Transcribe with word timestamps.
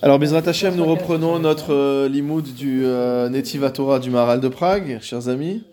Alors, 0.00 0.18
Bezrat 0.18 0.48
Hashem, 0.48 0.74
nous 0.74 0.84
reprenons 0.86 1.38
notre 1.38 1.74
euh, 1.74 2.08
limoud 2.08 2.54
du 2.54 2.82
euh, 2.84 3.70
Torah 3.74 3.98
du 3.98 4.10
Maral 4.10 4.40
de 4.40 4.48
Prague, 4.48 4.98
chers 5.02 5.28
amis. 5.28 5.64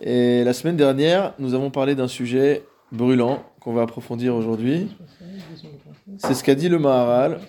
Et 0.00 0.42
la 0.42 0.52
semaine 0.52 0.76
dernière, 0.76 1.34
nous 1.38 1.54
avons 1.54 1.70
parlé 1.70 1.94
d'un 1.94 2.08
sujet 2.08 2.64
brûlant 2.90 3.44
qu'on 3.60 3.72
va 3.72 3.82
approfondir 3.82 4.34
aujourd'hui. 4.34 4.88
C'est 6.18 6.34
ce 6.34 6.42
qu'a 6.42 6.54
dit 6.54 6.68
le 6.68 6.78
Maharal, 6.78 7.40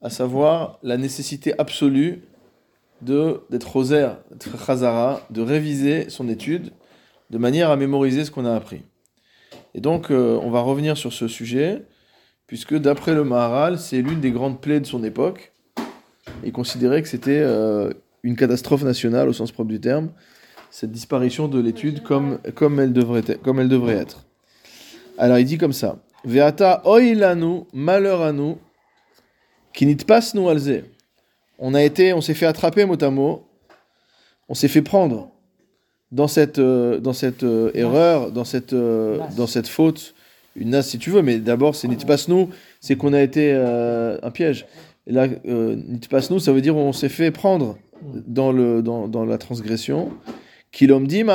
à 0.00 0.10
savoir 0.10 0.78
la 0.82 0.96
nécessité 0.96 1.54
absolue 1.58 2.22
de 3.02 3.42
d'être 3.50 3.70
rosaire, 3.70 4.18
d'être 4.30 5.30
de 5.30 5.40
réviser 5.40 6.10
son 6.10 6.28
étude 6.28 6.72
de 7.30 7.38
manière 7.38 7.70
à 7.70 7.76
mémoriser 7.76 8.24
ce 8.24 8.30
qu'on 8.30 8.44
a 8.44 8.54
appris. 8.54 8.82
Et 9.74 9.80
donc, 9.80 10.10
euh, 10.10 10.38
on 10.42 10.50
va 10.50 10.60
revenir 10.60 10.96
sur 10.96 11.12
ce 11.12 11.28
sujet, 11.28 11.82
puisque 12.52 12.74
d'après 12.74 13.14
le 13.14 13.24
Maharal, 13.24 13.78
c'est 13.78 14.02
l'une 14.02 14.20
des 14.20 14.30
grandes 14.30 14.60
plaies 14.60 14.78
de 14.80 14.84
son 14.84 15.02
époque. 15.04 15.52
Il 16.44 16.52
considérait 16.52 17.00
que 17.00 17.08
c'était 17.08 17.40
euh, 17.40 17.90
une 18.22 18.36
catastrophe 18.36 18.82
nationale 18.82 19.26
au 19.30 19.32
sens 19.32 19.52
propre 19.52 19.70
du 19.70 19.80
terme, 19.80 20.10
cette 20.70 20.92
disparition 20.92 21.48
de 21.48 21.58
l'étude 21.58 22.02
comme, 22.02 22.40
comme, 22.54 22.78
elle 22.78 22.92
devrait 22.92 23.22
être, 23.26 23.40
comme 23.40 23.58
elle 23.58 23.70
devrait 23.70 23.94
être. 23.94 24.26
Alors 25.16 25.38
il 25.38 25.46
dit 25.46 25.56
comme 25.56 25.72
ça 25.72 25.96
Veata 26.26 26.82
oilanu, 26.84 27.62
malheur 27.72 28.20
à 28.20 28.32
nous, 28.32 28.58
qui 29.72 29.86
nit 29.86 29.96
pas 29.96 30.20
nous 30.34 30.50
alze. 30.50 30.82
On 31.58 31.72
a 31.72 31.82
été, 31.82 32.12
on 32.12 32.20
s'est 32.20 32.34
fait 32.34 32.44
attraper 32.44 32.84
mot 32.84 33.02
à 33.02 33.08
mot, 33.08 33.46
on 34.50 34.52
s'est 34.52 34.68
fait 34.68 34.82
prendre 34.82 35.30
dans 36.10 36.28
cette, 36.28 36.58
euh, 36.58 37.00
dans 37.00 37.14
cette 37.14 37.44
euh, 37.44 37.70
erreur, 37.72 38.30
dans 38.30 38.44
cette, 38.44 38.74
euh, 38.74 39.20
dans 39.38 39.46
cette 39.46 39.68
faute, 39.68 40.14
une 40.56 40.70
nasse 40.70 40.88
si 40.88 40.98
tu 40.98 41.10
veux, 41.10 41.22
mais 41.22 41.38
d'abord 41.38 41.74
c'est 41.74 41.88
nit 41.88 41.96
pas 41.96 42.16
nous, 42.28 42.50
c'est 42.80 42.96
qu'on 42.96 43.12
a 43.12 43.20
été 43.20 43.52
euh, 43.54 44.18
un 44.22 44.30
piège. 44.30 44.66
Et 45.06 45.12
là, 45.12 45.26
euh, 45.46 45.76
nit 45.76 46.08
pas 46.08 46.20
nous, 46.30 46.38
ça 46.38 46.52
veut 46.52 46.60
dire 46.60 46.76
on 46.76 46.92
s'est 46.92 47.08
fait 47.08 47.30
prendre 47.30 47.78
dans, 48.02 48.52
le, 48.52 48.82
dans, 48.82 49.08
dans 49.08 49.24
la 49.24 49.38
transgression. 49.38 50.12
Kilomdim 50.70 51.28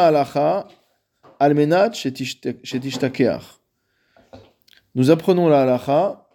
almenat. 1.40 1.92
Nous 4.96 5.12
apprenons 5.12 5.48
la 5.48 5.62
halacha 5.62 6.28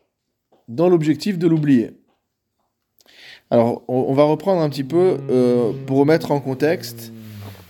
dans 0.69 0.89
l'objectif 0.89 1.39
de 1.39 1.47
l'oublier. 1.47 1.91
Alors, 3.51 3.83
on, 3.87 4.15
va 4.15 4.23
reprendre 4.23 4.63
un 4.63 4.71
petit 4.71 4.85
peu 4.85 5.19
euh, 5.29 5.73
pour 5.87 5.99
remettre 5.99 6.31
en 6.31 6.41
contexte. 6.41 7.13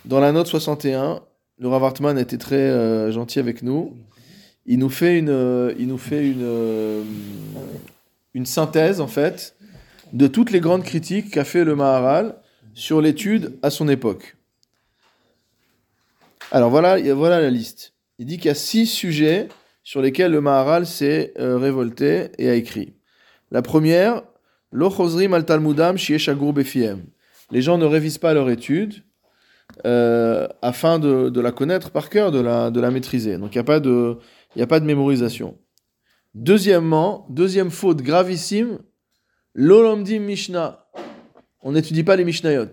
Dans 0.05 0.21
la 0.21 0.31
note 0.31 0.47
61, 0.47 1.23
le 1.59 1.69
Rav 1.69 1.93
était 2.19 2.39
très 2.39 2.57
euh, 2.57 3.11
gentil 3.11 3.41
avec 3.41 3.63
nous. 3.65 3.97
Il 4.67 4.79
nous 4.79 4.89
fait 4.89 5.19
une, 5.19 5.29
euh, 5.29 5.75
euh, 6.13 7.03
une 8.35 8.47
synthèse, 8.47 9.01
en 9.01 9.09
fait, 9.09 9.57
de 10.13 10.27
toutes 10.27 10.51
les 10.51 10.61
grandes 10.61 10.85
critiques 10.85 11.31
qu'a 11.31 11.45
fait 11.45 11.65
le 11.65 11.75
Maharal 11.75 12.37
sur 12.75 13.01
l'étude 13.01 13.59
à 13.63 13.71
son 13.71 13.89
époque. 13.89 14.37
Alors 16.51 16.71
voilà, 16.71 16.99
la 16.99 17.51
liste. 17.51 17.93
Il 18.19 18.27
dit 18.27 18.37
qu'il 18.37 18.47
y 18.47 18.51
a 18.51 18.55
six 18.55 18.87
sujets 18.87 19.49
sur 19.83 20.01
lesquels 20.01 20.31
le 20.31 20.41
Maharal 20.41 20.87
s'est 20.87 21.33
euh, 21.39 21.57
révolté 21.59 22.31
et 22.39 22.49
a 22.49 22.55
écrit. 22.55 22.95
La 23.51 23.63
première, 23.63 24.23
Lo 24.71 24.91
chozrim 24.91 25.35
al 25.35 25.45
talmudam 25.45 25.99
shiesh 25.99 26.29
agur 26.29 26.53
befiem. 26.53 27.05
Les 27.51 27.61
gens 27.61 27.77
ne 27.77 27.85
révisent 27.85 28.19
pas 28.19 28.33
leur 28.33 28.49
étude 28.49 29.03
afin 30.63 30.99
de, 30.99 31.29
de 31.31 31.41
la 31.41 31.53
connaître 31.53 31.91
par 31.91 32.09
cœur, 32.09 32.31
de 32.31 32.41
la, 32.41 32.71
de 32.71 32.81
la 32.81 32.91
maîtriser. 32.91 33.37
Donc 33.39 33.55
il 33.55 33.59
n'y 33.59 33.61
a, 33.61 33.65
pas 33.65 33.81
de- 33.81 34.19
il 34.57 34.61
y 34.61 34.63
a 34.63 34.67
pas 34.67 34.81
de 34.81 34.85
mémorisation. 34.85 35.59
Deuxièmement, 36.35 37.27
deuxième 37.31 37.71
faute 37.71 38.03
gravissime, 38.03 38.79
Lolomdim 39.55 40.21
Mishnah. 40.21 40.87
On 41.63 41.73
n'étudie 41.73 42.03
pas 42.03 42.17
les 42.17 42.25
Mishnayot. 42.25 42.71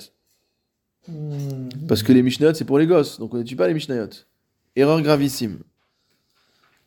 Parce 1.87 2.03
que 2.03 2.13
les 2.13 2.23
Mishnayot, 2.23 2.53
c'est 2.53 2.65
pour 2.65 2.79
les 2.79 2.87
gosses, 2.87 3.19
donc 3.19 3.33
on 3.33 3.37
n'étudie 3.37 3.55
pas 3.55 3.67
les 3.67 3.73
Mishnayot. 3.73 4.09
Erreur 4.75 5.01
gravissime. 5.01 5.59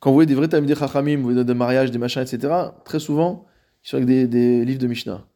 Quand 0.01 0.11
vous 0.11 0.15
voyez 0.15 0.27
des 0.27 0.35
vrais 0.35 0.49
Talmidei 0.49 0.75
Chachamim, 0.75 1.19
vous 1.19 1.25
voyez 1.25 1.45
des 1.45 1.55
mariages, 1.55 1.91
des 1.91 1.99
machins, 1.99 2.23
etc., 2.23 2.53
très 2.85 2.99
souvent, 2.99 3.47
ils 3.85 3.89
sont 3.89 3.97
avec 3.97 4.07
des, 4.07 4.27
des 4.27 4.65
livres 4.65 4.81
de 4.81 4.87
Mishnah. 4.87 5.27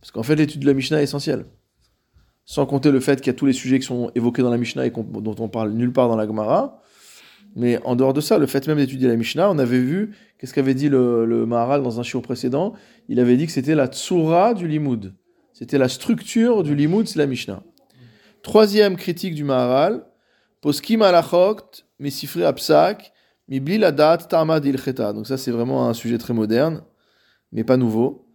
Parce 0.00 0.12
qu'en 0.12 0.22
fait, 0.22 0.36
l'étude 0.36 0.60
de 0.60 0.66
la 0.66 0.74
Mishnah 0.74 1.00
est 1.00 1.04
essentielle. 1.04 1.46
Sans 2.44 2.66
compter 2.66 2.90
le 2.90 3.00
fait 3.00 3.20
qu'il 3.20 3.28
y 3.28 3.30
a 3.30 3.34
tous 3.34 3.46
les 3.46 3.54
sujets 3.54 3.78
qui 3.78 3.86
sont 3.86 4.10
évoqués 4.14 4.42
dans 4.42 4.50
la 4.50 4.58
Mishnah 4.58 4.86
et 4.86 4.90
dont 4.90 5.34
on 5.38 5.48
parle 5.48 5.72
nulle 5.72 5.92
part 5.92 6.08
dans 6.08 6.16
la 6.16 6.26
Gemara. 6.26 6.80
Mais 7.56 7.80
en 7.84 7.94
dehors 7.94 8.12
de 8.12 8.20
ça, 8.20 8.38
le 8.38 8.46
fait 8.46 8.66
même 8.66 8.78
d'étudier 8.78 9.08
la 9.08 9.16
Mishnah, 9.16 9.50
on 9.50 9.58
avait 9.58 9.78
vu, 9.78 10.16
qu'est-ce 10.38 10.52
qu'avait 10.52 10.74
dit 10.74 10.88
le, 10.88 11.46
Maharal 11.46 11.82
dans 11.82 12.00
un 12.00 12.02
shiur 12.02 12.20
précédent? 12.20 12.74
Il 13.08 13.20
avait 13.20 13.36
dit 13.36 13.46
que 13.46 13.52
c'était 13.52 13.76
la 13.76 13.86
tsura 13.86 14.54
du 14.54 14.66
limoud. 14.66 15.14
C'était 15.52 15.78
la 15.78 15.88
structure 15.88 16.64
du 16.64 16.74
limoud, 16.74 17.06
c'est 17.06 17.18
la 17.18 17.26
Mishnah. 17.26 17.62
Troisième 18.42 18.96
critique 18.96 19.34
du 19.34 19.44
Maharal, 19.44 20.04
poskim 20.60 21.02
alachot, 21.02 21.84
mesifri 22.00 22.42
apsak, 22.42 23.12
mibli 23.48 23.78
ladat 23.78 24.18
tamad 24.18 24.64
ilcheta. 24.64 25.12
Donc 25.12 25.28
ça, 25.28 25.38
c'est 25.38 25.52
vraiment 25.52 25.88
un 25.88 25.94
sujet 25.94 26.18
très 26.18 26.34
moderne, 26.34 26.82
mais 27.52 27.62
pas 27.62 27.76
nouveau. 27.76 28.26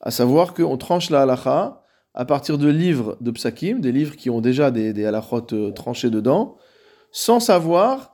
À 0.00 0.10
savoir 0.10 0.54
qu'on 0.54 0.78
tranche 0.78 1.10
la 1.10 1.22
halacha 1.22 1.84
à 2.14 2.24
partir 2.24 2.56
de 2.56 2.68
livres 2.68 3.18
de 3.20 3.30
psakim, 3.30 3.80
des 3.80 3.92
livres 3.92 4.16
qui 4.16 4.30
ont 4.30 4.40
déjà 4.40 4.70
des, 4.70 4.94
des 4.94 5.04
halachot 5.04 5.46
euh, 5.52 5.72
tranchés 5.72 6.08
dedans, 6.08 6.56
sans 7.12 7.38
savoir 7.38 8.09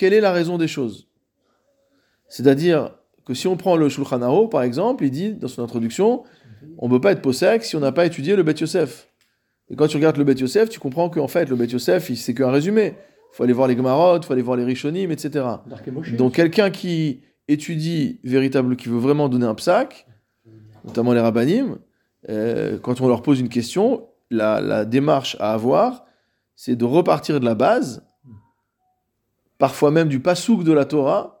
quelle 0.00 0.14
est 0.14 0.22
la 0.22 0.32
raison 0.32 0.56
des 0.56 0.66
choses. 0.66 1.08
C'est-à-dire 2.26 2.96
que 3.26 3.34
si 3.34 3.46
on 3.48 3.58
prend 3.58 3.76
le 3.76 3.90
Shulchan 3.90 4.22
Aruch, 4.22 4.48
par 4.48 4.62
exemple, 4.62 5.04
il 5.04 5.10
dit 5.10 5.34
dans 5.34 5.46
son 5.46 5.62
introduction, 5.62 6.24
on 6.78 6.88
ne 6.88 6.92
peut 6.94 7.02
pas 7.02 7.12
être 7.12 7.20
possèque 7.20 7.64
si 7.64 7.76
on 7.76 7.80
n'a 7.80 7.92
pas 7.92 8.06
étudié 8.06 8.34
le 8.34 8.42
Bet 8.42 8.54
Yosef. 8.54 9.10
Et 9.68 9.76
quand 9.76 9.88
tu 9.88 9.98
regardes 9.98 10.16
le 10.16 10.24
Bet 10.24 10.36
Yosef, 10.36 10.70
tu 10.70 10.80
comprends 10.80 11.10
qu'en 11.10 11.28
fait, 11.28 11.50
le 11.50 11.56
Bet 11.56 11.66
Yosef, 11.66 12.10
c'est 12.14 12.32
qu'un 12.32 12.50
résumé. 12.50 12.94
Il 13.32 13.36
faut 13.36 13.42
aller 13.42 13.52
voir 13.52 13.68
les 13.68 13.76
Gemarot, 13.76 14.16
il 14.16 14.24
faut 14.24 14.32
aller 14.32 14.40
voir 14.40 14.56
les 14.56 14.64
Rishonim, 14.64 15.10
etc. 15.10 15.44
Donc 16.16 16.32
quelqu'un 16.32 16.70
qui 16.70 17.20
étudie 17.46 18.20
véritable, 18.24 18.76
qui 18.76 18.88
veut 18.88 18.98
vraiment 18.98 19.28
donner 19.28 19.44
un 19.44 19.54
psaque, 19.54 20.06
notamment 20.86 21.12
les 21.12 21.20
rabbinim, 21.20 21.76
euh, 22.30 22.78
quand 22.78 23.02
on 23.02 23.08
leur 23.08 23.20
pose 23.20 23.38
une 23.38 23.50
question, 23.50 24.08
la, 24.30 24.62
la 24.62 24.86
démarche 24.86 25.36
à 25.40 25.52
avoir, 25.52 26.06
c'est 26.56 26.74
de 26.74 26.86
repartir 26.86 27.38
de 27.38 27.44
la 27.44 27.54
base, 27.54 28.02
parfois 29.60 29.92
même 29.92 30.08
du 30.08 30.18
pasouk 30.18 30.64
de 30.64 30.72
la 30.72 30.84
Torah, 30.84 31.36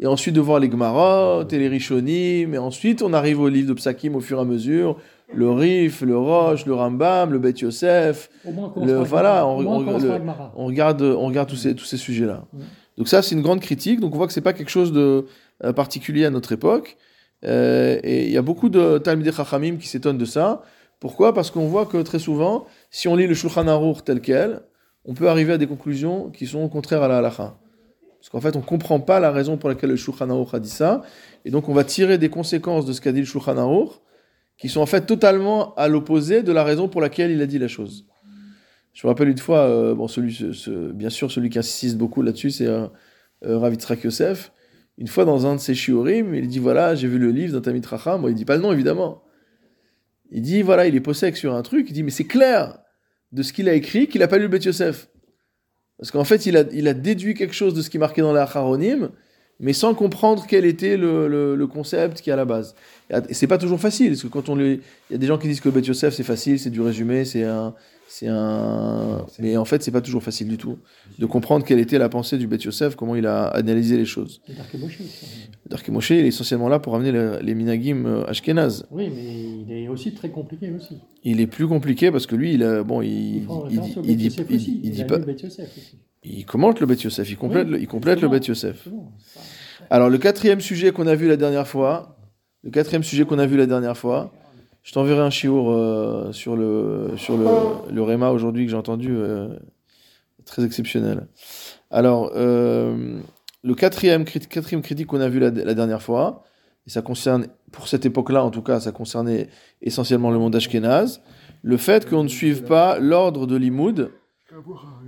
et 0.00 0.06
ensuite 0.06 0.34
de 0.34 0.40
voir 0.40 0.58
les 0.58 0.68
Gemarot 0.70 1.48
et 1.48 1.58
les 1.58 1.68
Rishonim, 1.68 2.52
et 2.52 2.58
ensuite 2.58 3.00
on 3.00 3.12
arrive 3.14 3.40
au 3.40 3.48
livre 3.48 3.68
de 3.68 3.74
Psakim 3.74 4.16
au 4.16 4.20
fur 4.20 4.38
et 4.38 4.42
à 4.42 4.44
mesure, 4.44 4.98
le 5.32 5.50
Rif, 5.50 6.02
le 6.02 6.18
Roche, 6.18 6.66
le 6.66 6.74
Rambam, 6.74 7.32
le 7.32 7.38
Bet 7.38 7.54
Yosef, 7.58 8.28
Le- 8.84 8.98
voilà, 9.04 9.46
on- 9.46 9.62
on- 9.76 9.80
le- 10.02 10.10
on 10.56 10.66
regarde, 10.66 11.00
on 11.02 11.26
regarde 11.26 11.48
tous 11.48 11.56
ces, 11.56 11.74
tous 11.74 11.84
ces 11.86 11.96
sujets-là. 11.96 12.44
Donc 12.98 13.08
ça, 13.08 13.22
c'est 13.22 13.34
une 13.34 13.42
grande 13.42 13.60
critique. 13.60 14.00
Donc 14.00 14.14
on 14.14 14.18
voit 14.18 14.26
que 14.26 14.32
c'est 14.32 14.40
pas 14.40 14.52
quelque 14.52 14.70
chose 14.70 14.92
de 14.92 15.26
euh, 15.64 15.72
particulier 15.72 16.24
à 16.26 16.30
notre 16.30 16.52
époque. 16.52 16.96
Euh, 17.44 17.98
et 18.02 18.24
il 18.26 18.32
y 18.32 18.36
a 18.38 18.42
beaucoup 18.42 18.68
de 18.68 18.98
Talmidei 18.98 19.32
Chachamim 19.32 19.76
qui 19.76 19.88
s'étonnent 19.88 20.18
de 20.18 20.24
ça. 20.24 20.62
Pourquoi? 21.00 21.32
Parce 21.34 21.50
qu'on 21.50 21.66
voit 21.68 21.86
que 21.86 21.98
très 22.02 22.18
souvent, 22.18 22.66
si 22.90 23.06
on 23.08 23.14
lit 23.16 23.26
le 23.26 23.34
Shulchan 23.34 23.66
Aruch 23.68 24.04
tel 24.04 24.20
quel, 24.20 24.60
on 25.04 25.14
peut 25.14 25.28
arriver 25.28 25.52
à 25.52 25.58
des 25.58 25.66
conclusions 25.66 26.30
qui 26.30 26.46
sont 26.46 26.68
contraires 26.68 27.02
à 27.02 27.08
la 27.08 27.18
halakha. 27.18 27.58
Parce 28.18 28.30
qu'en 28.30 28.40
fait, 28.40 28.56
on 28.56 28.62
comprend 28.62 29.00
pas 29.00 29.20
la 29.20 29.30
raison 29.30 29.58
pour 29.58 29.68
laquelle 29.68 29.90
le 29.90 29.96
Shulchan 29.96 30.46
a 30.50 30.58
dit 30.58 30.70
ça. 30.70 31.02
Et 31.44 31.50
donc, 31.50 31.68
on 31.68 31.74
va 31.74 31.84
tirer 31.84 32.16
des 32.16 32.30
conséquences 32.30 32.86
de 32.86 32.94
ce 32.94 33.02
qu'a 33.02 33.12
dit 33.12 33.20
le 33.20 33.26
Shulchan 33.26 33.90
qui 34.56 34.68
sont 34.68 34.80
en 34.80 34.86
fait 34.86 35.02
totalement 35.02 35.74
à 35.74 35.88
l'opposé 35.88 36.42
de 36.42 36.52
la 36.52 36.64
raison 36.64 36.88
pour 36.88 37.00
laquelle 37.00 37.30
il 37.30 37.42
a 37.42 37.46
dit 37.46 37.58
la 37.58 37.68
chose. 37.68 38.06
Je 38.94 39.06
me 39.06 39.10
rappelle 39.10 39.28
une 39.28 39.38
fois, 39.38 39.68
euh, 39.68 39.94
bon, 39.94 40.06
bien 40.94 41.10
sûr, 41.10 41.30
celui 41.30 41.50
qui 41.50 41.58
insiste 41.58 41.98
beaucoup 41.98 42.22
là-dessus, 42.22 42.50
c'est 42.50 42.66
euh, 42.66 42.86
euh, 43.44 43.96
Yosef. 44.02 44.52
Une 44.96 45.08
fois, 45.08 45.24
dans 45.24 45.46
un 45.46 45.56
de 45.56 45.60
ses 45.60 45.74
shiurim, 45.74 46.34
il 46.34 46.46
dit 46.46 46.60
voilà, 46.60 46.94
j'ai 46.94 47.08
vu 47.08 47.18
le 47.18 47.30
livre 47.30 47.52
d'un 47.52 47.60
Tamit 47.60 47.82
Racham. 47.84 48.22
Bon, 48.22 48.28
il 48.28 48.34
dit 48.34 48.44
pas 48.44 48.56
le 48.56 48.62
nom, 48.62 48.72
évidemment. 48.72 49.22
Il 50.30 50.40
dit 50.40 50.62
voilà, 50.62 50.86
il 50.86 50.94
est 50.94 51.00
possèque 51.00 51.36
sur 51.36 51.54
un 51.54 51.62
truc. 51.62 51.86
Il 51.90 51.92
dit 51.92 52.04
mais 52.04 52.10
c'est 52.10 52.24
clair 52.24 52.78
de 53.34 53.42
ce 53.42 53.52
qu'il 53.52 53.68
a 53.68 53.74
écrit 53.74 54.06
qu'il 54.06 54.22
a 54.22 54.28
pas 54.28 54.38
lu 54.38 54.44
le 54.44 54.48
Bet 54.48 54.60
Yosef. 54.60 55.08
Parce 55.98 56.10
qu'en 56.10 56.24
fait, 56.24 56.46
il 56.46 56.56
a, 56.56 56.94
déduit 56.94 57.34
quelque 57.34 57.54
chose 57.54 57.74
de 57.74 57.82
ce 57.82 57.90
qui 57.90 57.96
est 57.96 58.00
marqué 58.00 58.22
dans 58.22 58.32
la 58.32 58.46
mais 59.60 59.72
sans 59.72 59.94
comprendre 59.94 60.44
quel 60.48 60.64
était 60.64 60.96
le, 60.96 61.28
le- 61.28 61.54
le 61.56 61.66
concept 61.66 62.20
qui 62.20 62.30
est 62.30 62.32
à 62.32 62.36
la 62.36 62.44
base. 62.44 62.74
Et 63.28 63.34
c'est 63.34 63.46
pas 63.46 63.58
toujours 63.58 63.80
facile, 63.80 64.08
parce 64.10 64.22
que 64.22 64.28
quand 64.28 64.48
on 64.48 64.54
le, 64.54 64.74
il 64.74 64.80
y 65.12 65.14
a 65.14 65.18
des 65.18 65.26
gens 65.26 65.38
qui 65.38 65.46
disent 65.48 65.60
que 65.60 65.68
le 65.68 65.74
Bet 65.80 65.86
Yosef 65.86 66.14
c'est 66.14 66.22
facile, 66.24 66.58
c'est 66.58 66.70
du 66.70 66.80
résumé, 66.80 67.24
c'est 67.24 67.44
un, 67.44 67.74
c'est 68.08 68.28
un, 68.28 69.24
mais 69.38 69.56
en 69.56 69.64
fait 69.64 69.82
c'est 69.82 69.90
pas 69.90 70.00
toujours 70.00 70.22
facile 70.22 70.48
du 70.48 70.56
tout 70.56 70.78
de 71.18 71.26
comprendre 71.26 71.64
quelle 71.64 71.78
était 71.80 71.98
la 71.98 72.08
pensée 72.08 72.38
du 72.38 72.46
Bet 72.46 72.56
Yosef, 72.58 72.96
comment 72.96 73.14
il 73.14 73.26
a 73.26 73.44
analysé 73.48 73.96
les 73.96 74.06
choses. 74.06 74.40
C'est 74.46 74.56
Dark 75.68 75.88
Moshe, 75.88 76.10
il 76.10 76.16
est 76.24 76.28
essentiellement 76.28 76.68
là 76.68 76.78
pour 76.78 76.94
amener 76.96 77.12
les, 77.12 77.38
les 77.42 77.54
minagim 77.54 78.04
euh, 78.06 78.24
ashkenaz. 78.26 78.86
Oui, 78.90 79.10
mais 79.14 79.22
il 79.66 79.84
est 79.84 79.88
aussi 79.88 80.12
très 80.14 80.30
compliqué 80.30 80.70
aussi. 80.70 80.96
Il 81.24 81.40
est 81.40 81.46
plus 81.46 81.66
compliqué 81.68 82.10
parce 82.10 82.26
que 82.26 82.36
lui, 82.36 82.54
il 82.54 82.62
a, 82.62 82.82
bon, 82.82 83.00
il, 83.02 83.08
Il 83.10 83.46
il, 83.70 83.80
il 84.10 84.16
dit, 84.16 84.28
dit 84.90 85.04
pas, 85.04 85.18
il 86.24 86.46
commente 86.46 86.80
le 86.80 86.86
Bet 86.86 86.96
Yosef, 86.96 87.30
il 87.30 87.36
complète, 87.36 87.66
Oui, 87.66 87.72
le, 87.74 87.80
il 87.80 87.86
complète 87.86 88.20
le 88.20 88.28
justement. 88.28 88.40
Bet 88.40 88.46
Yosef. 88.46 88.88
Alors 89.90 90.08
le 90.10 90.18
quatrième 90.18 90.60
sujet 90.60 90.92
qu'on 90.92 91.06
a 91.06 91.14
vu 91.14 91.28
la 91.28 91.36
dernière 91.36 91.68
fois, 91.68 92.16
le 92.62 92.70
quatrième 92.70 93.02
sujet 93.02 93.24
qu'on 93.24 93.38
a 93.38 93.46
vu 93.46 93.56
la 93.56 93.66
dernière 93.66 93.96
fois. 93.96 94.32
Je 94.82 94.92
t'enverrai 94.92 95.22
un 95.22 95.30
chiour 95.30 95.70
euh, 95.70 96.30
sur 96.32 96.56
le 96.56 97.12
sur 97.16 97.38
le, 97.38 97.46
le 97.90 98.02
Réma 98.02 98.30
aujourd'hui 98.30 98.66
que 98.66 98.70
j'ai 98.70 98.76
entendu, 98.76 99.14
euh, 99.16 99.48
très 100.44 100.62
exceptionnel. 100.62 101.26
Alors, 101.90 102.32
euh, 102.34 103.18
le 103.62 103.74
quatrième, 103.74 104.26
quatrième 104.26 104.82
critique 104.82 105.06
qu'on 105.06 105.22
a 105.22 105.28
vu 105.30 105.40
la, 105.40 105.50
la 105.50 105.72
dernière 105.72 106.02
fois, 106.02 106.44
et 106.86 106.90
ça 106.90 107.00
concerne, 107.00 107.46
pour 107.72 107.88
cette 107.88 108.04
époque-là 108.04 108.44
en 108.44 108.50
tout 108.50 108.60
cas, 108.60 108.78
ça 108.78 108.92
concernait 108.92 109.48
essentiellement 109.80 110.30
le 110.30 110.38
monde 110.38 110.54
ashkénaze, 110.54 111.22
le 111.62 111.78
fait 111.78 112.06
qu'on 112.06 112.22
ne 112.22 112.28
suive 112.28 112.64
pas 112.64 112.98
l'ordre 112.98 113.46
de 113.46 113.56
l'imoud 113.56 114.10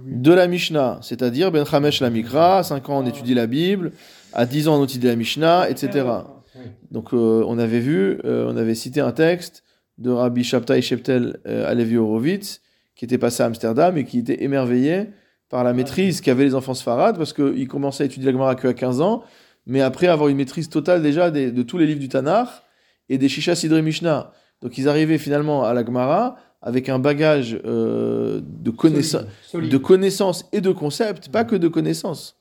de 0.06 0.32
la 0.32 0.46
Mishnah, 0.46 0.98
c'est-à-dire 1.02 1.50
Ben 1.52 1.64
Chamesh 1.64 2.00
la 2.00 2.10
Mikra, 2.10 2.58
à 2.58 2.62
5 2.62 2.88
ans 2.88 2.98
on 3.02 3.06
étudie 3.06 3.34
la 3.34 3.46
Bible, 3.46 3.92
à 4.32 4.46
10 4.46 4.68
ans 4.68 4.80
on 4.80 4.84
étudie 4.84 5.06
la 5.06 5.16
Mishnah, 5.16 5.68
etc. 5.70 6.06
Donc 6.90 7.12
euh, 7.12 7.44
on 7.46 7.58
avait 7.58 7.80
vu, 7.80 8.18
euh, 8.24 8.50
on 8.50 8.56
avait 8.56 8.74
cité 8.74 9.00
un 9.00 9.12
texte 9.12 9.62
de 9.98 10.10
Rabbi 10.10 10.42
Shabtai 10.42 10.82
Sheptel 10.82 11.38
euh, 11.46 11.70
Alevi 11.70 11.96
Horowitz, 11.96 12.60
qui 12.94 13.04
était 13.04 13.18
passé 13.18 13.42
à 13.42 13.46
Amsterdam 13.46 13.96
et 13.96 14.04
qui 14.04 14.18
était 14.18 14.42
émerveillé 14.42 15.10
par 15.48 15.64
la 15.64 15.72
maîtrise 15.72 16.20
qu'avaient 16.20 16.44
les 16.44 16.54
enfants 16.54 16.74
sfarades, 16.74 17.16
parce 17.16 17.32
qu'ils 17.32 17.68
commençaient 17.68 18.04
à 18.04 18.06
étudier 18.06 18.26
la 18.26 18.32
Gemara 18.32 18.56
qu'à 18.56 18.74
15 18.74 19.00
ans, 19.00 19.22
mais 19.66 19.80
après 19.80 20.06
avoir 20.06 20.28
une 20.28 20.36
maîtrise 20.36 20.68
totale 20.68 21.02
déjà 21.02 21.30
de 21.30 21.62
tous 21.62 21.78
les 21.78 21.86
livres 21.86 22.00
du 22.00 22.08
Tanakh 22.08 22.48
et 23.08 23.18
des 23.18 23.28
Shisha 23.28 23.54
Sidre 23.54 23.80
Mishnah. 23.80 24.32
Donc 24.62 24.78
ils 24.78 24.88
arrivaient 24.88 25.18
finalement 25.18 25.64
à 25.64 25.74
la 25.74 25.84
Gemara 25.84 26.36
avec 26.62 26.88
un 26.88 26.98
bagage 26.98 27.58
euh, 27.64 28.40
de 28.42 28.70
connaissances 28.70 29.24
Solide. 29.42 29.70
de 29.70 29.76
connaissances 29.76 30.46
et 30.52 30.60
de 30.60 30.72
concepts, 30.72 31.28
pas 31.28 31.44
que 31.44 31.56
de 31.56 31.68
connaissances. 31.68 32.36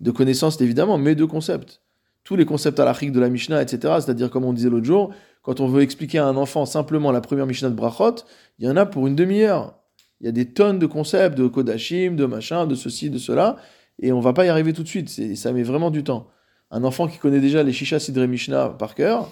De 0.00 0.10
connaissances 0.10 0.60
évidemment, 0.60 0.98
mais 0.98 1.14
de 1.14 1.24
concepts. 1.24 1.80
Tous 2.24 2.36
les 2.36 2.44
concepts 2.44 2.78
halachiques 2.78 3.12
de 3.12 3.20
la 3.20 3.28
Mishnah, 3.28 3.62
etc. 3.62 3.94
C'est-à-dire, 4.00 4.30
comme 4.30 4.44
on 4.44 4.52
disait 4.52 4.70
l'autre 4.70 4.86
jour, 4.86 5.12
quand 5.42 5.60
on 5.60 5.66
veut 5.66 5.82
expliquer 5.82 6.18
à 6.18 6.26
un 6.26 6.36
enfant 6.36 6.66
simplement 6.66 7.10
la 7.10 7.20
première 7.20 7.46
Mishnah 7.46 7.70
de 7.70 7.74
Brachot, 7.74 8.24
il 8.58 8.66
y 8.66 8.68
en 8.68 8.76
a 8.76 8.86
pour 8.86 9.06
une 9.06 9.16
demi-heure. 9.16 9.74
Il 10.20 10.26
y 10.26 10.28
a 10.28 10.32
des 10.32 10.46
tonnes 10.46 10.78
de 10.78 10.86
concepts, 10.86 11.36
de 11.36 11.48
Kodashim, 11.48 12.14
de 12.14 12.26
machin, 12.26 12.66
de 12.66 12.76
ceci, 12.76 13.10
de 13.10 13.18
cela, 13.18 13.56
et 14.00 14.12
on 14.12 14.20
va 14.20 14.32
pas 14.32 14.46
y 14.46 14.48
arriver 14.48 14.72
tout 14.72 14.84
de 14.84 14.88
suite. 14.88 15.08
Ça 15.36 15.52
met 15.52 15.64
vraiment 15.64 15.90
du 15.90 16.04
temps. 16.04 16.28
Un 16.70 16.84
enfant 16.84 17.08
qui 17.08 17.18
connaît 17.18 17.40
déjà 17.40 17.62
les 17.62 17.72
Shisha 17.72 17.98
Sidre 17.98 18.24
Mishnah 18.26 18.70
par 18.70 18.94
cœur, 18.94 19.28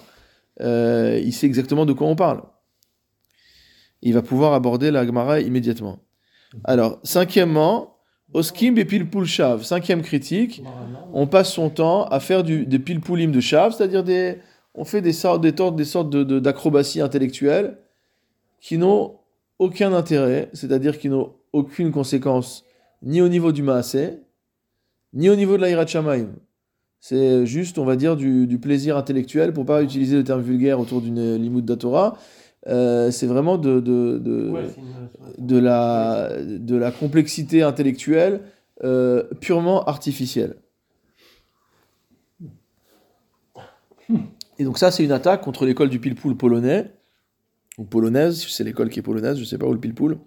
euh, 0.59 1.19
il 1.23 1.33
sait 1.33 1.47
exactement 1.47 1.85
de 1.85 1.93
quoi 1.93 2.07
on 2.07 2.15
parle. 2.15 2.43
Il 4.01 4.13
va 4.13 4.21
pouvoir 4.21 4.53
aborder 4.53 4.91
la 4.91 5.05
Gemara 5.05 5.39
immédiatement. 5.39 5.99
Alors, 6.63 6.99
cinquièmement, 7.03 7.97
Oskim 8.33 8.77
et 8.77 8.85
Pilpul 8.85 9.25
Shav. 9.25 9.63
Cinquième 9.63 10.01
critique, 10.01 10.63
on 11.13 11.27
passe 11.27 11.51
son 11.53 11.69
temps 11.69 12.05
à 12.05 12.19
faire 12.19 12.43
des 12.43 12.79
Pilpulim 12.79 13.31
de 13.31 13.39
Shav, 13.39 13.73
c'est-à-dire 13.73 14.03
on 14.73 14.85
fait 14.85 15.01
des 15.01 15.13
sortes, 15.13 15.41
des, 15.41 15.51
des 15.51 15.85
sortes 15.85 16.09
d'acrobaties 16.15 17.01
intellectuelles 17.01 17.77
qui 18.59 18.77
n'ont 18.77 19.15
aucun 19.59 19.93
intérêt, 19.93 20.49
c'est-à-dire 20.53 20.97
qui 20.97 21.09
n'ont 21.09 21.33
aucune 21.53 21.91
conséquence 21.91 22.63
ni 23.03 23.21
au 23.21 23.27
niveau 23.27 23.51
du 23.51 23.63
Maasé, 23.63 24.19
ni 25.13 25.29
au 25.29 25.35
niveau 25.35 25.57
de 25.57 25.61
l'Aïrat 25.61 25.87
Shamaim. 25.87 26.29
C'est 26.99 27.45
juste, 27.45 27.79
on 27.79 27.85
va 27.85 27.95
dire, 27.95 28.15
du, 28.15 28.45
du 28.45 28.59
plaisir 28.59 28.95
intellectuel, 28.95 29.53
pour 29.53 29.65
pas 29.65 29.81
utiliser 29.81 30.15
le 30.15 30.23
terme 30.23 30.41
vulgaire 30.41 30.79
autour 30.79 31.01
d'une 31.01 31.35
limoud 31.35 31.65
d'Atora. 31.65 32.17
Euh, 32.67 33.09
c'est 33.11 33.25
vraiment 33.27 33.57
de, 33.57 33.79
de, 33.79 34.19
de, 34.19 34.49
Ouais, 34.49 34.61
c'est 34.69 34.79
une- 34.81 35.45
de 35.47 35.57
la, 35.57 36.29
de 36.43 36.75
la 36.75 36.91
complexité 36.91 37.63
intellectuelle 37.63 38.41
euh, 38.83 39.23
purement 39.39 39.83
artificielle. 39.85 40.55
Et 44.59 44.63
donc 44.63 44.77
ça, 44.77 44.91
c'est 44.91 45.03
une 45.03 45.11
attaque 45.11 45.41
contre 45.41 45.65
l'école 45.65 45.89
du 45.89 45.99
pilpoul 45.99 46.35
polonais, 46.37 46.91
ou 47.77 47.83
polonaise, 47.83 48.45
c'est 48.47 48.63
l'école 48.63 48.89
qui 48.89 48.99
est 48.99 49.03
polonaise, 49.03 49.37
je 49.39 49.43
sais 49.43 49.57
pas 49.57 49.65
où 49.65 49.73
le 49.73 49.79
pilpoul, 49.79 50.17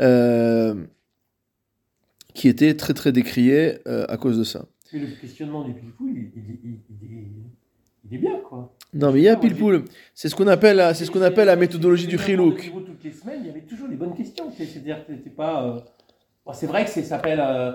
euh, 0.00 0.74
qui 2.34 2.48
était 2.48 2.76
très 2.76 2.92
très 2.94 3.12
décriée 3.12 3.78
à 3.86 4.16
cause 4.16 4.36
de 4.38 4.44
ça. 4.44 4.66
Mais 4.92 4.98
le 5.00 5.06
questionnement 5.20 5.64
du 5.64 5.72
pilpou, 5.72 6.08
il, 6.08 6.30
il, 6.36 6.58
il- 6.64 6.78
il 8.08 8.14
est 8.16 8.18
bien, 8.18 8.38
quoi. 8.48 8.72
Non, 8.92 9.12
mais 9.12 9.20
il 9.20 9.24
y 9.24 9.28
a 9.28 9.34
j'ai- 9.34 9.40
pilpoul, 9.40 9.84
c'est 10.14 10.28
ce 10.28 10.36
qu'on 10.36 10.46
appelle, 10.46 10.76
la- 10.76 10.94
c'est 10.94 11.04
ce 11.04 11.10
qu'on 11.10 11.22
appelle 11.22 11.46
la 11.46 11.56
méthodologie 11.56 12.06
du 12.06 12.18
chilouk. 12.18 12.70
Toutes 12.86 13.02
les 13.04 13.10
semaines, 13.12 13.38
il 13.42 13.46
y 13.46 13.50
avait 13.50 13.62
toujours 13.62 13.88
des 13.88 13.96
bonnes 13.96 14.14
questions. 14.14 14.50
C'est- 14.56 14.66
C'est-à-dire 14.66 15.04
que 15.06 15.12
pas. 15.30 15.64
euh, 15.64 15.80
bon, 16.46 16.52
c'est 16.52 16.66
vrai 16.66 16.84
que 16.84 16.90
ça 16.90 17.02
s'appelle 17.02 17.40
euh, 17.44 17.72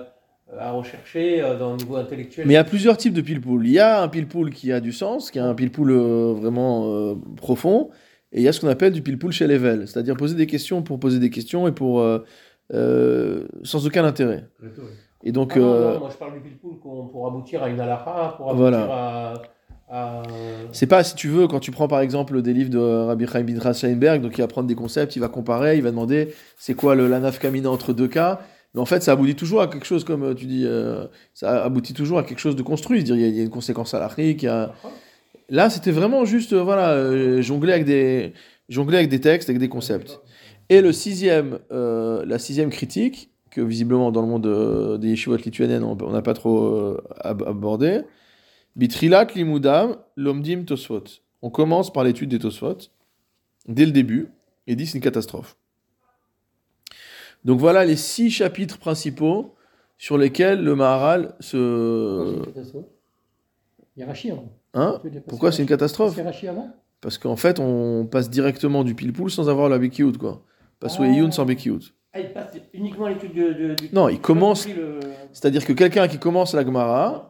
à 0.58 0.72
rechercher 0.72 1.42
euh, 1.42 1.58
dans 1.58 1.72
le 1.72 1.76
niveau 1.76 1.96
intellectuel. 1.96 2.46
Mais 2.46 2.54
il 2.54 2.56
y 2.56 2.58
a 2.58 2.64
plusieurs 2.64 2.96
types 2.96 3.12
de 3.12 3.20
pilpoul. 3.20 3.66
Il 3.66 3.72
y 3.72 3.78
a 3.78 4.02
un 4.02 4.08
pilpoul 4.08 4.50
qui 4.50 4.72
a 4.72 4.80
du 4.80 4.92
sens, 4.92 5.30
qui 5.30 5.38
a 5.38 5.46
un 5.46 5.54
pilpoul 5.54 5.90
euh, 5.90 6.32
vraiment 6.32 6.86
euh, 6.94 7.14
profond, 7.36 7.90
et 8.32 8.38
il 8.40 8.42
y 8.42 8.48
a 8.48 8.52
ce 8.52 8.60
qu'on 8.60 8.68
appelle 8.68 8.92
du 8.92 9.02
pilpoul 9.02 9.32
chez 9.32 9.46
level, 9.46 9.86
c'est-à-dire 9.86 10.16
poser 10.16 10.36
des 10.36 10.46
questions 10.46 10.82
pour 10.82 10.98
poser 10.98 11.18
des 11.18 11.30
questions 11.30 11.68
et 11.68 11.72
pour 11.72 12.00
euh, 12.00 12.20
euh, 12.72 13.46
sans 13.64 13.86
aucun 13.86 14.04
intérêt. 14.04 14.44
Et 15.22 15.32
donc, 15.32 15.52
Ah 15.54 15.58
non, 15.58 15.64
euh, 15.66 15.94
non, 15.94 16.00
moi 16.00 16.08
je 16.10 16.16
parle 16.16 16.32
du 16.34 16.40
pilpoul 16.40 16.78
qu'on- 16.78 17.08
pour 17.08 17.26
aboutir 17.26 17.62
à 17.62 17.68
une 17.68 17.78
halakha, 17.78 18.34
pour 18.38 18.46
aboutir 18.50 18.56
Voilà. 18.56 19.32
à. 19.32 19.34
À- 19.90 20.22
c'est 20.72 20.86
pas 20.86 21.02
si 21.04 21.14
tu 21.14 21.28
veux 21.28 21.48
quand 21.48 21.60
tu 21.60 21.70
prends 21.70 21.88
par 21.88 22.00
exemple 22.00 22.42
des 22.42 22.52
livres 22.52 22.70
de 22.70 22.78
Rabbi 22.78 23.26
Chaim 23.26 23.42
Bidras 23.42 23.74
Steinberg, 23.74 24.22
donc 24.22 24.38
il 24.38 24.40
va 24.40 24.46
prendre 24.46 24.68
des 24.68 24.74
concepts, 24.74 25.16
il 25.16 25.20
va 25.20 25.28
comparer, 25.28 25.76
il 25.76 25.82
va 25.82 25.90
demander 25.90 26.34
c'est 26.56 26.74
quoi 26.74 26.94
le, 26.94 27.08
la 27.08 27.20
nafkamina 27.20 27.70
entre 27.70 27.92
deux 27.92 28.08
cas? 28.08 28.40
Mais 28.74 28.80
en 28.80 28.84
fait, 28.84 29.02
ça 29.02 29.12
aboutit 29.12 29.34
toujours 29.34 29.62
à 29.62 29.66
quelque 29.66 29.84
chose, 29.86 30.04
comme 30.04 30.22
euh, 30.22 30.34
tu 30.34 30.46
dis, 30.46 30.64
euh, 30.64 31.04
ça 31.34 31.64
aboutit 31.64 31.92
toujours 31.92 32.18
à 32.18 32.22
quelque 32.22 32.38
chose 32.38 32.54
de 32.54 32.62
construit. 32.62 33.00
Il 33.02 33.16
y 33.16 33.36
y 33.36 33.40
a 33.40 33.42
une 33.42 33.50
conséquence 33.50 33.94
a, 33.94 34.72
Là, 35.48 35.68
c'était 35.70 35.90
vraiment 35.90 36.24
juste, 36.24 36.52
euh, 36.52 36.62
voilà, 36.62 36.90
euh, 36.92 37.42
jongler 37.42 37.72
avec 37.72 37.84
des, 37.84 38.32
jongler 38.68 38.98
avec 38.98 39.08
des 39.10 39.20
textes, 39.20 39.50
avec 39.50 39.58
des 39.58 39.68
concepts. 39.68 40.20
Et 40.68 40.80
le 40.80 40.92
sixième, 40.92 41.58
euh, 41.72 42.24
la 42.24 42.38
sixième 42.38 42.70
critique, 42.70 43.30
que 43.50 43.60
visiblement 43.60 44.12
dans 44.12 44.22
le 44.22 44.28
monde 44.28 44.46
euh, 44.46 44.96
des 44.96 45.08
yeshivot 45.08 45.36
lituaniennes, 45.36 45.82
on 45.82 46.12
n'a 46.12 46.22
pas 46.22 46.34
trop 46.34 46.62
euh, 46.66 47.02
ab- 47.18 47.42
abordé, 47.44 48.02
Bitrilat 48.76 49.26
limudam 49.34 49.96
lomdim 50.16 50.64
tosfot. 50.64 51.04
On 51.42 51.50
commence 51.50 51.92
par 51.92 52.04
l'étude 52.04 52.30
des 52.30 52.38
tosfot, 52.38 52.76
dès 53.66 53.86
le 53.86 53.92
début, 53.92 54.28
et 54.66 54.76
dit 54.76 54.86
c'est 54.86 54.98
une 54.98 55.04
catastrophe. 55.04 55.56
Donc 57.44 57.58
voilà 57.58 57.84
les 57.84 57.96
six 57.96 58.30
chapitres 58.30 58.78
principaux 58.78 59.54
sur 59.98 60.18
lesquels 60.18 60.62
le 60.62 60.74
Maharal 60.76 61.34
se... 61.40 62.42
Il 63.96 64.00
y 64.00 64.02
a 64.02 64.06
Rachi 64.06 64.30
avant. 64.30 64.52
Hein? 64.74 65.00
Pourquoi 65.26 65.50
c'est 65.52 65.62
une 65.62 65.68
catastrophe? 65.68 66.16
avant? 66.18 66.70
Parce 67.00 67.16
qu'en 67.18 67.36
fait, 67.36 67.58
on 67.58 68.06
passe 68.06 68.28
directement 68.30 68.84
du 68.84 68.94
pilpoul 68.94 69.30
sans 69.30 69.48
avoir 69.48 69.68
la 69.70 69.78
Bekiout, 69.78 70.12
quoi. 70.18 70.42
Pas 70.80 70.88
sous 70.90 71.02
Ah. 71.02 71.08
Eyoun 71.08 71.32
sans 71.32 71.44
Bekiout. 71.46 71.80
Ah, 72.12 72.20
il 72.20 72.32
passe 72.32 72.52
uniquement 72.74 73.08
l'étude 73.08 73.32
de, 73.34 73.52
de- 73.52 73.74
du. 73.74 73.88
Non, 73.94 74.08
il 74.08 74.20
commence- 74.20 74.68
le- 74.68 75.00
C'est-à-dire 75.32 75.64
que 75.64 75.72
quelqu'un 75.72 76.08
qui 76.08 76.18
commence 76.18 76.54
la 76.54 76.64
Gemara, 76.64 77.29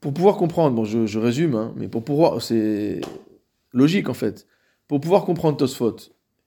pour 0.00 0.14
pouvoir 0.14 0.36
comprendre, 0.36 0.74
bon, 0.74 0.84
je, 0.84 1.18
résume, 1.18 1.54
hein, 1.54 1.72
mais 1.76 1.88
pour 1.88 2.04
pouvoir, 2.04 2.40
c'est 2.40 3.00
logique 3.72 4.08
en 4.08 4.14
fait, 4.14 4.46
pour 4.88 5.00
pouvoir 5.00 5.24
comprendre 5.24 5.56
Tosfot, 5.56 5.96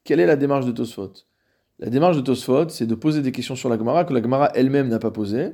quelle 0.03 0.19
est 0.19 0.25
la 0.25 0.36
démarche 0.36 0.65
de 0.65 0.72
Tosfot? 0.72 1.13
La 1.79 1.89
démarche 1.89 2.17
de 2.17 2.22
Tosfot, 2.22 2.69
c'est 2.69 2.86
de 2.86 2.95
poser 2.95 3.22
des 3.22 3.31
questions 3.31 3.55
sur 3.55 3.69
la 3.69 3.77
Gemara 3.77 4.05
que 4.05 4.13
la 4.13 4.22
Gemara 4.22 4.51
elle-même 4.53 4.89
n'a 4.89 5.00
pas 5.00 5.12
posées, 5.12 5.53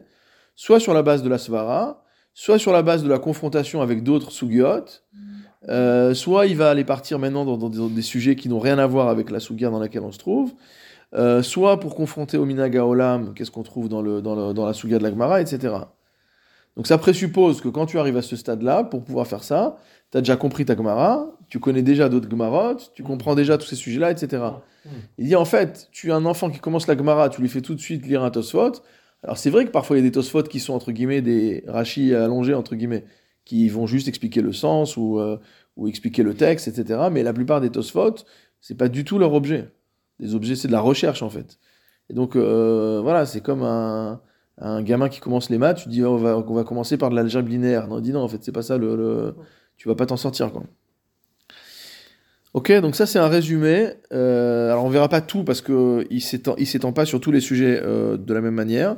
soit 0.56 0.80
sur 0.80 0.94
la 0.94 1.04
base 1.04 1.24
de 1.24 1.30
la 1.30 1.38
Svara, 1.38 2.04
soit 2.34 2.60
sur 2.60 2.72
la 2.72 2.82
base 2.82 3.04
de 3.04 3.10
la 3.10 3.20
confrontation 3.20 3.82
avec 3.82 4.04
d'autres 4.04 4.32
Sugiot, 4.32 4.86
euh, 5.68 6.14
soit 6.14 6.48
il 6.48 6.56
va 6.56 6.70
aller 6.70 6.84
partir 6.84 7.20
maintenant 7.20 7.46
dans, 7.46 7.70
des, 7.70 8.02
sujets 8.02 8.36
qui 8.36 8.50
n'ont 8.50 8.60
rien 8.60 8.78
à 8.78 8.88
voir 8.88 9.10
avec 9.10 9.30
la 9.30 9.40
Sugia 9.40 9.70
dans 9.70 9.80
laquelle 9.80 10.04
on 10.04 10.12
se 10.12 10.20
trouve, 10.20 10.54
euh, 11.16 11.42
soit 11.42 11.80
pour 11.80 11.96
confronter 11.96 12.38
au 12.38 12.46
Minaga 12.46 12.86
Olam, 12.86 13.34
qu'est-ce 13.34 13.52
qu'on 13.52 13.64
trouve 13.64 13.90
dans, 13.90 14.02
le, 14.02 14.22
dans, 14.22 14.66
la 14.66 14.74
Suga 14.74 14.98
de 14.98 15.04
la 15.04 15.10
Gemara, 15.10 15.42
etc. 15.42 15.76
Donc 16.76 16.88
ça 16.88 16.98
présuppose 16.98 17.62
que 17.62 17.68
quand 17.68 17.86
tu 17.86 18.00
arrives 18.00 18.18
à 18.18 18.22
ce 18.22 18.36
stade-là, 18.36 18.84
pour 18.84 19.04
pouvoir 19.04 19.28
faire 19.28 19.44
ça, 19.44 19.78
tu 20.12 20.18
as 20.18 20.22
déjà 20.22 20.38
compris 20.38 20.66
ta 20.66 20.76
Gemara, 20.76 21.30
tu 21.50 21.60
connais 21.60 21.82
déjà 21.82 22.10
d'autres 22.10 22.30
Gemarot, 22.30 22.78
tu 22.94 23.04
comprends 23.04 23.36
déjà 23.36 23.58
tous 23.58 23.68
ces 23.68 23.76
sujets-là, 23.76 24.12
etc. 24.12 24.44
Il 25.18 25.28
dit 25.28 25.36
en 25.36 25.46
fait, 25.46 25.90
tu 25.92 26.12
as 26.12 26.16
un 26.16 26.26
enfant 26.26 26.50
qui 26.50 26.60
commence 26.60 26.88
la 26.88 26.98
Gemara, 26.98 27.30
tu 27.30 27.42
lui 27.42 27.50
fais 27.50 27.62
tout 27.62 27.76
de 27.76 27.80
suite 27.80 28.06
lire 28.06 28.24
un 28.24 28.32
Tosfot. 28.32 28.72
Alors 29.24 29.38
c'est 29.38 29.50
vrai 29.50 29.66
que 29.66 29.72
parfois 29.72 29.98
il 29.98 30.00
y 30.00 30.04
a 30.04 30.08
des 30.08 30.12
Tosfot 30.12 30.44
qui 30.44 30.60
sont 30.60 30.74
entre 30.74 30.92
guillemets 30.92 31.22
des 31.22 31.64
rachis 31.68 32.14
allongés, 32.16 32.54
entre 32.54 32.76
guillemets, 32.76 33.04
qui 33.46 33.68
vont 33.68 33.86
juste 33.86 34.08
expliquer 34.08 34.42
le 34.42 34.54
sens 34.54 34.96
ou, 34.96 35.20
euh, 35.20 35.38
ou 35.76 35.88
expliquer 35.88 36.24
le 36.24 36.34
texte, 36.34 36.68
etc. 36.68 37.08
Mais 37.12 37.24
la 37.24 37.34
plupart 37.34 37.62
des 37.62 37.70
Tosfot, 37.70 38.16
c'est 38.62 38.78
pas 38.78 38.88
du 38.88 39.04
tout 39.04 39.20
leur 39.20 39.34
objet. 39.34 39.70
Les 40.20 40.36
objets, 40.36 40.56
c'est 40.56 40.68
de 40.68 40.74
la 40.74 40.82
recherche 40.82 41.24
en 41.24 41.30
fait. 41.30 41.60
Et 42.10 42.14
donc 42.14 42.36
euh, 42.36 43.00
voilà, 43.02 43.26
c'est 43.26 43.42
comme 43.42 43.64
un, 43.64 44.22
un 44.60 44.82
gamin 44.82 45.10
qui 45.10 45.20
commence 45.20 45.50
les 45.50 45.58
maths, 45.58 45.84
tu 45.84 45.90
dis 45.90 46.04
oh, 46.04 46.12
on, 46.12 46.18
va, 46.18 46.38
on 46.38 46.54
va 46.54 46.64
commencer 46.64 46.98
par 46.98 47.10
de 47.10 47.16
l'algèbre 47.16 47.50
linéaire. 47.50 47.88
Non, 47.88 48.00
il 48.00 48.02
dit 48.02 48.12
non, 48.12 48.22
en 48.22 48.28
fait, 48.28 48.40
c'est 48.42 48.52
pas 48.52 48.62
ça, 48.62 48.78
tu 49.78 49.88
vas 49.88 49.96
pas 49.96 50.06
t'en 50.06 50.18
sortir. 50.18 50.52
Ok, 52.54 52.72
donc 52.82 52.96
ça 52.96 53.06
c'est 53.06 53.20
un 53.20 53.28
résumé. 53.28 53.92
Euh, 54.12 54.72
alors 54.72 54.84
on 54.84 54.90
verra 54.90 55.08
pas 55.08 55.22
tout 55.22 55.44
parce 55.44 55.62
que 55.62 56.06
il 56.10 56.22
s'étend, 56.22 56.94
pas 56.94 57.06
sur 57.06 57.22
tous 57.22 57.32
les 57.32 57.42
sujets 57.42 57.80
euh, 57.84 58.18
de 58.18 58.34
la 58.34 58.42
même 58.42 58.56
manière. 58.56 58.98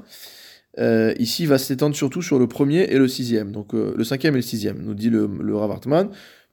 Euh, 0.80 1.14
ici, 1.20 1.44
il 1.44 1.50
va 1.50 1.58
s'étendre 1.58 1.96
surtout 1.96 2.22
sur 2.22 2.40
le 2.40 2.48
premier 2.48 2.84
et 2.84 2.98
le 2.98 3.10
sixième. 3.10 3.52
Donc 3.52 3.74
le 3.74 4.04
cinquième 4.04 4.36
et 4.36 4.38
le 4.38 4.44
sixième, 4.44 4.82
nous 4.82 4.94
dit 4.94 5.10
le, 5.10 5.30
le. 5.40 5.54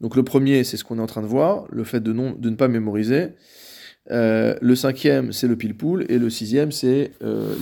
Donc 0.01 0.17
le 0.17 0.23
premier, 0.25 0.65
c'est 0.65 0.77
ce 0.77 0.85
qu'on 0.85 0.99
est 0.99 1.03
en 1.03 1.07
train 1.07 1.23
de 1.23 1.27
voir, 1.27 1.67
le 1.71 1.85
fait 1.85 2.01
de, 2.01 2.13
de 2.13 2.51
ne 2.51 2.57
pas 2.57 2.67
mémoriser. 2.69 3.29
Le 4.11 4.75
cinquième, 4.75 5.33
c'est 5.33 5.47
le 5.47 5.55
pile-poule. 5.55 6.05
Et 6.09 6.19
le 6.19 6.31
sixième, 6.31 6.73
c'est 6.73 7.13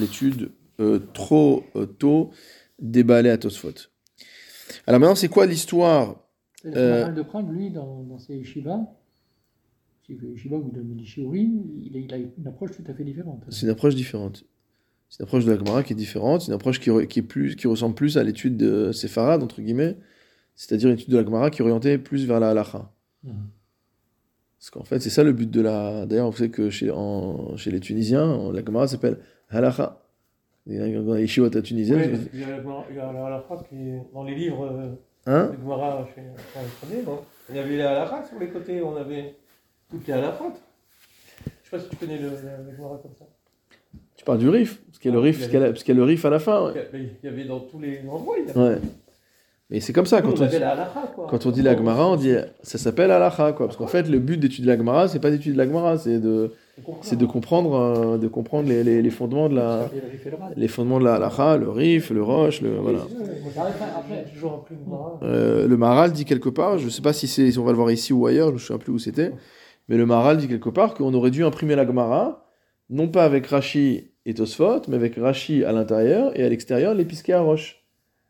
l'étude 0.00 0.50
euh, 0.80 0.99
trop 1.14 1.64
euh, 1.76 1.87
tôt 1.87 2.30
déballée 2.80 3.30
à 3.30 3.38
Tosfot. 3.38 3.73
Alors 4.87 5.00
maintenant, 5.00 5.14
c'est 5.14 5.28
quoi 5.28 5.47
l'histoire 5.47 6.16
Le 6.64 6.73
Euh, 6.76 7.09
de 7.12 7.23
Prague, 7.23 7.50
lui, 7.50 7.71
dans, 7.71 8.02
dans 8.02 8.18
ses 8.18 8.37
yeshivas, 8.37 8.80
c'est 10.06 10.14
yeshiva 10.14 10.59
donne 10.59 10.95
des 10.97 11.04
shiurim, 11.04 11.62
il, 11.83 11.97
a- 11.97 12.00
il 12.00 12.14
a 12.14 12.16
une 12.18 12.47
approche 12.47 12.71
tout 12.76 12.85
à 12.90 12.95
fait 12.95 13.04
différente. 13.04 13.42
C'est 13.49 13.62
une 13.66 13.71
approche 13.73 13.95
différente. 13.95 14.45
C'est 15.09 15.21
une 15.21 15.25
approche 15.26 15.45
de 15.45 15.52
la 15.52 15.59
Gemara 15.59 15.83
qui 15.85 15.92
est 15.92 15.97
différente. 15.97 16.40
C'est 16.42 16.49
une 16.49 16.54
approche 16.54 16.80
qui, 16.80 16.90
est 16.90 17.23
plus, 17.23 17.54
qui 17.56 17.66
ressemble 17.68 17.95
plus 17.95 18.16
à 18.18 18.25
l'étude 18.25 18.56
de 18.56 18.90
Sepharad, 18.92 19.42
entre 19.42 19.61
guillemets. 19.62 19.97
C'est-à-dire 20.56 20.88
une 20.88 20.95
étude 20.95 21.11
de 21.11 21.16
la 21.18 21.25
Gemara 21.25 21.50
qui 21.50 21.61
est 21.61 21.64
orientée 21.64 21.97
plus 21.99 22.26
vers 22.26 22.40
la 22.40 22.50
halacha. 22.50 22.92
Mhm. 23.23 23.33
Parce 24.59 24.71
qu'en 24.71 24.85
fait, 24.85 24.99
c'est 25.00 25.11
ça 25.11 25.23
le 25.23 25.33
but 25.33 25.49
de 25.50 25.61
la. 25.61 26.06
D'ailleurs, 26.06 26.30
vous 26.30 26.37
savez 26.37 26.50
que 26.50 26.71
chez, 26.71 26.90
en- 26.90 27.56
chez 27.56 27.71
les 27.71 27.78
Tunisiens, 27.78 28.52
la 28.52 28.64
Gemara 28.64 28.88
s'appelle 28.88 29.18
halacha. 29.49 30.02
Il 30.66 30.75
y 30.75 30.80
a 30.80 30.87
il 30.87 30.92
y 30.92 30.96
a 30.96 31.00
la 31.00 32.62
Gemara- 32.62 32.85
il 32.90 32.96
y 32.96 32.99
a 32.99 33.12
la 33.12 33.26
halakha 33.26 33.56
qui 33.68 33.76
est 33.76 34.02
dans 34.12 34.25
les 34.25 34.35
livres 34.35 34.66
euh, 34.66 34.94
Hein 35.26 35.50
de 35.52 35.58
Gemara 35.62 36.06
chez 36.14 36.23
non 37.04 37.20
Il 37.49 37.56
y 37.56 37.58
avait 37.58 37.76
la 37.76 38.02
halakha 38.02 38.25
sur 38.28 38.38
les 38.38 38.49
côtés, 38.49 38.82
on 38.82 38.96
avait 38.96 39.37
toutes 39.88 40.06
les 40.06 40.12
halakhot. 40.14 40.54
Je 41.62 41.70
sais 41.70 41.76
pas 41.76 41.78
si 41.78 41.88
tu 41.88 41.96
connais 41.96 42.18
le, 42.18 42.30
Gemara 42.76 42.99
comme 43.00 43.14
ça. 43.16 43.26
Tu 44.16 44.25
parles 44.25 44.38
du 44.38 44.49
rif, 44.49 44.82
parce 44.87 44.99
qu'il 44.99 45.11
y 45.11 45.14
a 45.14 45.16
le 45.16 45.20
rif, 45.20 45.38
parce 45.38 45.50
qu'il 45.50 45.61
y 45.61 45.62
a, 45.62 45.66
parce 45.68 45.82
qu'il 45.85 45.94
y 45.94 45.96
a 45.96 46.00
le 46.00 46.04
rif 46.04 46.25
à 46.25 46.30
la 46.30 46.38
fin. 46.40 46.73
ouais. 46.73 46.90
Il 46.94 47.11
y 47.23 47.28
avait 47.28 47.44
dans 47.44 47.61
tous 47.61 47.78
les 47.78 48.00
endroits. 48.00 48.37
Il 48.38 48.49
y 48.49 48.50
avait... 48.50 48.61
Ouais. 48.75 48.80
Mais 49.70 49.80
c'est 49.80 49.92
comme 49.92 50.06
ça, 50.06 50.20
Nous, 50.20 50.28
quand 50.30 50.37
on 50.37 50.40
on, 50.40 50.42
avait 50.42 50.50
dit, 50.56 50.58
la 50.61 50.70
halakha, 50.73 51.12
quoi. 51.14 51.26
quand 51.28 51.46
on 51.46 51.50
dit 51.50 51.62
la 51.62 51.76
Gemara, 51.76 52.08
on 52.08 52.16
dit 52.16 52.35
ça 52.62 52.78
s'appelle 52.78 53.11
halacha, 53.11 53.52
quoi. 53.52 53.66
Parce 53.66 53.76
qu'en 53.76 53.87
fait, 53.87 54.08
le 54.08 54.18
but 54.18 54.37
d'étudier 54.38 54.66
la 54.66 54.76
Gemara, 54.76 55.06
c'est 55.08 55.20
pas 55.20 55.30
d'étudier 55.30 55.54
la 55.54 55.66
Gemara, 55.66 55.99
c'est 55.99 56.18
de, 56.20 56.52
c'est 57.00 57.16
de 57.16 57.25
comprendre, 57.25 57.75
euh, 57.75 58.18
de 58.18 58.28
comprendre 58.28 58.68
les, 58.68 58.85
les, 58.85 59.00
les 59.00 59.11
fondements 59.11 59.49
de 59.49 59.54
la, 59.54 59.90
les 60.56 60.68
fondements 60.68 60.99
de 60.99 61.04
la 61.04 61.14
halacha, 61.14 61.56
le 61.56 61.71
rif, 61.71 62.11
le 62.11 62.23
roche, 62.23 62.61
le 62.61 62.76
voilà. 62.76 63.00
Euh, 65.23 65.66
le 65.66 65.76
Maharal 65.76 66.12
dit 66.12 66.26
quelque 66.26 66.50
part, 66.50 66.78
je 66.78 66.88
sais 66.88 67.00
pas 67.00 67.14
si 67.14 67.28
c'est, 67.28 67.50
si 67.50 67.59
on 67.59 67.64
va 67.64 67.71
le 67.71 67.76
voir 67.76 67.90
ici 67.90 68.12
ou 68.12 68.26
ailleurs, 68.26 68.49
je 68.49 68.54
ne 68.54 68.59
sais 68.59 68.78
plus 68.78 68.92
où 68.92 68.99
c'était, 68.99 69.33
mais 69.88 69.97
le 69.97 70.04
Maharal 70.04 70.37
dit 70.37 70.49
quelque 70.49 70.68
part 70.68 70.95
qu'on 70.95 71.14
aurait 71.14 71.30
dû 71.30 71.45
imprimer 71.45 71.76
la 71.76 71.87
Gemara, 71.87 72.47
non 72.90 73.09
pas 73.09 73.25
avec 73.25 73.47
Rashi 73.47 74.11
et 74.26 74.35
Tosfot, 74.35 74.83
mais 74.88 74.97
avec 74.97 75.16
Rashi 75.16 75.64
à 75.64 75.73
l'intérieur 75.73 76.38
et 76.38 76.45
à 76.45 76.49
l'extérieur 76.49 76.95
les 76.95 77.06
pisquets 77.06 77.33
à 77.33 77.40
roche. 77.40 77.85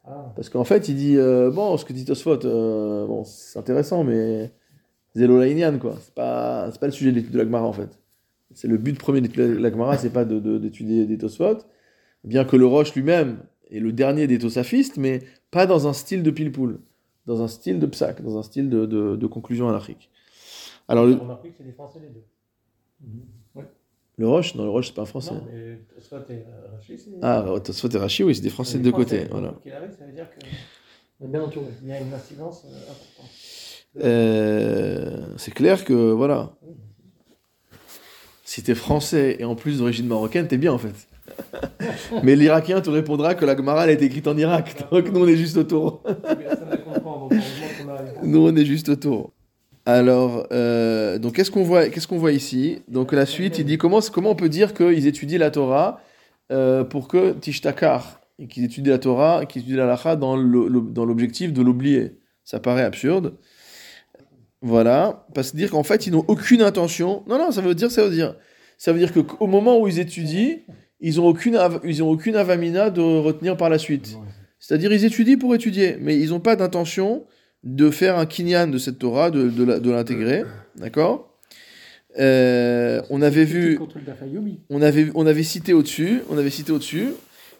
Ah. 0.04 0.32
Parce 0.36 0.50
qu'en 0.50 0.64
fait, 0.64 0.88
il 0.88 0.94
dit, 0.94 1.16
euh, 1.16 1.50
bon, 1.50 1.76
ce 1.76 1.84
que 1.84 1.92
dit 1.92 2.04
Tosfot, 2.04 2.38
bon, 2.38 3.24
c'est 3.24 3.58
intéressant, 3.58 4.04
mais 4.04 4.52
Zélo 5.16 5.40
quoi. 5.80 5.96
C'est 6.00 6.14
pas, 6.14 6.70
c'est 6.70 6.78
pas 6.78 6.86
le 6.86 6.92
sujet 6.92 7.10
de 7.10 7.16
l'étude 7.16 7.32
de 7.32 7.38
la 7.38 7.44
Gemara, 7.44 7.66
en 7.66 7.72
fait. 7.72 7.98
C'est 8.56 8.68
le 8.68 8.78
but 8.78 8.98
premier 8.98 9.20
d'étudier 9.20 9.54
la 9.54 9.70
Gemara, 9.70 9.98
c'est 9.98 10.08
pas 10.10 10.24
de- 10.24 10.40
de- 10.40 10.56
d'étudier 10.56 11.04
des 11.04 11.18
Tosfot, 11.18 11.58
bien 12.24 12.46
que 12.46 12.56
le 12.56 12.64
Roche 12.64 12.94
lui-même 12.94 13.40
est 13.70 13.80
le 13.80 13.92
dernier 13.92 14.26
des 14.26 14.38
Tosafistes, 14.38 14.96
mais 14.96 15.20
pas 15.50 15.66
dans 15.66 15.86
un 15.86 15.92
style 15.92 16.22
de 16.22 16.30
pile-poule, 16.30 16.80
dans 17.26 17.42
un 17.42 17.48
style 17.48 17.78
de 17.78 17.84
psaque, 17.86 18.22
dans 18.22 18.38
un 18.38 18.42
style 18.42 18.70
de, 18.70 18.86
de, 18.86 19.14
de 19.16 19.26
conclusion 19.26 19.68
anarchique. 19.68 20.10
Alors, 20.88 21.04
le, 21.04 21.16
que 21.16 21.20
c'est 21.58 21.64
des 21.64 21.72
Français 21.72 21.98
les 22.00 22.08
deux. 22.08 22.24
le 24.16 24.26
Roche, 24.26 24.54
non, 24.54 24.64
le 24.64 24.70
Roche, 24.70 24.86
c'est 24.88 24.94
pas 24.94 25.02
un 25.02 25.06
français. 25.06 25.34
Non, 25.34 25.42
mais 25.52 25.58
euh, 25.60 25.76
Rachid, 26.72 26.98
c'est. 26.98 27.10
Ah, 27.20 27.44
Tosfot 27.62 27.88
et 27.90 27.98
Rashi, 27.98 28.24
oui, 28.24 28.34
c'est 28.34 28.40
des 28.40 28.48
français 28.48 28.78
de 28.78 28.84
deux 28.84 28.92
côtés, 28.92 29.26
voilà. 29.30 29.54
Qu'il 29.62 29.72
arrive, 29.72 29.90
ça 29.98 30.06
veut 30.06 30.12
dire 30.12 30.28
On 31.20 31.26
est 31.26 31.28
bien 31.28 31.42
entouré. 31.42 31.66
qu'il 31.78 31.88
y 31.88 31.92
a 31.92 32.00
une 32.00 32.14
incidence 32.14 32.64
importante. 32.64 33.30
Euh, 34.02 35.26
c'est 35.36 35.52
clair 35.52 35.84
que 35.84 35.92
voilà. 36.12 36.56
Si 38.46 38.62
t'es 38.62 38.76
français 38.76 39.36
et 39.40 39.44
en 39.44 39.56
plus 39.56 39.78
d'origine 39.78 40.06
marocaine, 40.06 40.46
t'es 40.46 40.56
bien 40.56 40.72
en 40.72 40.78
fait. 40.78 40.94
Mais 42.22 42.36
l'Irakien 42.36 42.80
te 42.80 42.88
répondra 42.88 43.34
que 43.34 43.44
la 43.44 43.56
Gemara 43.56 43.84
elle 43.84 43.90
été 43.90 44.04
écrite 44.04 44.28
en 44.28 44.38
Irak. 44.38 44.88
Donc 44.92 45.10
nous 45.12 45.20
on 45.20 45.26
est 45.26 45.36
juste 45.36 45.56
autour. 45.56 46.04
Nous 48.22 48.46
on 48.46 48.54
est 48.54 48.64
juste 48.64 48.88
autour. 48.88 49.32
Alors, 49.84 50.46
euh, 50.52 51.18
donc 51.18 51.34
qu'est-ce 51.34 51.50
qu'on 51.50 51.64
voit, 51.64 51.88
qu'est-ce 51.88 52.06
qu'on 52.06 52.18
voit 52.18 52.30
ici? 52.30 52.82
Donc 52.86 53.12
la 53.12 53.26
suite, 53.26 53.58
il 53.58 53.64
dit 53.64 53.78
comment, 53.78 53.98
comment 54.12 54.30
on 54.30 54.36
peut 54.36 54.48
dire 54.48 54.74
qu'ils 54.74 55.08
étudient 55.08 55.40
la 55.40 55.50
Torah 55.50 56.00
euh, 56.52 56.84
pour 56.84 57.08
que 57.08 57.32
Tishtakar, 57.32 58.20
qu'ils 58.48 58.64
étudient 58.64 58.92
la 58.92 58.98
Torah, 59.00 59.44
qu'ils 59.44 59.62
étudient 59.62 59.78
la 59.78 59.86
Lacha 59.86 60.14
dans 60.14 60.36
l'objectif 60.36 61.52
de 61.52 61.62
l'oublier? 61.62 62.20
Ça 62.44 62.60
paraît 62.60 62.84
absurde. 62.84 63.34
Voilà, 64.62 65.26
parce 65.34 65.52
que 65.52 65.56
dire 65.56 65.70
qu'en 65.70 65.82
fait 65.82 66.06
ils 66.06 66.12
n'ont 66.12 66.24
aucune 66.28 66.62
intention. 66.62 67.22
Non, 67.28 67.38
non, 67.38 67.50
ça 67.50 67.60
veut 67.60 67.74
dire, 67.74 67.90
ça 67.90 68.04
veut 68.04 68.10
dire, 68.10 68.34
ça 68.78 68.92
veut 68.92 68.98
dire 68.98 69.12
que 69.12 69.20
au 69.40 69.46
moment 69.46 69.78
où 69.78 69.86
ils 69.86 69.98
étudient, 69.98 70.56
ils 71.00 71.20
ont 71.20 71.26
aucune, 71.26 71.58
ils 71.84 72.02
ont 72.02 72.10
aucune 72.10 72.36
avamina 72.36 72.90
de 72.90 73.00
retenir 73.00 73.56
par 73.56 73.68
la 73.68 73.78
suite. 73.78 74.16
C'est-à-dire 74.58 74.92
ils 74.92 75.04
étudient 75.04 75.36
pour 75.38 75.54
étudier, 75.54 75.96
mais 76.00 76.18
ils 76.18 76.30
n'ont 76.30 76.40
pas 76.40 76.56
d'intention 76.56 77.24
de 77.64 77.90
faire 77.90 78.18
un 78.18 78.26
kinyan 78.26 78.68
de 78.68 78.78
cette 78.78 78.98
Torah, 78.98 79.30
de, 79.30 79.48
de 79.50 79.90
l'intégrer, 79.90 80.44
d'accord? 80.76 81.36
Euh, 82.18 83.02
On 83.10 83.20
avait 83.20 83.44
vu, 83.44 83.78
on 84.70 84.80
avait, 84.80 85.08
on 85.14 85.26
avait 85.26 85.42
cité 85.42 85.74
au-dessus, 85.74 86.22
on 86.30 86.38
avait 86.38 86.50
cité 86.50 86.72
au-dessus, 86.72 87.08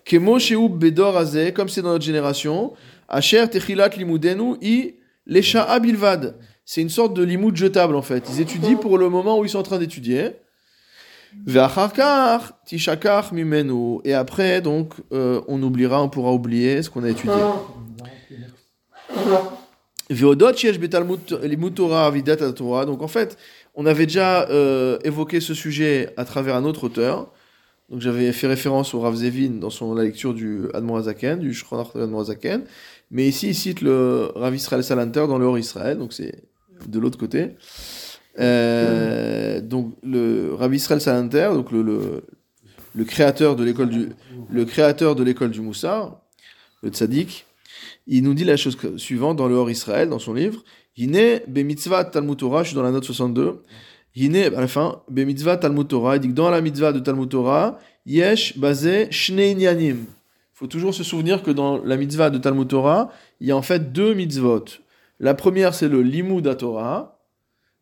Kemo 0.04 0.38
Bedor 0.70 1.16
Azeh, 1.16 1.52
comme 1.52 1.68
c'est 1.68 1.82
dans 1.82 1.90
notre 1.90 2.04
génération, 2.04 2.72
Asher 3.08 3.46
Techilat 3.48 3.90
Limudenu 3.90 4.54
I 4.62 4.94
Lesha'a 5.26 5.78
Bilvad. 5.80 6.36
C'est 6.68 6.82
une 6.82 6.90
sorte 6.90 7.14
de 7.14 7.22
limoud 7.22 7.56
jetable 7.56 7.94
en 7.94 8.02
fait. 8.02 8.28
Ils 8.28 8.40
étudient 8.40 8.74
pour 8.74 8.98
le 8.98 9.08
moment 9.08 9.38
où 9.38 9.44
ils 9.44 9.48
sont 9.48 9.60
en 9.60 9.62
train 9.62 9.78
d'étudier. 9.78 10.32
Et 14.04 14.14
après, 14.14 14.60
donc, 14.60 14.94
euh, 15.12 15.40
on 15.46 15.62
oubliera, 15.62 16.02
on 16.02 16.08
pourra 16.08 16.32
oublier 16.32 16.82
ce 16.82 16.90
qu'on 16.90 17.04
a 17.04 17.10
étudié. 17.10 17.34
Donc 22.84 23.02
en 23.02 23.08
fait, 23.08 23.38
on 23.76 23.86
avait 23.86 24.06
déjà 24.06 24.48
euh, 24.48 24.98
évoqué 25.04 25.40
ce 25.40 25.54
sujet 25.54 26.12
à 26.16 26.24
travers 26.24 26.56
un 26.56 26.64
autre 26.64 26.84
auteur. 26.84 27.30
Donc 27.90 28.00
j'avais 28.00 28.32
fait 28.32 28.48
référence 28.48 28.94
au 28.94 29.00
Rav 29.00 29.14
Zevin 29.14 29.60
dans 29.60 29.70
son 29.70 29.94
la 29.94 30.02
lecture 30.02 30.34
du 30.34 30.64
Admor 30.74 30.98
Azaken, 30.98 31.38
du 31.38 31.54
Shronach 31.54 31.94
de 31.94 32.20
Azaken. 32.20 32.64
Mais 33.12 33.28
ici, 33.28 33.48
il 33.48 33.54
cite 33.54 33.82
le 33.82 34.32
Rav 34.34 34.54
Israël 34.56 34.82
Salanter 34.82 35.26
dans 35.28 35.38
le 35.38 35.46
Hor 35.46 35.58
Israël, 35.58 35.96
donc 35.96 36.12
c'est 36.12 36.42
de 36.86 36.98
l'autre 36.98 37.18
côté. 37.18 37.56
Euh, 38.38 39.60
donc 39.60 39.94
le 40.02 40.52
Rav 40.54 40.74
Israël 40.74 41.00
Salanter, 41.00 41.48
donc 41.54 41.72
le, 41.72 41.82
le, 42.94 43.04
créateur 43.04 43.56
de 43.56 43.64
l'école 43.64 43.88
du 43.88 44.08
le 44.50 44.64
créateur 44.64 45.14
de 45.14 45.24
l'école 45.24 45.50
du 45.50 45.62
le 46.82 46.90
Tzaddik, 46.90 47.46
il 48.06 48.22
nous 48.22 48.34
dit 48.34 48.44
la 48.44 48.56
chose 48.56 48.76
suivante 48.98 49.36
dans 49.36 49.48
le 49.48 49.54
Hor 49.54 49.70
Israël, 49.70 50.08
dans 50.08 50.18
son 50.18 50.34
livre. 50.34 50.62
Hine 50.96 51.40
be 51.48 51.58
mitzvah 51.58 52.04
Talmud 52.04 52.36
Torah, 52.36 52.62
je 52.62 52.68
suis 52.68 52.76
dans 52.76 52.82
la 52.82 52.90
note 52.90 53.04
62. 53.04 53.62
Hine, 54.14 54.36
à 54.36 54.60
la 54.60 54.68
fin, 54.68 55.02
be 55.10 55.20
mitzvah 55.20 55.58
Talmud 55.58 55.88
Torah, 55.88 56.16
il 56.16 56.20
dit 56.20 56.28
que 56.28 56.32
dans 56.32 56.50
la 56.50 56.62
mitzvah 56.62 56.92
de 56.92 57.00
Talmud 57.00 57.28
Torah, 57.28 57.78
yesh 58.06 58.56
basé. 58.58 59.10
Il 59.10 59.96
faut 60.54 60.66
toujours 60.66 60.94
se 60.94 61.04
souvenir 61.04 61.42
que 61.42 61.50
dans 61.50 61.84
la 61.84 61.98
mitzvah 61.98 62.30
de 62.30 62.38
Talmud 62.38 62.66
Torah, 62.66 63.10
il 63.40 63.48
y 63.48 63.50
a 63.50 63.56
en 63.56 63.62
fait 63.62 63.92
deux 63.92 64.14
mitzvot. 64.14 64.64
La 65.18 65.34
première, 65.34 65.74
c'est 65.74 65.88
le 65.88 66.02
limud 66.02 66.46
à 66.46 66.54
Torah, 66.54 67.24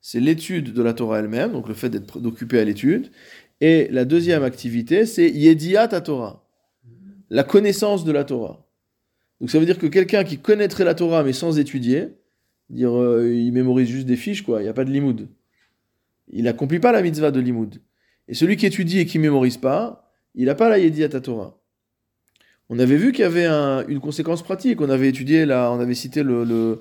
c'est 0.01 0.21
l'étude 0.21 0.73
de 0.73 0.83
la 0.83 0.93
Torah 0.93 1.19
elle-même, 1.21 1.53
donc 1.53 1.69
le 1.69 1.75
fait 1.75 1.89
d'être 1.89 2.21
d'occuper 2.21 2.59
à 2.59 2.65
l'étude. 2.65 3.11
Et 3.61 3.89
la 3.91 4.05
deuxième 4.05 4.43
activité, 4.43 5.07
c'est 5.07 5.29
yediat 5.31 5.89
Torah, 5.89 6.45
la 7.31 7.43
connaissance 7.45 8.05
de 8.05 8.13
la 8.13 8.25
Torah. 8.25 8.67
Donc 9.41 9.51
ça 9.51 9.59
veut 9.59 9.67
dire 9.67 9.79
que 9.79 9.87
quelqu'un 9.87 10.25
qui 10.25 10.39
connaîtrait 10.39 10.85
la 10.85 10.95
Torah 10.95 11.25
mais 11.25 11.33
sans 11.33 11.59
étudier, 11.59 12.09
dire 12.71 12.95
euh, 12.95 13.33
il 13.33 13.53
mémorise 13.53 13.89
juste 13.89 14.07
des 14.07 14.17
fiches 14.17 14.43
quoi, 14.43 14.61
il 14.61 14.65
n'y 14.65 14.69
a 14.69 14.75
pas 14.75 14.85
de 14.85 14.91
limoud. 14.91 15.29
Il 16.29 16.45
n'accomplit 16.45 16.81
pas 16.81 16.93
la 16.93 17.03
mitzvah 17.03 17.31
de 17.31 17.41
limoud. 17.41 17.81
Et 18.29 18.35
celui 18.35 18.57
qui 18.57 18.67
étudie 18.67 19.01
et 19.01 19.07
qui 19.07 19.19
mémorise 19.19 19.59
pas, 19.59 20.13
il 20.35 20.47
n'a 20.47 20.55
pas 20.55 20.69
la 20.69 20.79
yediat 20.79 21.09
Torah. 21.09 21.59
On 22.71 22.79
avait 22.79 22.97
vu 22.97 23.13
qu'il 23.13 23.23
y 23.23 23.27
avait 23.27 23.45
un- 23.45 23.87
une 23.87 24.01
conséquence 24.01 24.43
pratique. 24.43 24.81
On 24.81 24.89
avait 24.89 25.09
étudié 25.09 25.45
là, 25.45 25.71
on 25.71 25.81
avait 25.81 25.95
cité 25.95 26.23
le, 26.23 26.81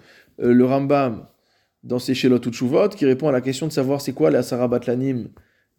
le 0.52 0.66
Rambam 0.66 1.26
dans 1.84 2.00
ses 2.00 2.14
Shelot 2.14 2.40
Utshuvot 2.46 2.90
qui 2.90 3.06
répond 3.06 3.28
à 3.28 3.32
la 3.32 3.42
question 3.42 3.68
de 3.68 3.72
savoir 3.72 4.02
c'est 4.02 4.14
quoi 4.14 4.32
la 4.32 4.44
Sarabat 4.44 4.82
Lanim 4.88 5.30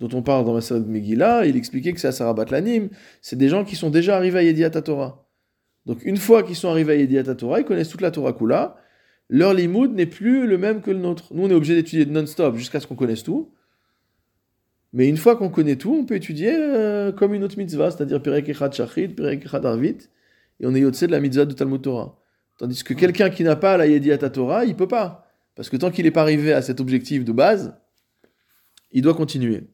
dont 0.00 0.08
on 0.12 0.22
parle 0.22 0.44
dans 0.44 0.54
la 0.54 0.60
série 0.60 0.80
de 0.80 0.88
Megillah. 0.88 1.46
Il 1.46 1.56
expliquait 1.56 1.92
que 1.92 2.00
c'est 2.00 2.08
la 2.08 2.12
Sarabat 2.12 2.46
Lanim, 2.50 2.88
c'est 3.20 3.36
des 3.36 3.48
gens 3.48 3.64
qui 3.64 3.76
sont 3.76 3.90
déjà 3.90 4.16
arrivés 4.16 4.38
à 4.38 4.42
Yediat 4.42 4.70
Torah. 4.70 5.26
Donc 5.86 6.04
une 6.04 6.16
fois 6.16 6.42
qu'ils 6.42 6.56
sont 6.56 6.68
arrivés 6.68 6.92
à 6.94 6.96
Yediat 6.96 7.34
Torah, 7.34 7.60
ils 7.60 7.64
connaissent 7.64 7.88
toute 7.90 8.00
la 8.00 8.10
Torah 8.10 8.32
Kula. 8.32 8.76
Leur 9.30 9.54
limoud 9.54 9.94
n'est 9.94 10.06
plus 10.06 10.46
le 10.46 10.58
même 10.58 10.82
que 10.82 10.90
le 10.90 10.98
nôtre. 10.98 11.32
Nous, 11.32 11.44
on 11.44 11.50
est 11.50 11.54
obligé 11.54 11.74
d'étudier 11.74 12.04
non-stop 12.06 12.56
jusqu'à 12.56 12.80
ce 12.80 12.86
qu'on 12.86 12.94
connaisse 12.94 13.22
tout. 13.22 13.52
Mais 14.92 15.08
une 15.08 15.16
fois 15.16 15.36
qu'on 15.36 15.48
connaît 15.48 15.76
tout, 15.76 15.92
on 15.92 16.04
peut 16.04 16.14
étudier 16.14 16.54
euh, 16.54 17.10
comme 17.10 17.34
une 17.34 17.42
autre 17.42 17.58
mitzvah, 17.58 17.90
c'est-à-dire 17.90 18.22
Perek 18.22 18.48
Echad 18.48 18.72
Shachrit, 18.74 19.08
Perek 19.08 19.44
Echad 19.44 19.64
Arvit, 19.66 19.96
et 20.60 20.66
on 20.66 20.74
est 20.74 20.80
yotse 20.80 21.02
de 21.02 21.10
la 21.10 21.20
mitzvah 21.20 21.46
de 21.46 21.52
Talmud 21.52 21.82
Torah. 21.82 22.16
Tandis 22.64 22.82
que 22.82 22.94
quelqu'un 22.94 23.28
qui 23.28 23.44
n'a 23.44 23.56
pas 23.56 23.76
la 23.76 23.86
Yediat 23.86 24.16
Torah, 24.16 24.64
il 24.64 24.74
peut 24.74 24.88
pas. 24.88 25.30
Parce 25.54 25.68
que 25.68 25.76
tant 25.76 25.90
qu'il 25.90 26.06
n'est 26.06 26.10
pas 26.10 26.22
arrivé 26.22 26.50
à 26.54 26.62
cet 26.62 26.80
objectif 26.80 27.22
de 27.22 27.30
base, 27.30 27.74
il 28.90 29.02
doit 29.02 29.12
continuer. 29.12 29.64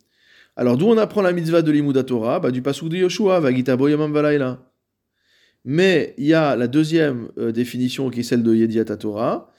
Alors 0.56 0.76
d'où 0.76 0.86
on 0.86 0.98
apprend 0.98 1.22
la 1.22 1.30
mitzvah 1.30 1.62
de 1.62 1.70
l'Imouda 1.70 2.02
Torah? 2.02 2.40
Bah, 2.40 2.50
Du 2.50 2.62
pasuk 2.62 2.88
de 2.88 2.96
Yoshua, 2.96 3.38
Vagita 3.38 3.76
Boyamam 3.76 4.12
Valaila. 4.12 4.72
Mais 5.64 6.16
il 6.18 6.26
y 6.26 6.34
a 6.34 6.56
la 6.56 6.66
deuxième 6.66 7.28
euh, 7.38 7.52
définition 7.52 8.10
qui 8.10 8.20
est 8.20 8.24
celle 8.24 8.42
de 8.42 8.56
Yediat 8.56 8.96
Torah, 8.96 9.52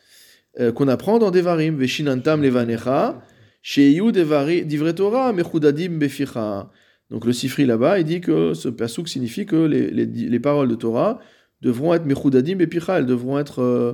euh, 0.59 0.73
qu'on 0.73 0.89
apprend 0.89 1.17
dans 1.17 1.31
Devarim, 1.31 1.77
Veshinantam 1.77 2.41
Levanecha, 2.41 3.21
Sheyu 3.61 4.11
Divre 4.11 4.91
Torah, 4.91 5.31
Mechudadim 5.31 6.00
Beficha. 6.00 6.69
Donc 7.09 7.23
le 7.23 7.31
Sifri 7.31 7.65
là-bas, 7.65 7.97
il 8.00 8.03
dit 8.03 8.19
que 8.19 8.53
ce 8.53 8.67
pasuk 8.67 9.07
signifie 9.07 9.45
que 9.45 9.55
les, 9.55 9.89
les 9.89 10.39
paroles 10.41 10.67
de 10.67 10.75
Torah 10.75 11.21
devront 11.62 11.94
être 11.94 12.06
Mechudadim 12.06 12.56
Beficha, 12.56 12.98
elles 13.00 13.06
devront 13.06 13.38
être 13.39 13.62
euh, 13.62 13.94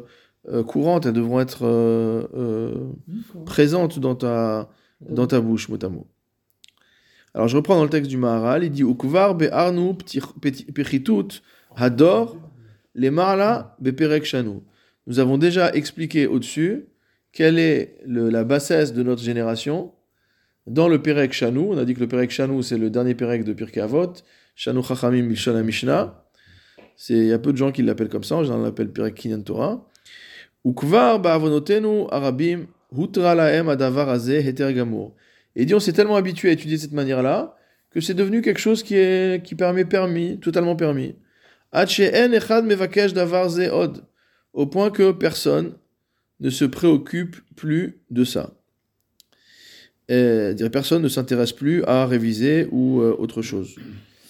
euh, 0.49 0.63
courantes, 0.63 1.05
elles 1.05 1.13
devront 1.13 1.39
être 1.39 1.65
euh, 1.65 2.73
présentes 3.45 3.99
dans 3.99 4.15
ta, 4.15 4.69
dans 5.01 5.27
ta 5.27 5.41
bouche, 5.41 5.69
mot 5.69 5.77
à 5.81 5.89
mot. 5.89 6.07
Alors 7.33 7.47
je 7.47 7.55
reprends 7.57 7.75
dans 7.75 7.83
le 7.83 7.89
texte 7.89 8.09
du 8.09 8.17
Maharal, 8.17 8.63
il 8.63 8.71
dit 8.71 8.81
Ukvar 8.83 9.35
be'arnu 9.35 9.93
pechitut 10.73 11.41
hador 11.75 12.37
les 12.95 13.11
marla 13.11 13.75
beperek 13.79 14.25
shanu. 14.25 14.61
Nous 15.05 15.19
avons 15.19 15.37
déjà 15.37 15.71
expliqué 15.73 16.25
au-dessus 16.27 16.87
quelle 17.31 17.59
est 17.59 17.99
le- 18.05 18.29
la 18.29 18.43
bassesse 18.43 18.93
de 18.93 19.03
notre 19.03 19.21
génération 19.21 19.93
dans 20.65 20.89
le 20.89 21.01
Perek 21.01 21.31
Shanu. 21.31 21.59
On 21.59 21.77
a 21.77 21.85
dit 21.85 21.93
que 21.93 22.01
le 22.01 22.07
Perek 22.07 22.29
Shanu, 22.31 22.61
c'est 22.61 22.77
le 22.77 22.89
dernier 22.89 23.15
Perek 23.15 23.45
de 23.45 23.53
Pirkei 23.53 23.79
Avot. 23.79 24.11
Shanu 24.55 24.83
Chachamim 24.83 25.23
Mishnah. 25.23 26.25
Il 27.09 27.25
y 27.25 27.33
a 27.33 27.39
peu 27.39 27.51
de 27.51 27.57
gens 27.57 27.71
qui 27.71 27.83
l'appellent 27.83 28.09
comme 28.09 28.23
ça, 28.23 28.37
on 28.37 28.63
l'appelle 28.63 28.91
Torah. 29.43 29.87
Et 35.55 35.65
dit, 35.65 35.73
on 35.73 35.79
s'est 35.79 35.93
tellement 35.93 36.15
habitué 36.15 36.49
à 36.49 36.51
étudier 36.51 36.77
de 36.77 36.81
cette 36.81 36.91
manière-là 36.93 37.55
que 37.91 38.01
c'est 38.01 38.13
devenu 38.13 38.41
quelque 38.41 38.59
chose 38.59 38.83
qui, 38.83 38.95
est, 38.95 39.43
qui 39.45 39.55
permet 39.55 39.85
permis, 39.85 40.39
totalement 40.39 40.75
permis. 40.75 41.15
Au 44.53 44.65
point 44.65 44.89
que 44.89 45.11
personne 45.11 45.73
ne 46.39 46.49
se 46.49 46.65
préoccupe 46.65 47.37
plus 47.55 47.99
de 48.09 48.23
ça. 48.23 48.53
Et, 50.09 50.53
dire, 50.53 50.71
personne 50.71 51.01
ne 51.01 51.09
s'intéresse 51.09 51.51
plus 51.51 51.83
à 51.83 52.05
réviser 52.05 52.67
ou 52.71 53.01
euh, 53.01 53.15
autre 53.17 53.41
chose. 53.41 53.75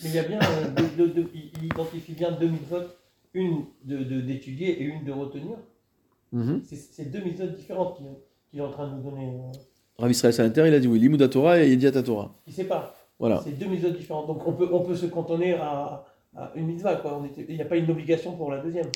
Mais 0.04 0.10
il 0.10 0.16
y 0.16 0.20
a 0.20 0.24
bien, 0.24 0.40
euh, 0.40 0.84
il 1.56 1.66
identifie 1.66 2.14
bien 2.14 2.32
deux 2.32 2.48
mitzvot, 2.48 2.84
une 3.34 3.66
d'étudier 3.84 4.82
et 4.82 4.84
une 4.84 5.04
de 5.04 5.12
retenir. 5.12 5.58
Mhm. 6.32 6.62
C'est 6.66 6.76
c'est 6.76 7.06
deux 7.12 7.22
mitzvot 7.24 7.48
différentes 7.48 8.00
qu'il 8.50 8.60
est 8.60 8.64
en 8.64 8.72
train 8.72 8.88
de 8.88 8.96
nous 8.96 9.10
donner. 9.10 9.28
euh, 9.28 9.52
Rav 9.98 10.12
Israël 10.12 10.34
Salanter, 10.34 10.68
il 10.68 10.74
a 10.74 10.80
dit 10.80 10.88
oui, 10.88 11.00
Limouda 11.00 11.28
Torah 11.28 11.60
et 11.60 11.70
Yediat 11.70 11.92
Torah. 12.04 12.36
Il 12.46 12.54
sait 12.54 12.66
pas. 12.66 12.94
Voilà. 13.20 13.42
C'est 13.44 13.58
deux 13.58 13.66
mitzvot 13.68 13.90
différentes. 13.90 14.28
Donc 14.28 14.46
on 14.48 14.54
peut, 14.54 14.70
on 14.72 14.82
peut 14.82 14.96
se 14.96 15.08
cantonner 15.08 15.54
à, 15.54 16.06
à 16.36 16.52
une 16.56 16.68
mitzvah. 16.68 16.98
quoi. 16.98 17.20
Il 17.50 17.56
n'y 17.56 17.62
a 17.62 17.66
pas 17.66 17.78
une 17.78 17.90
obligation 17.90 18.36
pour 18.36 18.52
la 18.52 18.60
deuxième. 18.62 18.88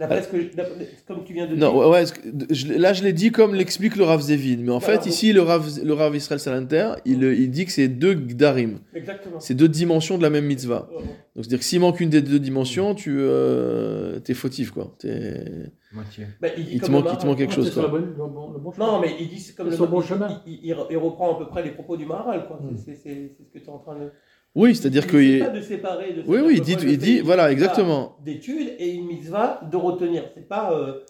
D'après 0.00 0.22
ce 0.22 0.28
que, 0.28 0.56
d'après- 0.56 0.88
comme 1.06 1.22
tu 1.24 1.34
viens 1.34 1.46
de 1.46 1.54
Non, 1.54 1.70
dire. 1.72 1.76
ouais, 1.76 1.86
ouais, 1.90 2.02
est-ce 2.02 2.14
que- 2.14 2.20
je- 2.50 2.72
là 2.72 2.92
je 2.94 3.04
l'ai 3.04 3.12
dit 3.12 3.30
comme 3.30 3.54
l'explique 3.54 3.96
le 3.96 4.04
Rav 4.04 4.20
Zevin, 4.22 4.56
mais 4.62 4.72
en 4.72 4.78
Voilà, 4.78 4.94
fait 4.94 4.96
donc- 5.04 5.06
ici 5.14 5.32
le 5.32 5.42
Rav, 5.42 5.68
le 5.84 5.92
Rav 5.92 6.16
Israël 6.16 6.40
Salanter, 6.40 6.92
il, 7.04 7.22
il 7.22 7.50
dit 7.50 7.66
que 7.66 7.70
c'est 7.72 7.86
deux 7.88 8.14
Gdarim, 8.14 8.78
Exactement. 8.94 9.38
c'est 9.40 9.54
deux 9.54 9.68
dimensions 9.68 10.16
de 10.18 10.22
la 10.22 10.30
même 10.30 10.46
mitzvah. 10.46 10.88
Donc 10.90 11.44
c'est-à-dire 11.44 11.58
que 11.60 11.64
s'il 11.66 11.80
manque 11.80 12.00
une 12.00 12.10
des 12.10 12.22
deux 12.22 12.38
dimensions, 12.40 12.94
tu 12.94 13.14
euh, 13.20 14.18
es 14.26 14.34
fautif 14.34 14.70
quoi. 14.72 14.94
T'es- 14.98 15.70
Moitié. 15.92 16.24
bah, 16.40 16.48
il, 16.56 16.80
te 16.80 16.90
manque, 16.90 17.04
le 17.06 17.10
il 17.12 17.18
te 17.18 17.26
manque 17.26 17.38
quelque 17.38 17.52
chose 17.52 17.70
sur 17.70 17.82
le 17.82 17.88
quoi. 17.88 17.98
bon, 17.98 18.06
le 18.06 18.12
bon, 18.32 18.52
le 18.52 18.58
bon 18.58 18.72
chemin. 18.72 18.86
Non, 18.86 19.00
mais 19.00 19.10
il 19.20 19.28
dit 19.28 19.38
c'est 19.40 19.54
comme 19.56 19.68
le 19.70 19.76
bon 19.76 20.00
il- 20.00 20.06
chemin. 20.06 20.40
Il, 20.46 20.52
il- 20.62 20.76
il 20.90 20.96
reprend 20.96 21.34
à 21.34 21.38
peu 21.38 21.46
près 21.48 21.62
les 21.62 21.70
propos 21.72 21.96
du 21.96 22.06
Maharal. 22.06 22.46
quoi. 22.46 22.58
Mm. 22.62 22.76
C'est 22.76 22.94
c'est- 22.94 23.32
c'est 23.36 23.44
ce 23.44 23.50
que 23.52 23.58
tu 23.58 23.64
es 23.66 23.68
en 23.70 23.78
train 23.78 23.96
de. 23.96 24.10
Oui, 24.54 24.74
c'est-à-dire 24.74 25.06
que 25.06 25.16
il- 25.16 25.38
pas 25.40 25.50
de 25.50 25.60
séparer. 25.60 26.12
De 26.12 26.22
Oui, 26.26 26.38
oui, 26.44 26.54
il 26.56 26.60
dit, 26.62 26.76
il 26.82 26.98
dit, 26.98 27.20
voilà, 27.20 27.52
exactement. 27.52 28.16
D'études 28.24 28.74
et 28.78 28.90
une 28.94 29.06
mitzvah 29.06 29.60
de 29.70 29.76
retenir. 29.76 30.24
C'est 30.34 30.48
pas. 30.48 30.72
euh, 30.72 31.00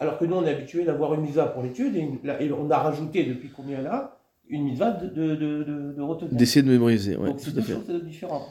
Alors 0.00 0.18
que 0.18 0.24
nous, 0.24 0.36
on 0.36 0.44
est 0.44 0.50
habitué 0.50 0.84
d'avoir 0.84 1.14
une 1.14 1.20
mitzvah 1.22 1.46
pour 1.46 1.62
l'étude 1.62 1.94
et, 1.96 2.52
on 2.52 2.70
a 2.70 2.78
rajouté 2.78 3.24
depuis 3.24 3.50
combien 3.54 3.80
là 3.82 4.16
une 4.48 4.64
mitzvah 4.64 4.90
de, 4.90 5.06
de, 5.08 5.36
de, 5.96 6.02
retenir. 6.02 6.34
D'essayer 6.34 6.62
de 6.62 6.70
mémoriser, 6.70 7.16
ouais, 7.16 7.28
Donc 7.28 7.38
c'est 7.40 7.54
deux 7.54 7.62
choses 7.62 8.02
différentes. 8.04 8.48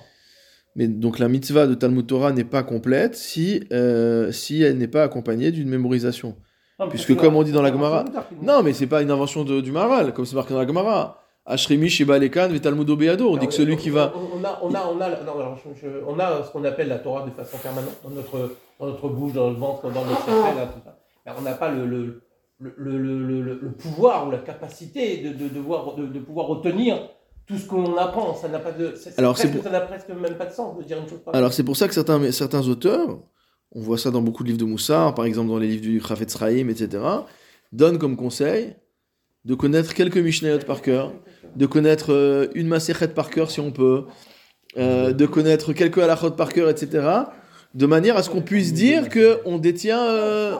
Mais 0.75 0.87
donc 0.87 1.19
la 1.19 1.27
mitzvah 1.27 1.67
de 1.67 1.73
Talmud 1.73 2.07
Torah 2.07 2.31
n'est 2.31 2.45
pas 2.45 2.63
complète 2.63 3.15
si, 3.15 3.63
euh, 3.73 4.31
si 4.31 4.61
elle 4.61 4.77
n'est 4.77 4.87
pas 4.87 5.03
accompagnée 5.03 5.51
d'une 5.51 5.67
mémorisation. 5.67 6.37
Non, 6.79 6.87
Puisque 6.87 7.15
comme 7.17 7.35
on 7.35 7.43
dit 7.43 7.51
dans 7.51 7.61
la 7.61 7.71
Gemara- 7.71 8.05
Non, 8.41 8.63
mais 8.63 8.71
c'est 8.71 8.87
pas 8.87 9.01
une 9.01 9.11
invention 9.11 9.43
de- 9.43 9.59
du 9.59 9.73
Maharal, 9.73 10.13
comme 10.13 10.25
c'est 10.25 10.35
marqué 10.37 10.53
dans 10.53 10.61
la 10.61 10.67
Gemara. 10.67 11.18
Ashremi 11.49 11.89
Sheba 11.89 12.19
Lekan 12.19 12.49
ve 12.49 12.59
Talmud 12.59 12.89
Obeado. 12.89 13.29
On 13.29 13.37
dit 13.37 13.47
que 13.47 13.53
celui 13.53 13.75
qui 13.75 13.89
va. 13.89 14.13
On, 14.15 14.43
a, 14.43 14.59
on 14.61 14.73
a, 14.73 14.85
on 14.95 15.01
a, 15.01 15.09
non, 15.23 15.39
alors, 15.39 15.57
je- 15.57 15.81
je- 15.81 16.03
on 16.07 16.17
a 16.19 16.43
ce 16.43 16.51
qu'on 16.51 16.63
appelle 16.63 16.87
la 16.87 16.99
Torah 16.99 17.25
de 17.25 17.31
façon 17.31 17.57
permanente 17.57 17.97
dans 18.03 18.11
notre, 18.11 18.55
dans 18.79 18.85
notre 18.85 19.09
bouche, 19.09 19.33
dans 19.33 19.49
le 19.49 19.55
ventre, 19.55 19.83
dans 19.91 20.05
notre 20.05 20.23
cerveau, 20.25 20.57
là, 20.57 20.65
tout 20.67 20.79
ça. 20.85 20.97
Mais 21.25 21.31
on 21.37 21.41
n'a 21.41 21.53
pas 21.53 21.69
le, 21.71 21.85
le, 21.87 22.21
le, 22.59 22.73
le, 22.77 22.97
le- 22.97 23.41
le- 23.41 23.59
le 23.61 23.71
pouvoir 23.71 24.27
ou 24.27 24.31
la 24.31 24.37
capacité 24.37 25.17
de, 25.17 25.29
de, 25.33 25.49
de, 25.49 25.59
voir, 25.59 25.95
de, 25.95 26.05
de 26.05 26.19
pouvoir 26.19 26.45
retenir 26.47 27.09
tout 27.47 27.57
ce 27.57 27.65
qu'on 27.67 27.97
apprend. 27.97 28.35
Ça 28.35 28.47
n'a 28.47 28.59
pas 28.59 28.71
de, 28.71 28.93
c'est- 28.95 29.17
Alors, 29.17 29.33
presque- 29.33 29.51
pour- 29.53 29.63
ça 29.63 29.71
n'a 29.71 29.81
presque 29.81 30.09
même 30.09 30.35
pas 30.35 30.45
de 30.45 30.53
sens 30.53 30.77
de 30.77 30.83
dire 30.83 30.99
une 31.01 31.09
chose. 31.09 31.19
Alors 31.33 31.51
c'est 31.51 31.63
pour 31.63 31.75
ça 31.75 31.87
que 31.87 31.93
certains, 31.95 32.31
certains 32.31 32.67
auteurs, 32.67 33.17
on 33.71 33.81
voit 33.81 33.97
ça 33.97 34.11
dans 34.11 34.21
beaucoup 34.21 34.43
de 34.43 34.49
livres 34.49 34.59
de 34.59 34.65
Moussard, 34.65 35.15
par 35.15 35.25
exemple 35.25 35.47
dans 35.49 35.57
les 35.57 35.67
livres 35.67 35.81
du 35.81 35.99
Chafetz 35.99 36.37
Chaim, 36.37 36.67
etc., 36.69 37.01
donnent 37.71 37.97
comme 37.97 38.15
conseil 38.15 38.75
de 39.45 39.55
connaître 39.55 39.93
quelques 39.93 40.17
Mishnayot 40.17 40.59
par 40.59 40.81
cœur, 40.81 41.13
de 41.55 41.65
connaître 41.65 42.13
euh, 42.13 42.47
une 42.55 42.67
Maserhet 42.67 43.09
par 43.09 43.29
cœur 43.29 43.49
si 43.51 43.59
on 43.59 43.71
peut, 43.71 44.05
euh, 44.77 45.13
de 45.13 45.25
connaître 45.25 45.73
quelques 45.73 45.97
halachot 45.97 46.31
par 46.31 46.53
cœur, 46.53 46.69
etc., 46.69 47.07
de 47.73 47.85
manière 47.85 48.17
à 48.17 48.23
ce 48.23 48.29
qu'on 48.29 48.41
puisse 48.41 48.73
dire 48.73 49.09
que 49.09 49.39
on 49.45 49.57
détient, 49.57 50.03
euh, 50.03 50.55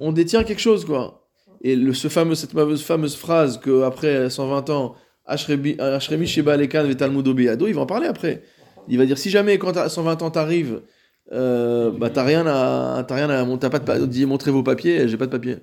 on 0.00 0.12
détient 0.12 0.44
quelque 0.44 0.60
chose, 0.60 0.84
quoi. 0.84 1.26
Et 1.62 1.74
le, 1.74 1.92
ce 1.92 2.08
fameux, 2.08 2.34
cette 2.34 2.52
fameuse, 2.52 3.16
phrase 3.16 3.58
que 3.58 3.82
après 3.82 4.30
120 4.30 4.70
ans, 4.70 4.94
Ashremi 5.26 6.26
Sheba 6.26 6.56
Lekan 6.56 6.84
ve 6.84 6.94
Talmud 6.94 7.26
Obeado, 7.26 7.66
il 7.66 7.74
va 7.74 7.80
en 7.80 7.86
parler 7.86 8.06
après. 8.06 8.42
Il 8.88 8.98
va 8.98 9.06
dire 9.06 9.18
si 9.18 9.30
jamais 9.30 9.58
quand 9.58 9.76
à 9.76 9.88
120 9.88 10.22
ans 10.22 10.30
t'arrives, 10.30 10.82
euh, 11.32 11.90
bah 11.90 12.10
t'as 12.10 12.22
rien 12.22 12.46
à, 12.46 13.04
t'as 13.06 13.16
rien 13.16 13.30
à, 13.30 13.44
t'as 13.58 13.70
pas 13.70 13.78
de, 13.80 14.26
montrez 14.26 14.52
vos 14.52 14.62
papiers, 14.62 15.08
j'ai 15.08 15.16
pas 15.16 15.26
de 15.26 15.32
papier. 15.32 15.56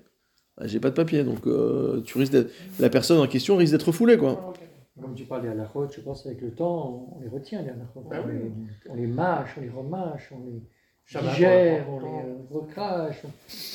Bah, 0.58 0.68
j'ai 0.68 0.80
pas 0.80 0.90
de 0.90 0.96
papier, 0.96 1.24
donc 1.24 1.48
euh, 1.48 2.02
tu 2.02 2.18
risques 2.18 2.38
la 2.80 2.90
personne 2.90 3.20
en 3.20 3.28
question 3.28 3.58
risque 3.58 3.72
d'être 3.74 3.92
foulée, 3.92 4.18
quoi. 4.18 4.54
Comme 5.02 5.16
tu 5.16 5.24
parlais 5.26 5.50
à 5.50 5.56
la 5.56 5.66
route, 5.66 5.92
je 5.96 6.02
pense 6.02 6.26
avec 6.28 6.42
le 6.42 6.52
temps, 6.52 7.10
on 7.18 7.20
les 7.22 7.28
retient, 7.28 7.64
les 7.64 7.70
halachot. 7.70 8.04
Ah 8.12 8.18
on, 8.24 8.28
oui. 8.28 8.34
les, 8.36 8.92
on 8.92 8.96
les 8.96 9.08
mâche, 9.08 9.56
on 9.58 9.62
les 9.62 9.70
remâche, 9.70 10.32
on 10.32 10.46
les 10.46 10.62
Shabbat, 11.06 11.34
digère, 11.34 11.86
on 11.90 12.00
les 12.00 12.06
euh, 12.06 12.36
recrache. 12.52 13.24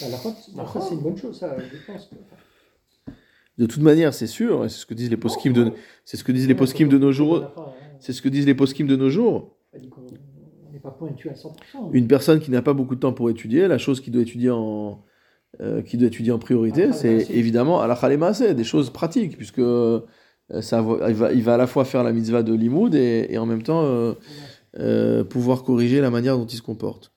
La 0.09 0.17
route, 0.17 0.37
ça 0.73 0.81
c'est 0.81 0.95
une 0.95 1.01
bonne 1.01 1.17
chose, 1.17 1.37
ça, 1.39 1.57
je 1.59 1.93
pense. 1.93 2.07
que- 2.07 3.11
De 3.59 3.67
toute 3.67 3.83
manière, 3.83 4.15
c'est 4.15 4.29
sûr, 4.29 4.65
et 4.65 4.69
c'est 4.69 4.79
ce 4.79 4.87
que 4.87 4.95
disent 4.95 5.11
les 5.11 5.17
poskim 5.17 5.53
de, 5.53 5.73
c'est 6.05 6.17
ce 6.17 6.23
que 6.23 6.31
disent 6.31 6.47
les 6.47 6.55
poskim 6.55 6.89
de 6.89 6.97
nos 6.99 7.11
jours, 7.11 7.45
c'est 7.99 8.13
ce 8.13 8.23
que 8.23 8.29
disent 8.29 8.47
les 8.47 8.55
poskim 8.55 8.87
de 8.87 8.95
nos 8.95 9.11
jours. 9.11 9.57
On 9.75 9.79
dit 9.81 9.89
qu'on- 9.89 10.03
on 10.03 10.73
n'est 10.73 10.79
pas 10.79 10.93
pointu 10.93 11.29
à 11.29 11.35
100%. 11.35 11.91
Une 11.93 12.07
personne 12.07 12.39
qui 12.39 12.53
n'a 12.53 12.63
pas 12.63 12.73
beaucoup 12.75 12.95
de 12.95 13.01
temps 13.01 13.13
pour 13.13 13.29
étudier, 13.29 13.67
la 13.67 13.79
chose 13.79 14.01
qu'il 14.01 14.13
doit 14.13 14.23
étudier 14.23 14.51
en, 14.51 15.03
euh, 15.61 15.83
qui 15.83 15.97
doit 15.97 16.09
étudier 16.09 16.33
en 16.33 16.39
priorité, 16.39 16.93
c'est 16.93 17.31
évidemment 17.31 17.81
à 17.81 17.87
c'est 18.35 18.55
des 18.55 18.65
choses 18.65 18.91
pratiques, 18.91 19.37
puisque 19.37 19.59
euh, 19.59 20.01
ça, 20.61 20.83
va- 20.83 21.09
il, 21.11 21.15
va, 21.15 21.33
il 21.33 21.43
va 21.43 21.55
à 21.55 21.57
la 21.57 21.67
fois 21.67 21.85
faire 21.85 22.03
la 22.05 22.13
mitzvah 22.13 22.43
de 22.43 22.55
limoud 22.55 22.95
et, 22.95 23.27
et 23.31 23.39
en 23.39 23.47
même 23.47 23.63
temps 23.63 23.85
euh, 23.85 24.15
euh, 24.79 25.25
pouvoir 25.25 25.63
corriger 25.63 26.01
la 26.01 26.11
manière 26.11 26.37
dont 26.37 26.47
il 26.47 26.57
se 26.57 26.63
comporte. 26.63 27.13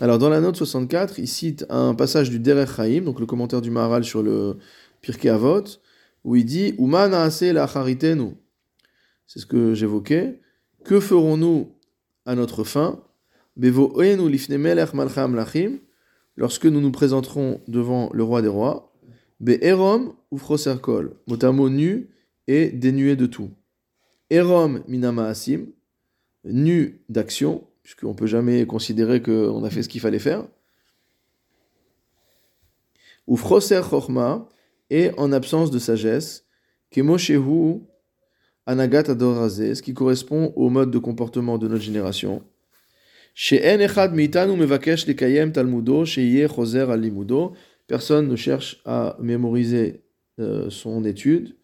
Alors 0.00 0.18
dans 0.18 0.28
la 0.28 0.40
note 0.40 0.56
64, 0.56 1.18
il 1.18 1.26
cite 1.26 1.66
un 1.68 1.94
passage 1.94 2.30
du 2.30 2.38
Derech 2.38 2.70
Chaim, 2.76 3.02
donc 3.02 3.18
le 3.20 3.26
commentaire 3.26 3.60
du 3.60 3.70
Maharal 3.70 4.04
sur 4.04 4.22
le 4.22 4.58
Pirkei 5.00 5.28
Avot, 5.28 5.64
où 6.24 6.36
il 6.36 6.44
dit 6.44 6.74
Uma 6.78 7.08
la 7.52 7.66
charitenu. 7.66 8.34
C'est 9.26 9.40
ce 9.40 9.46
que 9.46 9.74
j'évoquais. 9.74 10.40
Que 10.84 11.00
ferons-nous 11.00 11.72
à 12.24 12.34
notre 12.34 12.64
fin? 12.64 13.02
Lifne 14.28 14.56
melech 14.56 14.94
lorsque 16.38 16.66
nous 16.66 16.80
nous 16.80 16.92
présenterons 16.92 17.60
devant 17.66 18.10
le 18.14 18.22
roi 18.22 18.40
des 18.40 18.48
rois. 18.48 18.94
Be'erom 19.40 20.14
ufroserkol, 20.32 21.14
mot 21.26 21.44
à 21.44 21.52
nu 21.68 22.08
et 22.46 22.70
dénué 22.70 23.16
de 23.16 23.26
tout. 23.26 23.50
Erom 24.30 24.82
minama 24.88 25.26
asim, 25.26 25.66
nu 26.44 27.02
d'action, 27.08 27.64
puisqu'on 27.82 28.10
ne 28.10 28.14
peut 28.14 28.26
jamais 28.26 28.66
considérer 28.66 29.20
qu'on 29.20 29.64
a 29.64 29.70
fait 29.70 29.82
ce 29.82 29.88
qu'il 29.88 30.00
fallait 30.00 30.18
faire. 30.18 30.44
Ufroser 33.28 33.80
chorma, 33.82 34.48
et 34.90 35.10
en 35.18 35.32
absence 35.32 35.70
de 35.70 35.78
sagesse, 35.78 36.46
kemoshehu 36.90 37.80
anagat 38.64 39.10
adorazé, 39.10 39.74
ce 39.74 39.82
qui 39.82 39.92
correspond 39.92 40.52
au 40.56 40.70
mode 40.70 40.90
de 40.90 40.98
comportement 40.98 41.58
de 41.58 41.68
notre 41.68 41.82
génération. 41.82 42.42
Personne 47.86 48.28
ne 48.28 48.36
cherche 48.36 48.82
à 48.84 49.16
mémoriser 49.20 50.02
euh, 50.40 50.70
son 50.70 51.04
étude, 51.04 51.56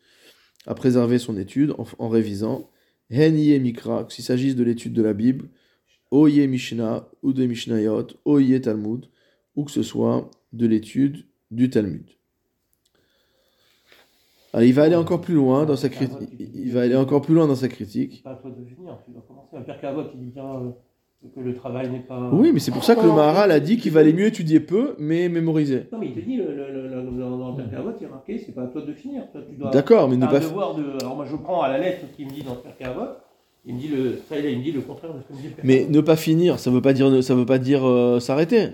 à 0.66 0.74
préserver 0.74 1.18
son 1.18 1.37
étude 1.37 1.72
en, 1.76 1.84
en 1.98 2.08
révisant. 2.08 2.70
Hen 3.10 3.37
Ye 3.37 3.58
Mikra, 3.58 4.06
s'il 4.08 4.24
s'agisse 4.24 4.54
de 4.56 4.62
l'étude 4.62 4.92
de 4.92 5.02
la 5.02 5.14
Bible, 5.14 5.48
Oye 6.10 6.46
Mishnah 6.46 7.08
ou 7.22 7.32
de 7.32 7.44
Mishnayot, 7.44 8.06
Oye 8.24 8.60
Talmud, 8.60 9.06
ou 9.56 9.64
que 9.64 9.72
ce 9.72 9.82
soit 9.82 10.30
de 10.52 10.66
l'étude 10.66 11.26
du 11.50 11.70
Talmud. 11.70 12.08
Alors, 14.52 14.64
il 14.64 14.72
va 14.72 14.84
aller 14.84 14.94
encore 14.94 15.20
plus 15.20 15.34
loin 15.34 15.66
dans 15.66 15.74
sa 15.74 15.88
critique. 15.88 16.30
Il 16.38 16.70
va 16.70 16.82
aller 16.82 16.94
encore 16.94 17.22
plus 17.22 17.34
loin 17.34 17.48
dans 17.48 17.56
sa 17.56 17.66
critique. 17.66 18.14
C'est 18.18 18.22
pas 18.22 18.30
à 18.30 18.37
toi 18.37 18.52
de 18.52 18.64
finir, 18.64 18.96
tu 19.04 19.10
dois 19.10 19.24
commencer. 19.26 19.56
Un 19.56 19.62
père 19.62 19.80
Cavot, 19.80 20.04
il 20.14 20.20
dit 20.20 20.30
bien 20.30 20.72
que 21.34 21.40
le 21.40 21.54
travail 21.54 21.90
n'est 21.90 22.00
pas. 22.00 22.30
Oui, 22.32 22.50
mais 22.52 22.58
c'est 22.60 22.70
pour 22.72 22.84
ça 22.84 22.96
que 22.96 23.02
le 23.02 23.12
Maharal 23.12 23.50
a 23.52 23.60
dit 23.60 23.76
qu'il 23.76 23.92
valait 23.92 24.12
mieux 24.12 24.26
étudier 24.26 24.60
peu, 24.60 24.94
mais 24.98 25.28
mémoriser. 25.28 25.87
Non, 25.92 25.98
mais 25.98 26.06
il 26.08 26.14
te 26.14 26.20
dit, 26.20 26.37
le, 26.37 26.44
le, 26.54 26.72
le, 26.72 26.88
le- 26.88 27.20
dans 27.20 27.50
le 27.50 27.56
père 27.56 27.70
Cavot, 27.70 27.90
il 28.00 28.04
est 28.06 28.10
marqué, 28.10 28.38
c'est 28.44 28.52
pas 28.52 28.62
à 28.62 28.66
toi 28.66 28.82
de 28.82 28.92
finir. 28.92 29.22
Toi, 29.32 29.42
tu 29.48 29.56
dois. 29.56 29.70
D'accord, 29.70 30.08
mais 30.08 30.16
ne 30.16 30.26
pas. 30.26 30.40
devoir 30.40 30.74
de. 30.74 30.84
Alors, 31.00 31.16
moi, 31.16 31.24
je 31.30 31.37
prends 31.37 31.62
à 31.62 31.68
la 31.68 31.78
lettre 31.78 32.00
ce 32.10 32.16
qu'il 32.16 32.26
me 32.26 32.30
dit 32.32 32.42
dans 32.42 32.54
le 32.54 32.60
père 32.60 32.76
Cavot. 32.76 33.06
Il 33.66 33.74
me 33.76 33.80
dit 33.80 33.88
le. 33.88 34.18
Ça, 34.28 34.38
il 34.38 34.58
me 34.58 34.62
dit 34.62 34.72
le 34.72 34.80
contraire 34.82 35.14
de 35.14 35.20
ce 35.22 35.28
que 35.28 35.32
me 35.32 35.38
dit 35.40 35.48
le 35.48 35.54
Mais 35.64 35.87
ne 35.88 36.00
pas 36.00 36.16
finir, 36.16 36.58
ça 36.58 36.70
veut 36.70 36.82
pas 36.82 36.92
dire, 36.92 37.22
ça 37.22 37.34
veut 37.34 37.46
pas 37.46 37.58
dire 37.58 37.87
euh, 37.88 38.20
s'arrêter. 38.20 38.68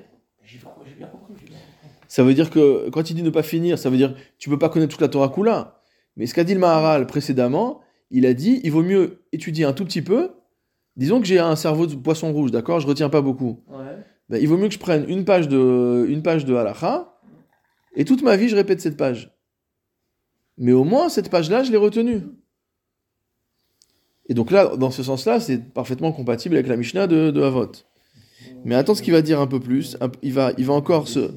J'ai 0.45 0.59
j'ai 0.59 0.59
bien 0.59 0.67
compris. 0.67 0.91
j'ai 0.91 0.97
bien 0.97 1.07
compris. 1.09 1.35
Ça 2.09 2.25
veut 2.25 2.35
dire 2.35 2.51
que 2.51 2.89
quand 2.91 3.09
il 3.11 3.15
dit 3.15 3.23
ne 3.23 3.31
pas 3.31 3.45
finir, 3.45 3.79
ça 3.79 3.89
veut 3.91 3.97
dire 3.97 4.15
tu 4.39 4.51
peux 4.51 4.59
pas 4.59 4.69
connaître 4.69 4.91
toute 4.91 5.01
la 5.01 5.09
Torah 5.09 5.29
Kula. 5.29 5.81
Mais 6.17 6.27
ce 6.27 6.35
qu'a 6.35 6.43
dit 6.43 6.55
le 6.55 6.61
Maharal 6.61 7.07
précédemment, 7.07 7.81
il 8.11 8.27
a 8.27 8.35
dit 8.35 8.61
il 8.65 8.73
vaut 8.73 8.83
mieux 8.83 9.23
étudier 9.33 9.65
un 9.65 9.73
tout 9.73 9.85
petit 9.85 10.03
peu. 10.03 10.31
Disons 10.97 11.21
que 11.21 11.27
j'ai 11.27 11.39
un 11.39 11.57
cerveau 11.57 11.87
de 11.87 11.95
poisson 11.95 12.33
rouge, 12.33 12.51
d'accord? 12.51 12.81
Je 12.81 12.87
retiens 12.87 13.09
pas 13.09 13.21
beaucoup. 13.21 13.63
Ouais. 13.69 13.97
Ben, 14.29 14.41
il 14.41 14.49
vaut 14.49 14.57
mieux 14.57 14.69
que 14.69 14.75
je 14.75 14.79
prenne 14.79 15.09
une 15.09 15.25
page 15.25 15.49
de, 15.49 16.07
une 16.09 16.23
page 16.23 16.45
de 16.45 16.55
halacha 16.55 17.17
et 17.97 18.05
toute 18.05 18.23
ma 18.23 18.37
vie 18.37 18.49
je 18.49 18.57
répète 18.57 18.81
cette 18.81 18.97
page. 18.97 19.37
Mais 20.57 20.73
au 20.73 20.85
moins 20.85 21.09
cette 21.09 21.31
page-là, 21.31 21.65
je 21.65 21.73
l'ai 21.73 21.77
retenue. 21.77 22.23
Et 24.29 24.35
donc 24.35 24.53
là, 24.53 24.77
dans 24.77 24.93
ce 24.93 25.03
sens-là, 25.03 25.41
c'est 25.41 25.59
parfaitement 25.73 26.13
compatible 26.13 26.55
avec 26.55 26.69
la 26.69 26.77
Mishnah 26.77 27.09
de, 27.09 27.31
de 27.31 27.43
Havot. 27.43 27.73
Mais 28.65 28.77
attends 28.77 28.95
ce 28.95 29.03
qu'il 29.03 29.13
va 29.13 29.23
dire 29.23 29.41
un 29.41 29.47
peu 29.47 29.59
plus. 29.59 29.97
Il 30.23 30.33
va, 30.33 30.53
il 30.57 30.65
va 30.67 30.75
encore 30.75 31.09
se, 31.09 31.33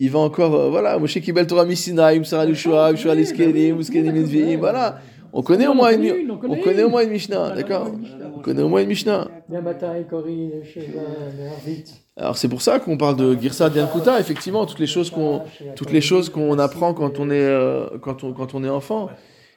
il 0.00 0.10
va 0.10 0.18
encore, 0.18 0.54
euh, 0.54 0.70
voilà, 0.70 0.98
Moshe 0.98 1.20
Kibel 1.20 1.46
Torah 1.46 1.64
Misinaim, 1.64 2.24
Sarah 2.24 2.46
Muskenim 2.46 4.16
Edviim, 4.16 4.58
voilà. 4.58 5.00
On 5.36 5.42
connaît 5.42 5.66
au 5.66 5.74
moins 5.74 5.90
une, 5.92 6.30
on 6.30 6.56
connaît 6.62 6.84
au 6.84 6.88
moins 6.90 7.02
une 7.02 7.10
Mishnah, 7.10 7.50
d'accord 7.56 7.90
On 8.36 8.38
connaît 8.40 8.62
au 8.62 8.68
moins 8.68 8.82
une 8.82 8.88
Mishnah. 8.88 9.28
Alors 12.16 12.36
c'est 12.36 12.48
pour 12.48 12.62
ça 12.62 12.78
qu'on 12.78 12.96
parle 12.96 13.16
de 13.16 13.34
Girsa 13.34 13.68
Diankuta, 13.68 14.20
effectivement, 14.20 14.64
toutes 14.64 14.78
les 14.78 14.86
choses 14.86 15.10
qu'on, 15.10 15.42
toutes 15.74 15.90
les 15.90 16.00
choses 16.00 16.28
qu'on 16.30 16.56
apprend 16.60 16.94
quand 16.94 17.18
on 17.18 17.30
est, 17.30 17.34
euh, 17.40 17.98
quand 18.00 18.22
on, 18.22 18.32
quand 18.32 18.54
on 18.54 18.62
est 18.62 18.68
enfant. 18.68 19.10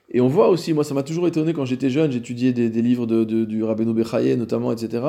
Et 0.10 0.20
on 0.20 0.28
voit 0.28 0.50
aussi, 0.50 0.74
moi 0.74 0.84
ça 0.84 0.94
m'a 0.96 1.04
toujours 1.04 1.28
étonné 1.28 1.54
quand 1.54 1.66
j'étais 1.66 1.90
jeune, 1.92 2.12
j'étudiais 2.12 2.54
des, 2.54 2.70
des 2.70 2.82
livres 2.82 3.06
de, 3.06 3.24
de- 3.24 3.46
du 3.46 3.64
Rabbeinu 3.64 3.94
Bechaye 3.94 4.36
notamment, 4.38 4.72
etc. 4.72 5.04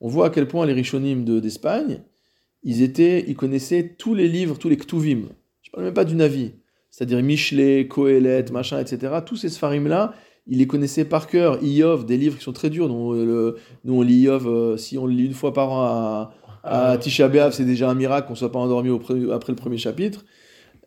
On 0.00 0.08
voit 0.08 0.26
à 0.26 0.30
quel 0.30 0.46
point 0.48 0.66
les 0.66 0.72
Rishonim 0.74 1.24
de- 1.24 1.40
d'Espagne, 1.40 2.02
ils 2.62 2.82
étaient, 2.82 3.24
ils 3.26 3.36
connaissaient 3.36 3.94
tous 3.96 4.14
les 4.14 4.28
livres, 4.28 4.58
tous 4.58 4.68
les 4.68 4.76
Ktuvim. 4.76 5.28
Je 5.62 5.70
parle 5.70 5.84
même 5.84 5.94
pas 5.94 6.04
du 6.04 6.14
Navi, 6.16 6.52
c'est-à-dire 6.96 7.20
Michelet, 7.24 7.88
Kohelet, 7.88 8.44
machin, 8.52 8.78
etc. 8.78 9.12
Tous 9.26 9.34
ces 9.34 9.48
Sfarim-là, 9.48 10.14
ils 10.46 10.58
les 10.58 10.66
connaissaient 10.68 11.04
par 11.04 11.26
cœur. 11.26 11.58
Iov, 11.60 12.06
des 12.06 12.16
livres 12.16 12.36
qui 12.38 12.44
sont 12.44 12.52
très 12.52 12.70
durs, 12.70 12.86
dont, 12.86 13.12
euh, 13.14 13.24
le- 13.24 13.56
nous 13.84 13.94
on 13.94 14.02
lit 14.02 14.20
Iov, 14.20 14.46
euh, 14.46 14.76
si 14.76 14.96
on 14.96 15.06
le 15.06 15.12
lit 15.12 15.26
une 15.26 15.32
fois 15.34 15.52
par 15.52 15.72
an 15.72 15.82
à, 15.82 16.34
à 16.62 16.96
Tisha 16.98 17.26
B'Av, 17.28 17.52
c'est 17.52 17.64
déjà 17.64 17.90
un 17.90 17.94
miracle 17.96 18.28
qu'on 18.28 18.36
soit 18.36 18.52
pas 18.52 18.60
endormi 18.60 18.90
pre- 18.90 19.32
après 19.32 19.50
le 19.52 19.56
premier 19.56 19.76
chapitre. 19.78 20.24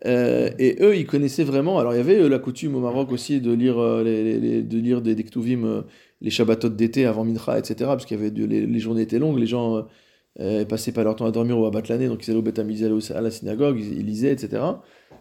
Euh, 0.06 0.48
et 0.58 0.76
eux, 0.80 0.96
ils 0.96 1.06
connaissaient 1.06 1.44
vraiment. 1.44 1.78
Alors, 1.78 1.92
il 1.92 1.98
y 1.98 2.00
avait 2.00 2.20
euh, 2.20 2.28
la 2.28 2.38
coutume 2.38 2.74
au 2.76 2.80
Maroc 2.80 3.12
aussi 3.12 3.40
de 3.40 3.52
lire, 3.52 3.78
euh, 3.78 4.02
les, 4.02 4.22
les- 4.24 4.38
les- 4.40 4.62
de 4.62 4.78
lire 4.78 5.02
des, 5.02 5.14
des 5.14 5.24
Ktuvim, 5.24 5.84
les 6.22 6.30
Shabbatot 6.30 6.68
d'été 6.70 7.04
avant 7.04 7.24
Mincha, 7.24 7.58
etc. 7.58 7.74
Parce 7.80 8.06
qu'il 8.06 8.16
y 8.16 8.20
avait 8.20 8.30
de- 8.30 8.44
les, 8.46 8.64
les 8.66 8.78
journées 8.78 9.02
étaient 9.02 9.18
longues, 9.18 9.38
les 9.38 9.46
gens 9.46 9.86
euh, 10.40 10.64
passaient 10.64 10.92
pas 10.92 11.02
leur 11.04 11.16
temps 11.16 11.26
à 11.26 11.30
dormir 11.30 11.58
ou 11.58 11.66
à 11.66 11.70
battre 11.70 11.90
l'année, 11.90 12.06
donc 12.08 12.26
ils 12.26 12.30
allaient 12.30 12.38
au 12.38 12.42
Beth 12.42 12.58
Amiz, 12.58 12.80
ils 12.80 12.84
allaient 12.86 13.12
à 13.12 13.20
la 13.20 13.30
synagogue, 13.30 13.78
ils, 13.80 13.98
ils 14.00 14.06
lisaient, 14.06 14.32
etc. 14.32 14.62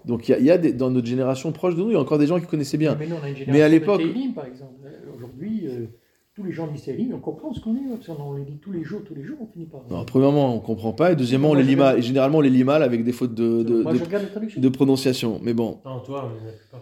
Donc, 0.05 0.29
il 0.29 0.31
y 0.31 0.35
a, 0.35 0.39
il 0.39 0.45
y 0.45 0.51
a 0.51 0.57
des- 0.57 0.73
dans 0.73 0.89
notre 0.91 1.07
génération 1.07 1.51
proche 1.51 1.75
de 1.75 1.81
nous, 1.81 1.89
il 1.89 1.93
y 1.93 1.95
a 1.95 1.99
encore 1.99 2.17
des 2.19 2.27
gens 2.27 2.39
qui 2.39 2.45
connaissaient 2.45 2.77
bien. 2.77 2.95
Mais, 2.99 3.07
nous, 3.07 3.15
on 3.19 3.23
a 3.23 3.29
une 3.29 3.35
Mais 3.47 3.61
à 3.61 3.67
l'époque- 3.69 4.01
par 4.35 4.45
exemple. 4.45 4.73
Euh, 4.85 4.89
Aujourd'hui, 5.15 5.63
euh, 5.67 5.85
tous 6.35 6.43
les 6.43 6.51
gens 6.51 6.67
lisent 6.71 6.83
Télim, 6.83 7.11
on 7.15 7.19
comprend 7.19 7.51
ce 7.51 7.59
qu'on 7.59 7.75
est, 7.75 7.79
parce 7.89 8.05
qu'on 8.15 8.33
les 8.35 8.45
lit 8.45 8.59
tous 8.61 8.71
les 8.71 8.83
jours, 8.83 9.01
tous 9.03 9.15
les 9.15 9.23
jours, 9.23 9.37
on 9.41 9.47
finit 9.47 9.65
par. 9.65 9.81
Alors, 9.89 10.05
premièrement, 10.05 10.55
on 10.55 10.59
comprend 10.59 10.93
pas, 10.93 11.11
et 11.11 11.15
deuxièmement, 11.15 11.49
on 11.49 11.53
les 11.55 11.63
lit 11.63 11.75
mal. 11.75 11.97
Et 11.97 12.01
généralement, 12.03 12.37
on 12.37 12.41
les 12.41 12.51
lit 12.51 12.63
mal 12.63 12.83
avec 12.83 13.03
des 13.03 13.11
fautes 13.11 13.37
Moi, 13.39 13.93
de 14.55 14.69
prononciation. 14.69 15.39
Mais 15.41 15.53
bon, 15.55 15.79
Non, 15.83 15.99
toi, 16.01 16.31
mais 16.31 16.45
la 16.45 16.53
plupart. 16.53 16.81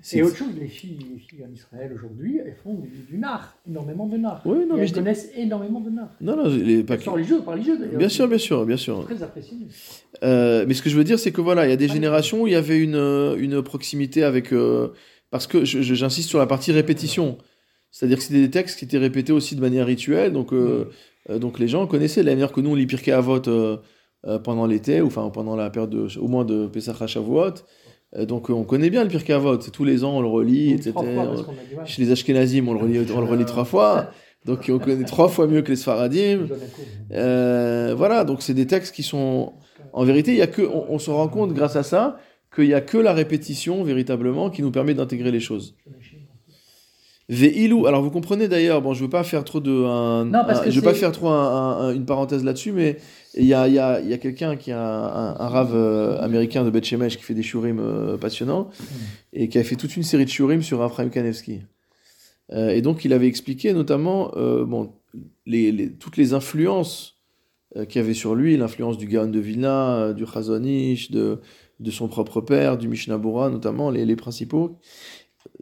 C'est- 0.00 0.18
Et 0.18 0.22
autre 0.22 0.36
chose, 0.36 0.48
les 0.60 0.68
filles, 0.68 0.98
les 1.14 1.18
filles 1.18 1.44
en 1.48 1.52
Israël 1.52 1.92
aujourd'hui, 1.94 2.38
elles 2.44 2.56
font 2.62 2.74
du, 2.74 2.88
du 3.10 3.18
nar, 3.18 3.56
énormément 3.68 4.06
de 4.06 4.16
nar. 4.16 4.42
Oui, 4.44 4.58
non, 4.68 4.74
Et 4.74 4.76
mais 4.76 4.82
elles 4.82 4.88
je 4.88 4.94
connaissent 4.94 5.30
énormément 5.36 5.80
de 5.80 5.90
nar. 5.90 6.08
Non, 6.20 6.36
non, 6.36 6.48
les, 6.48 6.84
pas 6.84 6.98
sont 6.98 7.12
religieux, 7.12 7.40
pas 7.42 7.52
religieux 7.52 7.76
d'ailleurs. 7.78 7.98
Bien 7.98 8.08
sûr, 8.08 8.28
bien 8.28 8.38
sûr, 8.38 8.64
bien 8.66 8.76
sûr. 8.76 9.04
Très 9.04 9.22
apprécié. 9.22 9.56
Euh, 10.22 10.64
mais 10.68 10.74
ce 10.74 10.82
que 10.82 10.90
je 10.90 10.96
veux 10.96 11.04
dire, 11.04 11.18
c'est 11.18 11.32
que 11.32 11.40
voilà, 11.40 11.66
il 11.66 11.70
y 11.70 11.72
a 11.72 11.76
des 11.76 11.88
générations 11.88 12.42
où 12.42 12.46
il 12.46 12.52
y 12.52 12.56
avait 12.56 12.78
une, 12.78 12.94
euh, 12.94 13.36
une 13.38 13.62
proximité 13.62 14.22
avec. 14.24 14.52
euh, 14.52 14.88
parce 15.30 15.46
que 15.46 15.64
j'insiste 15.64 16.28
sur 16.30 16.38
la 16.38 16.46
partie 16.46 16.72
répétition. 16.72 17.36
C'est-à-dire 17.90 18.18
que 18.18 18.24
c'était 18.24 18.40
des 18.40 18.50
textes 18.50 18.78
qui 18.78 18.84
étaient 18.84 18.98
répétés 18.98 19.32
aussi 19.32 19.56
de 19.56 19.60
manière 19.60 19.86
rituelle. 19.86 20.32
Donc, 20.32 20.52
euh, 20.52 20.86
donc 21.28 21.58
les 21.58 21.68
gens 21.68 21.86
connaissaient. 21.86 22.20
De 22.22 22.26
la 22.26 22.32
manière 22.32 22.52
que 22.52 22.60
nous, 22.60 22.70
on 22.70 22.74
lit 22.74 22.86
Pirkei 22.86 23.12
Avot 23.12 23.42
pendant 24.44 24.66
l'été, 24.66 25.00
ou 25.00 25.06
enfin 25.06 25.28
pendant 25.30 25.54
la 25.56 25.70
période 25.70 25.90
de, 25.90 26.18
au 26.18 26.28
moins 26.28 26.44
de 26.44 26.66
Pesach 26.66 27.06
Shavuot. 27.06 27.54
Euh, 28.16 28.24
donc 28.24 28.48
euh, 28.50 28.54
on 28.54 28.64
connaît 28.64 28.90
bien 28.90 29.02
le 29.04 29.10
Pirkei 29.10 29.32
Avot. 29.34 29.56
Tous 29.58 29.84
les 29.84 30.02
ans, 30.04 30.16
on 30.16 30.20
le 30.22 30.28
relit, 30.28 30.72
etc. 30.72 30.92
Fois. 30.92 31.84
Chez 31.84 32.02
les 32.02 32.10
Ashkenazim, 32.10 32.66
on 32.68 32.72
le 32.74 32.80
relit, 32.80 33.00
on 33.14 33.20
le 33.20 33.26
relit 33.26 33.44
trois 33.44 33.64
fois. 33.64 34.10
Donc 34.46 34.70
on 34.72 34.78
connaît 34.78 35.04
trois 35.04 35.28
fois 35.28 35.46
mieux 35.46 35.62
que 35.62 35.70
les 35.70 35.76
Sfaradim. 35.76 36.46
Coup. 36.48 36.54
Euh, 37.12 37.94
voilà, 37.96 38.24
donc 38.24 38.40
c'est 38.42 38.54
des 38.54 38.66
textes 38.66 38.94
qui 38.94 39.02
sont. 39.02 39.52
En 39.92 40.04
vérité, 40.04 40.32
il 40.32 40.38
y 40.38 40.42
a 40.42 40.46
que, 40.46 40.62
on, 40.62 40.86
on 40.90 40.98
se 40.98 41.10
rend 41.10 41.28
compte 41.28 41.52
grâce 41.52 41.76
à 41.76 41.82
ça 41.82 42.18
qu'il 42.54 42.64
n'y 42.66 42.74
a 42.74 42.80
que 42.80 42.96
la 42.98 43.12
répétition 43.12 43.82
véritablement 43.84 44.48
qui 44.48 44.62
nous 44.62 44.70
permet 44.70 44.94
d'intégrer 44.94 45.30
les 45.30 45.40
choses. 45.40 45.74
Ve'ilou, 47.30 47.86
alors 47.86 48.00
vous 48.02 48.10
comprenez 48.10 48.48
d'ailleurs, 48.48 48.80
bon, 48.80 48.94
je 48.94 49.02
veux 49.04 49.10
pas 49.10 49.22
faire 49.22 49.44
trop 49.44 49.60
de, 49.60 49.70
un, 49.84 50.24
Non, 50.24 50.44
parce 50.46 50.60
un- 50.60 50.64
que 50.64 50.70
je 50.70 50.76
veux 50.76 50.82
pas 50.84 50.94
faire 50.94 51.12
trop 51.12 51.28
un- 51.28 51.78
un- 51.88 51.92
une 51.94 52.06
parenthèse 52.06 52.42
là-dessus, 52.42 52.72
mais 52.72 52.96
il 53.38 53.46
y 53.46 53.54
a, 53.54 53.68
il 53.68 53.74
y 53.74 53.78
a, 53.78 54.00
il 54.00 54.08
y 54.08 54.12
a 54.12 54.18
quelqu'un 54.18 54.56
qui 54.56 54.72
a 54.72 54.80
un, 54.82 55.30
un 55.38 55.48
rave 55.48 55.74
euh, 55.74 56.18
américain 56.20 56.64
de 56.64 56.70
Beth 56.70 56.84
Shemesh 56.84 57.16
qui 57.16 57.22
fait 57.22 57.34
des 57.34 57.42
shurim 57.42 57.78
euh, 57.80 58.16
passionnants 58.16 58.70
et 59.32 59.48
qui 59.48 59.58
a 59.58 59.64
fait 59.64 59.76
toute 59.76 59.96
une 59.96 60.02
série 60.02 60.24
de 60.24 60.30
shurim 60.30 60.62
sur 60.62 60.82
Abraham 60.82 61.10
Kanevsky. 61.10 61.60
Euh, 62.52 62.70
et 62.70 62.82
donc 62.82 63.04
il 63.04 63.12
avait 63.12 63.26
expliqué 63.28 63.72
notamment 63.72 64.30
bon, 64.34 64.92
les, 65.46 65.70
les- 65.72 65.90
toutes 65.92 66.16
les 66.16 66.32
influences 66.34 67.16
qu'il 67.88 68.00
y 68.00 68.04
avait 68.04 68.14
sur 68.14 68.34
lui, 68.34 68.56
l'influence 68.56 68.96
du 68.96 69.06
Gaon 69.06 69.28
de 69.28 69.38
Vilna, 69.38 70.12
du 70.14 70.24
Chazonish, 70.26 71.10
de, 71.10 71.40
de 71.80 71.90
son 71.90 72.08
propre 72.08 72.40
père, 72.40 72.78
du 72.78 72.88
Mishnah 72.88 73.18
Bora 73.18 73.50
notamment, 73.50 73.90
les, 73.90 74.06
les 74.06 74.16
principaux. 74.16 74.78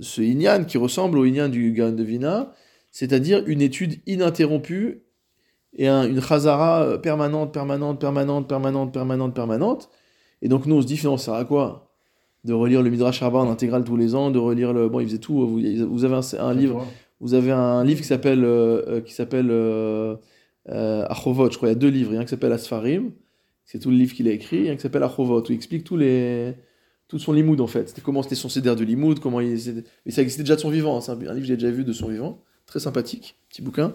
Ce 0.00 0.20
Inyan 0.22 0.64
qui 0.64 0.78
ressemble 0.78 1.18
au 1.18 1.24
Inyan 1.24 1.48
du 1.48 1.72
Gaon 1.72 1.92
de 1.92 2.04
Vilna, 2.04 2.52
c'est-à-dire 2.92 3.42
une 3.46 3.60
étude 3.60 4.00
ininterrompue 4.06 5.02
et 5.76 5.88
un- 5.88 6.06
une 6.08 6.20
Chazara 6.20 6.82
euh, 6.82 6.98
permanente, 6.98 7.52
permanente, 7.52 8.00
permanente, 8.00 8.48
permanente, 8.48 8.92
permanente, 8.92 9.34
permanente. 9.34 9.90
Et 10.42 10.48
donc 10.48 10.66
nous 10.66 10.76
on 10.76 10.82
se 10.82 10.86
dit 10.86 10.96
finalement 10.96 11.18
ça 11.18 11.26
sert 11.26 11.34
à 11.34 11.44
quoi 11.44 11.92
De 12.44 12.52
relire 12.52 12.82
le 12.82 12.90
Midrash 12.90 13.20
Rabbah 13.20 13.38
en 13.40 13.50
intégrale 13.50 13.84
tous 13.84 13.96
les 13.96 14.14
ans, 14.14 14.30
de 14.30 14.38
relire 14.38 14.72
le... 14.72 14.88
Bon, 14.88 15.00
il 15.00 15.06
faisait 15.06 15.18
tout, 15.18 15.46
vous, 15.46 15.60
vous 15.90 16.04
avez 16.04 16.14
un, 16.14 16.20
un 16.40 16.54
livre 16.54 16.86
vous 17.20 17.32
avez 17.34 17.50
un 17.50 17.82
livre 17.82 18.00
qui 18.02 18.06
s'appelle 18.06 18.44
euh, 18.44 18.82
euh, 18.88 19.00
qui 19.00 19.14
s'appelle 19.14 19.48
euh, 19.50 20.16
euh, 20.68 21.06
Achovot, 21.08 21.50
je 21.50 21.56
crois. 21.56 21.68
Il 21.68 21.72
y 21.72 21.74
a 21.74 21.78
deux 21.78 21.88
livres. 21.88 22.10
Il 22.12 22.14
y 22.16 22.18
a 22.18 22.20
un 22.20 22.24
qui 22.24 22.30
s'appelle 22.30 22.52
Asfarim, 22.52 23.12
c'est 23.64 23.78
tout 23.78 23.90
le 23.90 23.96
livre 23.96 24.12
qu'il 24.14 24.28
a 24.28 24.32
écrit. 24.32 24.58
Il 24.58 24.64
y 24.66 24.68
a 24.68 24.72
un 24.72 24.76
qui 24.76 24.82
s'appelle 24.82 25.02
Achovot, 25.02 25.40
où 25.40 25.44
il 25.48 25.54
explique 25.54 25.82
tous 25.84 25.96
les 25.96 26.54
tout 27.08 27.18
son 27.18 27.32
limoud 27.32 27.60
en 27.62 27.66
fait. 27.66 27.88
C'était 27.88 28.02
comment 28.02 28.22
c'était 28.22 28.34
son 28.34 28.48
cédère 28.50 28.76
de 28.76 28.84
limoud, 28.84 29.18
comment 29.20 29.40
il 29.40 29.56
mais 30.04 30.12
ça 30.12 30.20
existait 30.22 30.42
déjà 30.42 30.56
de 30.56 30.60
son 30.60 30.68
vivant. 30.70 30.98
hein. 30.98 31.00
C'est 31.00 31.12
un, 31.12 31.14
un 31.14 31.18
livre 31.34 31.40
que 31.40 31.44
j'ai 31.46 31.56
déjà 31.56 31.70
vu 31.70 31.84
de 31.84 31.92
son 31.92 32.08
vivant, 32.08 32.42
très 32.66 32.80
sympathique, 32.80 33.36
petit 33.48 33.62
bouquin. 33.62 33.94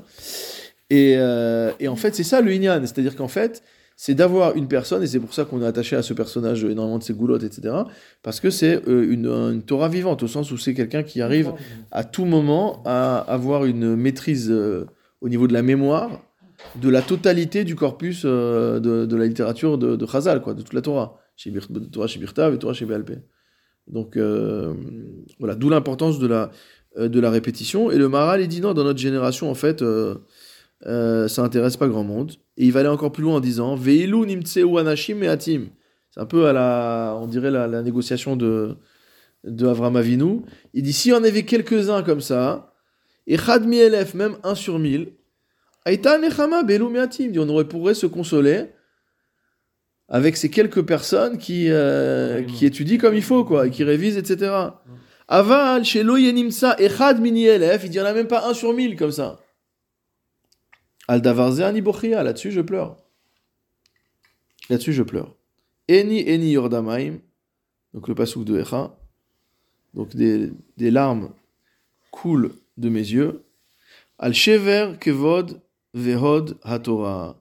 Et, 0.91 1.15
euh, 1.17 1.71
et 1.79 1.87
en 1.87 1.95
fait, 1.95 2.13
c'est 2.13 2.23
ça 2.23 2.41
le 2.41 2.51
Inyan, 2.51 2.81
c'est-à-dire 2.81 3.15
qu'en 3.15 3.29
fait, 3.29 3.63
c'est 3.95 4.13
d'avoir 4.13 4.57
une 4.57 4.67
personne, 4.67 5.01
et 5.03 5.07
c'est 5.07 5.21
pour 5.21 5.33
ça 5.33 5.45
qu'on 5.45 5.61
est 5.61 5.65
attaché 5.65 5.95
à 5.95 6.01
ce 6.01 6.13
personnage 6.13 6.65
énormément 6.65 6.97
de 6.97 7.03
ses 7.03 7.13
goulottes, 7.13 7.43
etc. 7.43 7.73
Parce 8.23 8.41
que 8.41 8.49
c'est 8.49 8.85
euh, 8.89 9.09
une, 9.09 9.27
une 9.27 9.63
Torah 9.63 9.87
vivante, 9.87 10.21
au 10.21 10.27
sens 10.27 10.51
où 10.51 10.57
c'est 10.57 10.73
quelqu'un 10.73 11.03
qui 11.03 11.21
arrive 11.21 11.53
à 11.91 12.03
tout 12.03 12.25
moment 12.25 12.83
à 12.83 13.19
avoir 13.19 13.63
une 13.63 13.95
maîtrise 13.95 14.51
euh, 14.51 14.85
au 15.21 15.29
niveau 15.29 15.47
de 15.47 15.53
la 15.53 15.61
mémoire 15.61 16.21
de 16.75 16.89
la 16.89 17.01
totalité 17.01 17.63
du 17.63 17.75
corpus 17.75 18.23
euh, 18.25 18.79
de, 18.79 19.05
de 19.05 19.15
la 19.15 19.25
littérature 19.25 19.77
de, 19.77 19.95
de 19.95 20.05
Chazal, 20.05 20.41
quoi, 20.41 20.53
de 20.53 20.61
toute 20.61 20.73
la 20.73 20.81
Torah, 20.81 21.19
chez 21.35 21.51
Torah 21.91 22.07
chez 22.07 22.19
Birtav 22.19 22.53
et 22.53 22.59
Torah 22.59 22.73
chez 22.73 22.85
BLP. 22.85 23.13
Donc 23.87 24.17
euh, 24.17 24.73
voilà, 25.39 25.55
d'où 25.55 25.69
l'importance 25.69 26.19
de 26.19 26.27
la, 26.27 26.51
euh, 26.97 27.07
de 27.07 27.19
la 27.19 27.29
répétition. 27.29 27.91
Et 27.91 27.97
le 27.97 28.09
Maral, 28.09 28.41
il 28.41 28.47
dit 28.47 28.61
non, 28.61 28.73
dans 28.73 28.83
notre 28.83 28.99
génération, 28.99 29.49
en 29.49 29.55
fait, 29.55 29.81
euh, 29.81 30.15
euh, 30.85 31.27
ça 31.27 31.43
intéresse 31.43 31.77
pas 31.77 31.87
grand 31.87 32.03
monde. 32.03 32.33
Et 32.57 32.65
il 32.65 32.71
va 32.71 32.81
aller 32.81 32.89
encore 32.89 33.11
plus 33.11 33.23
loin 33.23 33.35
en 33.35 33.39
disant 33.39 33.75
Veilu 33.75 34.25
nimtseu 34.25 34.77
anashim 34.77 35.15
me'atim. 35.15 35.69
C'est 36.09 36.19
un 36.19 36.25
peu 36.25 36.47
à 36.47 36.53
la, 36.53 37.17
on 37.21 37.27
dirait 37.27 37.51
la, 37.51 37.67
la 37.67 37.81
négociation 37.81 38.35
de, 38.35 38.75
de 39.43 39.67
Avram 39.67 39.95
Avinu. 39.95 40.41
Il 40.73 40.83
dit, 40.83 40.93
s'il 40.93 41.11
y 41.11 41.15
en 41.15 41.23
avait 41.23 41.43
quelques-uns 41.43 42.03
comme 42.03 42.21
ça, 42.21 42.73
et 43.27 43.37
Chad 43.37 43.65
même 43.65 44.37
un 44.43 44.55
sur 44.55 44.79
mille, 44.79 45.13
Aïta 45.85 46.17
Nechama 46.17 46.63
Belu 46.63 46.89
Miatim, 46.89 47.31
dit, 47.31 47.39
on 47.39 47.49
aurait 47.49 47.67
pourrait 47.67 47.93
se 47.93 48.05
consoler 48.05 48.65
avec 50.09 50.35
ces 50.35 50.49
quelques 50.49 50.85
personnes 50.85 51.37
qui, 51.37 51.67
euh, 51.69 52.43
qui 52.43 52.65
étudient 52.65 52.97
comme 52.97 53.15
il 53.15 53.23
faut, 53.23 53.45
quoi, 53.45 53.67
et 53.67 53.69
qui 53.69 53.83
révisent, 53.83 54.17
etc. 54.17 54.51
Aval, 55.27 55.85
chez 55.85 56.03
Loyenimsa, 56.03 56.75
Echad 56.77 57.21
Mini 57.21 57.45
Elef, 57.45 57.83
il 57.85 57.91
n'y 57.91 57.99
en 58.01 58.05
a 58.05 58.13
même 58.13 58.27
pas 58.27 58.47
un 58.49 58.53
sur 58.53 58.73
mille 58.73 58.97
comme 58.97 59.11
ça. 59.11 59.39
Al 61.11 61.21
Davarze 61.21 61.59
Anibochia, 61.59 62.23
là-dessus 62.23 62.53
je 62.53 62.61
pleure. 62.61 62.95
Là-dessus 64.69 64.93
je 64.93 65.03
pleure. 65.03 65.35
Eni 65.89 66.21
Eni 66.25 66.51
Yordamaim, 66.51 67.15
donc 67.93 68.07
le 68.07 68.15
pasouk 68.15 68.45
de 68.45 68.57
Echa, 68.57 68.97
donc 69.93 70.15
des, 70.15 70.53
des 70.77 70.89
larmes 70.89 71.31
coulent 72.11 72.53
de 72.77 72.87
mes 72.87 73.01
yeux. 73.01 73.43
Al 74.19 74.33
Shever 74.33 74.93
Kevod 75.01 75.59
Vehod 75.93 76.57
HaTorah, 76.63 77.35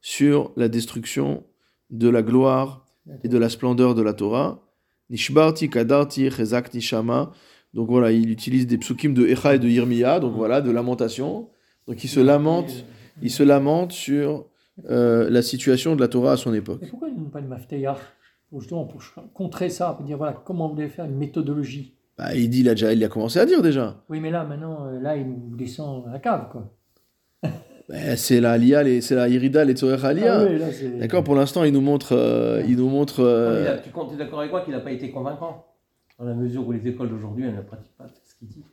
sur 0.00 0.52
la 0.56 0.68
destruction 0.68 1.42
de 1.90 2.08
la 2.08 2.22
gloire 2.22 2.86
et 3.24 3.28
de 3.28 3.38
la 3.38 3.48
splendeur 3.48 3.96
de 3.96 4.02
la 4.02 4.12
Torah. 4.12 4.62
Nishbarti 5.10 5.68
Kadarti 5.68 6.30
Chezak 6.30 6.72
Nishama. 6.72 7.32
Donc 7.74 7.88
voilà, 7.88 8.12
il 8.12 8.30
utilise 8.30 8.68
des 8.68 8.78
psukim 8.78 9.14
de 9.14 9.26
Echa 9.26 9.56
et 9.56 9.58
de 9.58 9.66
Yirmiya, 9.66 10.20
donc 10.20 10.36
voilà, 10.36 10.60
de 10.60 10.70
lamentation. 10.70 11.50
Donc 11.88 12.04
il 12.04 12.08
se 12.08 12.20
lamente, 12.20 12.84
il 13.22 13.30
se 13.30 13.42
lamente 13.42 13.92
sur 13.92 14.46
euh, 14.90 15.28
la 15.30 15.42
situation 15.42 15.96
de 15.96 16.00
la 16.00 16.08
Torah 16.08 16.32
à 16.32 16.36
son 16.36 16.52
époque. 16.54 16.78
Mais 16.82 16.88
pourquoi 16.88 17.08
ils 17.08 17.16
n'ont 17.16 17.30
pas 17.30 17.40
de 17.40 17.46
Mafteach 17.46 17.98
pour 18.50 18.60
justement 18.60 18.84
pour 18.84 19.02
contrer 19.34 19.70
ça, 19.70 19.92
pour 19.94 20.04
dire 20.04 20.16
voilà 20.18 20.32
comment 20.44 20.68
vous 20.68 20.76
devez 20.76 20.88
faire 20.88 21.04
une 21.06 21.16
méthodologie? 21.16 21.94
Bah, 22.18 22.34
il 22.34 22.48
dit, 22.48 22.60
il 22.60 22.68
a 22.68 22.74
déjà, 22.74 22.92
il 22.92 23.04
a 23.04 23.08
commencé 23.08 23.38
à 23.38 23.44
dire 23.46 23.60
déjà. 23.62 24.02
Oui, 24.08 24.20
mais 24.20 24.30
là 24.30 24.44
maintenant, 24.44 24.86
euh, 24.86 25.00
là 25.00 25.16
il 25.16 25.26
nous 25.28 25.56
descend 25.56 26.06
à 26.08 26.12
la 26.12 26.18
cave 26.18 26.48
quoi. 26.50 26.72
Bah, 27.88 28.16
c'est 28.16 28.40
la 28.40 28.52
Aliyah, 28.52 28.82
les- 28.82 29.00
c'est 29.00 29.14
la 29.14 29.28
Irida, 29.28 29.64
les 29.64 29.74
Tzorech 29.76 30.02
Aliyah. 30.02 30.40
Ah 30.40 30.44
oui, 30.50 30.58
là, 30.58 30.72
c'est- 30.72 30.98
D'accord, 30.98 31.22
pour 31.22 31.36
l'instant, 31.36 31.62
il 31.62 31.72
nous 31.72 31.80
montre, 31.80 32.16
euh, 32.16 32.60
il 32.66 32.76
nous 32.78 32.88
montre. 32.88 33.20
euh, 33.20 33.74
a- 33.74 33.78
tu 33.78 33.90
es 33.90 34.16
d'accord 34.16 34.40
avec 34.40 34.50
moi 34.50 34.62
qu'il 34.62 34.72
n'a 34.74 34.80
pas 34.80 34.90
été 34.90 35.10
convaincant 35.12 35.64
Dans 36.18 36.24
la 36.24 36.34
mesure 36.34 36.66
où 36.66 36.72
les 36.72 36.84
écoles 36.88 37.10
d'aujourd'hui, 37.10 37.44
elles 37.44 37.54
ne 37.54 37.60
pratiquent 37.62 37.96
pas 37.96 38.08
ce 38.24 38.34
qu'il 38.38 38.48
dit. 38.48 38.64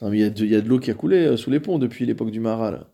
Non, 0.00 0.08
mais 0.10 0.16
il 0.18 0.20
y 0.22 0.24
a 0.24 0.30
de, 0.30 0.44
il 0.44 0.50
y 0.50 0.56
a 0.56 0.60
de 0.60 0.68
l'eau 0.68 0.80
qui 0.80 0.90
a 0.90 0.94
coulé 0.94 1.36
sous 1.36 1.50
les 1.50 1.60
ponts 1.60 1.78
depuis 1.78 2.04
l'époque 2.04 2.32
du 2.32 2.40
Maral. 2.40 2.86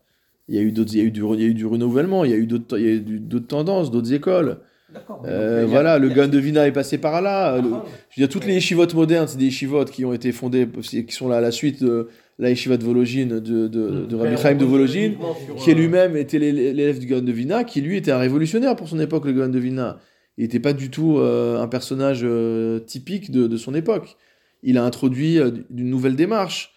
Il 0.49 0.55
y 0.55 0.57
a 0.57 0.61
eu 0.61 0.71
d'autres, 0.71 0.91
il 0.93 0.97
y 0.97 1.01
a 1.01 1.05
eu 1.05 1.11
du, 1.11 1.21
il 1.33 1.39
y 1.41 1.43
a 1.43 1.47
eu 1.47 1.53
du 1.53 1.65
renouvellement, 1.65 2.25
il 2.25 2.31
y 2.31 2.33
a 2.33 2.37
eu 2.37 2.47
d'autres, 2.47 2.77
il 2.77 2.85
y 2.85 2.89
a 2.89 2.93
eu 2.93 2.99
du- 3.01 3.19
d'autres 3.19 3.47
tendances, 3.47 3.91
d'autres 3.91 4.11
écoles. 4.13 4.57
D'accord. 4.93 5.21
Euh, 5.27 5.61
a- 5.63 5.65
voilà, 5.67 5.99
le 5.99 6.09
a- 6.09 6.13
Gan 6.13 6.27
de 6.27 6.39
Vina 6.39 6.65
est 6.67 6.71
passé 6.71 6.97
par 6.97 7.21
là. 7.21 7.53
Ah, 7.53 7.57
Le- 7.61 7.69
je 8.09 8.19
veux 8.21 8.25
dire, 8.25 8.29
toutes 8.29 8.45
les 8.47 8.55
yeshivotes 8.55 8.95
modernes, 8.95 9.27
c'est 9.27 9.37
des 9.37 9.45
yeshivotes 9.45 9.91
qui 9.91 10.03
ont 10.05 10.13
été 10.13 10.31
fondées, 10.31 10.67
qui 11.07 11.13
sont 11.13 11.29
là 11.29 11.37
à 11.37 11.41
la 11.41 11.51
suite 11.51 11.83
de 11.83 12.07
la 12.39 12.49
yeshiva 12.49 12.77
de 12.77 12.83
Vologine, 12.83 13.39
de, 13.39 13.67
de, 13.67 14.05
de 14.05 14.15
Rabbi 14.15 14.37
Chaim 14.37 14.55
de 14.55 14.65
Vologine, 14.65 15.15
qui 15.63 15.71
euh, 15.71 15.75
lui-même 15.75 16.17
était 16.17 16.39
l'é- 16.39 16.51
l'élève 16.51 16.97
du 16.97 17.05
Gan 17.05 17.21
de 17.21 17.31
Vina, 17.31 17.63
qui 17.63 17.81
lui 17.81 17.97
était 17.97 18.11
un 18.11 18.17
révolutionnaire 18.17 18.75
pour 18.75 18.87
son 18.89 18.99
époque, 18.99 19.25
le 19.25 19.33
Gan 19.33 19.49
de 19.49 19.59
Vina. 19.59 19.99
Il 20.39 20.43
n'était 20.43 20.59
pas 20.61 20.73
du 20.73 20.89
tout 20.89 21.17
euh, 21.19 21.61
un 21.61 21.67
personnage 21.67 22.21
euh, 22.23 22.79
typique 22.79 23.29
de, 23.29 23.45
de 23.45 23.57
son 23.57 23.75
époque. 23.75 24.15
Il 24.63 24.77
a 24.79 24.83
introduit 24.83 25.37
euh, 25.37 25.51
une 25.75 25.89
nouvelle 25.91 26.15
démarche. 26.15 26.73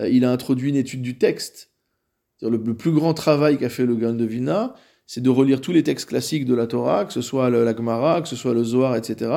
Euh, 0.00 0.08
il 0.08 0.24
a 0.24 0.32
introduit 0.32 0.70
une 0.70 0.76
étude 0.76 1.02
du 1.02 1.18
texte. 1.18 1.68
Le, 2.42 2.56
le 2.64 2.74
plus 2.74 2.90
grand 2.92 3.14
travail 3.14 3.56
qu'a 3.58 3.68
fait 3.68 3.86
le 3.86 3.94
Gan 3.94 4.12
de 4.14 4.24
Vina, 4.24 4.74
c'est 5.06 5.22
de 5.22 5.30
relire 5.30 5.60
tous 5.60 5.72
les 5.72 5.82
textes 5.82 6.08
classiques 6.08 6.44
de 6.44 6.54
la 6.54 6.66
Torah, 6.66 7.04
que 7.04 7.12
ce 7.12 7.20
soit 7.20 7.50
le, 7.50 7.64
la 7.64 7.74
Gemara, 7.76 8.20
que 8.22 8.28
ce 8.28 8.36
soit 8.36 8.54
le 8.54 8.64
Zohar, 8.64 8.96
etc., 8.96 9.30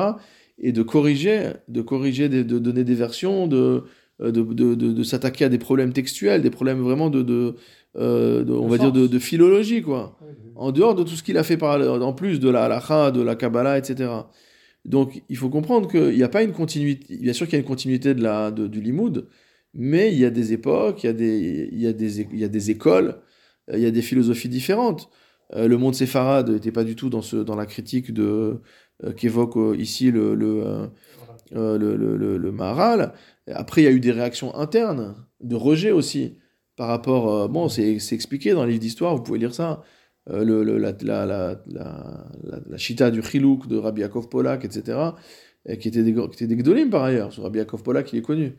et 0.58 0.72
de 0.72 0.82
corriger, 0.82 1.50
de 1.68 1.82
corriger, 1.82 2.28
de 2.30 2.58
donner 2.58 2.82
des 2.84 2.94
versions, 2.94 3.46
de, 3.46 3.82
euh, 4.22 4.30
de, 4.32 4.42
de, 4.42 4.74
de- 4.74 5.02
s'attaquer 5.02 5.44
à 5.44 5.48
des 5.50 5.58
problèmes 5.58 5.92
textuels, 5.92 6.40
des 6.40 6.50
problèmes 6.50 6.80
vraiment 6.80 7.10
de, 7.10 7.22
de, 7.22 7.54
euh, 7.98 8.44
on 8.48 8.66
va 8.68 8.78
dire 8.78 8.92
de, 8.92 9.18
philologie, 9.18 9.82
quoi 9.82 10.18
en 10.54 10.72
dehors 10.72 10.94
de 10.94 11.02
tout 11.02 11.14
ce 11.14 11.22
qu'il 11.22 11.36
a 11.36 11.42
fait 11.42 11.58
par, 11.58 11.78
en 12.02 12.12
plus 12.14 12.40
de 12.40 12.48
la 12.48 12.64
halakha, 12.64 13.10
de 13.10 13.20
la 13.20 13.34
kabbalah, 13.36 13.76
etc. 13.76 14.08
Donc 14.86 15.22
il 15.28 15.36
faut 15.36 15.50
comprendre 15.50 15.90
qu'il 15.90 16.14
n'y 16.16 16.22
a 16.22 16.28
pas 16.30 16.42
une 16.42 16.52
continuité, 16.52 17.18
bien 17.18 17.32
sûr 17.34 17.46
qu'il 17.46 17.54
y 17.54 17.56
a 17.56 17.60
une 17.60 17.66
continuité 17.68 18.14
de 18.14 18.22
la, 18.22 18.50
de- 18.50 18.66
du 18.68 18.80
limoud, 18.80 19.26
mais 19.76 20.12
il 20.12 20.18
y 20.18 20.24
a 20.24 20.30
des 20.30 20.52
époques, 20.52 21.04
il 21.04 21.06
y 21.06 21.86
a 21.86 21.92
des, 21.92 22.70
écoles, 22.70 23.20
il 23.72 23.78
y 23.78 23.86
a 23.86 23.90
des 23.90 24.02
philosophies 24.02 24.48
différentes. 24.48 25.10
Euh, 25.54 25.68
le 25.68 25.76
monde 25.76 25.94
séfarade 25.94 26.50
n'était 26.50 26.72
pas 26.72 26.82
du 26.82 26.96
tout 26.96 27.08
dans, 27.10 27.56
la 27.56 27.66
critique 27.66 28.10
euh, 29.04 29.12
qu'évoque 29.12 29.56
euh, 29.56 29.76
ici 29.76 30.10
euh, 30.14 30.34
le, 30.34 30.90
le, 32.38 32.52
Maharal. 32.52 33.12
Après, 33.48 33.82
il 33.82 33.84
y 33.84 33.88
a 33.88 33.90
eu 33.90 34.00
des 34.00 34.12
réactions 34.12 34.54
internes, 34.56 35.14
de 35.40 35.54
rejet 35.54 35.90
aussi, 35.92 36.38
par 36.76 36.88
rapport. 36.88 37.48
bon, 37.48 37.68
c'est 37.68 37.96
expliqué 38.12 38.52
dans 38.52 38.64
les 38.64 38.72
livres 38.72 38.80
d'histoire, 38.80 39.14
vous 39.14 39.22
pouvez 39.22 39.38
lire 39.38 39.54
ça. 39.54 39.82
La, 40.26 41.56
chita 42.76 43.10
du 43.10 43.22
Chilouk 43.22 43.68
de 43.68 43.76
Rabbi 43.76 44.00
Yaakov 44.00 44.28
Polak, 44.28 44.64
etc., 44.64 44.98
et 45.68 45.78
qui 45.78 45.88
étaient 45.88 46.02
des 46.02 46.56
Gdolim 46.56 46.90
par 46.90 47.04
ailleurs. 47.04 47.32
Ce 47.32 47.40
Rabbi 47.40 47.58
Yaakov 47.58 47.82
Polak, 47.82 48.12
il 48.12 48.18
est 48.18 48.22
connu. 48.22 48.56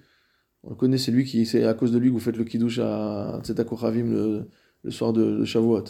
On 0.63 0.69
le 0.71 0.75
connaît, 0.75 0.97
c'est 0.97 1.11
lui 1.11 1.23
qui, 1.23 1.45
c'est 1.45 1.63
à 1.63 1.73
cause 1.73 1.91
de 1.91 1.97
lui 1.97 2.09
que 2.09 2.13
vous 2.13 2.19
faites 2.19 2.37
le 2.37 2.43
kiddush 2.43 2.79
à 2.79 3.39
Tzetakochavim 3.43 4.11
le, 4.11 4.47
le 4.83 4.91
soir 4.91 5.13
de, 5.13 5.37
de 5.39 5.45
Shavuot. 5.45 5.83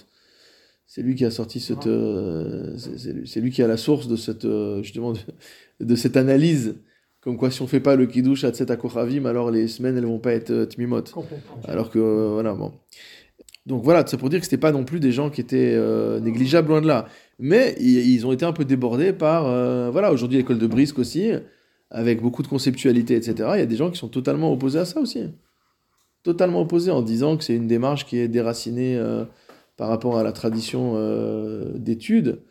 C'est 0.86 1.02
lui 1.02 1.16
qui 1.16 1.26
a 1.26 1.32
sorti 1.32 1.60
cette, 1.60 1.88
euh, 1.88 2.78
c'est- 2.78 3.42
lui- 3.42 3.52
qui 3.52 3.62
a 3.62 3.68
la 3.68 3.78
source 3.78 4.08
de 4.08 4.16
cette, 4.16 4.46
euh, 4.46 4.82
justement, 4.84 5.14
de, 5.14 5.20
de 5.82 5.96
cette 5.96 6.16
analyse, 6.16 6.76
comme 7.22 7.38
quoi 7.38 7.52
si 7.52 7.62
on 7.62 7.68
fait 7.68 7.80
pas 7.82 7.96
le 7.96 8.06
kiddush 8.06 8.44
à 8.44 8.52
Tzetakochavim, 8.52 9.26
alors 9.26 9.52
les 9.52 9.68
semaines 9.68 9.98
elles 9.98 10.06
vont 10.06 10.20
pas 10.20 10.34
être 10.34 10.52
euh, 10.52 10.66
tmimot. 10.66 11.04
Alors 11.68 11.90
que, 11.90 12.00
euh, 12.00 12.30
voilà, 12.34 12.54
bon. 12.54 12.72
Donc 13.66 13.84
voilà, 13.84 14.06
c'est 14.08 14.16
pour 14.16 14.30
dire 14.30 14.40
que 14.40 14.46
c'était 14.46 14.56
pas 14.58 14.72
non 14.72 14.86
plus 14.86 15.02
des 15.02 15.12
gens 15.12 15.30
qui 15.30 15.42
étaient 15.42 15.78
négligeables, 16.22 16.70
loin 16.70 16.80
de 16.80 16.88
là. 16.88 17.08
Mais 17.38 17.76
ils, 17.82 17.98
ils 18.12 18.26
ont 18.26 18.32
été 18.32 18.46
un 18.46 18.54
peu 18.54 18.64
débordés 18.64 19.12
par, 19.12 19.44
voilà, 19.92 20.14
aujourd'hui 20.14 20.38
l'école 20.38 20.58
de 20.58 20.68
Brisque 20.68 21.00
aussi, 21.00 21.32
avec 21.90 22.22
beaucoup 22.22 22.44
de 22.44 22.48
conceptualité, 22.48 23.16
etc. 23.16 23.50
Il 23.56 23.60
y 23.60 23.64
a 23.64 23.66
des 23.66 23.76
gens 23.76 23.90
qui 23.92 23.98
sont 23.98 24.10
totalement 24.10 24.52
opposés 24.52 24.80
à 24.80 24.86
ça 24.86 25.00
aussi. 25.00 25.24
Totalement 26.24 26.62
opposés 26.62 26.92
en 26.92 27.02
disant 27.02 27.38
que 27.38 27.44
c'est 27.44 27.56
une 27.56 27.68
démarche 27.68 28.06
qui 28.06 28.18
est 28.18 28.28
déracinée 28.28 28.98
euh, 28.98 29.26
par 29.78 29.88
rapport 29.88 30.18
à 30.18 30.24
la 30.24 30.32
tradition 30.32 30.94
euh, 30.96 31.72
d'études. 31.76 32.42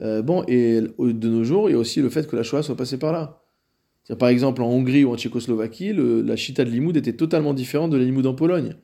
Euh, 0.00 0.22
bon, 0.22 0.44
et 0.48 0.80
de 0.80 1.28
nos 1.28 1.44
jours, 1.44 1.68
il 1.68 1.72
y 1.72 1.76
a 1.76 1.78
aussi 1.78 2.00
le 2.00 2.08
fait 2.08 2.26
que 2.26 2.36
la 2.36 2.42
Shoah 2.42 2.62
soit 2.62 2.76
passée 2.76 2.98
par 2.98 3.12
là. 3.12 3.42
Par 4.18 4.30
exemple, 4.30 4.62
en 4.62 4.68
Hongrie 4.68 5.04
ou 5.04 5.12
en 5.12 5.18
Tchécoslovaquie, 5.18 5.92
la 5.92 6.36
chita 6.36 6.64
de 6.64 6.70
Limoud 6.70 6.96
était 6.96 7.12
totalement 7.12 7.52
différente 7.52 7.90
de 7.90 7.98
la 7.98 8.04
Limoud 8.04 8.26
en 8.26 8.34
Pologne. 8.34 8.74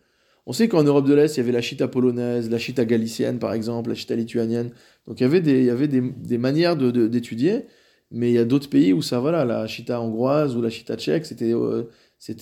On 0.47 0.53
sait 0.53 0.69
qu'en 0.69 0.83
Europe 0.83 1.07
de 1.07 1.15
l'Est, 1.15 1.37
il 1.37 1.39
y 1.39 1.41
avait 1.41 1.53
la 1.53 1.63
chita 1.63 1.89
polonaise, 1.89 2.51
la 2.51 2.59
chita 2.59 2.85
galicienne, 2.85 3.39
par 3.39 3.55
exemple, 3.55 3.89
la 3.89 3.95
chita 3.95 4.15
lituanienne. 4.15 4.71
Donc 5.07 5.21
il 5.21 5.23
y 5.23 5.71
avait 5.71 5.89
des, 5.89 6.39
manières 6.39 6.77
d'étudier, 6.77 7.67
mais 8.11 8.31
il 8.31 8.35
y 8.35 8.39
a 8.39 8.45
d'autres 8.45 8.69
pays 8.69 8.93
où 8.93 9.03
ça, 9.03 9.19
voilà, 9.19 9.45
la 9.45 9.67
chita 9.67 10.01
hongroise 10.01 10.57
ou 10.57 10.63
la 10.63 10.71
chita 10.71 10.97
tchèque, 10.97 11.27
c'était 11.27 11.53
euh, 11.53 11.85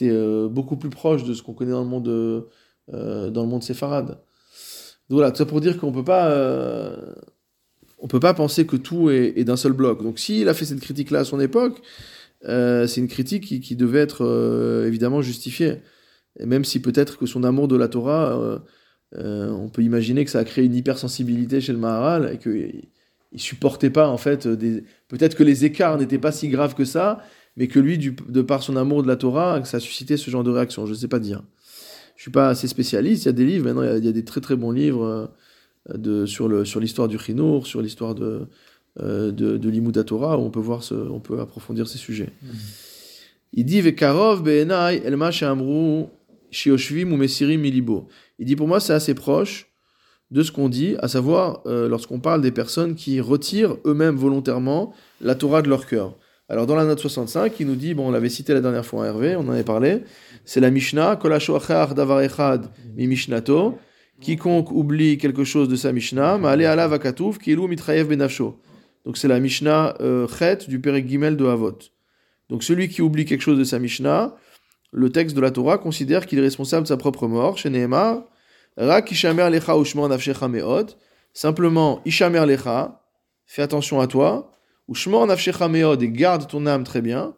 euh, 0.02 0.48
beaucoup 0.48 0.76
plus 0.76 0.90
proche 0.90 1.24
de 1.24 1.34
ce 1.34 1.42
qu'on 1.42 1.54
connaît 1.54 1.72
dans 1.72 1.82
le 1.82 1.88
monde, 1.88 2.08
euh, 2.08 2.42
euh, 2.92 3.30
dans 3.30 3.42
le 3.42 3.48
monde 3.48 3.62
séfarade. 3.62 4.18
Donc 5.08 5.18
voilà, 5.18 5.30
tout 5.30 5.38
ça 5.38 5.46
pour 5.46 5.60
dire 5.60 5.78
qu'on 5.78 5.92
peut 5.92 6.04
pas, 6.04 6.96
on 7.98 8.06
peut 8.06 8.20
pas 8.20 8.34
penser 8.34 8.66
que 8.66 8.76
tout 8.76 9.10
est, 9.10 9.44
d'un 9.44 9.56
seul 9.56 9.72
bloc. 9.72 10.02
Donc 10.02 10.18
s'il 10.18 10.48
a 10.48 10.54
fait 10.54 10.64
cette 10.64 10.80
critique-là 10.80 11.20
à 11.20 11.24
son 11.24 11.40
époque, 11.40 11.82
c'est 12.44 12.96
une 12.96 13.08
critique 13.08 13.62
qui, 13.62 13.76
devait 13.76 14.00
être 14.00 14.84
évidemment 14.86 15.20
justifiée. 15.20 15.78
Même 16.40 16.64
si 16.64 16.80
peut-être 16.80 17.18
que 17.18 17.26
son 17.26 17.44
amour 17.44 17.68
de 17.68 17.76
la 17.76 17.88
Torah, 17.88 18.62
on 19.14 19.68
peut 19.68 19.82
imaginer 19.82 20.24
que 20.24 20.30
ça 20.30 20.38
a 20.38 20.44
créé 20.44 20.64
une 20.64 20.74
hypersensibilité 20.74 21.60
chez 21.60 21.72
le 21.72 21.78
Maharal 21.78 22.32
et 22.32 22.38
qu'il 22.38 22.88
il 23.32 23.40
supportait 23.40 23.90
pas 23.90 24.08
en 24.08 24.18
fait 24.18 24.46
des... 24.46 24.84
peut-être 25.08 25.36
que 25.36 25.42
les 25.42 25.64
écarts 25.64 25.98
n'étaient 25.98 26.18
pas 26.18 26.32
si 26.32 26.48
graves 26.48 26.74
que 26.74 26.84
ça, 26.84 27.22
mais 27.56 27.66
que 27.68 27.78
lui, 27.78 27.98
du- 27.98 28.16
de 28.28 28.42
par 28.42 28.62
son 28.62 28.76
amour 28.76 29.02
de 29.02 29.08
la 29.08 29.16
Torah, 29.16 29.60
que 29.60 29.68
ça 29.68 29.78
a 29.78 29.80
suscité 29.80 30.16
ce 30.16 30.30
genre 30.30 30.44
de 30.44 30.50
réaction. 30.50 30.86
Je 30.86 30.94
sais 30.94 31.08
pas 31.08 31.18
dire. 31.18 31.42
Je 32.16 32.22
suis 32.22 32.30
pas 32.30 32.48
assez 32.48 32.68
spécialiste. 32.68 33.24
Il 33.24 33.26
y 33.26 33.28
a 33.30 33.32
des 33.32 33.44
livres 33.44 33.64
maintenant, 33.64 33.82
il 33.82 33.88
y 33.88 33.92
a, 33.92 33.98
il 33.98 34.04
y 34.04 34.08
a 34.08 34.12
des 34.12 34.24
très 34.24 34.40
très 34.40 34.56
bons 34.56 34.70
livres 34.70 35.04
euh, 35.90 35.96
de, 35.96 36.26
sur 36.26 36.48
le 36.48 36.64
sur 36.64 36.80
l'histoire 36.80 37.08
du 37.08 37.18
Chinour, 37.18 37.66
sur 37.66 37.82
l'histoire 37.82 38.14
de 38.14 38.46
euh, 39.00 39.32
de, 39.32 40.02
Torah, 40.02 40.38
où 40.38 40.42
on 40.42 40.50
peut 40.50 40.60
voir 40.60 40.82
ce, 40.82 40.94
on 40.94 41.20
peut 41.20 41.40
approfondir 41.40 41.88
ces 41.88 41.98
sujets. 41.98 42.28
Il 43.54 43.64
dit 43.64 43.80
Vekarov 43.80 44.42
be'enai 44.42 45.02
el 45.04 45.16
ma 45.16 45.30
she'amru 45.30 46.04
shioshvim 46.50 47.10
ou 47.12 47.16
mesirim 47.16 47.60
milibo. 47.60 48.08
Il 48.38 48.46
dit 48.46 48.56
pour 48.56 48.68
moi 48.68 48.80
c'est 48.80 48.92
assez 48.92 49.14
proche 49.14 49.71
de 50.32 50.42
ce 50.42 50.50
qu'on 50.50 50.70
dit, 50.70 50.96
à 51.00 51.08
savoir 51.08 51.60
euh, 51.66 51.88
lorsqu'on 51.88 52.18
parle 52.18 52.40
des 52.40 52.52
personnes 52.52 52.94
qui 52.94 53.20
retirent 53.20 53.76
eux-mêmes 53.84 54.16
volontairement 54.16 54.94
la 55.20 55.34
Torah 55.34 55.60
de 55.60 55.68
leur 55.68 55.86
cœur. 55.86 56.16
Alors 56.48 56.66
dans 56.66 56.74
la 56.74 56.84
note 56.84 56.98
65, 56.98 57.60
il 57.60 57.66
nous 57.66 57.76
dit, 57.76 57.92
bon 57.92 58.08
on 58.08 58.10
l'avait 58.10 58.30
cité 58.30 58.54
la 58.54 58.62
dernière 58.62 58.84
fois 58.84 59.00
en 59.00 59.04
Hervé, 59.04 59.36
on 59.36 59.40
en 59.40 59.50
avait 59.50 59.62
parlé, 59.62 60.04
c'est 60.46 60.60
la 60.60 60.70
Mishnah, 60.70 61.20
mi 62.96 63.06
mishnato, 63.06 63.78
quiconque 64.22 64.70
oublie 64.72 65.18
quelque 65.18 65.44
chose 65.44 65.68
de 65.68 65.76
sa 65.76 65.92
Mishnah, 65.92 66.34
alav 66.34 66.98
mitrayev 67.68 68.08
benafsho. 68.08 68.58
Donc 69.04 69.18
c'est 69.18 69.28
la 69.28 69.38
Mishnah 69.38 69.96
euh, 70.00 70.26
Chet 70.28 70.66
du 70.66 70.80
Perek 70.80 71.08
Gimel 71.08 71.36
de 71.36 71.44
Havot. 71.44 71.78
Donc 72.48 72.62
celui 72.62 72.88
qui 72.88 73.02
oublie 73.02 73.26
quelque 73.26 73.42
chose 73.42 73.58
de 73.58 73.64
sa 73.64 73.78
Mishnah, 73.78 74.34
le 74.92 75.10
texte 75.10 75.36
de 75.36 75.40
la 75.42 75.50
Torah 75.50 75.76
considère 75.76 76.24
qu'il 76.24 76.38
est 76.38 76.42
responsable 76.42 76.84
de 76.84 76.88
sa 76.88 76.96
propre 76.96 77.26
mort. 77.26 77.58
Chez 77.58 77.70
Nehemar, 77.70 78.24
Rak 78.76 79.10
Ishamer 79.10 79.50
Lecha 79.50 79.78
Ushman 79.78 80.08
Nafshecha 80.08 80.48
Meod. 80.48 80.96
Simplement, 81.32 82.00
Ishamer 82.04 82.46
Lecha, 82.46 83.02
fais 83.46 83.62
attention 83.62 84.00
à 84.00 84.06
toi. 84.06 84.52
Ushman 84.88 85.28
Nafshecha 85.28 85.68
Meod 85.68 86.02
et 86.02 86.10
garde 86.10 86.46
ton 86.48 86.66
âme 86.66 86.84
très 86.84 87.00
bien. 87.00 87.34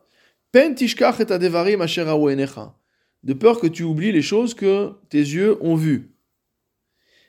Pen 0.52 0.74
Tishkach 0.74 1.20
et 1.20 1.32
Adevarim 1.32 1.80
Asher. 1.80 2.04
De 3.24 3.32
peur 3.32 3.60
que 3.60 3.66
tu 3.66 3.82
oublies 3.82 4.12
les 4.12 4.22
choses 4.22 4.54
que 4.54 4.92
tes 5.08 5.18
yeux 5.18 5.58
ont 5.60 5.74
vues. 5.74 6.14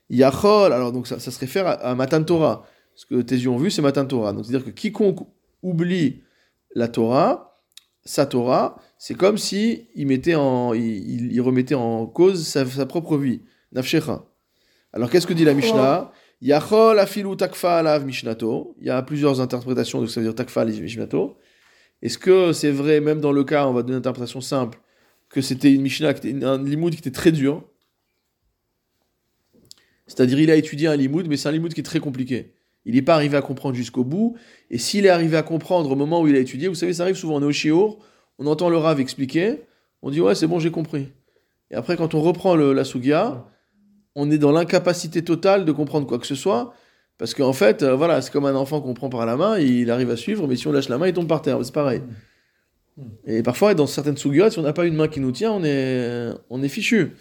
Yachol, 0.10 0.74
alors 0.74 0.92
donc 0.92 1.08
ça, 1.08 1.20
se 1.20 1.40
réfère 1.40 1.66
à, 1.66 1.72
à 1.72 1.96
Matan 1.96 2.24
Torah. 2.24 2.66
Ce 2.96 3.06
que 3.06 3.22
tes 3.22 3.36
yeux 3.36 3.50
ont 3.50 3.58
vu, 3.58 3.72
c'est 3.72 3.82
Matan 3.82 4.06
Torah. 4.06 4.34
Donc 4.34 4.46
c'est-à-dire 4.46 4.66
que 4.66 4.72
quiconque 4.72 5.28
oublie 5.64 6.24
la 6.76 6.88
Torah, 6.88 7.62
sa 8.04 8.26
Torah, 8.26 8.78
c'est 9.00 9.16
comme 9.16 9.38
si 9.38 9.88
il, 9.96 10.06
mettait 10.06 10.36
en, 10.36 10.70
remettait 10.70 11.76
en 11.76 12.06
cause 12.06 12.46
sa 12.48 12.86
propre 12.86 13.18
vie. 13.18 13.42
Alors 14.94 15.10
qu'est-ce 15.10 15.28
que 15.28 15.34
dit 15.34 15.46
la 15.46 15.54
Mishnah? 15.54 16.12
Yachol 16.42 17.00
afilu 17.00 17.36
takfa 17.36 17.78
alav 17.78 18.06
mishnato. 18.06 18.76
Il 18.80 18.88
y 18.88 18.90
a 18.90 19.02
plusieurs 19.02 19.42
interprétations 19.42 20.02
de 20.02 20.06
ce 20.06 20.12
que 20.12 20.14
ça 20.16 20.22
veut 20.22 20.28
dire 20.28 20.36
takfa 20.36 20.62
alav 20.62 20.80
mishnato. 20.82 21.38
Est-ce 22.02 22.18
que 22.18 22.54
c'est 22.54 22.72
vrai, 22.72 23.00
même 23.00 23.22
dans 23.22 23.32
le 23.32 23.44
cas, 23.44 23.68
on 23.68 23.74
va 23.74 23.82
donner 23.82 23.94
une 23.94 24.00
interprétation 24.00 24.42
simple, 24.42 24.80
que 25.30 25.42
c'était 25.42 25.74
une 25.74 25.82
Mishnah, 25.82 26.14
qui 26.14 26.28
était 26.28 26.46
un 26.46 26.62
limoud 26.62 26.94
qui 26.94 27.00
était 27.00 27.10
très 27.12 27.32
dur? 27.32 27.64
C'est-à-dire, 30.06 30.40
il 30.40 30.52
a 30.52 30.56
étudié 30.56 30.88
un 30.88 30.96
limoud, 30.96 31.28
mais 31.28 31.38
c'est 31.38 31.50
un 31.50 31.52
limoud 31.52 31.74
qui 31.74 31.80
est 31.80 31.84
très 31.84 32.00
compliqué. 32.00 32.54
Il 32.86 32.94
n'est 32.94 33.02
pas 33.02 33.16
arrivé 33.16 33.38
à 33.38 33.42
comprendre 33.42 33.76
jusqu'au 33.76 34.04
bout. 34.04 34.38
Et 34.70 34.78
s'il 34.78 35.06
est 35.06 35.10
arrivé 35.10 35.36
à 35.38 35.42
comprendre 35.42 35.90
au 35.90 35.96
moment 35.96 36.22
où 36.22 36.28
il 36.28 36.36
a 36.36 36.40
étudié, 36.40 36.68
vous 36.68 36.76
savez, 36.76 36.94
ça 36.94 37.04
arrive 37.04 37.16
souvent, 37.16 37.38
on 37.38 37.42
est 37.42 37.46
au 37.46 37.52
Shiur, 37.52 37.98
on 38.38 38.46
entend 38.46 38.70
le 38.70 38.78
Rav 38.78 39.00
expliquer, 39.00 39.62
on 40.02 40.12
dit 40.12 40.22
ouais, 40.22 40.36
c'est 40.36 40.48
bon, 40.48 40.60
j'ai 40.60 40.72
compris. 40.72 41.08
Et 41.72 41.76
après, 41.76 41.98
quand 41.98 42.14
on 42.14 42.22
reprend 42.22 42.56
le, 42.56 42.74
la 42.74 42.84
Sugia, 42.84 43.48
on 44.16 44.32
est 44.32 44.38
dans 44.38 44.52
l'incapacité 44.52 45.24
totale 45.24 45.66
de 45.66 45.72
comprendre 45.72 46.08
quoi 46.08 46.20
que 46.20 46.28
ce 46.28 46.36
soit. 46.36 46.74
Parce 47.18 47.34
qu'en 47.34 47.54
fait, 47.54 47.84
euh, 47.84 47.96
voilà, 47.96 48.22
c'est 48.22 48.32
comme 48.32 48.46
un 48.46 48.56
enfant 48.56 48.82
qu'on 48.82 48.94
prend 48.94 49.10
par 49.10 49.26
la 49.26 49.38
main, 49.38 49.58
il 49.58 49.90
arrive 49.90 50.10
à 50.10 50.18
suivre, 50.18 50.48
mais 50.48 50.56
si 50.56 50.68
on 50.68 50.72
lâche 50.72 50.90
la 50.90 50.98
main, 50.98 51.08
il 51.08 51.14
tombe 51.14 51.28
par 51.28 51.42
terre. 51.42 51.60
C'est 51.64 51.74
pareil. 51.74 52.02
Et 53.26 53.44
parfois, 53.44 53.74
dans 53.74 53.88
certaines 53.88 54.18
Sugiot, 54.18 54.50
si 54.50 54.60
on 54.60 54.64
n'a 54.64 54.74
pas 54.74 54.86
une 54.86 54.96
main 54.96 55.08
qui 55.08 55.20
nous 55.20 55.32
tient, 55.32 55.52
on 55.52 55.64
est, 55.64 56.30
on 56.50 56.64
est 56.64 56.70
fichu. 56.70 57.14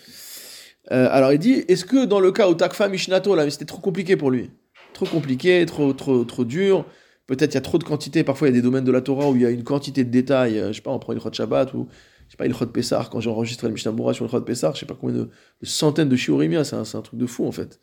Euh, 0.92 1.08
alors 1.10 1.32
il 1.32 1.38
dit, 1.38 1.64
est-ce 1.68 1.84
que 1.84 2.04
dans 2.04 2.20
le 2.20 2.30
cas 2.30 2.48
où 2.48 2.54
Takfa 2.54 2.88
Mishnato, 2.88 3.34
là, 3.34 3.48
c'était 3.50 3.64
trop 3.64 3.80
compliqué 3.80 4.16
pour 4.16 4.30
lui 4.30 4.50
Trop 4.92 5.06
compliqué, 5.06 5.64
trop, 5.66 5.92
trop, 5.92 6.24
trop 6.24 6.44
dur. 6.44 6.84
Peut-être 7.26 7.52
il 7.52 7.54
y 7.54 7.58
a 7.58 7.62
trop 7.62 7.78
de 7.78 7.84
quantité. 7.84 8.22
Parfois, 8.22 8.48
il 8.48 8.50
y 8.50 8.54
a 8.54 8.56
des 8.58 8.62
domaines 8.62 8.84
de 8.84 8.92
la 8.92 9.00
Torah 9.00 9.30
où 9.30 9.34
il 9.34 9.42
y 9.42 9.46
a 9.46 9.50
une 9.50 9.64
quantité 9.64 10.04
de 10.04 10.10
détails. 10.10 10.58
Euh, 10.58 10.68
Je 10.68 10.74
sais 10.74 10.82
pas, 10.82 10.90
on 10.90 10.98
prend 10.98 11.12
une 11.12 11.20
Chod 11.20 11.34
Shabbat 11.34 11.72
ou 11.74 11.88
je 12.26 12.32
sais 12.32 12.36
pas, 12.36 12.46
il 12.46 12.54
Chod 12.54 12.72
Pessar. 12.72 13.10
Quand 13.10 13.20
j'ai 13.20 13.30
enregistré 13.30 13.68
le 13.68 13.74
Mishnah 13.74 13.92
Moura 13.92 14.14
sur 14.14 14.24
le 14.24 14.30
Chod 14.30 14.44
Pessar, 14.44 14.74
je 14.74 14.80
sais 14.80 14.86
pas 14.86 14.96
combien 14.98 15.16
de, 15.16 15.24
de 15.24 15.66
centaines 15.66 16.08
de 16.08 16.16
shiurimia. 16.16 16.64
C'est 16.64 16.76
un, 16.76 16.84
c'est 16.84 16.96
un 16.98 17.02
truc 17.02 17.18
de 17.18 17.26
fou 17.26 17.46
en 17.46 17.52
fait. 17.52 17.80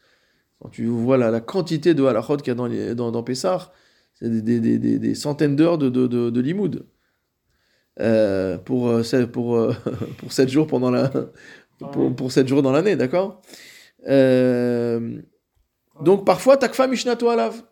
Quand 0.61 0.69
tu 0.69 0.85
vois 0.85 1.17
la, 1.17 1.31
la 1.31 1.41
quantité 1.41 1.93
de 1.93 2.03
halachot 2.03 2.37
qu'il 2.37 2.47
y 2.47 2.51
a 2.51 2.55
dans, 2.55 2.67
les, 2.67 2.95
dans, 2.95 3.11
dans 3.11 3.23
Pessar, 3.23 3.71
c'est 4.13 4.29
des, 4.29 4.41
des, 4.41 4.59
des, 4.59 4.77
des, 4.79 4.99
des 4.99 5.15
centaines 5.15 5.55
d'heures 5.55 5.77
de, 5.77 5.89
de, 5.89 6.07
de, 6.07 6.29
de 6.29 6.41
limoud. 6.41 6.85
Euh, 7.99 8.57
pour, 8.57 8.87
euh, 8.89 9.03
pour, 9.31 9.57
euh, 9.57 9.73
pour 10.17 10.31
7 10.31 10.49
jours 10.49 10.65
pendant 10.67 10.91
la 10.91 11.11
pour, 11.91 12.15
pour 12.15 12.31
7 12.31 12.47
jours 12.47 12.61
dans 12.61 12.71
l'année, 12.71 12.95
d'accord? 12.95 13.41
Euh, 14.07 15.21
Donc 16.01 16.25
parfois, 16.25 16.57
takfa 16.57 16.87
mishnato 16.87 17.29
alav. 17.29 17.63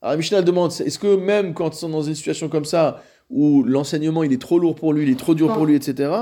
Alors 0.00 0.16
Mishnah 0.16 0.42
demande, 0.42 0.72
est-ce 0.72 0.98
que 0.98 1.16
même 1.16 1.54
quand 1.54 1.74
ils 1.74 1.78
sont 1.78 1.88
dans 1.88 2.02
une 2.02 2.14
situation 2.14 2.48
comme 2.48 2.64
ça, 2.64 3.02
où 3.30 3.62
l'enseignement 3.62 4.22
il 4.22 4.32
est 4.32 4.40
trop 4.40 4.58
lourd 4.58 4.74
pour 4.74 4.92
lui, 4.92 5.04
il 5.04 5.10
est 5.10 5.18
trop 5.18 5.34
dur 5.34 5.52
pour 5.52 5.66
lui, 5.66 5.74
etc., 5.74 6.12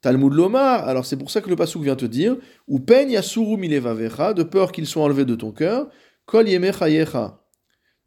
Talmud 0.00 0.34
Lomar, 0.34 0.86
alors 0.86 1.06
c'est 1.06 1.16
pour 1.16 1.30
ça 1.30 1.40
que 1.40 1.48
le 1.48 1.56
Passouk 1.56 1.82
vient 1.82 1.96
te 1.96 2.04
dire, 2.04 2.36
ou 2.68 2.78
milevavecha, 2.78 4.34
de 4.34 4.42
peur 4.42 4.70
qu'ils 4.70 4.86
soient 4.86 5.04
enlevés 5.04 5.24
de 5.24 5.34
ton 5.34 5.50
cœur, 5.50 5.88
kol 6.26 6.46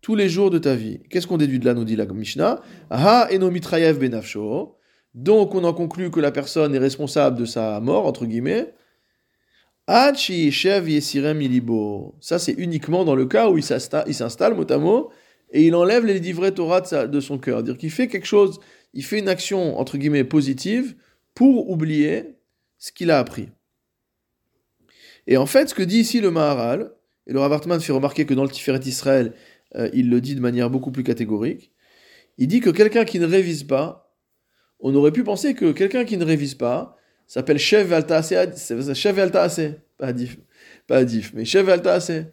tous 0.02 0.16
les 0.16 0.30
jours 0.30 0.52
de 0.52 0.60
ta 0.60 0.76
vie. 0.76 1.00
Qu'est-ce 1.10 1.26
qu'on 1.26 1.38
déduit 1.38 1.58
de 1.60 1.66
là, 1.66 1.74
nous 1.74 1.84
dit 1.84 1.96
la 1.96 2.06
Mishnah? 2.06 2.62
Ha 2.92 3.28
eno 3.32 3.50
mitrayev 3.50 3.98
benafsho. 3.98 4.76
Donc 5.16 5.56
on 5.56 5.64
en 5.64 5.74
conclut 5.74 6.12
que 6.12 6.20
la 6.20 6.32
personne 6.32 6.76
est 6.76 6.80
responsable 6.80 7.38
de 7.38 7.46
sa 7.46 7.80
mort, 7.80 8.06
entre 8.06 8.26
guillemets. 8.28 8.74
Sheyechev 9.90 10.88
yesirem 10.90 11.42
ilibo. 11.42 12.16
Ça, 12.20 12.38
c'est 12.38 12.52
uniquement 12.54 13.06
dans 13.06 13.16
le 13.16 13.26
cas 13.26 13.50
où 13.50 13.58
il 13.58 13.64
s'installe, 13.64 14.54
mot 14.54 14.72
à 14.72 14.78
mot, 14.78 15.10
et 15.52 15.66
il 15.66 15.76
enlève 15.76 16.06
les 16.06 16.20
livrets 16.20 16.52
Torah 16.52 16.82
de, 16.82 16.88
sa- 16.88 17.08
de 17.08 17.20
son 17.20 17.38
cœur. 17.38 17.64
Dire 17.64 17.78
qu'il 17.78 17.92
fait 17.92 18.08
quelque 18.08 18.26
chose, 18.26 18.60
il 18.94 19.04
fait 19.04 19.20
une 19.20 19.30
action, 19.30 19.80
entre 19.80 19.98
guillemets, 19.98 20.24
positive 20.24 20.96
pour 21.34 21.70
oublier 21.70 22.36
ce 22.78 22.92
qu'il 22.92 23.12
a 23.12 23.20
appris. 23.20 23.50
Et 25.28 25.38
en 25.38 25.46
fait, 25.46 25.70
ce 25.70 25.76
que 25.76 25.84
dit 25.84 26.00
ici 26.00 26.22
le 26.22 26.32
Maharal, 26.32 26.94
et 27.28 27.34
le 27.34 27.40
Rav 27.40 27.52
Hartman 27.54 27.80
fait 27.82 27.92
remarquer 27.92 28.26
que 28.26 28.34
dans 28.34 28.44
le 28.44 28.50
Tiferet 28.50 28.80
Israël, 28.86 29.34
euh, 29.76 29.90
il 29.94 30.10
le 30.10 30.22
dit 30.22 30.36
de 30.36 30.40
manière 30.40 30.70
beaucoup 30.70 30.92
plus 30.92 31.04
catégorique, 31.04 31.72
il 32.38 32.48
dit 32.48 32.60
que 32.62 32.70
quelqu'un 32.70 33.04
qui 33.04 33.20
ne 33.20 33.26
révise 33.26 33.64
pas, 33.64 34.16
on 34.80 34.94
aurait 34.96 35.12
pu 35.12 35.24
penser 35.24 35.54
que 35.54 35.72
quelqu'un 35.72 36.06
qui 36.06 36.18
ne 36.18 36.24
révise 36.24 36.56
pas 36.56 36.98
s'appelle 37.26 37.58
Shev 37.58 37.92
Altaase, 37.92 38.94
Shev 38.94 39.20
Altaase, 39.20 39.74
pas 39.98 40.08
Adif, 40.08 40.38
pas 40.86 40.98
Adif, 40.98 41.34
mais 41.34 41.46
Shev 41.46 41.70
Altaase. 41.70 42.28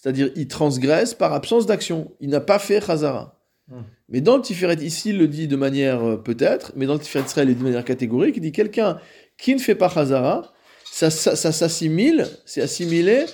C'est-à-dire, 0.00 0.30
il 0.36 0.46
transgresse 0.46 1.12
par 1.12 1.32
absence 1.32 1.66
d'action. 1.66 2.12
Il 2.20 2.28
n'a 2.30 2.40
pas 2.40 2.60
fait 2.60 2.80
Chazara. 2.80 3.40
Hmm. 3.66 3.82
Mais 4.08 4.20
dans 4.20 4.36
le 4.36 4.42
Tiferet, 4.42 4.76
ici, 4.76 5.10
il 5.10 5.18
le 5.18 5.26
dit 5.26 5.48
de 5.48 5.56
manière 5.56 6.04
euh, 6.04 6.16
peut-être, 6.16 6.70
mais 6.76 6.86
dans 6.86 6.92
le 6.94 7.00
Tiferet 7.00 7.24
Israël, 7.24 7.48
il 7.48 7.50
le 7.50 7.54
dit 7.56 7.60
de 7.62 7.66
manière 7.66 7.84
catégorique. 7.84 8.36
Il 8.36 8.42
dit 8.42 8.52
quelqu'un 8.52 9.00
qui 9.36 9.56
ne 9.56 9.58
fait 9.58 9.74
pas 9.74 9.88
Chazara, 9.88 10.52
ça, 10.84 11.10
ça, 11.10 11.34
ça 11.34 11.50
s'assimile, 11.50 12.28
c'est 12.46 12.62
assimilé 12.62 13.24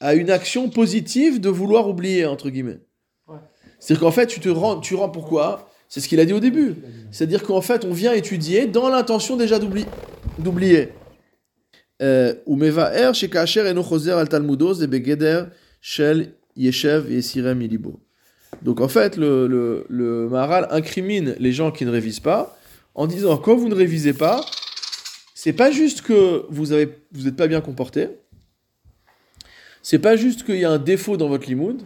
à 0.00 0.14
une 0.14 0.30
action 0.30 0.68
positive 0.68 1.40
de 1.40 1.48
vouloir 1.48 1.88
oublier, 1.88 2.26
entre 2.26 2.50
guillemets. 2.50 2.80
Ouais. 3.28 3.38
C'est-à-dire 3.78 4.00
qu'en 4.00 4.10
fait, 4.10 4.26
tu 4.26 4.40
te 4.40 4.48
rends, 4.48 4.80
tu 4.80 4.96
rends 4.96 5.10
pourquoi? 5.10 5.70
C'est 5.88 6.00
ce 6.00 6.08
qu'il 6.08 6.18
a 6.18 6.24
dit 6.24 6.32
au 6.32 6.40
début. 6.40 6.74
C'est-à-dire 7.12 7.44
qu'en 7.44 7.60
fait, 7.60 7.84
on 7.84 7.92
vient 7.92 8.12
étudier 8.12 8.66
dans 8.66 8.88
l'intention 8.88 9.36
déjà 9.36 9.60
d'oubli- 9.60 9.86
d'oublier. 10.38 10.88
Euh, 12.02 12.34
Umeva 12.46 12.92
er 12.92 13.12
begeder 14.86 15.44
shel 15.80 16.32
yeshev 16.56 17.10
yesirem 17.10 17.62
ilibo. 17.62 18.00
Donc 18.62 18.80
en 18.80 18.88
fait, 18.88 19.16
le, 19.16 19.46
le, 19.46 19.86
le 19.88 20.28
Maharal 20.28 20.66
incrimine 20.70 21.36
les 21.38 21.52
gens 21.52 21.70
qui 21.70 21.84
ne 21.84 21.90
révisent 21.90 22.20
pas 22.20 22.58
en 22.94 23.06
disant 23.06 23.36
quand 23.36 23.56
vous 23.56 23.68
ne 23.68 23.74
révisez 23.74 24.12
pas, 24.12 24.44
c'est 25.34 25.52
pas 25.52 25.70
juste 25.70 26.02
que 26.02 26.44
vous 26.50 26.64
vous 26.64 27.24
n'êtes 27.24 27.36
pas 27.36 27.46
bien 27.46 27.60
comporté, 27.60 28.08
c'est 29.82 30.00
pas 30.00 30.16
juste 30.16 30.44
qu'il 30.44 30.56
y 30.56 30.64
a 30.64 30.70
un 30.70 30.78
défaut 30.78 31.16
dans 31.16 31.28
votre 31.28 31.46
limoud, 31.46 31.80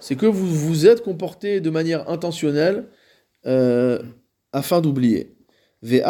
c'est 0.00 0.16
que 0.16 0.26
vous 0.26 0.46
vous 0.46 0.86
êtes 0.86 1.02
comporté 1.02 1.60
de 1.60 1.70
manière 1.70 2.08
intentionnelle 2.10 2.88
euh, 3.46 4.02
afin 4.52 4.80
d'oublier. 4.80 5.34
Il 5.82 6.02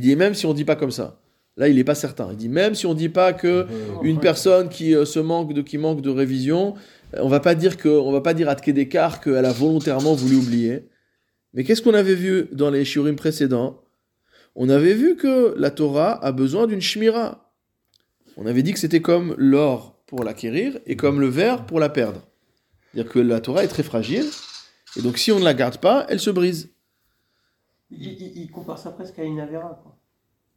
dit 0.00 0.16
même 0.16 0.34
si 0.34 0.46
on 0.46 0.54
dit 0.54 0.64
pas 0.64 0.76
comme 0.76 0.90
ça. 0.90 1.20
Là, 1.56 1.68
il 1.68 1.76
n'est 1.76 1.84
pas 1.84 1.94
certain. 1.94 2.28
Il 2.32 2.36
dit 2.36 2.48
même 2.48 2.74
si 2.74 2.84
on 2.86 2.94
dit 2.94 3.08
pas 3.08 3.32
que 3.32 3.66
une 4.02 4.18
personne 4.18 4.68
qui 4.68 4.94
euh, 4.94 5.04
se 5.04 5.20
manque 5.20 5.52
de 5.52 5.62
qui 5.62 5.78
manque 5.78 6.00
de 6.00 6.10
révision, 6.10 6.74
euh, 7.14 7.20
on 7.22 7.28
va 7.28 7.38
pas 7.40 7.54
dire 7.54 7.76
que 7.76 7.88
on 7.88 8.10
va 8.10 8.20
pas 8.20 8.34
dire 8.34 8.48
à 8.48 8.56
Tkedekar 8.56 9.20
qu'elle 9.20 9.44
a 9.44 9.52
volontairement 9.52 10.14
voulu 10.14 10.36
oublier. 10.36 10.88
Mais 11.52 11.62
qu'est-ce 11.62 11.80
qu'on 11.82 11.94
avait 11.94 12.16
vu 12.16 12.48
dans 12.50 12.70
les 12.70 12.84
shiurim 12.84 13.14
précédents? 13.14 13.80
On 14.56 14.68
avait 14.68 14.94
vu 14.94 15.14
que 15.16 15.54
la 15.56 15.70
Torah 15.70 16.24
a 16.24 16.32
besoin 16.32 16.66
d'une 16.66 16.80
shmira. 16.80 17.52
On 18.36 18.46
avait 18.46 18.64
dit 18.64 18.72
que 18.72 18.78
c'était 18.80 19.00
comme 19.00 19.34
l'or 19.38 20.02
pour 20.06 20.24
l'acquérir 20.24 20.78
et 20.86 20.96
comme 20.96 21.20
le 21.20 21.28
verre 21.28 21.66
pour 21.66 21.78
la 21.78 21.88
perdre. 21.88 22.22
C'est-à-dire 22.92 23.12
que 23.12 23.18
la 23.20 23.40
Torah 23.40 23.62
est 23.62 23.68
très 23.68 23.82
fragile 23.84 24.26
et 24.96 25.02
donc 25.02 25.18
si 25.18 25.30
on 25.30 25.38
ne 25.38 25.44
la 25.44 25.54
garde 25.54 25.78
pas, 25.78 26.04
elle 26.08 26.18
se 26.20 26.30
brise. 26.30 26.70
Il, 27.92 28.02
il- 28.04 28.32
il 28.42 28.50
compare 28.50 28.78
ça 28.78 28.90
presque 28.90 29.18
à 29.20 29.22
une 29.24 29.38
avéra. 29.38 29.78
Quoi. 29.82 29.93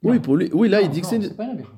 Oui, 0.04 0.20
pour 0.20 0.36
lui. 0.38 0.50
Oui, 0.54 0.70
là, 0.70 0.82
il 0.82 0.88
Non, 0.88 0.94
dit 0.94 1.02
que 1.02 1.06
non, 1.06 1.10
c'est 1.10 1.16
une- 1.18 1.22
c'est 1.24 1.38
pas 1.38 1.44
une 1.46 1.50
avéra. 1.52 1.70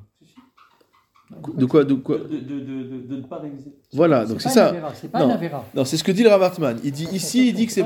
de 1.56 1.66
quoi 1.66 1.84
de 1.84 1.94
quoi 1.94 2.18
De, 2.18 2.24
de, 2.24 2.38
de, 2.38 2.60
de, 2.84 3.08
de 3.08 3.16
ne 3.18 3.22
pas 3.22 3.38
réviser. 3.38 3.72
Voilà, 3.94 4.26
donc 4.26 4.42
c'est 4.42 4.50
pas 4.50 4.54
ça. 4.54 4.76
C'est 4.96 5.12
pas 5.12 5.26
Non. 5.26 5.40
Non, 5.76 5.86
c'est 5.86 5.96
ce 5.98 6.04
que 6.04 6.12
dit 6.12 6.24
le 6.24 6.30
Rav 6.30 6.42
Hartman. 6.44 6.80
Il 6.84 6.92
dit 6.92 7.08
ici, 7.14 7.50
il 7.50 7.54
dit 7.54 7.66
que 7.68 7.72
c'est 7.72 7.86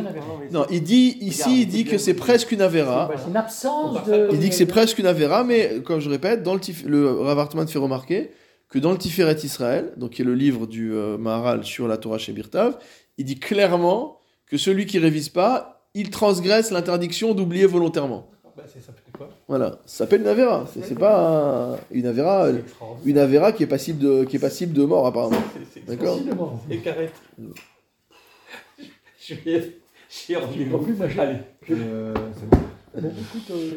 non, 0.51 0.65
il 0.71 0.81
dit 0.81 1.17
ici, 1.21 1.61
il 1.63 1.67
dit 1.67 1.83
que 1.85 1.97
c'est 1.97 2.13
presque 2.13 2.51
une 2.51 2.61
avéra. 2.61 3.11
C'est 3.17 3.29
une 3.29 3.37
absence 3.37 4.03
de. 4.05 4.29
Il 4.31 4.39
dit 4.39 4.49
que 4.49 4.55
c'est 4.55 4.65
presque 4.65 4.97
une 4.99 5.05
avéra, 5.07 5.43
mais 5.43 5.81
comme 5.83 5.99
je 5.99 6.09
répète, 6.09 6.41
dans 6.41 6.53
le, 6.53 6.59
tif- 6.61 6.85
le 6.87 7.11
Rav 7.11 7.37
Hartman 7.39 7.67
fait 7.67 7.79
remarquer 7.79 8.31
que 8.69 8.79
dans 8.79 8.91
le 8.91 8.97
Tiferet 8.97 9.35
Israël, 9.43 9.91
donc 9.97 10.11
qui 10.11 10.21
est 10.23 10.25
le 10.25 10.33
livre 10.35 10.65
du 10.65 10.93
euh, 10.93 11.17
Maharal 11.17 11.63
sur 11.63 11.87
la 11.87 11.97
Torah 11.97 12.17
chez 12.17 12.31
Birtav, 12.33 12.77
il 13.19 13.25
dit 13.25 13.39
clairement 13.39 14.17
que 14.47 14.57
celui 14.57 14.85
qui 14.87 14.97
révise 14.99 15.29
pas, 15.29 15.85
il 15.93 16.09
transgresse 16.09 16.71
l'interdiction 16.71 17.33
d'oublier 17.35 17.65
volontairement. 17.67 18.31
Bah, 18.57 18.63
c'est 18.67 18.81
ça 18.81 18.91
quoi. 19.23 19.33
Voilà, 19.47 19.79
ça 19.85 19.97
s'appelle 20.05 20.21
une 20.21 20.27
Avera. 20.27 20.65
C'est 20.73 20.83
c'est 20.85 20.95
pas 20.97 21.73
un- 21.73 21.77
une 21.91 22.05
Avera, 22.05 22.51
C'est 22.51 22.59
extraordinaire. 22.59 23.05
une 23.05 23.17
Avera 23.17 23.51
qui 23.51 23.63
est 23.63 23.67
passible 23.67 23.99
de, 23.99 24.23
qui 24.23 24.35
est 24.35 24.39
passible 24.39 24.73
de 24.73 24.83
mort 24.85 25.05
apparemment. 25.07 25.37
C'est- 25.53 25.79
c'est 25.81 25.85
D'accord. 25.85 26.19
Et 26.69 26.77
carré. 26.79 27.09
Je 29.19 29.35
vais. 29.35 29.77
J'ai 30.09 30.35
envie 30.37 30.71
En 30.73 30.79
plus. 30.79 30.95
Euh, 31.01 32.13
c'est 32.35 32.49
bon. 32.49 32.57
Bon, 32.95 33.09
écoute, 33.09 33.49
euh, 33.51 33.71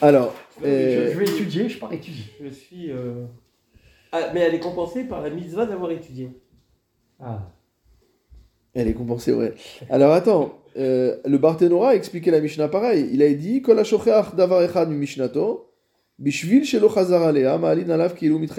Alors, 0.00 0.34
je, 0.60 0.66
euh, 0.66 1.12
je 1.12 1.18
vais 1.18 1.24
étudier, 1.24 1.68
je 1.68 1.78
pars 1.78 1.92
étudier. 1.92 2.24
Je 2.42 2.48
suis. 2.48 2.90
euh, 2.90 3.24
Ah, 4.10 4.30
mais 4.34 4.40
elle 4.40 4.54
est 4.54 4.60
compensée 4.60 5.04
par 5.04 5.20
la 5.20 5.30
mitzvah 5.30 5.66
d'avoir 5.66 5.90
étudié. 5.92 6.30
Ah, 7.20 7.50
elle 8.74 8.88
est 8.88 8.94
compensée, 8.94 9.32
ouais. 9.32 9.54
Alors 9.90 10.12
attends, 10.12 10.58
euh, 10.78 11.16
le 11.24 11.38
Barthénora 11.38 11.90
a 11.90 11.94
expliqué 11.94 12.30
la 12.30 12.40
Mishnah 12.40 12.68
pareil. 12.68 13.08
Il 13.12 13.22
a 13.22 13.32
dit 13.32 13.62
Kol 13.62 13.76
davar 14.36 14.62
echad 14.62 14.88
mi 14.88 14.96
Mishnato, 14.96 15.70
bishvil 16.18 16.64
shelo 16.64 16.88
chazar 16.88 17.22
alea, 17.22 17.58
ma'alin 17.58 17.90
alav 17.90 18.14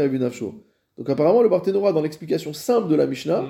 binafsho. 0.09 0.53
Donc 0.97 1.09
apparemment, 1.09 1.41
le 1.43 1.49
Barthénora, 1.49 1.93
dans 1.93 2.01
l'explication 2.01 2.53
simple 2.53 2.87
de 2.89 2.95
la 2.95 3.05
Mishnah, 3.07 3.41
Mm. 3.43 3.47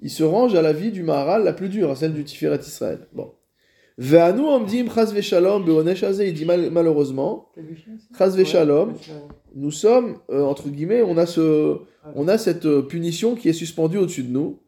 il 0.00 0.10
se 0.10 0.22
range 0.22 0.54
à 0.54 0.62
la 0.62 0.72
vie 0.72 0.92
du 0.92 1.02
Maharal 1.02 1.42
la 1.44 1.52
plus 1.52 1.68
dure, 1.68 1.90
à 1.90 1.96
celle 1.96 2.12
du 2.14 2.22
Tiferet 2.22 2.60
Israël. 2.60 3.00
Bon. 3.12 3.32
Ve'anu 3.98 4.42
omdim 4.42 4.86
chaz 4.94 5.12
ve'shalom 5.12 5.64
be'onesh 5.64 6.02
hazeh, 6.04 6.28
il 6.28 6.34
dit 6.34 6.44
mal- 6.44 6.70
malheureusement, 6.70 7.48
chaz 8.16 8.36
ve'shalom, 8.36 8.92
nous 9.54 9.70
sommes, 9.70 10.18
euh, 10.30 10.42
entre 10.42 10.68
guillemets, 10.68 11.02
on 11.02 11.16
a, 11.16 11.24
ce, 11.26 11.78
on 12.14 12.28
a 12.28 12.36
cette 12.36 12.66
euh, 12.66 12.82
punition 12.82 13.34
qui 13.34 13.48
est 13.48 13.54
suspendue 13.54 13.96
au-dessus 13.98 14.22
de 14.24 14.30
nous. 14.32 14.60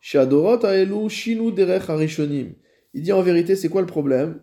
Shadorot 0.00 0.64
aelu 0.66 1.08
shinu 1.08 1.50
derech 1.50 1.88
harishonim. 1.88 2.52
Il 2.94 3.02
dit 3.02 3.12
en 3.12 3.22
vérité, 3.22 3.56
c'est 3.56 3.68
quoi 3.68 3.80
le 3.80 3.86
problème? 3.86 4.40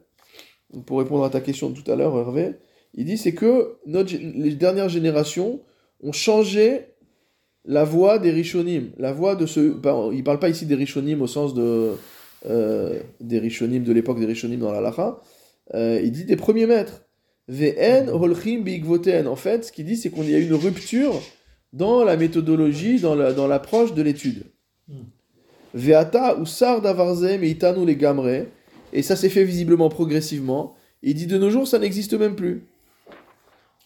Pour 0.86 1.00
répondre 1.00 1.24
à 1.24 1.30
ta 1.30 1.42
question 1.42 1.70
de 1.70 1.80
tout 1.80 1.90
à 1.92 1.96
l'heure, 1.96 2.18
Hervé, 2.18 2.56
il 2.94 3.06
dit 3.06 3.18
c'est 3.18 3.34
que 3.34 3.78
les 3.86 4.56
dernières 4.56 4.90
générations 4.90 5.62
ont 6.02 6.12
changé 6.12 6.86
la 7.66 7.84
voie 7.84 8.20
des 8.20 8.32
rishonim. 8.32 8.92
La 8.98 9.12
voie 9.12 9.36
de 9.36 9.46
ce. 9.46 9.60
ben, 9.74 10.12
il 10.14 10.24
parle 10.24 10.40
pas 10.40 10.50
ici 10.50 10.66
des 10.66 10.76
rishonim 10.76 11.22
au 11.22 11.28
sens 11.28 11.54
de, 11.54 11.92
euh, 12.50 13.00
des 13.20 13.40
rishonim 13.40 13.84
de 13.84 13.92
l'époque 13.94 14.20
des 14.20 14.26
rishonim 14.26 14.60
dans 14.60 14.72
la 14.72 14.82
lacha. 14.82 15.20
Euh, 15.74 16.02
il 16.04 16.12
dit 16.12 16.26
des 16.26 16.36
premiers 16.38 16.66
maîtres. 16.68 17.04
Vn 17.48 18.10
holchim 18.10 18.62
biigvoten. 18.62 19.28
En 19.28 19.36
fait, 19.36 19.66
ce 19.66 19.72
qu'il 19.72 19.86
dit, 19.86 19.98
c'est 19.98 20.10
qu'on 20.10 20.24
y 20.24 20.34
a 20.34 20.40
une 20.40 20.54
rupture 20.54 21.14
dans 21.74 22.04
la 22.04 22.18
méthodologie, 22.18 23.00
dans 23.00 23.16
la- 23.16 23.34
dans 23.34 23.48
l'approche 23.48 23.94
de 23.94 24.02
l'étude. 24.02 24.44
Veata 25.74 26.38
ou 26.38 26.46
sar 26.46 26.82
les 26.82 27.96
gamre. 27.96 28.46
Et 28.94 29.02
ça 29.02 29.16
s'est 29.16 29.30
fait 29.30 29.44
visiblement 29.44 29.90
progressivement. 29.90 30.76
Il 31.04 31.16
dit 31.16 31.28
de 31.28 31.38
nos 31.38 31.50
jours, 31.50 31.68
ça 31.68 31.80
n'existe 31.80 32.14
même 32.14 32.36
plus. 32.36 32.64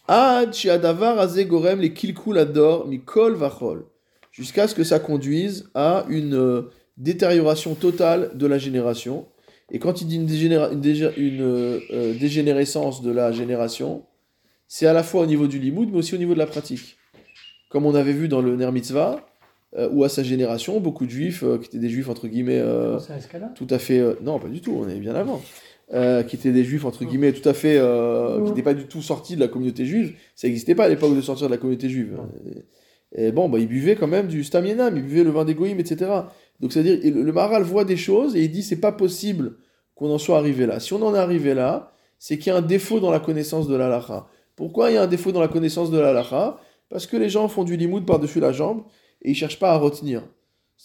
Les. 0.08 0.52
Jusqu'à 4.32 4.68
ce 4.68 4.76
que 4.76 4.84
ça 4.84 5.00
conduise 5.00 5.70
à 5.74 6.06
une 6.10 6.36
euh, 6.36 6.62
détérioration 6.98 7.74
totale 7.74 8.32
de 8.36 8.46
la 8.48 8.58
génération. 8.58 9.26
Et 9.72 9.80
quand 9.80 10.02
il 10.02 10.08
dit 10.08 10.18
une, 10.18 10.30
une, 10.30 11.42
euh, 11.42 11.80
euh, 11.92 12.14
dégénérescence 12.20 13.02
de 13.02 13.12
la 13.12 13.32
génération, 13.32 14.04
c'est 14.68 14.86
à 14.86 14.94
la 14.94 15.04
fois 15.04 15.22
au 15.22 15.26
niveau 15.26 15.48
du 15.48 15.58
limoud, 15.58 15.90
mais 15.92 15.98
aussi 16.00 16.14
au 16.16 16.18
niveau 16.18 16.34
de 16.34 16.40
la 16.40 16.46
pratique. 16.46 16.98
Comme 17.70 17.86
on 17.86 17.96
avait 17.96 18.14
vu 18.14 18.28
dans 18.28 18.42
le 18.42 18.56
Ner 18.56 18.72
Mitzvah, 18.72 19.26
euh, 19.78 19.90
où 19.92 20.04
à 20.04 20.10
sa 20.10 20.24
génération, 20.24 20.80
beaucoup 20.80 21.06
de 21.06 21.12
juifs, 21.12 21.44
euh, 21.44 21.58
qui 21.58 21.66
étaient 21.68 21.80
des 21.80 21.90
juifs 21.90 22.10
entre 22.10 22.28
guillemets 22.28 22.60
euh, 22.60 22.98
tout 23.56 23.68
à 23.70 23.80
fait. 23.80 24.00
euh, 24.00 24.14
non, 24.22 24.40
pas 24.40 24.48
du 24.48 24.62
tout, 24.62 24.74
on 24.80 24.88
est 24.90 25.00
bien 25.00 25.16
avant. 25.16 25.42
Qui 26.28 26.36
étaient 26.36 26.52
des 26.52 26.64
juifs 26.64 26.84
entre 26.86 27.06
guillemets 27.06 27.32
tout 27.32 27.48
à 27.48 27.54
fait. 27.54 27.78
euh, 27.78 28.38
qui 28.44 28.50
n'étaient 28.50 28.64
pas 28.64 28.74
du 28.74 28.86
tout 28.86 29.02
sortis 29.02 29.36
de 29.36 29.40
la 29.42 29.48
communauté 29.48 29.86
juive. 29.86 30.14
Ça 30.36 30.48
n'existait 30.48 30.74
pas 30.76 30.86
à 30.86 30.90
l'époque 30.90 31.16
de 31.16 31.22
sortir 31.22 31.48
de 31.48 31.52
la 31.52 31.58
communauté 31.58 31.90
juive. 31.90 32.18
Et, 33.16 33.28
et 33.28 33.32
bon, 33.32 33.50
bah, 33.50 33.60
ils 33.60 33.68
buvaient 33.68 33.96
quand 33.96 34.08
même 34.08 34.28
du 34.28 34.44
stamienam, 34.44 34.98
ils 34.98 35.04
buvaient 35.04 35.24
le 35.24 35.30
vin 35.30 35.46
d'égoïm, 35.46 35.80
etc. 35.80 36.12
Donc 36.60 36.72
c'est-à-dire, 36.74 37.00
le 37.04 37.32
Maharal 37.32 37.64
voit 37.64 37.86
des 37.86 37.98
choses 37.98 38.36
et 38.36 38.44
il 38.44 38.52
dit 38.52 38.64
c'est 38.64 38.78
pas 38.82 38.92
possible 38.92 39.58
qu'on 39.94 40.10
en 40.10 40.18
soit 40.18 40.38
arrivé 40.38 40.66
là. 40.66 40.80
Si 40.80 40.94
on 40.94 41.02
en 41.06 41.14
est 41.14 41.20
arrivé 41.20 41.54
là, 41.54 41.92
c'est 42.18 42.38
qu'il 42.40 42.52
y 42.52 42.56
a 42.56 42.58
un 42.58 42.62
défaut 42.62 43.00
dans 43.00 43.12
la 43.12 43.20
connaissance 43.20 43.68
de 43.68 43.76
l'alaha. 43.76 44.28
Pourquoi 44.56 44.90
il 44.90 44.96
y 44.96 44.98
a 44.98 45.04
un 45.04 45.08
défaut 45.08 45.32
dans 45.32 45.42
la 45.42 45.48
connaissance 45.50 45.92
de 45.92 46.00
l'alaha 46.00 46.60
Parce 46.90 47.06
que 47.08 47.16
les 47.18 47.30
gens 47.30 47.48
font 47.48 47.64
du 47.64 47.78
limoud 47.78 48.06
par-dessus 48.06 48.40
la 48.40 48.52
jambe 48.54 48.84
et 49.26 49.32
ils 49.32 49.36
cherchent 49.36 49.60
pas 49.60 49.72
à 49.72 49.78
retenir. 49.78 50.22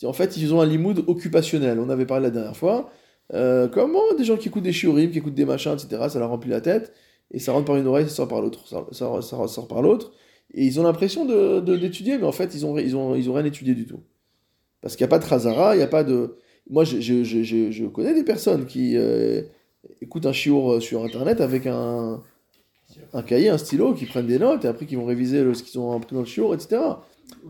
En 0.04 0.12
fait, 0.12 0.36
ils 0.36 0.52
ont 0.54 0.60
un 0.60 0.66
limoud 0.66 1.04
occupationnel. 1.06 1.78
On 1.78 1.90
avait 1.90 2.06
parlé 2.06 2.24
la 2.24 2.30
dernière 2.30 2.56
fois. 2.56 2.90
Euh, 3.34 3.68
comment 3.68 4.00
des 4.16 4.24
gens 4.24 4.36
qui 4.36 4.48
écoutent 4.48 4.62
des 4.64 4.72
shiurim, 4.72 5.10
qui 5.10 5.18
écoutent 5.18 5.34
des 5.34 5.44
machins, 5.44 5.72
etc., 5.74 6.06
ça 6.08 6.18
leur 6.18 6.30
remplit 6.30 6.50
la 6.50 6.60
tête, 6.60 6.92
et 7.30 7.38
ça 7.38 7.52
rentre 7.52 7.66
par 7.66 7.76
une 7.76 7.86
oreille, 7.86 8.08
ça 8.08 8.14
sort 8.16 8.28
par 8.28 8.40
l'autre, 8.40 8.66
ça, 8.66 8.86
ça- 8.92 9.62
par 9.68 9.82
l'autre, 9.82 10.10
et 10.54 10.64
ils 10.64 10.80
ont 10.80 10.82
l'impression 10.82 11.24
de, 11.26 11.60
de- 11.60 11.76
d'étudier, 11.76 12.18
mais 12.18 12.24
en 12.24 12.32
fait, 12.32 12.54
ils 12.54 12.66
ont, 12.66 12.76
ils, 12.78 12.96
ont, 12.96 13.14
ils 13.14 13.30
ont 13.30 13.34
rien 13.34 13.44
étudié 13.44 13.74
du 13.74 13.86
tout. 13.86 14.00
Parce 14.80 14.96
qu'il 14.96 15.04
n'y 15.04 15.08
a 15.08 15.14
pas 15.16 15.20
de 15.20 15.28
Khazara, 15.28 15.74
il 15.74 15.78
n'y 15.78 15.84
a 15.84 15.88
pas 15.88 16.02
de... 16.02 16.36
Moi, 16.68 16.82
je, 16.84 17.00
je, 17.00 17.22
je, 17.22 17.70
je- 17.70 17.86
connais 17.86 18.14
des 18.14 18.24
personnes 18.24 18.66
qui 18.66 18.96
euh, 18.96 19.42
écoutent 20.00 20.26
un 20.26 20.32
shiur 20.32 20.82
sur 20.82 21.04
Internet 21.04 21.40
avec 21.40 21.66
un, 21.66 22.22
un 23.12 23.22
cahier, 23.22 23.48
un 23.50 23.58
stylo, 23.58 23.94
qui 23.94 24.06
prennent 24.06 24.26
des 24.26 24.38
notes, 24.40 24.64
et 24.64 24.68
après 24.68 24.86
qui 24.86 24.96
vont 24.96 25.04
réviser 25.04 25.54
ce 25.54 25.62
qu'ils 25.62 25.78
ont 25.78 25.92
appris 25.96 26.14
dans 26.14 26.20
le 26.22 26.26
shiur, 26.26 26.52
etc. 26.54 26.80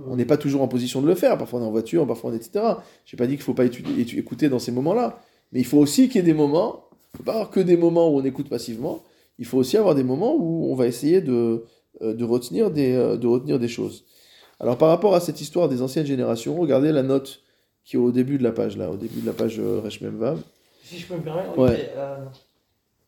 On 0.08 0.16
n'est 0.16 0.24
pas 0.24 0.36
toujours 0.36 0.62
en 0.62 0.68
position 0.68 1.00
de 1.02 1.06
le 1.06 1.14
faire, 1.14 1.36
parfois 1.38 1.60
on 1.60 1.62
est 1.64 1.66
en 1.66 1.70
voiture, 1.70 2.06
parfois 2.06 2.30
on 2.30 2.32
est, 2.32 2.36
etc. 2.36 2.64
Je 3.04 3.14
n'ai 3.14 3.18
pas 3.18 3.26
dit 3.26 3.34
qu'il 3.34 3.40
ne 3.40 3.44
faut 3.44 3.54
pas 3.54 3.64
étudier, 3.64 4.00
écouter 4.18 4.48
dans 4.48 4.58
ces 4.58 4.72
moments-là, 4.72 5.20
mais 5.52 5.60
il 5.60 5.66
faut 5.66 5.78
aussi 5.78 6.08
qu'il 6.08 6.16
y 6.16 6.18
ait 6.20 6.22
des 6.22 6.34
moments, 6.34 6.84
il 6.90 7.14
ne 7.14 7.18
faut 7.18 7.22
pas 7.24 7.32
avoir 7.32 7.50
que 7.50 7.60
des 7.60 7.76
moments 7.76 8.08
où 8.10 8.18
on 8.18 8.24
écoute 8.24 8.48
passivement, 8.48 9.02
il 9.38 9.46
faut 9.46 9.58
aussi 9.58 9.76
avoir 9.76 9.94
des 9.94 10.04
moments 10.04 10.34
où 10.36 10.70
on 10.70 10.74
va 10.74 10.86
essayer 10.86 11.20
de, 11.20 11.64
euh, 12.02 12.14
de, 12.14 12.24
retenir, 12.24 12.70
des, 12.70 12.92
euh, 12.92 13.16
de 13.16 13.26
retenir 13.26 13.58
des 13.58 13.68
choses. 13.68 14.04
Alors 14.58 14.76
par 14.78 14.88
rapport 14.88 15.14
à 15.14 15.20
cette 15.20 15.40
histoire 15.40 15.68
des 15.68 15.80
anciennes 15.82 16.06
générations, 16.06 16.56
regardez 16.58 16.92
la 16.92 17.02
note 17.02 17.42
qui 17.84 17.96
est 17.96 17.98
au 17.98 18.12
début 18.12 18.36
de 18.38 18.42
la 18.42 18.52
page, 18.52 18.76
là, 18.76 18.90
au 18.90 18.96
début 18.96 19.20
de 19.22 19.26
la 19.26 19.32
page 19.32 19.58
euh, 19.58 19.80
Resh 19.82 20.00
Mem 20.02 20.16
Vav. 20.18 20.40
Si 20.84 20.98
je 20.98 21.06
peux 21.06 21.14
me 21.14 21.22
permettre, 21.22 21.56
Ouais. 21.58 21.90
euh, 21.96 22.16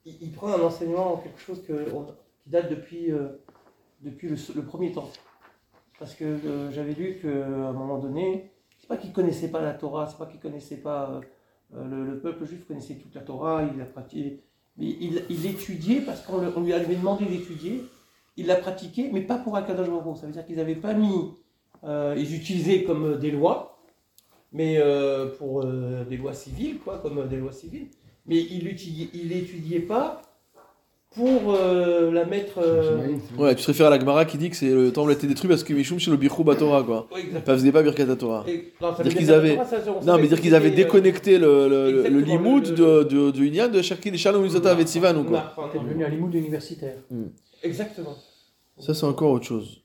il- 0.07 0.17
il 0.23 0.31
prend 0.33 0.49
un 0.49 0.61
enseignement, 0.63 1.19
quelque 1.19 1.41
chose 1.41 1.63
que, 1.67 1.73
on- 1.95 2.05
qui 2.43 2.51
date 2.51 2.71
depuis, 2.71 3.13
euh, 3.13 3.29
depuis 4.03 4.29
le, 4.29 4.37
le 4.57 4.63
premier 4.63 4.91
temps. 4.93 5.11
Parce 6.03 6.17
que 6.17 6.25
euh, 6.25 6.69
j'avais 6.73 6.95
lu 6.95 7.17
qu'à 7.23 7.29
un 7.29 7.73
moment 7.73 7.99
donné, 7.99 8.51
c'est 8.81 8.89
pas 8.89 8.97
qu'il 8.97 9.13
connaissait 9.13 9.53
pas 9.53 9.61
la 9.63 9.73
Torah, 9.73 10.09
c'est 10.09 10.19
pas 10.19 10.27
qu'il 10.27 10.41
connaissait 10.41 10.79
pas. 10.79 11.21
euh, 11.77 11.85
le, 11.85 12.05
le 12.05 12.19
peuple 12.19 12.45
juif 12.45 12.67
connaissait 12.67 12.97
toute 12.97 13.15
la 13.15 13.21
Torah, 13.21 13.63
il 13.73 13.79
l'a 13.79 13.85
pratiqué. 13.85 14.43
Mais 14.77 14.87
il, 14.89 15.47
étudiait 15.47 16.01
parce 16.01 16.23
qu'on 16.23 16.61
lui 16.61 16.73
avait 16.73 16.97
demandé 16.97 17.25
d'étudier. 17.27 17.85
Il 18.37 18.47
l'a 18.47 18.57
pratiqué, 18.57 19.11
mais 19.13 19.21
pas 19.21 19.39
pour 19.39 19.55
Akadosh 19.57 19.89
Baruch. 19.89 20.17
Ça 20.17 20.27
veut 20.27 20.33
dire 20.33 20.45
qu'ils 20.45 20.57
n'avaient 20.57 20.75
pas 20.75 20.93
mis. 20.95 21.35
euh, 21.85 22.17
ils 22.19 22.35
utilisaient 22.35 22.83
comme 22.83 23.05
euh, 23.13 23.17
des 23.17 23.31
lois, 23.31 23.79
mais 24.51 24.79
euh, 24.79 25.29
pour 25.39 25.63
euh, 25.65 26.05
des 26.05 26.17
lois 26.17 26.33
civiles, 26.35 26.79
quoi, 26.81 26.99
comme 26.99 27.19
euh, 27.19 27.27
des 27.29 27.37
lois 27.37 27.53
civiles. 27.53 27.89
Mais 28.27 28.39
il 28.41 28.65
l'étudiait 28.65 29.09
il 29.15 29.33
étudiait 29.33 29.81
pas 29.81 30.21
pour 31.15 31.55
euh, 31.55 32.11
la 32.13 32.25
mettre. 32.25 32.59
euh, 32.59 33.07
c'est- 33.37 33.41
Ouais, 33.41 33.55
tu 33.55 33.63
te 33.63 33.67
réfères 33.69 33.87
à 33.87 33.91
la 33.91 33.99
Gemara 34.01 34.25
qui 34.25 34.39
dit 34.39 34.51
que 34.51 34.57
c'est 34.57 34.71
le 34.71 34.93
temple 34.93 35.11
a 35.11 35.13
été 35.15 35.27
détruit 35.27 35.49
parce 35.49 35.63
que 35.65 35.73
Mishum 35.75 35.99
chez 35.99 36.11
le 36.11 36.17
Bichou 36.17 36.43
Torah, 36.55 36.83
quoi. 36.83 37.07
ouais. 37.15 37.25
Ils 37.35 37.41
faisaient 37.41 37.73
pas 37.73 37.83
Birkat 37.83 38.07
Torah. 38.17 38.45
Et- 38.49 38.73
non, 38.81 38.95
ça 38.97 39.03
Dire 39.03 39.15
qu'ils 39.15 39.31
avaient- 39.33 39.55
Torah, 39.57 39.67
ça, 39.67 39.77
on 40.01 40.05
Non, 40.05 40.17
mais 40.19 40.29
dire 40.29 40.41
qu'ils 40.41 40.55
avaient 40.55 40.71
euh, 40.73 40.75
déconnecté 40.77 41.39
le, 41.39 41.69
le, 41.69 42.19
limoud 42.21 42.69
le- 42.69 42.75
de, 42.75 43.03
de, 43.05 43.31
de 43.31 43.45
Inyan 43.45 43.69
de 43.69 43.83
Shakir 43.83 44.15
Shalom 44.17 44.43
Misota 44.43 44.79
et 44.79 44.87
Sivan 44.87 45.17
ou 45.17 45.25
quoi. 45.25 45.53
enfin, 45.57 45.69
T'es 45.73 45.79
non. 45.79 45.85
devenu 45.85 46.05
un 46.05 46.09
limoud 46.09 46.35
universitaire. 46.35 46.95
Exactement. 47.63 48.15
Ça, 48.79 48.95
c'est 48.95 49.05
encore 49.07 49.31
autre 49.33 49.45
chose. 49.47 49.83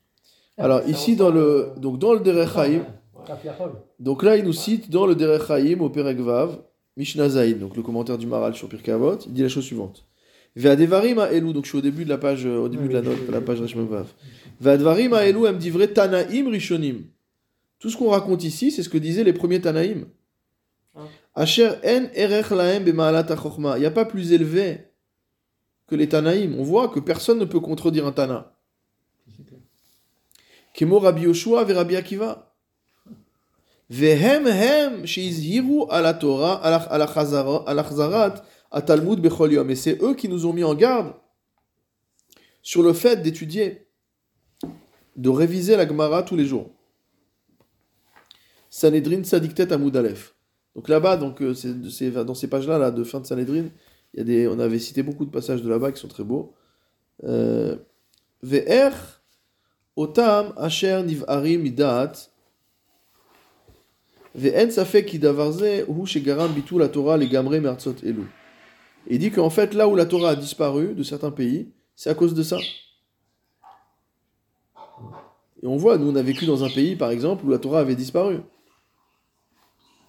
Alors, 0.56 0.80
ça 0.82 0.88
ici, 0.88 1.14
dans 1.14 1.30
le, 1.30 1.68
donc, 1.76 1.98
dans 1.98 2.14
le 2.14 2.20
Derech 2.20 2.56
Haïm, 2.56 2.82
Kafiachol. 3.26 3.70
donc 4.00 4.22
là, 4.22 4.36
il 4.36 4.44
nous 4.44 4.52
cite 4.52 4.90
dans 4.90 5.06
le 5.06 5.14
Derech 5.14 5.48
Haïm 5.50 5.82
au 5.82 5.88
Perek 5.90 6.18
Vav, 6.18 6.58
Mishnah 6.96 7.28
Zaïd, 7.28 7.60
donc 7.60 7.76
le 7.76 7.82
commentaire 7.82 8.18
du 8.18 8.26
Maral 8.26 8.54
sur 8.56 8.68
Pirkei 8.68 8.90
Avot, 8.90 9.18
il 9.26 9.32
dit 9.32 9.42
la 9.42 9.48
chose 9.48 9.62
suivante. 9.64 10.04
Ve'adevarim 10.56 11.18
ha'elu, 11.18 11.52
donc 11.52 11.64
je 11.64 11.70
suis 11.70 11.78
au 11.78 11.82
début 11.82 12.04
de 12.04 12.08
la 12.08 12.18
page, 12.18 12.46
euh, 12.46 12.58
au 12.58 12.68
début 12.68 12.84
Oui, 12.84 12.88
de 12.88 12.94
la 12.94 13.02
note, 13.02 13.18
oui, 13.20 13.32
la 13.32 13.40
page 13.40 13.60
Reshmem 13.60 13.86
Vav. 13.86 14.06
Ve'advarim 14.60 15.12
ha'elu, 15.14 15.46
elle 15.46 15.54
me 15.54 15.58
dit 15.58 15.70
vrai 15.70 15.88
Tanaïm 15.88 16.48
Rishonim. 16.48 17.04
Tout 17.78 17.90
ce 17.90 17.96
qu'on 17.96 18.10
raconte 18.10 18.42
ici, 18.42 18.70
c'est 18.70 18.82
ce 18.82 18.88
que 18.88 18.98
disaient 18.98 19.24
les 19.24 19.32
premiers 19.32 19.60
Tanaïm. 19.60 20.06
Ah. 20.96 21.00
Asher 21.34 21.70
en 21.84 22.08
erech 22.14 22.50
ha'chochma. 22.50 23.76
Il 23.76 23.80
n'y 23.80 23.86
a 23.86 23.90
pas 23.90 24.04
plus 24.04 24.32
élevé 24.32 24.88
que 25.86 25.94
les 25.94 26.08
Tanaïm. 26.08 26.58
On 26.58 26.64
voit 26.64 26.88
que 26.88 26.98
personne 26.98 27.38
ne 27.38 27.44
peut 27.44 27.60
contredire 27.60 28.06
un 28.06 28.12
Tana. 28.12 28.52
Kemo 30.74 30.98
Rabbi 30.98 31.22
Yoshua 31.22 31.64
ve 31.64 31.72
Rabbi 31.72 31.96
Akiva. 31.96 32.54
Vehem 33.90 34.46
hem 34.46 35.06
sheizhiru 35.06 35.86
ala 35.88 36.14
Torah, 36.14 36.60
ala 36.62 37.06
chazarat, 37.06 38.44
à 38.70 38.82
Talmud 38.82 39.20
bechol 39.20 39.52
yom. 39.52 39.70
Et 39.70 39.76
c'est 39.76 40.02
eux 40.02 40.14
qui 40.14 40.28
nous 40.28 40.46
ont 40.46 40.52
mis 40.52 40.64
en 40.64 40.74
garde 40.74 41.14
sur 42.62 42.82
le 42.82 42.92
fait 42.92 43.22
d'étudier, 43.22 43.86
de 45.16 45.28
réviser 45.28 45.76
la 45.76 45.86
Gemara 45.86 46.22
tous 46.22 46.36
les 46.36 46.44
jours. 46.44 46.70
Sanhedrin 48.70 49.24
Sadiktet 49.24 49.72
Amoud 49.72 49.96
Aleph. 49.96 50.34
Donc 50.76 50.88
là-bas, 50.88 51.16
donc, 51.16 51.40
euh, 51.40 51.54
dans 52.24 52.34
ces 52.34 52.48
pages-là 52.48 52.78
là, 52.78 52.90
de 52.90 53.02
fin 53.02 53.20
de 53.20 53.26
Sanhedrin, 53.26 53.64
y 54.14 54.20
a 54.20 54.24
des, 54.24 54.46
on 54.46 54.58
avait 54.58 54.78
cité 54.78 55.02
beaucoup 55.02 55.24
de 55.24 55.30
passages 55.30 55.62
de 55.62 55.68
là-bas 55.68 55.92
qui 55.92 56.00
sont 56.00 56.08
très 56.08 56.24
beaux. 56.24 56.54
Euh, 57.24 57.76
otam 59.96 60.52
asher 60.56 61.02
midat 61.58 62.30
ve'en 64.34 64.70
safek 64.70 65.06
ki 65.08 65.18
davar 65.18 65.52
ze 65.52 65.84
hu 65.88 66.06
shegaram 66.06 66.52
bitul 66.54 66.78
la 66.78 66.88
Torah 66.88 67.16
legamre 67.16 67.56
elu. 67.56 68.37
Et 69.06 69.14
il 69.14 69.18
dit 69.18 69.30
qu'en 69.30 69.50
fait, 69.50 69.74
là 69.74 69.88
où 69.88 69.94
la 69.94 70.06
Torah 70.06 70.30
a 70.30 70.36
disparu 70.36 70.94
de 70.94 71.02
certains 71.02 71.30
pays, 71.30 71.68
c'est 71.96 72.10
à 72.10 72.14
cause 72.14 72.34
de 72.34 72.42
ça. 72.42 72.58
Et 75.62 75.66
on 75.66 75.76
voit, 75.76 75.98
nous 75.98 76.10
on 76.10 76.16
a 76.16 76.22
vécu 76.22 76.46
dans 76.46 76.62
un 76.64 76.68
pays 76.68 76.94
par 76.94 77.10
exemple 77.10 77.44
où 77.44 77.50
la 77.50 77.58
Torah 77.58 77.80
avait 77.80 77.96
disparu. 77.96 78.40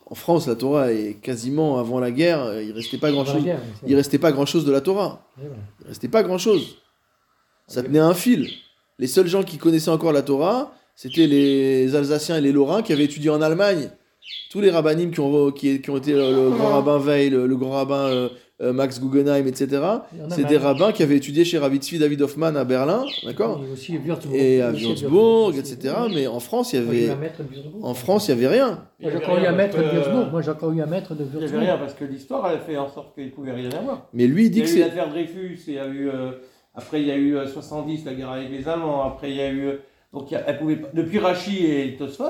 En 0.06 0.16
France, 0.16 0.48
la 0.48 0.56
Torah 0.56 0.92
est 0.92 1.22
quasiment 1.22 1.78
avant 1.78 2.00
la 2.00 2.12
guerre, 2.12 2.62
il 2.62 2.72
restait 2.72 2.98
pas 2.98 3.12
grand 3.12 3.26
chose. 3.26 3.44
guerre, 3.44 3.62
c'est 3.80 3.90
Il 3.90 3.96
restait 3.96 4.18
pas 4.18 4.32
grand 4.32 4.48
chose 4.48 4.66
de 4.66 4.72
la 4.72 4.82
Torah. 4.82 5.28
Il 5.40 5.88
restait 5.88 6.08
pas 6.08 6.24
grand 6.24 6.40
chose. 6.40 6.78
Ça 7.68 7.84
tenait 7.84 8.00
à 8.00 8.08
un 8.08 8.16
fil. 8.16 8.50
Les 8.98 9.08
seuls 9.08 9.28
gens 9.28 9.44
qui 9.44 9.58
connaissaient 9.58 9.92
encore 9.92 10.12
la 10.12 10.24
Torah, 10.24 10.74
c'était 10.96 11.28
les 11.28 11.96
Alsaciens 11.96 12.38
et 12.38 12.42
les 12.42 12.52
Lorrains 12.52 12.82
qui 12.82 12.92
avaient 12.92 13.06
étudié 13.06 13.30
en 13.30 13.42
Allemagne. 13.42 13.92
Tous 14.52 14.62
les 14.62 14.72
rabbinim 14.72 15.12
qui 15.12 15.20
ont, 15.20 15.52
qui, 15.52 15.80
qui 15.82 15.90
ont 15.92 15.98
été 15.98 16.14
euh, 16.14 16.46
le 16.46 16.50
grand 16.58 16.70
rabbin 16.70 16.98
Veil, 16.98 17.30
le, 17.30 17.46
le 17.46 17.56
grand 17.56 17.70
rabbin 17.72 18.06
euh, 18.08 18.30
euh, 18.62 18.74
Max 18.74 19.00
Guggenheim, 19.00 19.46
etc. 19.48 19.80
C'est 20.30 20.44
des 20.46 20.58
rabbins 20.58 20.92
qui 20.92 21.04
avaient 21.04 21.16
étudié 21.18 21.46
chez 21.46 21.60
Rav 21.60 21.74
Tzvi 21.76 22.00
David 22.00 22.22
Hoffman 22.24 22.56
à 22.56 22.64
Berlin, 22.66 23.06
d'accord 23.24 23.62
Et 23.68 23.72
aussi 23.72 23.98
Würzburg. 23.98 24.34
Et 24.36 24.62
à 24.62 24.72
Würzburg, 24.72 25.56
etc. 25.58 25.94
Mais 26.14 26.26
en 26.28 26.40
France, 26.40 26.74
il 26.74 26.78
y 26.78 26.80
avait, 26.80 27.08
Würzburg. 27.16 27.84
en 27.86 27.94
France, 27.94 28.28
il 28.28 28.32
y 28.32 28.34
avait 28.34 28.48
rien. 28.58 28.86
Moi, 29.00 29.12
j'ai 29.12 29.18
encore 29.18 29.38
eu 29.38 29.46
un 29.46 29.52
maître 29.54 29.78
de 29.78 29.84
Würzburg. 29.84 30.32
Moi, 30.32 30.42
j'ai 30.42 30.52
encore 30.52 30.72
eu 30.74 30.82
un 30.82 30.86
maître 30.88 31.14
de 31.16 31.24
Il 31.24 31.30
n'y 31.30 31.36
avait 31.36 31.42
Würzburg. 31.46 31.62
rien 31.62 31.78
parce 31.78 31.94
que 31.94 32.06
l'histoire 32.06 32.50
elle 32.50 32.58
a 32.58 32.60
fait 32.60 32.78
en 32.78 32.90
sorte 32.90 33.14
qu'il 33.14 33.26
ne 33.26 33.30
pouvait 33.32 33.54
rien 33.54 33.70
avoir. 33.72 34.08
Mais 34.14 34.26
lui, 34.28 34.46
il 34.48 34.52
dit 34.52 34.60
Il 34.60 34.66
y 34.66 34.66
que 34.66 34.70
a 34.70 34.72
eu 34.72 34.74
c'est. 34.74 34.80
l'affaire 34.88 35.10
Dreyfus, 35.10 35.60
il 35.68 35.74
y 35.76 35.80
a 35.80 35.88
eu, 35.88 36.10
après 36.74 37.02
il 37.02 37.08
y 37.08 37.12
a 37.12 37.16
eu 37.16 37.38
euh, 37.38 37.46
70, 37.48 38.04
la 38.06 38.14
guerre 38.16 38.32
avec 38.32 38.50
les 38.50 38.68
Allemands, 38.68 39.04
après 39.04 39.30
il 39.30 39.38
y 39.38 39.42
a 39.42 39.52
eu. 39.52 39.74
donc 40.12 40.34
elle 40.34 40.58
pouvait 40.58 40.76
pas- 40.78 40.90
depuis 40.94 41.20
Rachi 41.20 41.66
et 41.68 41.96
Tosfot, 41.98 42.26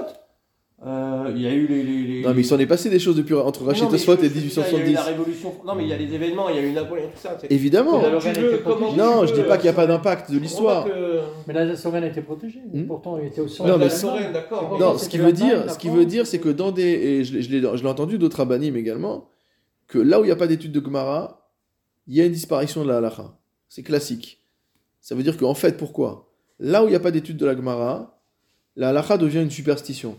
euh, 0.85 1.31
il 1.35 1.41
y 1.41 1.47
a 1.47 1.53
eu 1.53 1.67
les. 1.67 1.83
les, 1.83 2.03
les- 2.03 2.21
Non, 2.23 2.33
mais 2.33 2.41
il 2.41 2.45
s'en 2.45 2.57
est 2.57 2.65
passé 2.65 2.89
des 2.89 2.99
choses 2.99 3.15
depuis 3.17 3.33
entre 3.33 3.65
Rachid 3.65 3.89
je- 3.91 3.95
et 3.95 3.97
je 3.99 4.05
veux 4.11 4.15
dire, 4.17 4.23
Il 4.23 4.25
y 4.25 4.27
a 4.27 4.29
eu 4.29 4.33
1870. 4.35 4.93
la 4.93 5.03
révolution. 5.03 5.53
Non, 5.65 5.75
mais 5.75 5.83
il 5.83 5.89
y 5.89 5.93
a 5.93 5.97
les 5.97 6.13
événements, 6.13 6.47
il 6.49 6.55
y 6.55 6.59
a 6.59 6.61
eu 6.61 6.71
Napoléon, 6.71 7.07
tout 7.13 7.19
ça. 7.19 7.37
Évidemment. 7.49 8.01
Non, 8.97 9.25
je 9.25 9.33
dis 9.33 9.41
pas 9.43 9.57
qu'il 9.57 9.63
n'y 9.65 9.69
a 9.69 9.73
pas 9.73 9.87
d'impact 9.87 10.31
de 10.31 10.37
l'histoire. 10.39 10.87
Mais 11.47 11.53
la 11.53 11.65
Lorraine 11.65 12.03
était 12.05 12.21
protégée. 12.21 12.61
Hmm. 12.73 12.85
Pourtant, 12.87 13.17
il 13.19 13.27
était 13.27 13.41
au 13.41 13.47
centre 13.47 13.69
Non, 13.69 13.77
de 13.77 13.83
mais 13.83 13.89
la 13.89 14.31
d'accord. 14.31 14.77
Non, 14.79 14.97
ce 14.97 15.09
qui 15.09 15.17
veut 15.17 15.33
dire, 15.33 15.69
ce 15.71 15.77
qui 15.77 15.89
veut 15.89 16.05
dire, 16.05 16.25
c'est 16.25 16.39
que 16.39 16.49
dans 16.49 16.71
des, 16.71 16.83
et 16.83 17.23
je, 17.23 17.33
l'ai- 17.33 17.41
je 17.41 17.49
l'ai 17.51 17.61
je 17.77 17.83
l'ai 17.83 17.89
entendu 17.89 18.17
d'autres 18.17 18.39
abanim 18.39 18.75
également, 18.75 19.27
que 19.87 19.97
là 19.99 20.19
où 20.19 20.23
il 20.23 20.27
n'y 20.27 20.31
a 20.33 20.35
pas 20.37 20.47
d'étude 20.47 20.71
de 20.71 20.83
Gemara, 20.83 21.49
il 22.07 22.15
y 22.15 22.21
a 22.21 22.25
une 22.25 22.31
disparition 22.31 22.83
de 22.83 22.87
la 22.89 22.97
halacha. 22.97 23.37
C'est 23.67 23.83
classique. 23.83 24.39
Ça 25.01 25.13
veut 25.15 25.23
dire 25.23 25.35
qu'en 25.37 25.53
fait, 25.55 25.77
pourquoi? 25.77 26.29
Là 26.59 26.83
où 26.83 26.87
il 26.87 26.91
n'y 26.91 26.95
a 26.95 26.99
pas 26.99 27.11
d'étude 27.11 27.37
de 27.37 27.45
la 27.45 27.55
Gemara, 27.55 28.21
la 28.75 28.89
halacha 28.89 29.17
devient 29.17 29.41
une 29.41 29.49
superstition. 29.51 30.17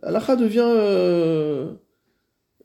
La 0.00 0.08
halacha 0.08 0.36
devient, 0.36 0.62
euh, 0.64 1.74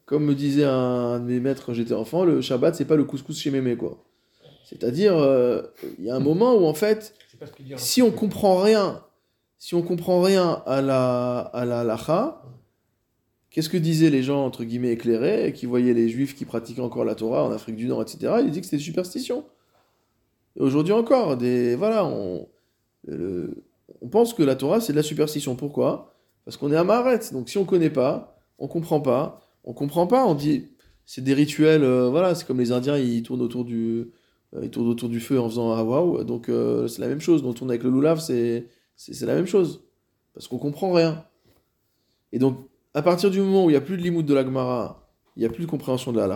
comme 0.05 0.25
me 0.25 0.35
disait 0.35 0.65
un, 0.65 1.19
de 1.19 1.25
mes 1.25 1.39
maîtres 1.39 1.65
quand 1.65 1.73
j'étais 1.73 1.93
enfant, 1.93 2.25
le 2.25 2.41
Shabbat, 2.41 2.75
c'est 2.75 2.85
pas 2.85 2.95
le 2.95 3.05
couscous 3.05 3.37
chez 3.39 3.51
mémé, 3.51 3.75
quoi. 3.75 4.03
C'est-à-dire, 4.65 5.17
euh, 5.17 5.61
il 5.97 6.05
y 6.05 6.09
a 6.09 6.15
un 6.15 6.19
moment 6.31 6.55
où 6.55 6.65
en 6.65 6.73
fait, 6.73 7.15
dit. 7.59 7.73
si 7.77 8.01
on 8.01 8.11
comprend 8.11 8.57
rien, 8.61 9.03
si 9.57 9.75
on 9.75 9.81
comprend 9.81 10.21
rien 10.21 10.61
à 10.65 10.81
la 10.81 11.39
à 11.39 11.65
la 11.65 12.43
qu'est-ce 13.49 13.69
que 13.69 13.77
disaient 13.77 14.09
les 14.09 14.23
gens 14.23 14.45
entre 14.45 14.63
guillemets 14.63 14.91
éclairés 14.91 15.53
qui 15.53 15.65
voyaient 15.65 15.93
les 15.93 16.09
juifs 16.09 16.35
qui 16.35 16.43
pratiquaient 16.45 16.81
encore 16.81 17.05
la 17.05 17.15
Torah 17.15 17.43
en 17.43 17.51
Afrique 17.51 17.75
du 17.75 17.85
Nord, 17.87 18.01
etc. 18.01 18.35
Ils 18.41 18.47
disaient 18.49 18.61
que 18.61 18.65
c'était 18.65 18.77
des 18.77 18.83
superstitions. 18.83 19.45
Aujourd'hui 20.59 20.93
encore, 20.93 21.37
des 21.37 21.75
voilà, 21.75 22.05
on 22.05 22.47
le- 23.05 23.63
on 24.01 24.07
pense 24.07 24.33
que 24.33 24.43
la 24.43 24.55
Torah 24.55 24.81
c'est 24.81 24.93
de 24.93 24.97
la 24.97 25.03
superstition. 25.03 25.55
Pourquoi? 25.55 26.12
Parce 26.45 26.57
qu'on 26.57 26.71
est 26.71 26.75
à 26.75 26.83
Maharet. 26.83 27.19
Donc 27.31 27.49
si 27.49 27.57
on 27.57 27.65
connaît 27.65 27.89
pas, 27.89 28.37
on 28.59 28.67
comprend 28.67 29.01
pas, 29.01 29.41
on 29.63 29.73
comprend 29.73 30.07
pas, 30.07 30.25
on 30.25 30.35
dit 30.35 30.67
c'est 31.05 31.23
des 31.23 31.33
rituels. 31.33 31.83
euh, 31.83 32.09
voilà, 32.09 32.35
c'est 32.35 32.45
comme 32.45 32.59
les 32.59 32.71
Indiens, 32.71 32.97
ils 32.97 33.23
tournent 33.23 33.41
autour 33.41 33.65
du 33.65 34.11
euh, 34.55 34.61
ils 34.63 34.69
tournent 34.69 34.87
autour 34.87 35.09
du 35.09 35.19
feu 35.19 35.39
en 35.39 35.49
faisant 35.49 35.71
ah 35.73 35.83
waouh. 35.83 36.23
Donc 36.23 36.49
euh, 36.49 36.87
c'est 36.87 37.01
la 37.01 37.07
même 37.07 37.21
chose. 37.21 37.41
Donc 37.41 37.51
on 37.51 37.53
tourne 37.53 37.71
avec 37.71 37.83
le 37.83 37.89
loulav, 37.89 38.19
c'est 38.19 38.67
la 39.21 39.35
même 39.35 39.47
chose. 39.47 39.83
Parce 40.33 40.47
qu'on 40.47 40.57
comprend 40.57 40.91
rien. 40.91 41.25
Et 42.31 42.39
donc, 42.39 42.57
à 42.95 43.03
partir 43.03 43.29
du 43.29 43.39
moment 43.39 43.65
où 43.65 43.69
il 43.69 43.73
n'y 43.73 43.77
a 43.77 43.81
plus 43.81 43.97
de 43.97 44.01
limoud 44.01 44.25
de 44.25 44.33
la 44.33 44.43
Gemara, 44.43 45.07
il 45.35 45.41
n'y 45.41 45.45
a 45.45 45.49
plus 45.49 45.65
de 45.65 45.69
compréhension 45.69 46.11
de 46.11 46.19
la 46.19 46.27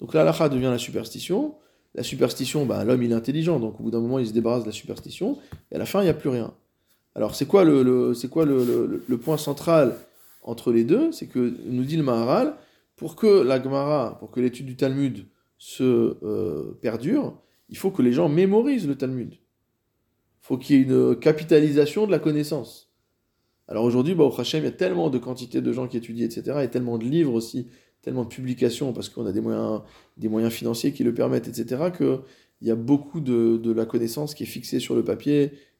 donc 0.00 0.12
la 0.12 0.48
devient 0.48 0.64
la 0.64 0.78
superstition. 0.78 1.54
La 1.94 2.02
superstition, 2.02 2.66
bah, 2.66 2.84
l'homme 2.84 3.02
il 3.02 3.12
est 3.12 3.14
intelligent, 3.14 3.60
donc 3.60 3.78
au 3.78 3.84
bout 3.84 3.90
d'un 3.90 4.00
moment 4.00 4.18
il 4.18 4.26
se 4.26 4.32
débarrasse 4.32 4.62
de 4.62 4.68
la 4.68 4.72
superstition, 4.72 5.38
et 5.70 5.76
à 5.76 5.78
la 5.78 5.86
fin 5.86 6.00
il 6.00 6.04
n'y 6.04 6.10
a 6.10 6.14
plus 6.14 6.28
rien. 6.28 6.52
Alors 7.14 7.34
c'est 7.34 7.46
quoi 7.46 7.64
le, 7.64 8.14
c'est 8.14 8.28
quoi 8.28 8.44
le, 8.44 9.18
point 9.22 9.36
central 9.36 9.96
entre 10.42 10.72
les 10.72 10.84
deux? 10.84 11.12
C'est 11.12 11.26
que, 11.26 11.54
nous 11.66 11.84
dit 11.84 11.96
le 11.96 12.02
Maharal, 12.02 12.56
pour 12.96 13.16
que 13.16 13.42
la 13.42 13.62
Gemara, 13.62 14.18
pour 14.18 14.30
que 14.30 14.40
l'étude 14.40 14.66
du 14.66 14.76
Talmud 14.76 15.26
se 15.58 16.16
euh, 16.22 16.78
perdure, 16.80 17.40
il 17.68 17.76
faut 17.76 17.90
que 17.90 18.02
les 18.02 18.12
gens 18.12 18.28
mémorisent 18.28 18.88
le 18.88 18.96
Talmud. 18.96 19.32
Il 19.32 20.46
faut 20.46 20.58
qu'il 20.58 20.76
y 20.76 20.78
ait 20.78 20.82
une 20.82 21.16
capitalisation 21.16 22.06
de 22.06 22.10
la 22.10 22.18
connaissance. 22.18 22.90
Alors 23.66 23.84
aujourd'hui, 23.84 24.14
bah, 24.14 24.24
au 24.24 24.40
Hachem, 24.40 24.62
il 24.62 24.66
y 24.66 24.68
a 24.68 24.72
tellement 24.72 25.08
de 25.08 25.18
quantité 25.18 25.62
de 25.62 25.72
gens 25.72 25.88
qui 25.88 25.96
étudient, 25.96 26.26
etc., 26.26 26.58
et 26.62 26.68
tellement 26.68 26.98
de 26.98 27.04
livres 27.04 27.32
aussi, 27.32 27.68
tellement 28.02 28.24
de 28.24 28.28
publications, 28.28 28.92
parce 28.92 29.08
qu'on 29.08 29.24
a 29.24 29.32
des 29.32 29.40
moyens, 29.40 29.80
des 30.18 30.28
moyens 30.28 30.52
financiers 30.52 30.92
qui 30.92 31.02
le 31.02 31.14
permettent, 31.14 31.48
etc., 31.48 31.84
qu'il 31.96 32.20
y 32.60 32.70
a 32.70 32.76
beaucoup 32.76 33.20
de, 33.20 33.56
de 33.56 33.72
la 33.72 33.86
connaissance 33.86 34.34
qui 34.34 34.42
est 34.42 34.46
fixée 34.46 34.80
sur 34.80 34.94
le 34.94 35.02
papier, 35.02 35.52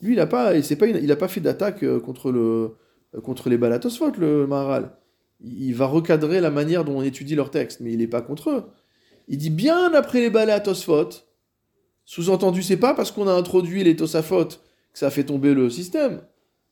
Lui, 0.00 0.14
il 0.14 0.16
n'a 0.16 0.26
pas, 0.26 0.52
pas, 0.52 0.86
il 0.86 1.12
a 1.12 1.16
pas 1.16 1.28
fait 1.28 1.40
d'attaque 1.40 1.82
euh, 1.82 2.00
contre, 2.00 2.30
le, 2.30 2.76
euh, 3.14 3.20
contre 3.20 3.48
les 3.48 3.58
balatosphot, 3.58 4.12
le 4.18 4.46
Maharal. 4.46 4.92
Il 5.40 5.74
va 5.74 5.86
recadrer 5.86 6.40
la 6.40 6.50
manière 6.50 6.84
dont 6.84 6.98
on 6.98 7.02
étudie 7.02 7.34
leurs 7.34 7.50
textes, 7.50 7.80
mais 7.80 7.92
il 7.92 7.98
n'est 7.98 8.06
pas 8.08 8.22
contre 8.22 8.50
eux. 8.50 8.64
Il 9.28 9.38
dit 9.38 9.50
bien 9.50 9.92
après 9.94 10.20
les 10.20 10.30
balatosphot. 10.30 11.10
Sous-entendu, 12.04 12.62
c'est 12.62 12.78
pas 12.78 12.94
parce 12.94 13.12
qu'on 13.12 13.28
a 13.28 13.32
introduit 13.32 13.84
les 13.84 13.94
tosafot 13.94 14.46
que 14.46 14.98
ça 14.98 15.08
a 15.08 15.10
fait 15.10 15.24
tomber 15.24 15.52
le 15.54 15.68
système. 15.68 16.22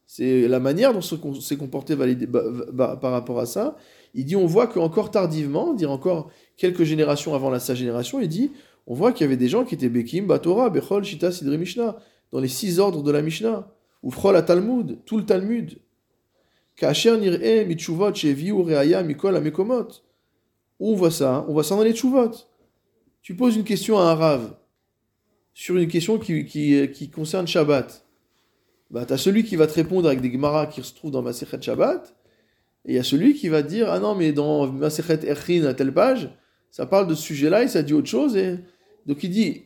C'est 0.06 0.48
la 0.48 0.60
manière 0.60 0.94
dont 0.94 1.00
s'est 1.02 1.56
comporté 1.56 1.94
validé- 1.94 2.26
par 2.26 3.10
rapport 3.12 3.40
à 3.40 3.46
ça. 3.46 3.76
Il 4.14 4.24
dit 4.24 4.36
on 4.36 4.46
voit 4.46 4.66
qu'encore 4.66 5.10
tardivement, 5.10 5.74
dire 5.74 5.90
encore 5.90 6.30
quelques 6.56 6.84
générations 6.84 7.34
avant 7.34 7.50
la 7.50 7.58
sa 7.58 7.74
génération, 7.74 8.20
il 8.20 8.28
dit 8.28 8.52
on 8.86 8.94
voit 8.94 9.12
qu'il 9.12 9.24
y 9.24 9.26
avait 9.26 9.36
des 9.36 9.48
gens 9.48 9.64
qui 9.64 9.74
étaient 9.74 9.88
Bekim, 9.88 10.26
Batora, 10.26 10.70
Bechol, 10.70 11.04
Shita, 11.04 11.32
Sidri, 11.32 11.58
Mishnah, 11.58 11.96
dans 12.32 12.40
les 12.40 12.48
six 12.48 12.78
ordres 12.78 13.02
de 13.02 13.10
la 13.10 13.22
Mishnah, 13.22 13.72
ou 14.02 14.10
Frol 14.10 14.36
à 14.36 14.42
Talmud, 14.42 14.98
tout 15.04 15.18
le 15.18 15.24
Talmud. 15.24 15.78
Où 20.78 20.90
on 20.90 20.94
voit 20.94 21.10
ça 21.10 21.44
On 21.48 21.52
voit 21.52 21.64
ça 21.64 21.74
dans 21.74 21.82
les 21.82 21.94
tchuvot. 21.94 22.30
Tu 23.22 23.34
poses 23.34 23.56
une 23.56 23.64
question 23.64 23.98
à 23.98 24.02
un 24.02 24.14
rave 24.14 24.54
sur 25.54 25.76
une 25.76 25.88
question 25.88 26.18
qui, 26.18 26.44
qui, 26.44 27.10
concerne 27.10 27.46
Shabbat. 27.46 28.06
Bah, 28.90 29.06
tu 29.06 29.14
as 29.14 29.16
celui 29.16 29.42
qui 29.42 29.56
va 29.56 29.66
te 29.66 29.72
répondre 29.72 30.06
avec 30.06 30.20
des 30.20 30.30
Gemara 30.30 30.66
qui 30.66 30.82
se 30.82 30.94
trouvent 30.94 31.10
dans 31.10 31.22
Masechet 31.22 31.62
Shabbat, 31.62 32.14
et 32.84 32.92
il 32.92 32.94
y 32.94 32.98
a 32.98 33.02
celui 33.02 33.34
qui 33.34 33.48
va 33.48 33.62
dire 33.62 33.90
Ah 33.90 33.98
non, 33.98 34.14
mais 34.14 34.32
dans 34.32 34.70
Masechet 34.70 35.26
Erchin 35.26 35.64
à 35.64 35.74
telle 35.74 35.94
page, 35.94 36.30
ça 36.70 36.84
parle 36.84 37.06
de 37.06 37.14
ce 37.14 37.22
sujet-là 37.22 37.62
et 37.62 37.68
ça 37.68 37.82
dit 37.82 37.94
autre 37.94 38.06
chose. 38.06 38.36
Et... 38.36 38.58
Donc 39.06 39.24
il 39.24 39.30
dit 39.30 39.62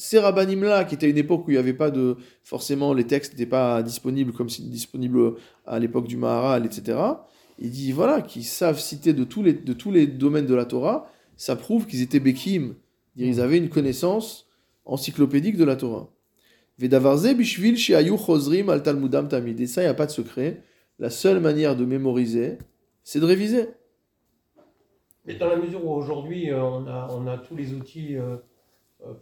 Ces 0.00 0.20
rabbinim-là, 0.20 0.84
qui 0.84 0.94
étaient 0.94 1.06
à 1.06 1.08
une 1.08 1.18
époque 1.18 1.48
où 1.48 1.50
il 1.50 1.54
n'y 1.54 1.58
avait 1.58 1.74
pas 1.74 1.90
de. 1.90 2.18
Forcément, 2.44 2.94
les 2.94 3.04
textes 3.04 3.32
n'étaient 3.32 3.46
pas 3.50 3.82
disponibles 3.82 4.32
comme 4.32 4.48
c'est 4.48 4.62
disponible 4.62 5.34
à 5.66 5.80
l'époque 5.80 6.06
du 6.06 6.16
Maharal, 6.16 6.64
etc. 6.64 6.96
Il 7.58 7.72
dit 7.72 7.90
Voilà, 7.90 8.22
qui 8.22 8.44
savent 8.44 8.78
citer 8.78 9.12
de 9.12 9.24
tous 9.24 9.42
les, 9.42 9.54
de 9.54 9.72
tous 9.72 9.90
les 9.90 10.06
domaines 10.06 10.46
de 10.46 10.54
la 10.54 10.66
Torah, 10.66 11.10
ça 11.36 11.56
prouve 11.56 11.86
qu'ils 11.86 12.00
étaient 12.00 12.20
Bekim. 12.20 12.76
Ils 13.16 13.40
avaient 13.40 13.58
une 13.58 13.70
connaissance 13.70 14.46
encyclopédique 14.84 15.56
de 15.56 15.64
la 15.64 15.74
Torah. 15.74 16.08
Vedavarze 16.78 17.34
bishvil 17.34 17.76
sheayu 17.76 18.14
al 18.68 18.82
talmudam 18.84 19.26
tamid. 19.26 19.58
Et 19.58 19.66
ça, 19.66 19.80
il 19.80 19.86
n'y 19.86 19.90
a 19.90 19.94
pas 19.94 20.06
de 20.06 20.12
secret. 20.12 20.62
La 21.00 21.10
seule 21.10 21.40
manière 21.40 21.74
de 21.74 21.84
mémoriser, 21.84 22.58
c'est 23.02 23.18
de 23.18 23.24
réviser. 23.24 23.66
Mais 25.24 25.34
dans 25.34 25.48
la 25.48 25.56
mesure 25.56 25.84
où 25.84 25.90
aujourd'hui 25.90 26.52
euh, 26.52 26.62
on, 26.62 26.86
a, 26.86 27.08
on 27.10 27.26
a 27.26 27.36
tous 27.36 27.56
les 27.56 27.74
outils 27.74 28.16
euh, 28.16 28.36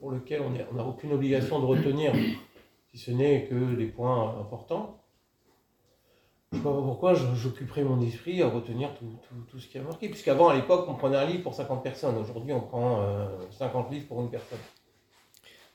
pour 0.01 0.13
lesquels 0.13 0.43
on 0.43 0.75
n'a 0.75 0.85
aucune 0.85 1.13
obligation 1.13 1.61
de 1.61 1.65
retenir, 1.67 2.13
si 2.91 2.99
ce 2.99 3.11
n'est 3.11 3.45
que 3.47 3.75
des 3.75 3.87
points 3.87 4.37
importants. 4.41 5.03
Je 6.53 6.59
ne 6.59 6.63
sais 6.63 6.69
pas 6.69 6.73
pourquoi 6.75 7.15
j'occuperais 7.15 7.83
mon 7.83 8.01
esprit 8.01 8.41
à 8.41 8.49
retenir 8.49 8.95
tout, 8.95 9.05
tout- 9.29 9.43
tout 9.51 9.59
ce 9.59 9.67
qui 9.69 9.79
a 9.79 9.83
marqué. 9.83 10.09
Puisqu'avant, 10.09 10.49
à 10.49 10.55
l'époque, 10.55 10.87
on 10.89 10.95
prenait 10.95 11.17
un 11.17 11.27
livre 11.27 11.43
pour 11.43 11.55
50 11.55 11.83
personnes. 11.83 12.17
Aujourd'hui, 12.17 12.53
on 12.53 12.61
prend 12.61 13.01
euh, 13.03 13.27
50 13.59 13.91
livres 13.91 14.07
pour 14.07 14.21
une 14.23 14.31
personne. 14.31 14.59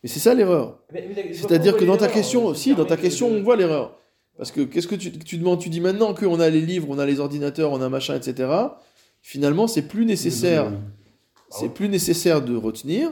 Mais 0.02 0.10
c'est 0.10 0.20
ça 0.20 0.34
l'erreur. 0.34 0.80
Je 0.94 1.00
vois 1.00 1.34
C'est-à-dire 1.34 1.78
que 1.78 1.84
dans 1.86 1.98
ta 1.98 2.08
question, 2.08 2.54
Je 2.54 2.58
si, 2.60 2.74
dans 2.74 2.86
ta 2.86 2.98
question, 2.98 3.28
on 3.28 3.44
voit 3.44 3.56
l'erreur. 3.58 3.98
Parce 4.38 4.52
que 4.52 4.62
qu'est-ce 4.62 4.88
que 4.88 4.96
tu, 4.96 5.12
tu 5.12 5.38
demandes 5.38 5.60
Tu 5.60 5.70
dis 5.70 5.82
maintenant 5.82 6.16
qu'on 6.16 6.40
a 6.40 6.50
les 6.50 6.62
livres, 6.62 6.88
on 6.90 6.98
a 6.98 7.06
les 7.06 7.20
ordinateurs, 7.20 7.72
on 7.72 7.82
a 7.82 7.90
machin, 7.90 8.16
etc. 8.16 8.50
Finalement, 9.22 9.68
c'est 9.68 9.88
plus 9.88 10.06
nécessaire. 10.06 10.72
C'est 11.50 11.70
plus 11.70 11.90
nécessaire 11.90 12.42
de 12.42 12.56
retenir. 12.56 13.12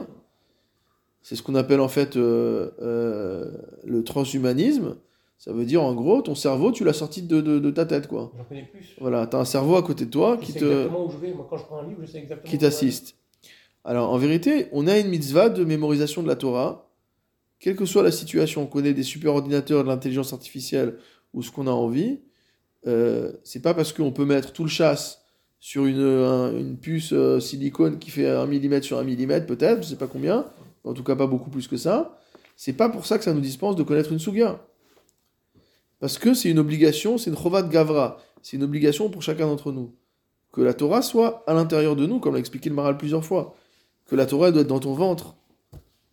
C'est 1.22 1.36
ce 1.36 1.42
qu'on 1.42 1.54
appelle 1.54 1.80
en 1.80 1.88
fait 1.88 2.16
euh, 2.16 2.70
euh, 2.82 3.50
le 3.84 4.02
transhumanisme. 4.04 4.96
Ça 5.38 5.52
veut 5.52 5.64
dire 5.64 5.82
en 5.82 5.94
gros, 5.94 6.20
ton 6.22 6.34
cerveau, 6.34 6.70
tu 6.72 6.84
l'as 6.84 6.92
sorti 6.92 7.22
de, 7.22 7.40
de- 7.40 7.58
de 7.58 7.70
ta 7.70 7.86
tête, 7.86 8.06
quoi. 8.08 8.30
J'en 8.36 8.44
connais 8.44 8.64
plus. 8.70 8.94
Voilà, 9.00 9.26
t'as 9.26 9.38
un 9.38 9.44
cerveau 9.46 9.76
à 9.76 9.82
côté 9.82 10.04
de 10.04 10.10
toi 10.10 10.36
Je 10.40 10.46
qui 10.46 10.52
sais 10.52 10.58
te, 10.60 10.64
exactement 10.64 11.06
où 11.06 11.10
je 11.10 11.16
vais. 11.16 11.32
Moi, 11.32 11.46
quand 11.48 11.56
je 11.56 11.64
prends 11.64 11.78
un 11.78 11.88
livre, 11.88 12.00
je 12.02 12.06
sais 12.10 12.18
exactement 12.18 12.50
qui 12.50 12.58
t'assiste. 12.58 13.14
Alors 13.84 14.10
en 14.12 14.18
vérité, 14.18 14.66
on 14.72 14.86
a 14.86 14.98
une 14.98 15.08
mitzvah 15.08 15.48
de 15.48 15.64
mémorisation 15.64 16.22
de 16.22 16.28
la 16.28 16.36
Torah, 16.36 16.90
quelle 17.58 17.76
que 17.76 17.86
soit 17.86 18.02
la 18.02 18.10
situation, 18.10 18.66
qu'on 18.66 18.84
ait 18.84 18.92
des 18.92 19.02
super 19.02 19.34
ordinateurs, 19.34 19.82
de 19.84 19.88
l'intelligence 19.88 20.32
artificielle 20.34 20.96
ou 21.32 21.42
ce 21.42 21.50
qu'on 21.50 21.66
a 21.66 21.70
envie. 21.70 22.20
Euh, 22.86 23.32
c'est 23.44 23.60
pas 23.62 23.72
parce 23.74 23.92
qu'on 23.94 24.12
peut 24.12 24.24
mettre 24.26 24.52
tout 24.52 24.62
le 24.64 24.68
chasse 24.70 25.22
sur 25.58 25.84
une, 25.86 26.00
un- 26.00 26.52
une 26.56 26.76
puce 26.76 27.12
euh, 27.14 27.40
silicone 27.40 27.98
qui 27.98 28.10
fait 28.10 28.26
1 28.28 28.46
mm 28.46 28.82
sur 28.82 28.98
1 28.98 29.04
mm, 29.04 29.46
peut-être, 29.46 29.82
je 29.82 29.88
sais 29.88 29.96
pas 29.96 30.06
combien, 30.06 30.46
en 30.84 30.94
tout 30.94 31.04
cas 31.04 31.16
pas 31.16 31.26
beaucoup 31.26 31.50
plus 31.50 31.68
que 31.68 31.76
ça. 31.76 32.18
C'est 32.56 32.72
pas 32.74 32.88
pour 32.88 33.06
ça 33.06 33.18
que 33.18 33.24
ça 33.24 33.32
nous 33.32 33.40
dispense 33.40 33.76
de 33.76 33.82
connaître 33.82 34.12
une 34.12 34.18
souga. 34.18 34.60
Parce 35.98 36.18
que 36.18 36.34
c'est 36.34 36.50
une 36.50 36.58
obligation, 36.58 37.18
c'est 37.18 37.30
une 37.30 37.36
chovat 37.36 37.62
gavra, 37.62 38.18
c'est 38.42 38.56
une 38.56 38.62
obligation 38.62 39.10
pour 39.10 39.22
chacun 39.22 39.46
d'entre 39.46 39.72
nous 39.72 39.94
que 40.52 40.60
la 40.62 40.74
Torah 40.74 41.02
soit 41.02 41.44
à 41.46 41.54
l'intérieur 41.54 41.96
de 41.96 42.06
nous, 42.06 42.18
comme 42.18 42.34
l'a 42.34 42.40
expliqué 42.40 42.68
le 42.68 42.74
Maral 42.74 42.96
plusieurs 42.96 43.24
fois. 43.24 43.54
Que 44.06 44.16
la 44.16 44.26
Torah 44.26 44.48
elle 44.48 44.52
doit 44.54 44.62
être 44.62 44.68
dans 44.68 44.80
ton 44.80 44.94
ventre, 44.94 45.36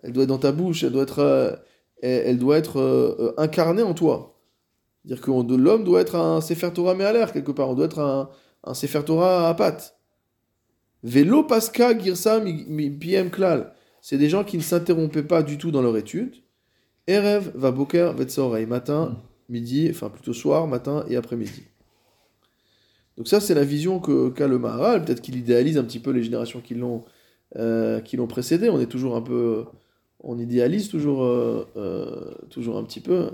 elle 0.03 0.13
doit 0.13 0.23
être 0.23 0.29
dans 0.29 0.37
ta 0.37 0.51
bouche, 0.51 0.83
elle 0.83 0.91
doit 0.91 1.03
être, 1.03 1.19
euh, 1.19 1.55
elle, 2.01 2.37
doit 2.37 2.57
être 2.57 2.77
euh, 2.77 3.15
euh, 3.19 3.33
incarnée 3.37 3.81
en 3.81 3.93
toi. 3.93 4.35
C'est-à-dire 5.03 5.23
que 5.23 5.31
l'homme 5.55 5.83
doit 5.83 6.01
être 6.01 6.15
un 6.15 6.41
Sefer 6.41 6.71
Torah 6.71 6.93
mais 6.93 7.05
à 7.05 7.13
l'air 7.13 7.31
quelque 7.33 7.51
part, 7.51 7.69
on 7.69 7.73
doit 7.73 7.85
être 7.85 7.99
un, 7.99 8.29
un 8.63 8.73
Sefer 8.73 9.03
Torah 9.03 9.49
à 9.49 9.53
pattes. 9.55 9.97
Velo 11.01 11.43
Pasca 11.43 11.97
Girsa 11.97 12.39
mi- 12.39 12.89
Piem 12.91 13.31
Klal. 13.31 13.73
C'est 14.09 14.17
des 14.17 14.29
gens 14.29 14.45
qui 14.45 14.55
ne 14.55 14.61
s'interrompaient 14.61 15.21
pas 15.21 15.43
du 15.43 15.57
tout 15.57 15.69
dans 15.69 15.81
leur 15.81 15.97
étude. 15.97 16.33
Erev 17.07 17.51
va 17.55 17.71
Boker 17.71 18.13
Vetsorei, 18.13 18.65
matin, 18.65 19.17
midi, 19.49 19.89
enfin 19.91 20.09
plutôt 20.09 20.31
soir, 20.31 20.65
matin 20.65 21.03
et 21.09 21.17
après-midi. 21.17 21.63
Donc 23.17 23.27
ça, 23.27 23.41
c'est 23.41 23.53
la 23.53 23.65
vision 23.65 23.99
que 23.99 24.29
qu'a 24.29 24.47
le 24.47 24.59
Maharal. 24.59 25.03
Peut-être 25.03 25.19
qu'il 25.19 25.35
idéalise 25.35 25.77
un 25.77 25.83
petit 25.83 25.99
peu 25.99 26.11
les 26.11 26.23
générations 26.23 26.61
qui 26.61 26.73
l'ont 26.73 27.03
euh, 27.57 27.99
précédé. 28.29 28.69
On 28.69 28.79
est 28.79 28.85
toujours 28.85 29.17
un 29.17 29.21
peu, 29.21 29.65
on 30.21 30.39
idéalise 30.39 30.87
toujours 30.87 31.25
euh, 31.25 31.67
euh, 31.75 32.33
toujours 32.49 32.77
un 32.77 32.85
petit 32.85 33.01
peu. 33.01 33.31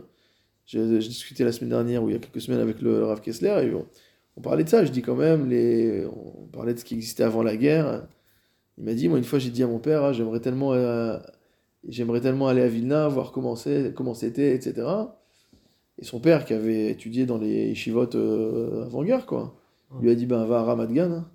J'ai 0.66 0.98
discuté 0.98 1.44
la 1.44 1.52
semaine 1.52 1.70
dernière 1.70 2.02
ou 2.02 2.10
il 2.10 2.14
y 2.14 2.16
a 2.16 2.20
quelques 2.20 2.42
semaines 2.42 2.62
avec 2.62 2.82
le 2.82 3.04
Rav 3.04 3.22
Kessler 3.22 3.68
et 3.68 3.76
on, 3.76 3.86
on 4.38 4.42
parlait 4.42 4.64
de 4.64 4.70
ça. 4.70 4.84
Je 4.84 4.92
dis 4.92 5.04
quand 5.04 5.18
même 5.18 5.48
les, 5.48 6.04
on 6.08 6.48
parlait 6.48 6.74
de 6.74 6.80
ce 6.80 6.84
qui 6.84 6.96
existait 6.96 7.26
avant 7.26 7.44
la 7.44 7.58
guerre. 7.58 8.08
Il 8.78 8.86
m'a 8.86 8.94
dit, 8.94 9.08
moi 9.08 9.18
une 9.18 9.24
fois 9.24 9.40
j'ai 9.40 9.50
dit 9.52 9.64
à 9.64 9.68
mon 9.68 9.80
père, 9.80 10.04
ah, 10.04 10.14
j'aimerais 10.14 10.40
tellement 10.40 10.74
euh, 10.74 11.18
j'aimerais 11.88 12.22
tellement 12.22 12.48
aller 12.48 12.62
à 12.62 12.68
Vilna, 12.68 13.08
voir 13.08 13.32
comment 13.32 13.56
c'était, 13.56 14.56
etc. 14.56 14.88
Et 16.00 16.06
son 16.06 16.20
père, 16.20 16.44
qui 16.46 16.54
avait 16.54 16.90
étudié 16.90 17.26
dans 17.28 17.38
les 17.38 17.68
yeshivot 17.70 18.16
euh, 18.16 18.86
avant-guerre, 18.86 19.26
quoi, 19.28 19.56
lui 20.02 20.10
a 20.10 20.16
dit 20.16 20.26
ben, 20.26 20.44
va 20.46 20.60
à 20.60 20.64
Ramat 20.64 20.88
Gan. 20.88 21.12
hein. 21.12 21.30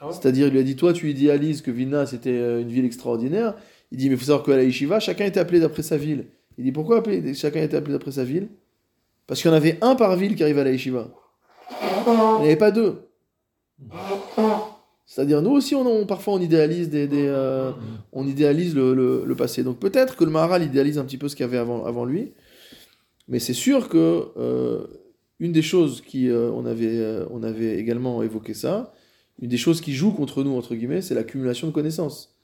Ah 0.00 0.06
ouais? 0.08 0.12
C'est-à-dire, 0.12 0.48
il 0.48 0.52
lui 0.52 0.58
a 0.58 0.62
dit 0.64 0.74
toi, 0.76 0.92
tu 0.92 1.08
idéalises 1.10 1.62
que 1.62 1.70
Vilna 1.70 2.06
c'était 2.06 2.30
euh, 2.30 2.60
une 2.62 2.68
ville 2.68 2.84
extraordinaire. 2.84 3.54
Il 3.92 3.98
dit 3.98 4.08
mais 4.08 4.14
il 4.14 4.18
faut 4.18 4.24
savoir 4.26 4.44
qu'à 4.44 4.56
la 4.56 4.64
yeshiva, 4.64 4.98
chacun 5.00 5.26
était 5.26 5.40
appelé 5.40 5.60
d'après 5.60 5.82
sa 5.82 5.96
ville. 5.96 6.26
Il 6.58 6.64
dit 6.64 6.72
pourquoi 6.72 6.98
appeler- 6.98 7.34
chacun 7.34 7.62
était 7.62 7.76
appelé 7.76 7.92
d'après 7.92 8.12
sa 8.12 8.24
ville? 8.24 8.48
Parce 9.26 9.40
qu'il 9.42 9.50
y 9.50 9.54
en 9.54 9.56
avait 9.56 9.78
un 9.80 9.94
par 9.94 10.16
ville 10.16 10.34
qui 10.34 10.42
arrivait 10.42 10.62
à 10.62 10.64
la 10.64 10.72
yeshiva. 10.72 11.08
Il 11.70 12.12
n'y 12.12 12.18
en 12.18 12.40
avait 12.40 12.56
pas 12.56 12.70
deux. 12.72 13.02
C'est-à-dire, 15.12 15.42
nous 15.42 15.50
aussi, 15.50 15.74
on, 15.74 15.84
on- 15.84 16.06
parfois, 16.06 16.34
on 16.34 16.40
idéalise, 16.40 16.88
des, 16.88 17.08
des, 17.08 17.26
euh, 17.26 17.72
on 18.12 18.28
idéalise 18.28 18.76
le, 18.76 18.94
le- 18.94 19.24
le 19.26 19.34
passé. 19.34 19.64
Donc 19.64 19.80
peut-être 19.80 20.14
que 20.16 20.22
le 20.24 20.30
Maharal 20.30 20.62
idéalise 20.62 20.98
un 20.98 21.04
petit 21.04 21.18
peu 21.18 21.26
ce 21.28 21.34
qu'il 21.34 21.42
y 21.44 21.48
avait 21.48 21.58
avant, 21.58 21.84
avant 21.84 22.04
lui. 22.04 22.32
Mais 23.26 23.40
c'est 23.40 23.52
sûr 23.52 23.88
que 23.88 24.28
euh, 24.36 24.86
une 25.40 25.50
des 25.50 25.62
choses 25.62 26.00
qui, 26.00 26.28
euh, 26.30 26.48
on, 26.52 26.64
avait, 26.64 26.96
euh, 26.98 27.24
on 27.32 27.42
avait 27.42 27.76
également 27.76 28.22
évoqué 28.22 28.54
ça, 28.54 28.92
une 29.42 29.48
des 29.48 29.56
choses 29.56 29.80
qui 29.80 29.94
joue 29.94 30.12
contre 30.12 30.44
nous, 30.44 30.56
entre 30.56 30.76
guillemets, 30.76 31.02
c'est 31.02 31.16
l'accumulation 31.16 31.66
de 31.66 31.72
connaissances. 31.72 32.36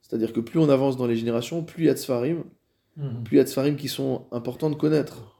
C'est-à-dire 0.00 0.32
que 0.32 0.40
plus 0.40 0.58
on 0.58 0.68
avance 0.70 0.96
dans 0.96 1.06
les 1.06 1.14
générations, 1.16 1.62
plus 1.62 1.84
il 1.84 1.86
y 1.86 1.90
a 1.90 1.94
de 1.94 1.98
Sfarim, 2.00 2.42
Mhm. 2.96 3.22
plus 3.24 3.36
il 3.36 3.38
y 3.38 3.40
a 3.40 3.44
de 3.44 3.48
Sfarim 3.48 3.76
qui 3.76 3.86
sont 3.88 4.22
importants 4.32 4.70
de 4.70 4.74
connaître. 4.74 5.36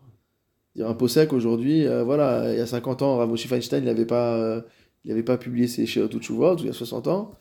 Dire 0.76 0.88
un 0.88 0.94
Posek 0.94 1.32
aujourd'hui, 1.32 1.86
voilà, 2.04 2.52
il 2.52 2.58
y 2.58 2.62
a 2.62 2.66
50 2.66 3.02
ans, 3.02 3.16
Rav 3.18 3.28
Moshe 3.28 3.46
Feinstein, 3.48 3.80
il 3.82 3.86
n'avait 3.86 4.06
pas, 4.06 4.62
il 5.04 5.10
avait 5.12 5.22
pas 5.22 5.36
publié 5.38 5.66
ses 5.68 5.86
Sheot 5.86 6.08
Tchuvot, 6.08 6.56
il 6.58 6.66
y 6.66 6.68
a 6.68 6.72
60 6.72 7.08
ans. 7.08 7.32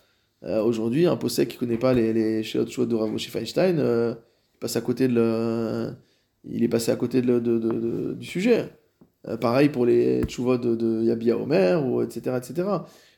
Euh, 0.44 0.64
aujourd'hui, 0.64 1.06
un 1.06 1.16
Posek 1.18 1.50
qui 1.50 1.56
ne 1.56 1.60
connaît 1.60 1.78
pas 1.78 1.94
les, 1.94 2.14
les 2.14 2.44
Sheot 2.44 2.66
de 2.86 2.96
Rav 2.96 3.16
Feinstein, 3.18 3.78
euh, 3.80 4.16
il 4.56 4.60
passe 4.60 4.76
à 4.76 4.82
côté 4.82 5.08
de 5.08 5.14
le, 5.14 5.94
il 6.46 6.64
est 6.64 6.68
passé 6.68 6.92
à 6.92 6.96
côté 6.96 7.22
de 7.22 7.40
de- 7.40 7.60
de- 7.60 8.14
du 8.14 8.26
sujet. 8.26 8.70
Euh, 9.28 9.38
pareil 9.38 9.70
pour 9.70 9.86
les 9.86 10.24
Tchuvot 10.24 10.58
de, 10.58 11.04
Yabia 11.04 11.38
Omer, 11.38 11.86
ou 11.86 12.02
etc., 12.02 12.36
etc. 12.38 12.68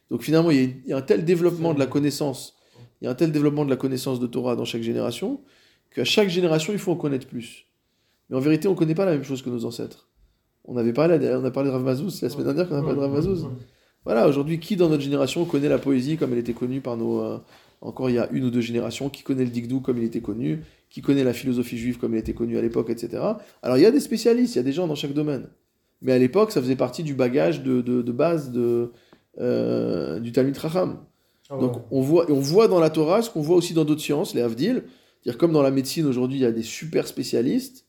Donc 0.10 0.22
finalement, 0.22 0.52
il 0.52 0.82
y, 0.86 0.92
a, 0.94 0.98
un 0.98 1.02
tel 1.02 1.24
développement 1.24 1.74
de 1.74 1.80
la 1.80 1.86
connaissance, 1.88 2.56
il 3.02 3.06
y 3.06 3.08
a 3.08 3.12
un 3.12 3.16
tel 3.16 3.32
développement 3.32 3.64
de 3.64 3.70
la 3.70 3.78
connaissance 3.78 4.20
de 4.20 4.28
Torah 4.28 4.56
dans 4.58 4.66
chaque 4.66 4.82
génération, 4.84 5.40
qu'à 5.96 6.04
chaque 6.04 6.28
génération, 6.30 6.74
il 6.74 6.80
faut 6.80 6.92
en 6.92 6.98
connaître 6.98 7.26
plus. 7.28 7.66
Mais 8.30 8.36
en 8.36 8.40
vérité, 8.42 8.68
on 8.68 8.72
ne 8.72 8.78
connaît 8.78 8.96
pas 8.96 9.06
la 9.06 9.12
même 9.14 9.24
chose 9.24 9.42
que 9.42 9.50
nos 9.50 9.64
ancêtres. 9.64 10.10
On 10.66 10.76
avait 10.78 10.94
parlé, 10.94 11.18
on 11.36 11.44
a 11.46 11.52
parlé 11.52 11.70
de 11.70 11.74
Rav 11.74 11.84
Mazouz, 11.84 12.22
la 12.22 12.30
semaine 12.30 12.46
dernière 12.46 12.68
qu'on 12.68 12.76
a 12.76 12.82
parlé 12.82 12.96
de 12.96 13.00
Rav. 13.00 13.12
Voilà, 14.06 14.28
aujourd'hui, 14.28 14.60
qui 14.60 14.76
dans 14.76 14.90
notre 14.90 15.04
génération 15.04 15.46
connaît 15.46 15.70
la 15.70 15.80
poésie 15.80 16.18
comme 16.18 16.34
elle 16.34 16.40
était 16.40 16.54
connue 16.54 16.82
par 16.82 16.98
nos. 16.98 17.22
euh, 17.22 17.40
encore 17.82 18.10
il 18.10 18.14
y 18.16 18.20
a 18.20 18.30
une 18.32 18.46
ou 18.46 18.50
deux 18.50 18.62
générations, 18.62 19.10
qui 19.10 19.24
connaît 19.24 19.44
le 19.44 19.50
Digdou 19.52 19.82
comme 19.82 19.98
il 19.98 20.04
était 20.06 20.22
connu, 20.22 20.64
qui 20.90 21.02
connaît 21.02 21.24
la 21.26 21.34
philosophie 21.34 21.78
juive 21.78 21.98
comme 21.98 22.14
elle 22.14 22.20
était 22.22 22.34
connue 22.34 22.58
à 22.58 22.62
l'époque, 22.62 22.90
etc. 22.90 23.22
Alors 23.62 23.78
il 23.78 23.82
y 23.82 23.86
a 23.86 23.92
des 23.92 24.00
spécialistes, 24.00 24.56
il 24.56 24.58
y 24.58 24.62
a 24.62 24.64
des 24.64 24.72
gens 24.74 24.88
dans 24.88 24.96
chaque 24.96 25.14
domaine. 25.14 25.50
Mais 26.02 26.14
à 26.14 26.20
l'époque, 26.20 26.52
ça 26.52 26.62
faisait 26.62 26.76
partie 26.78 27.04
du 27.04 27.14
bagage 27.14 27.62
de, 27.64 27.82
de, 27.82 28.02
de 28.02 28.12
base 28.12 28.52
de, 28.52 28.92
euh, 29.40 30.20
du 30.20 30.32
Talmud 30.32 30.58
Chacham. 30.58 31.00
Ah. 31.50 31.58
Donc 31.58 31.78
on 31.92 32.02
voit, 32.02 32.30
on 32.32 32.40
voit 32.40 32.68
dans 32.70 32.80
la 32.80 32.90
Torah 32.90 33.22
ce 33.22 33.30
qu'on 33.30 33.42
voit 33.42 33.58
aussi 33.58 33.74
dans 33.74 33.86
d'autres 33.86 34.02
sciences, 34.02 34.34
les 34.34 34.42
Havdil. 34.42 34.84
Dire 35.26 35.38
comme 35.38 35.52
dans 35.54 35.62
la 35.64 35.72
médecine 35.72 36.06
aujourd'hui, 36.06 36.38
il 36.40 36.44
y 36.44 36.46
a 36.46 36.52
des 36.54 36.64
super 36.64 37.08
spécialistes. 37.08 37.86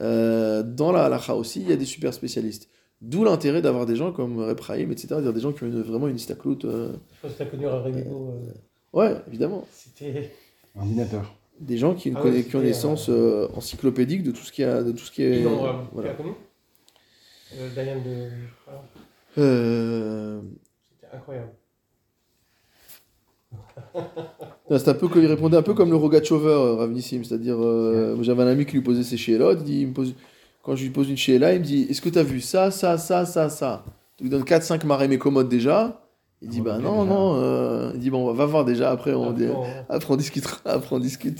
euh, 0.00 0.62
dans 0.62 0.92
la 0.92 1.04
halakha 1.06 1.34
aussi, 1.36 1.60
il 1.62 1.68
y 1.70 1.72
a 1.72 1.76
des 1.76 1.84
super 1.84 2.14
spécialistes. 2.14 2.69
D'où 3.00 3.24
l'intérêt 3.24 3.62
d'avoir 3.62 3.86
des 3.86 3.96
gens 3.96 4.12
comme 4.12 4.38
Repraim, 4.40 4.90
etc. 4.90 5.08
Dire 5.22 5.32
des 5.32 5.40
gens 5.40 5.52
qui 5.52 5.64
ont 5.64 5.66
une- 5.68 5.80
vraiment 5.82 6.06
une 6.08 6.18
staklout. 6.18 6.58
euh, 6.64 6.92
Je 6.92 6.92
sais 6.92 6.98
pas 7.22 7.28
si 7.30 7.34
t'as 7.38 7.46
connu 7.46 7.66
Rémigo. 7.66 8.28
euh, 8.34 8.52
Ouais, 8.92 9.16
évidemment. 9.28 9.66
C'était. 9.72 10.30
Ordinateur. 10.76 11.34
Des 11.60 11.78
gens 11.78 11.94
qui 11.94 12.08
ont 12.08 12.12
une 12.12 12.16
Ah 12.18 12.20
ouais, 12.24 12.30
conna- 12.30 12.38
c'était, 12.42 12.50
connaissance 12.52 13.08
euh, 13.08 13.48
encyclopédique 13.54 14.22
de 14.22 14.30
tout 14.32 14.42
ce 14.42 14.52
qui 14.52 14.64
a, 14.64 14.82
de 14.82 14.92
tout 14.92 15.04
ce 15.04 15.10
qui 15.10 15.22
est. 15.22 15.44
Euh, 15.44 15.48
voilà. 15.92 16.10
Tu 16.10 16.16
connu? 16.16 16.30
Euh, 17.54 17.68
Diane 17.74 18.02
de. 18.02 18.28
ah, 18.68 18.72
Euh, 19.38 20.40
C'était 21.00 21.16
incroyable. 21.16 21.52
C'est 24.70 24.88
un 24.88 24.94
peu 24.94 25.08
comme 25.08 25.22
il 25.22 25.26
répondait 25.26 25.56
un 25.56 25.62
peu 25.62 25.74
comme 25.74 25.90
le 25.90 25.96
Rogachover, 25.96 26.46
euh, 26.48 26.74
Rav 26.76 26.90
Nissim, 26.92 27.24
c'est-à-dire 27.24 27.56
euh, 27.58 28.16
j'avais 28.22 28.42
un 28.42 28.46
ami 28.46 28.66
qui 28.66 28.74
lui 28.74 28.82
posait 28.82 29.02
ses 29.02 29.16
chélotes, 29.16 29.58
il 29.62 29.64
dit, 29.64 29.80
il 29.82 29.88
me 29.88 29.92
pose, 29.92 30.14
quand 30.62 30.76
je 30.76 30.84
lui 30.84 30.90
pose 30.90 31.08
une 31.08 31.16
chéla, 31.16 31.54
il 31.54 31.60
me 31.60 31.64
dit 31.64 31.86
est-ce 31.90 32.00
que 32.00 32.08
tu 32.08 32.18
as 32.18 32.22
vu 32.22 32.40
ça, 32.40 32.70
ça, 32.70 32.98
ça, 32.98 33.24
ça, 33.26 33.48
ça? 33.48 33.84
Il 34.20 34.26
me 34.26 34.30
donne 34.30 34.42
4-5 34.44 34.84
marées 34.86 35.08
mes 35.08 35.18
commodes 35.18 35.48
déjà. 35.48 36.02
Il 36.42 36.48
dit 36.48 36.60
On 36.60 36.64
bah 36.64 36.78
non, 36.78 37.04
non. 37.04 37.34
euh, 37.36 37.90
il 37.94 38.00
dit 38.00 38.10
bon, 38.10 38.32
va 38.32 38.46
voir 38.46 38.64
déjà, 38.64 38.90
après 38.90 39.12
on, 39.14 39.30
Ah, 39.30 39.32
dé- 39.32 39.46
bon, 39.48 39.62
après 39.88 40.12
on 40.12 40.16
discutera, 40.16 40.58
après 40.64 40.96
on 40.96 40.98
discute. 40.98 41.38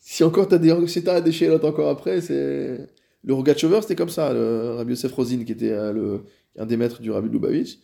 si 0.00 0.24
encore 0.24 0.48
t'as 0.48 0.58
des, 0.58 0.74
si 0.88 1.02
des 1.02 1.32
chélotes 1.32 1.64
encore 1.64 1.88
après, 1.88 2.20
c'est. 2.20 2.88
Le 3.24 3.34
Rogachover 3.34 3.80
c'était 3.82 3.94
comme 3.94 4.08
ça, 4.08 4.32
le 4.32 4.74
Rabbi 4.76 4.90
Yosef 4.90 5.12
Rosin 5.12 5.44
qui 5.44 5.52
était 5.52 5.70
euh, 5.70 5.92
le, 5.92 6.22
un 6.58 6.66
des 6.66 6.76
maîtres 6.76 7.00
du 7.00 7.10
Rabbi 7.12 7.28
Lubavitch. 7.28 7.78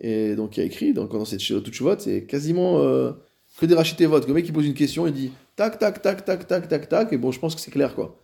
Et 0.00 0.34
donc 0.34 0.56
il 0.56 0.62
a 0.62 0.64
écrit, 0.64 0.92
donc, 0.92 1.12
dans 1.12 1.24
cette 1.24 1.40
chélote 1.40 1.68
vote, 1.80 2.00
c'est 2.00 2.24
quasiment. 2.24 2.80
euh, 2.80 3.12
que 3.58 3.66
des 3.66 3.74
rachetés 3.74 4.06
votes. 4.06 4.26
Le 4.26 4.34
mec 4.34 4.46
il 4.48 4.52
pose 4.52 4.66
une 4.66 4.74
question, 4.74 5.06
il 5.06 5.12
dit 5.12 5.30
tac, 5.56 5.78
tac, 5.78 6.00
tac, 6.02 6.24
tac, 6.24 6.46
tac, 6.46 6.68
tac, 6.68 6.88
tac, 6.88 7.12
et 7.12 7.18
bon, 7.18 7.30
je 7.30 7.38
pense 7.38 7.54
que 7.54 7.60
c'est 7.60 7.70
clair 7.70 7.94
quoi. 7.94 8.16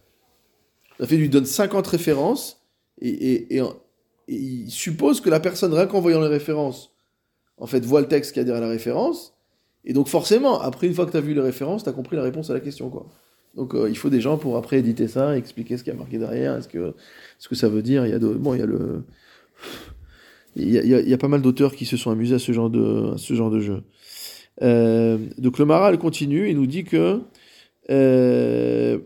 La 0.99 1.07
fait, 1.07 1.17
il 1.17 1.21
lui 1.21 1.29
donne 1.29 1.47
50 1.47 1.87
références, 1.87 2.63
et, 3.01 3.09
et, 3.09 3.57
et, 3.57 3.61
et 3.61 4.35
il 4.35 4.71
suppose 4.71 5.21
que 5.21 5.31
la 5.31 5.41
personne, 5.41 5.73
rien 5.75 5.87
qu'en 5.87 6.01
voyant 6.01 6.21
les 6.21 6.29
références, 6.29 6.93
en 7.59 7.67
fait, 7.67 7.85
voit 7.85 8.01
le 8.01 8.09
texte 8.09 8.33
qu'il 8.33 8.41
y 8.41 8.43
a 8.43 8.45
derrière 8.45 8.63
la 8.65 8.71
référence, 8.71 9.35
et 9.85 9.93
donc 9.93 10.09
forcément, 10.09 10.61
après, 10.61 10.87
une 10.89 10.95
fois 10.95 11.07
que 11.07 11.13
tu 11.13 11.17
as 11.17 11.21
vu 11.21 11.35
les 11.35 11.41
références, 11.41 11.85
tu 11.85 11.89
as 11.89 11.93
compris 11.93 12.17
la 12.17 12.23
réponse 12.23 12.51
à 12.51 12.55
la 12.55 12.61
question 12.61 12.91
quoi. 12.91 13.07
Donc 13.55 13.75
euh, 13.75 13.89
il 13.89 13.97
faut 13.97 14.11
des 14.11 14.21
gens 14.21 14.37
pour 14.37 14.57
après 14.57 14.79
éditer 14.79 15.09
ça, 15.09 15.37
expliquer 15.37 15.77
ce 15.79 15.85
qu'il 15.85 15.93
y 15.93 15.97
a 15.97 15.99
marqué 15.99 16.19
derrière, 16.19 16.57
est-ce 16.57 16.69
que, 16.69 16.93
ce 17.39 17.49
que 17.49 17.55
ça 17.55 17.69
veut 17.69 17.83
dire. 17.83 18.05
Il 18.05 18.11
y 18.11 18.15
a 18.15 18.19
bon, 18.19 18.53
il 18.55 18.59
y 18.61 18.63
a 18.63 18.67
le, 18.67 19.03
il 20.57 20.71
y 20.71 20.79
a, 20.79 20.83
il 21.01 21.09
y 21.09 21.15
a- 21.15 21.19
pas 21.19 21.29
mal 21.29 21.41
d'auteurs 21.41 21.75
qui 21.75 21.85
se 21.87 21.97
sont 21.97 22.11
amusés 22.11 22.35
à 22.35 22.39
ce 22.39 22.53
genre 22.53 22.69
de, 22.69 23.15
ce 23.17 23.35
genre 23.35 23.51
de 23.51 23.61
jeu. 23.61 23.83
Euh, 24.63 25.19
donc 25.39 25.59
le 25.59 25.65
Maral 25.67 25.99
continue, 25.99 26.51
il 26.51 26.57
nous 26.57 26.67
dit 26.67 26.85
que 26.85 27.21
euh, 27.91 28.99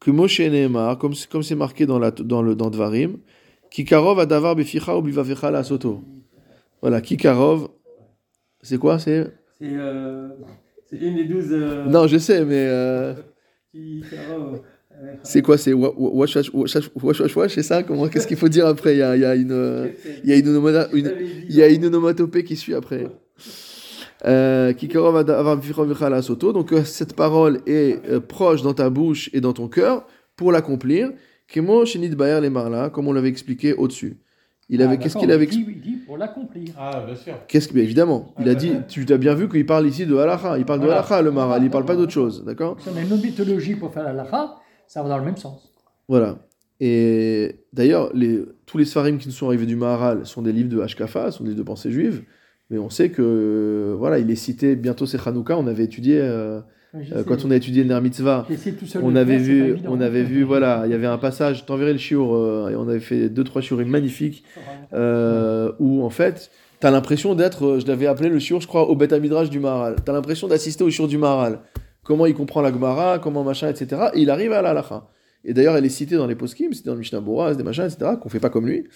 que 0.00 0.10
Moshe 0.10 0.40
Nehemar, 0.40 0.98
comme 0.98 1.14
c'est- 1.14 1.28
comme 1.28 1.42
c'est 1.42 1.54
marqué 1.56 1.86
dans 1.86 1.98
la 1.98 2.10
dans 2.10 2.42
le 2.42 2.54
dans 2.54 2.70
Dvarim, 2.70 3.18
Kikarov 3.70 4.18
adavar 4.20 4.54
beficha 4.56 4.96
ou 4.96 5.02
bivavecha 5.02 5.50
la 5.50 5.62
soto. 5.64 6.02
Voilà, 6.80 7.00
Kikarov, 7.00 7.68
c'est 8.62 8.78
quoi 8.78 8.98
C'est? 8.98 9.26
C'est 9.60 9.66
euh, 9.72 10.28
une 10.92 11.16
des 11.16 11.24
douze. 11.24 11.48
euh, 11.50 11.84
non, 11.86 12.06
je 12.06 12.16
sais, 12.18 12.44
mais 12.44 12.64
euh, 12.68 13.14
Caro, 14.10 14.54
euh, 15.02 15.14
c'est 15.24 15.42
quoi 15.42 15.58
C'est 15.58 15.72
wa- 15.72 15.92
wa- 15.96 16.10
wash 16.14 16.36
wash 16.36 17.36
wash 17.36 17.54
c'est 17.54 17.62
ça? 17.62 17.82
Comment 17.82 18.08
Qu'est-ce 18.08 18.26
qu'il 18.26 18.36
faut 18.36 18.48
dire 18.48 18.66
après? 18.66 18.94
Il 18.94 18.98
y 18.98 19.02
a, 19.02 19.16
il 19.16 19.22
y 19.22 19.24
a 19.24 19.34
une 19.34 19.90
il 20.22 20.30
y 20.30 20.32
a 20.32 20.36
une, 20.36 20.46
onomata- 20.48 20.88
une- 20.92 21.12
il 21.48 21.54
y 21.56 21.62
a 21.62 21.68
une 21.68 21.84
onomatopée 21.86 22.44
qui 22.44 22.56
suit 22.56 22.74
après. 22.74 23.06
Donc 24.24 24.84
euh, 26.72 26.84
cette 26.84 27.14
parole 27.14 27.60
est 27.66 28.00
euh, 28.08 28.20
proche 28.20 28.62
dans 28.62 28.74
ta 28.74 28.90
bouche 28.90 29.30
et 29.32 29.40
dans 29.40 29.52
ton 29.52 29.68
cœur 29.68 30.06
pour 30.36 30.52
l'accomplir. 30.52 31.10
Kemo 31.46 31.84
baer 32.16 32.40
les 32.40 32.50
marla, 32.50 32.90
comme 32.90 33.08
on 33.08 33.12
l'avait 33.12 33.28
expliqué 33.28 33.72
au-dessus. 33.72 34.18
Il 34.68 34.82
avait 34.82 34.94
Ah, 34.94 34.96
qu'est-ce 34.98 35.16
qu'il 35.16 35.30
avait 35.30 35.46
il 35.46 35.50
dit, 35.50 35.64
il 35.66 35.80
dit 35.80 35.96
pour 35.96 36.18
l'accomplir. 36.18 36.74
Ah, 36.76 37.02
bien 37.06 37.16
sûr. 37.16 37.34
Qu'est-ce 37.48 37.68
que, 37.68 37.78
évidemment, 37.78 38.34
il 38.38 38.46
a 38.48 38.52
Ah, 38.52 38.54
dit, 38.54 38.72
tu 38.86 39.06
as 39.10 39.16
bien 39.16 39.34
vu 39.34 39.48
qu'il 39.48 39.64
parle 39.64 39.86
ici 39.86 40.04
de 40.04 40.14
halacha, 40.14 40.58
il 40.58 40.66
parle 40.66 40.80
de 40.80 40.84
Voilà. 40.84 41.00
halacha 41.00 41.22
le 41.22 41.30
maral, 41.30 41.64
il 41.64 41.70
parle 41.70 41.86
pas 41.86 41.96
d'autre 41.96 42.12
chose, 42.12 42.44
d'accord 42.44 42.76
Si 42.80 42.88
on 42.92 42.96
a 42.96 43.00
une 43.00 43.10
autre 43.10 43.22
mythologie 43.24 43.76
pour 43.76 43.94
faire 43.94 44.02
la 44.02 44.12
lacha, 44.12 44.56
ça 44.86 45.02
va 45.02 45.08
dans 45.08 45.16
le 45.16 45.24
même 45.24 45.38
sens. 45.38 45.72
Voilà. 46.06 46.38
Et 46.80 47.60
d'ailleurs, 47.72 48.10
les, 48.14 48.44
tous 48.66 48.76
les 48.76 48.84
Sfarim 48.84 49.16
qui 49.16 49.28
nous 49.28 49.34
sont 49.34 49.46
arrivés 49.46 49.64
du 49.66 49.74
Maharal 49.74 50.26
sont 50.26 50.42
des 50.42 50.52
livres 50.52 50.68
de 50.68 50.80
Hashkafa, 50.80 51.30
sont 51.30 51.44
des 51.44 51.50
livres 51.50 51.62
de 51.62 51.66
pensée 51.66 51.90
juive, 51.90 52.24
mais 52.70 52.78
on 52.78 52.90
sait 52.90 53.10
que, 53.10 53.94
voilà, 53.98 54.18
il 54.18 54.30
est 54.30 54.36
cité, 54.36 54.76
bientôt 54.76 55.06
c'est 55.06 55.18
Hanouka, 55.26 55.56
on 55.56 55.66
avait 55.66 55.84
étudié, 55.84 56.20
euh, 56.20 56.60
euh, 56.94 57.24
quand 57.24 57.44
on 57.44 57.50
a 57.50 57.56
étudié 57.56 57.82
le 57.82 57.94
Ner 57.94 58.00
Mitzvah, 58.00 58.46
J'essaie 58.48 58.72
tout 58.72 58.86
seul 58.86 59.02
on 59.04 59.16
avait 59.16 59.38
faire, 59.38 59.46
vu, 59.46 59.76
on 59.86 60.00
avait 60.00 60.22
vu, 60.22 60.42
voilà, 60.42 60.82
il 60.84 60.90
y 60.90 60.94
avait 60.94 61.06
un 61.06 61.18
passage, 61.18 61.64
t'enverrai 61.64 61.92
le 61.92 61.98
shiur, 61.98 62.34
euh, 62.34 62.70
et 62.70 62.76
on 62.76 62.88
avait 62.88 63.00
fait 63.00 63.28
deux, 63.28 63.44
trois 63.44 63.62
shiurim 63.62 63.88
magnifiques, 63.88 64.44
où 64.92 66.02
en 66.02 66.10
fait, 66.10 66.50
tu 66.80 66.86
as 66.86 66.90
l'impression 66.90 67.34
d'être, 67.34 67.78
je 67.80 67.86
l'avais 67.86 68.06
appelé 68.06 68.28
le 68.28 68.38
shiur, 68.38 68.60
je 68.60 68.66
crois, 68.66 68.88
au 68.88 68.96
Beth 68.96 69.12
Midrash 69.12 69.50
du 69.50 69.60
Maharal. 69.60 69.96
Tu 70.04 70.10
as 70.10 70.14
l'impression 70.14 70.46
d'assister 70.46 70.84
au 70.84 70.90
shiur 70.90 71.08
du 71.08 71.18
Maharal. 71.18 71.60
Comment 72.04 72.26
il 72.26 72.34
comprend 72.34 72.62
la 72.62 72.72
Gemara, 72.72 73.18
comment 73.18 73.44
machin, 73.44 73.68
etc. 73.68 74.08
Et 74.14 74.20
il 74.20 74.30
arrive 74.30 74.52
à 74.52 74.62
la 74.62 74.70
halacha. 74.70 75.08
Et 75.44 75.54
d'ailleurs, 75.54 75.76
elle 75.76 75.84
est 75.84 75.90
citée 75.90 76.16
dans 76.16 76.26
les 76.26 76.34
poskim, 76.34 76.72
c'est 76.72 76.84
dans 76.84 76.92
le 76.92 76.98
Mishnah 76.98 77.20
Bora, 77.20 77.54
des 77.54 77.62
machins, 77.62 77.84
etc., 77.84 78.12
qu'on 78.20 78.28
fait 78.28 78.40
pas 78.40 78.50
comme 78.50 78.66
lui. 78.66 78.86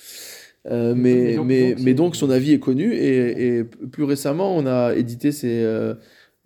Euh, 0.71 0.95
mais, 0.97 1.35
donc- 1.37 1.47
mais, 1.47 1.73
donc, 1.73 1.83
mais 1.83 1.95
donc 1.95 2.17
son 2.17 2.31
avis 2.31 2.53
est 2.53 2.61
connu 2.61 2.95
et, 2.95 3.59
et 3.59 3.65
plus 3.65 4.05
récemment 4.05 4.57
on 4.57 4.65
a 4.65 4.95
édité 4.95 5.33
ses, 5.33 5.61
euh, 5.65 5.95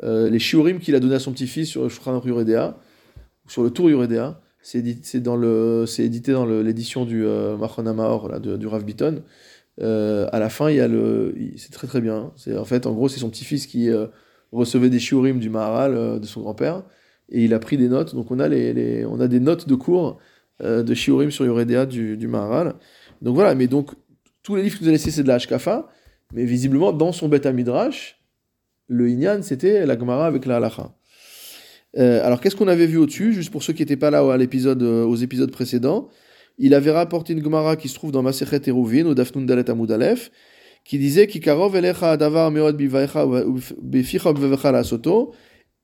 euh, 0.05 0.31
les 0.31 0.39
shiurim 0.39 0.79
qu'il 0.79 0.95
a 0.95 1.01
donné 1.01 1.17
à 1.17 1.19
son 1.19 1.33
petit-fils 1.33 1.69
sur 1.69 1.87
Yuredea, 2.25 2.79
sur 3.47 3.62
le 3.62 3.71
Tour 3.71 3.91
Yuredea. 3.91 4.41
C'est 4.62 4.79
édité, 4.79 5.01
c'est 5.05 5.21
dans 5.21 5.37
le, 5.37 5.85
c'est 5.87 6.03
édité 6.03 6.33
dans 6.33 6.47
le- 6.47 6.62
l'édition 6.62 7.05
du 7.05 7.25
Amaor, 7.27 8.29
là, 8.29 8.39
de- 8.41 8.57
du 8.57 8.67
Rav. 8.67 8.85
Euh, 9.83 10.27
à 10.33 10.39
la 10.41 10.49
fin, 10.49 10.71
il 10.71 10.77
y 10.77 10.81
a 10.81 10.89
le, 10.89 11.35
c'est 11.57 11.71
très 11.73 11.87
très 11.87 12.01
bien. 12.01 12.33
C'est 12.37 12.57
en 12.57 12.64
fait, 12.64 12.87
en 12.87 12.93
gros, 12.95 13.09
c'est 13.09 13.21
son 13.21 13.31
petit-fils 13.31 13.67
qui 13.67 13.91
recevait 14.51 14.91
des 14.91 14.99
shiurim 14.99 15.39
du 15.39 15.51
Maharal 15.51 16.21
de 16.21 16.27
son 16.27 16.41
grand-père 16.41 16.83
et 17.31 17.45
il 17.45 17.55
a 17.55 17.59
pris 17.59 17.77
des 17.77 17.89
notes. 17.89 18.14
Donc 18.14 18.31
on 18.31 18.41
a 18.41 18.49
les, 18.49 18.73
les- 18.73 19.05
on 19.05 19.21
a 19.21 19.29
des 19.29 19.41
notes 19.41 19.69
de 19.69 19.75
cours 19.75 20.19
de 20.62 20.95
shiurim 20.95 21.31
sur 21.31 21.45
Yuredea 21.45 21.87
du, 21.87 22.17
du 22.17 22.27
Maharal. 22.29 22.75
Donc 23.23 23.35
voilà, 23.35 23.55
mais 23.55 23.67
donc 23.67 23.91
tous 24.47 24.55
les 24.55 24.62
livres 24.62 24.76
que 24.76 24.82
vous 24.82 24.86
avez 24.86 24.92
laissés, 24.92 25.11
c'est 25.11 25.24
de 25.24 25.28
la 25.28 25.34
Hashkafa, 25.34 25.88
mais 26.32 26.44
visiblement 26.44 26.92
dans 26.92 27.11
son 27.11 27.28
Beth 27.28 27.47
Midrash, 27.47 28.22
le 28.86 29.09
Inyan, 29.09 29.42
c'était 29.42 29.84
la 29.84 29.99
Gemara 29.99 30.24
avec 30.24 30.47
la 30.47 30.59
Halacha. 30.59 30.94
Euh, 31.99 32.24
alors 32.24 32.40
qu'est-ce 32.40 32.55
qu'on 32.55 32.68
avait 32.68 32.86
vu 32.86 32.97
au-dessus, 32.97 33.32
juste 33.32 33.51
pour 33.51 33.64
ceux 33.64 33.72
qui 33.72 33.82
n'étaient 33.82 33.97
pas 33.97 34.12
là 34.12 34.20
à 34.20 34.22
euh, 34.22 35.05
aux 35.05 35.16
épisodes 35.16 35.51
précédents 35.51 36.11
Il 36.59 36.74
avait 36.74 36.92
rapporté 36.92 37.32
une 37.32 37.42
Gemara 37.42 37.74
qui 37.74 37.88
se 37.88 37.97
trouve 37.97 38.12
dans 38.12 38.22
Masechet 38.22 38.68
Eruvin, 38.68 39.07
au 39.07 39.14
Dafnun 39.14 39.42
Dalet 39.42 39.68
Amud 39.68 39.92
qui 40.84 40.99
disait 40.99 41.26
Kikarov 41.26 41.74
elecha 41.74 42.12
adavar 42.12 42.53
meod 42.53 42.80
la 42.80 44.84
soto. 44.84 45.34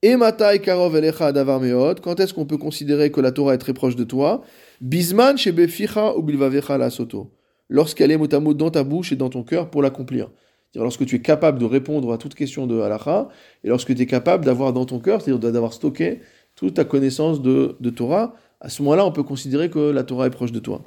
Et 0.05 0.15
matai 0.15 0.61
karov 0.61 0.95
elecha 0.95 1.27
adavar 1.27 1.61
meod. 1.61 1.99
Quand 1.99 2.21
est-ce 2.21 2.33
qu'on 2.33 2.47
peut 2.47 2.59
considérer 2.59 3.11
que 3.11 3.21
la 3.21 3.33
Torah 3.33 3.55
est 3.55 3.59
très 3.59 3.75
proche 3.75 3.97
de 3.97 4.05
toi? 4.05 4.45
Bisman 4.81 5.37
chez 5.37 5.51
beficha 5.51 6.17
ou 6.17 6.23
bilvavecha 6.23 6.79
la 6.79 6.91
soto. 6.91 7.33
Lorsqu'elle 7.73 8.11
est 8.11 8.19
mot 8.19 8.29
à 8.31 8.39
mot 8.39 8.53
dans 8.53 8.71
ta 8.71 8.85
bouche 8.85 9.13
et 9.13 9.17
dans 9.17 9.31
ton 9.31 9.43
cœur 9.43 9.71
pour 9.71 9.81
l'accomplir. 9.81 10.29
C'est-à-dire 10.73 10.85
lorsque 10.85 11.07
tu 11.07 11.17
es 11.17 11.23
capable 11.23 11.59
de 11.59 11.65
répondre 11.65 12.13
à 12.13 12.19
toute 12.19 12.35
question 12.35 12.67
de 12.67 12.79
halacha 12.81 13.31
et 13.65 13.69
lorsque 13.69 13.95
tu 13.95 14.03
es 14.03 14.07
capable 14.07 14.45
d'avoir 14.45 14.75
dans 14.75 14.85
ton 14.85 14.99
cœur, 14.99 15.23
c'est-à-dire 15.23 15.51
d'avoir 15.51 15.73
stocké 15.73 16.21
toute 16.55 16.75
ta 16.75 16.85
connaissance 16.85 17.41
de, 17.41 17.75
Torah, 17.89 18.35
à 18.61 18.69
ce 18.69 18.83
moment-là, 18.83 19.07
on 19.07 19.11
peut 19.11 19.23
considérer 19.23 19.71
que 19.71 19.79
la 19.91 20.05
Torah 20.05 20.27
est 20.27 20.31
proche 20.31 20.53
de 20.53 20.59
toi. 20.59 20.83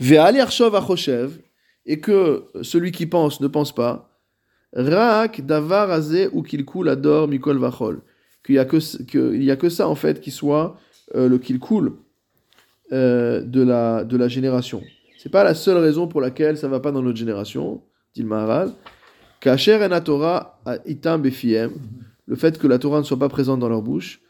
Ve'al 0.00 0.36
yarshov 0.36 0.74
achoshev, 0.74 1.32
et 1.84 2.00
que 2.00 2.44
celui 2.62 2.92
qui 2.92 3.04
pense 3.04 3.42
ne 3.42 3.46
pense 3.46 3.74
pas, 3.74 4.08
Raak 4.72 5.44
davar 5.44 5.90
azeh 5.90 6.28
ou 6.32 6.42
qu'il 6.42 6.64
coule 6.64 6.88
adore 6.88 7.28
mikol 7.28 7.58
vachol. 7.58 8.00
Qu'il 8.42 8.54
n'y 8.54 8.58
a, 8.58 8.64
que, 8.64 9.50
a 9.50 9.56
que 9.56 9.68
ça, 9.68 9.86
en 9.86 9.94
fait, 9.94 10.22
qui 10.22 10.30
soit 10.30 10.78
euh, 11.14 11.28
le 11.28 11.38
coule 11.58 11.92
euh, 12.92 13.42
de, 13.42 13.62
la, 13.62 14.04
de 14.04 14.16
la 14.16 14.28
génération. 14.28 14.82
C'est 15.22 15.28
pas 15.28 15.44
la 15.44 15.52
seule 15.52 15.76
raison 15.76 16.08
pour 16.08 16.22
laquelle 16.22 16.56
ça 16.56 16.66
va 16.66 16.80
pas 16.80 16.92
dans 16.92 17.02
notre 17.02 17.18
génération, 17.18 17.82
dit 18.14 18.22
le 18.22 18.28
Maharal. 18.28 18.72
Kacher 19.40 19.78
en 19.84 20.00
Torah 20.00 20.58
itam 20.86 21.20
befiem, 21.20 21.72
le 22.24 22.36
fait 22.36 22.58
que 22.58 22.66
la 22.66 22.78
Torah 22.78 23.00
ne 23.00 23.04
soit 23.04 23.18
pas 23.18 23.28
présente 23.28 23.60
dans 23.60 23.68
leur 23.68 23.82
bouche. 23.82 24.22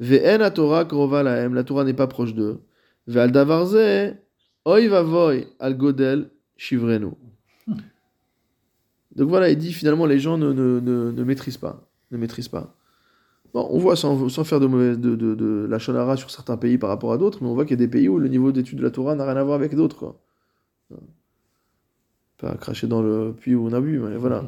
Ve'en 0.00 0.50
Torah 0.50 0.86
krova 0.86 1.22
lahem, 1.22 1.52
la 1.52 1.64
Torah 1.64 1.84
n'est 1.84 1.92
pas 1.92 2.06
proche 2.06 2.32
d'eux. 2.32 2.62
Ve'al 3.06 3.30
davarze, 3.30 4.16
oy 4.64 4.88
vavoy 4.88 5.48
al 5.60 5.76
godel 5.76 6.30
shivrenu. 6.56 7.10
Donc 9.16 9.28
voilà, 9.28 9.50
il 9.50 9.58
dit 9.58 9.74
finalement 9.74 10.06
les 10.06 10.18
gens 10.18 10.38
ne, 10.38 10.54
ne, 10.54 10.80
ne, 10.80 11.10
ne 11.10 11.24
maîtrisent 11.24 11.58
pas, 11.58 11.90
ne 12.10 12.16
maîtrisent 12.16 12.48
pas. 12.48 12.74
Bon, 13.52 13.68
on 13.70 13.78
voit 13.78 13.96
sans, 13.96 14.30
sans 14.30 14.44
faire 14.44 14.60
de, 14.60 14.66
de, 14.66 15.14
de, 15.14 15.34
de 15.34 15.66
la 15.68 15.78
shonara 15.78 16.16
sur 16.16 16.30
certains 16.30 16.56
pays 16.56 16.78
par 16.78 16.88
rapport 16.88 17.12
à 17.12 17.18
d'autres, 17.18 17.42
mais 17.42 17.50
on 17.50 17.54
voit 17.54 17.66
qu'il 17.66 17.78
y 17.78 17.82
a 17.82 17.84
des 17.84 17.90
pays 17.90 18.08
où 18.08 18.18
le 18.18 18.28
niveau 18.28 18.50
d'étude 18.50 18.78
de 18.78 18.82
la 18.82 18.90
Torah 18.90 19.14
n'a 19.14 19.26
rien 19.26 19.36
à 19.36 19.44
voir 19.44 19.56
avec 19.56 19.74
d'autres. 19.74 20.16
Pas 22.38 22.54
cracher 22.56 22.86
dans 22.86 23.02
le 23.02 23.32
puits 23.32 23.54
où 23.54 23.66
on 23.66 23.72
a 23.72 23.80
bu, 23.80 23.98
mais 23.98 24.16
voilà. 24.16 24.44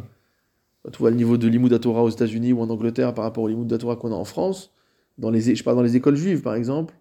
Tu 0.92 0.98
vois 0.98 1.10
le 1.10 1.16
niveau 1.16 1.36
de 1.36 1.46
l'imoud 1.48 1.78
Torah 1.80 2.02
aux 2.02 2.08
États-Unis 2.08 2.52
ou 2.52 2.60
en 2.60 2.70
Angleterre 2.70 3.12
par 3.14 3.24
rapport 3.24 3.44
au 3.44 3.48
l'imoud 3.48 3.76
Torah 3.78 3.96
qu'on 3.96 4.12
a 4.12 4.14
en 4.16 4.24
France, 4.24 4.72
dans 5.18 5.30
les, 5.30 5.54
je 5.54 5.62
parle 5.64 5.76
dans 5.76 5.82
les 5.82 5.96
écoles 5.96 6.16
juives 6.16 6.40
par 6.42 6.54
exemple. 6.54 6.94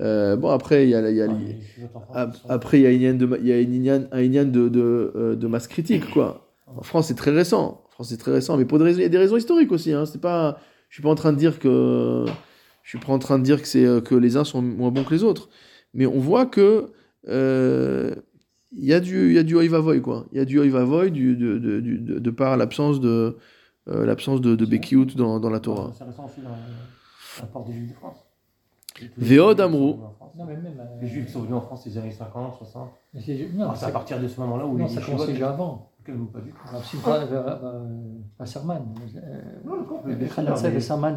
Euh, 0.00 0.34
bon, 0.34 0.48
après, 0.48 0.86
il 0.86 0.90
y 0.90 0.94
a, 0.94 1.08
il 1.08 1.16
y 1.16 1.22
a- 1.22 1.28
Ap- 2.14 2.36
Après, 2.48 2.80
il 2.80 2.82
y 2.82 2.86
a, 2.86 3.10
une 3.10 3.18
de, 3.18 3.38
il 3.40 3.46
y 3.46 3.52
a 3.52 3.60
une 3.60 3.72
inyan- 3.72 4.08
un 4.10 4.44
de, 4.44 4.68
de, 4.68 5.12
euh, 5.14 5.36
de 5.36 5.46
masse 5.46 5.68
critique, 5.68 6.10
quoi. 6.10 6.52
En 6.66 6.82
France, 6.82 7.06
c'est 7.08 7.14
très 7.14 7.30
récent. 7.30 7.84
En 7.86 7.90
France, 7.90 8.08
c'est 8.08 8.16
très 8.16 8.32
récent, 8.32 8.56
mais 8.56 8.64
pour 8.64 8.78
des 8.78 8.84
raisons, 8.84 8.98
il 8.98 9.02
y 9.02 9.06
a 9.06 9.10
des 9.10 9.18
raisons 9.18 9.36
historiques 9.36 9.70
aussi. 9.70 9.92
Hein. 9.92 10.04
C'est 10.06 10.20
pas, 10.20 10.58
je 10.88 10.94
suis 10.96 11.02
pas 11.02 11.10
en 11.10 11.14
train 11.14 11.32
de 11.32 11.38
dire 11.38 11.60
que, 11.60 12.24
je 12.82 12.88
suis 12.88 12.98
pas 12.98 13.12
en 13.12 13.20
train 13.20 13.38
de 13.38 13.44
dire 13.44 13.62
que 13.62 13.68
c'est 13.68 13.84
euh, 13.84 14.00
que 14.00 14.16
les 14.16 14.36
uns 14.36 14.42
sont 14.42 14.62
moins 14.62 14.90
bons 14.90 15.04
que 15.04 15.14
les 15.14 15.22
autres, 15.22 15.48
mais 15.92 16.06
on 16.06 16.18
voit 16.18 16.46
que 16.46 16.86
euh, 17.28 18.16
il 18.76 18.84
y 18.84 18.92
a 18.94 19.00
du, 19.00 19.28
il 19.28 19.34
y 19.34 19.38
a 19.38 19.42
du 19.42 19.54
oi 19.56 19.66
va 19.68 19.98
quoi. 20.00 20.26
Il 20.32 20.38
y 20.38 20.40
a 20.40 20.44
du 20.44 20.58
oi 20.58 20.68
va 20.68 21.08
du, 21.08 21.36
de, 21.36 21.58
de, 21.58 21.80
de, 21.80 22.18
de 22.18 22.30
par 22.30 22.56
l'absence 22.56 23.00
de, 23.00 23.36
euh, 23.88 24.04
l'absence 24.06 24.40
de, 24.40 24.54
de 24.56 24.66
Bekiout 24.66 25.06
dans, 25.16 25.38
dans 25.40 25.50
la 25.50 25.60
Torah. 25.60 25.92
Ça 25.98 26.04
ressent 26.04 26.24
aussi 26.26 26.40
dans 26.40 26.50
la 27.40 27.46
porte 27.46 27.66
des 27.68 27.72
Juifs 27.74 27.90
de 27.90 27.94
France. 27.94 28.16
Véod 29.18 29.60
Amrou. 29.60 29.98
Non, 30.36 30.44
mais 30.46 30.56
même. 30.56 30.66
euh, 30.78 31.00
Les 31.02 31.08
Juifs 31.08 31.28
sont 31.30 31.40
venus 31.40 31.54
en 31.56 31.60
France 31.60 31.84
les 31.86 31.98
années 31.98 32.10
50, 32.12 32.56
60. 32.58 32.90
mais 33.12 33.20
c'est- 33.20 33.48
non, 33.54 33.72
c'est 33.74 33.86
à 33.86 33.90
partir 33.90 34.20
de 34.20 34.26
ce 34.28 34.40
moment-là 34.40 34.66
où 34.66 34.76
non, 34.78 34.86
les 34.86 34.90
ça 34.94 35.00
commençait 35.00 35.32
déjà 35.32 35.50
avant. 35.50 35.90
Pas 36.06 36.40
du 36.40 36.50
tout. 36.50 36.56
Alors, 36.68 36.84
si 36.84 36.96
pas, 36.98 37.18
euh, 37.20 37.58
euh, 37.62 37.80
Wasserman, 38.38 38.84
euh, 39.16 39.20
Non, 39.64 39.76
d'accord, 39.80 40.02
mais 40.04 40.14
le 40.14 40.18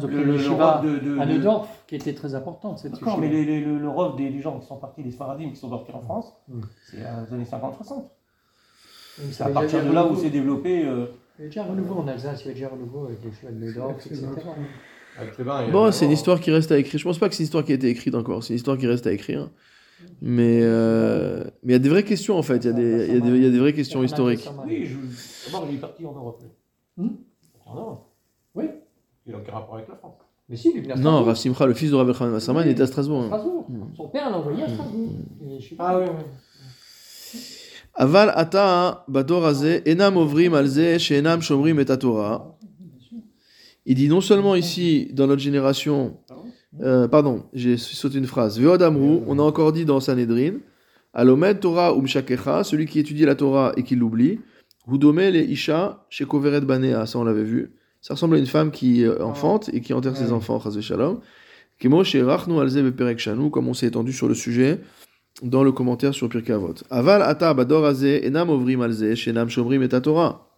donc 0.00 0.10
le- 0.10 0.16
le 0.18 0.24
le- 0.24 0.32
le 0.32 0.38
yeshiva 0.38 0.76
rôle 0.78 0.86
de- 0.90 0.98
de- 0.98 1.18
à 1.18 1.26
de- 1.26 1.32
Neudorf, 1.32 1.68
qui 1.86 1.96
était 1.96 2.14
très 2.14 2.34
importante, 2.34 2.78
cette 2.78 2.92
D'accord, 2.92 3.18
mais 3.18 3.28
les- 3.28 3.44
les- 3.44 3.60
le, 3.64 3.78
le 3.78 3.88
rôle 3.88 4.16
des, 4.16 4.30
des 4.30 4.40
gens 4.40 4.58
qui 4.58 4.66
sont 4.66 4.76
partis, 4.76 5.02
les 5.02 5.10
Sfaradim 5.10 5.50
qui 5.50 5.56
sont 5.56 5.68
partis 5.70 5.92
en 5.92 6.00
France, 6.00 6.32
Mm. 6.48 6.60
c'est 6.90 7.04
à 7.04 7.24
les 7.28 7.34
années 7.34 7.44
50-60. 7.44 8.10
Mais 9.18 9.32
C'est 9.32 9.44
à 9.44 9.48
partir 9.50 9.84
de 9.84 9.92
là 9.92 10.06
où 10.06 10.16
s'est 10.16 10.30
développé. 10.30 10.86
euh, 10.86 11.06
Il 11.38 11.42
y 11.42 11.44
avait 11.44 11.48
déjà 11.50 11.62
un 11.64 11.66
renouveau 11.68 12.00
en 12.00 12.08
Alsace, 12.08 12.40
il 12.40 12.46
y 12.46 12.50
avait 12.50 12.54
déjà 12.54 12.66
un 12.66 12.70
renouveau 12.70 13.04
avec 13.06 13.22
les 13.22 13.28
yeshivas 13.30 13.50
de 13.52 13.64
Neudorf, 13.64 14.06
etc. 14.06 14.26
A- 15.50 15.70
Bon, 15.70 15.90
c'est 15.92 16.04
une 16.06 16.12
histoire 16.12 16.40
qui 16.40 16.50
reste 16.50 16.70
à 16.72 16.78
écrire. 16.78 16.98
Je 16.98 17.04
pense 17.04 17.18
pas 17.18 17.28
que 17.28 17.34
c'est 17.34 17.42
une 17.42 17.44
histoire 17.44 17.64
qui 17.64 17.72
a 17.72 17.74
été 17.74 17.88
écrite 17.88 18.14
encore. 18.14 18.42
C'est 18.42 18.52
une 18.54 18.56
histoire 18.56 18.78
qui 18.78 18.86
reste 18.86 19.06
à 19.06 19.12
écrire. 19.12 19.48
Mais 20.20 20.60
euh, 20.62 21.44
mais 21.62 21.72
il 21.72 21.76
y 21.76 21.76
a 21.76 21.78
des 21.80 21.88
vraies 21.88 22.04
questions 22.04 22.36
en 22.38 22.42
fait. 22.42 22.64
Il 22.64 22.66
y 22.66 22.70
a 22.70 22.72
des, 22.72 23.06
il 23.08 23.14
y 23.14 23.16
a 23.16 23.20
des, 23.20 23.28
il 23.36 23.42
y 23.44 23.46
a 23.46 23.50
des 23.50 23.58
vraies 23.58 23.72
questions 23.72 24.02
historiques. 24.02 24.48
Oui, 24.66 24.86
je... 24.86 24.96
d'abord 25.50 25.66
il 25.70 25.76
est 25.76 25.80
parti 25.80 26.04
en 26.06 26.12
Europe. 26.12 26.42
Hmm 26.96 27.08
En 27.66 27.74
Europe. 27.76 28.06
Oui. 28.54 28.64
Il 29.26 29.34
a 29.34 29.38
aucun 29.38 29.52
rapport 29.52 29.74
avec 29.76 29.88
la 29.88 29.96
France. 29.96 30.14
Mais 30.48 30.56
si, 30.56 30.70
il 30.70 30.78
est 30.78 30.80
venu 30.80 30.92
à 30.92 30.96
Non, 30.96 31.00
Strasbourg. 31.02 31.26
Rav 31.26 31.36
Simcha, 31.36 31.66
le 31.66 31.74
fils 31.74 31.90
de 31.90 31.96
Rav 31.96 32.08
Elchanan 32.08 32.32
Wasserman, 32.32 32.66
il 32.66 32.70
était 32.70 32.82
à 32.82 32.86
Strasbourg. 32.86 33.22
hein. 33.22 33.26
Strasbourg. 33.26 33.66
Mm. 33.68 33.82
Son 33.96 34.08
père 34.08 34.30
l'a 34.30 34.38
envoyé 34.38 34.62
à 34.62 34.68
Strasbourg. 34.68 35.08
Je 35.60 35.68
sais 35.68 35.74
pas. 35.74 35.88
Ah 35.90 35.98
oui, 35.98 36.06
oui. 36.08 37.40
Aval 37.94 38.32
ata 38.34 39.04
bador 39.08 39.44
hazeh 39.44 39.82
enam 39.86 40.16
ovrim 40.16 40.54
al 40.54 40.66
zeh 40.66 40.98
she'enam 40.98 41.42
shomrim 41.42 41.78
et 41.80 41.84
Torah. 41.84 42.56
Il 43.84 43.94
dit 43.96 44.08
non 44.08 44.20
seulement 44.20 44.54
ici, 44.54 45.08
dans 45.12 45.26
notre 45.26 45.40
génération, 45.42 46.18
euh, 46.80 47.08
pardon, 47.08 47.44
j'ai 47.52 47.76
sauté 47.76 48.18
une 48.18 48.26
phrase. 48.26 48.60
Veod 48.60 48.82
amrou, 48.82 49.24
on 49.26 49.38
a 49.38 49.42
encore 49.42 49.72
dit 49.72 49.84
dans 49.84 50.00
Sanhedrin, 50.00 50.58
alomed 51.14 51.60
Torah 51.60 51.94
um 51.94 52.06
shakecha, 52.06 52.64
celui 52.64 52.86
qui 52.86 52.98
étudie 52.98 53.24
la 53.24 53.34
Torah 53.34 53.72
et 53.76 53.82
qui 53.82 53.96
l'oublie, 53.96 54.40
hudome 54.86 55.18
le 55.18 55.42
isha 55.42 56.06
shekoveret 56.10 56.60
banea, 56.62 57.06
ça 57.06 57.18
on 57.18 57.24
l'avait 57.24 57.44
vu. 57.44 57.72
Ça 58.00 58.14
ressemble 58.14 58.36
à 58.36 58.38
une 58.38 58.46
femme 58.46 58.70
qui 58.70 59.04
euh, 59.04 59.22
enfante 59.24 59.70
et 59.72 59.80
qui 59.80 59.92
enterre 59.92 60.16
ses 60.16 60.32
enfants, 60.32 60.60
chas 60.60 60.80
shalom. 60.80 61.20
Kemo 61.78 62.04
she'rachnu 62.04 62.60
al 62.60 62.68
zeh 62.68 62.82
beperek 62.82 63.18
shanu, 63.18 63.50
comme 63.50 63.68
on 63.68 63.74
s'est 63.74 63.86
étendu 63.86 64.12
sur 64.12 64.28
le 64.28 64.34
sujet 64.34 64.80
dans 65.42 65.62
le 65.62 65.72
commentaire 65.72 66.14
sur 66.14 66.28
Pirkei 66.28 66.52
Avot. 66.52 66.74
Aval 66.90 67.22
ata 67.22 67.54
bador 67.54 67.86
enam 68.02 68.50
ovrim 68.50 68.82
al 68.82 68.92
zeh 68.92 69.14
she'enam 69.14 69.48
shomrim 69.48 69.82
et 69.82 69.88
Torah. 69.88 70.48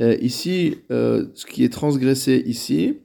Euh, 0.00 0.16
ici, 0.20 0.78
euh, 0.90 1.26
ce 1.34 1.46
qui 1.46 1.62
est 1.62 1.72
transgressé 1.72 2.42
ici, 2.46 2.98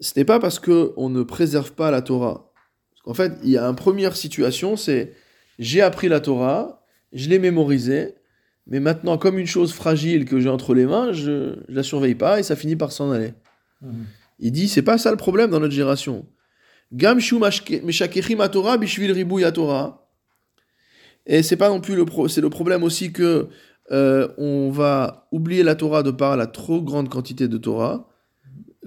ce 0.00 0.12
n'est 0.16 0.24
pas 0.24 0.40
parce 0.40 0.58
que 0.58 0.92
on 0.96 1.08
ne 1.08 1.22
préserve 1.22 1.72
pas 1.72 1.90
la 1.90 2.02
Torah. 2.02 2.52
En 3.04 3.14
fait, 3.14 3.32
il 3.42 3.50
y 3.50 3.58
a 3.58 3.64
une 3.64 3.76
première 3.76 4.16
situation, 4.16 4.76
c'est 4.76 5.12
j'ai 5.58 5.82
appris 5.82 6.08
la 6.08 6.20
Torah, 6.20 6.84
je 7.12 7.28
l'ai 7.28 7.38
mémorisée, 7.38 8.14
mais 8.66 8.80
maintenant, 8.80 9.18
comme 9.18 9.38
une 9.38 9.46
chose 9.46 9.72
fragile 9.72 10.24
que 10.24 10.40
j'ai 10.40 10.48
entre 10.48 10.74
les 10.74 10.86
mains, 10.86 11.12
je 11.12 11.30
ne 11.30 11.56
la 11.68 11.82
surveille 11.82 12.14
pas 12.14 12.40
et 12.40 12.42
ça 12.42 12.56
finit 12.56 12.76
par 12.76 12.92
s'en 12.92 13.10
aller. 13.10 13.34
Mhm. 13.82 14.06
Il 14.40 14.52
dit, 14.52 14.68
c'est 14.68 14.82
pas 14.82 14.98
ça 14.98 15.10
le 15.10 15.16
problème 15.16 15.50
dans 15.50 15.60
notre 15.60 15.72
génération. 15.74 16.26
Bishvil. 18.78 19.14
Et 21.26 21.42
c'est 21.42 21.56
pas 21.56 21.68
non 21.68 21.80
plus 21.80 21.94
le 21.96 22.04
pro- 22.04 22.28
c'est 22.28 22.40
le 22.40 22.50
problème 22.50 22.82
aussi 22.82 23.12
que 23.12 23.48
euh, 23.92 24.28
on 24.38 24.70
va 24.70 25.28
oublier 25.30 25.62
la 25.62 25.74
Torah 25.74 26.02
de 26.02 26.10
par 26.10 26.36
la 26.36 26.46
trop 26.46 26.82
grande 26.82 27.08
quantité 27.08 27.48
de 27.48 27.58
Torah, 27.58 28.08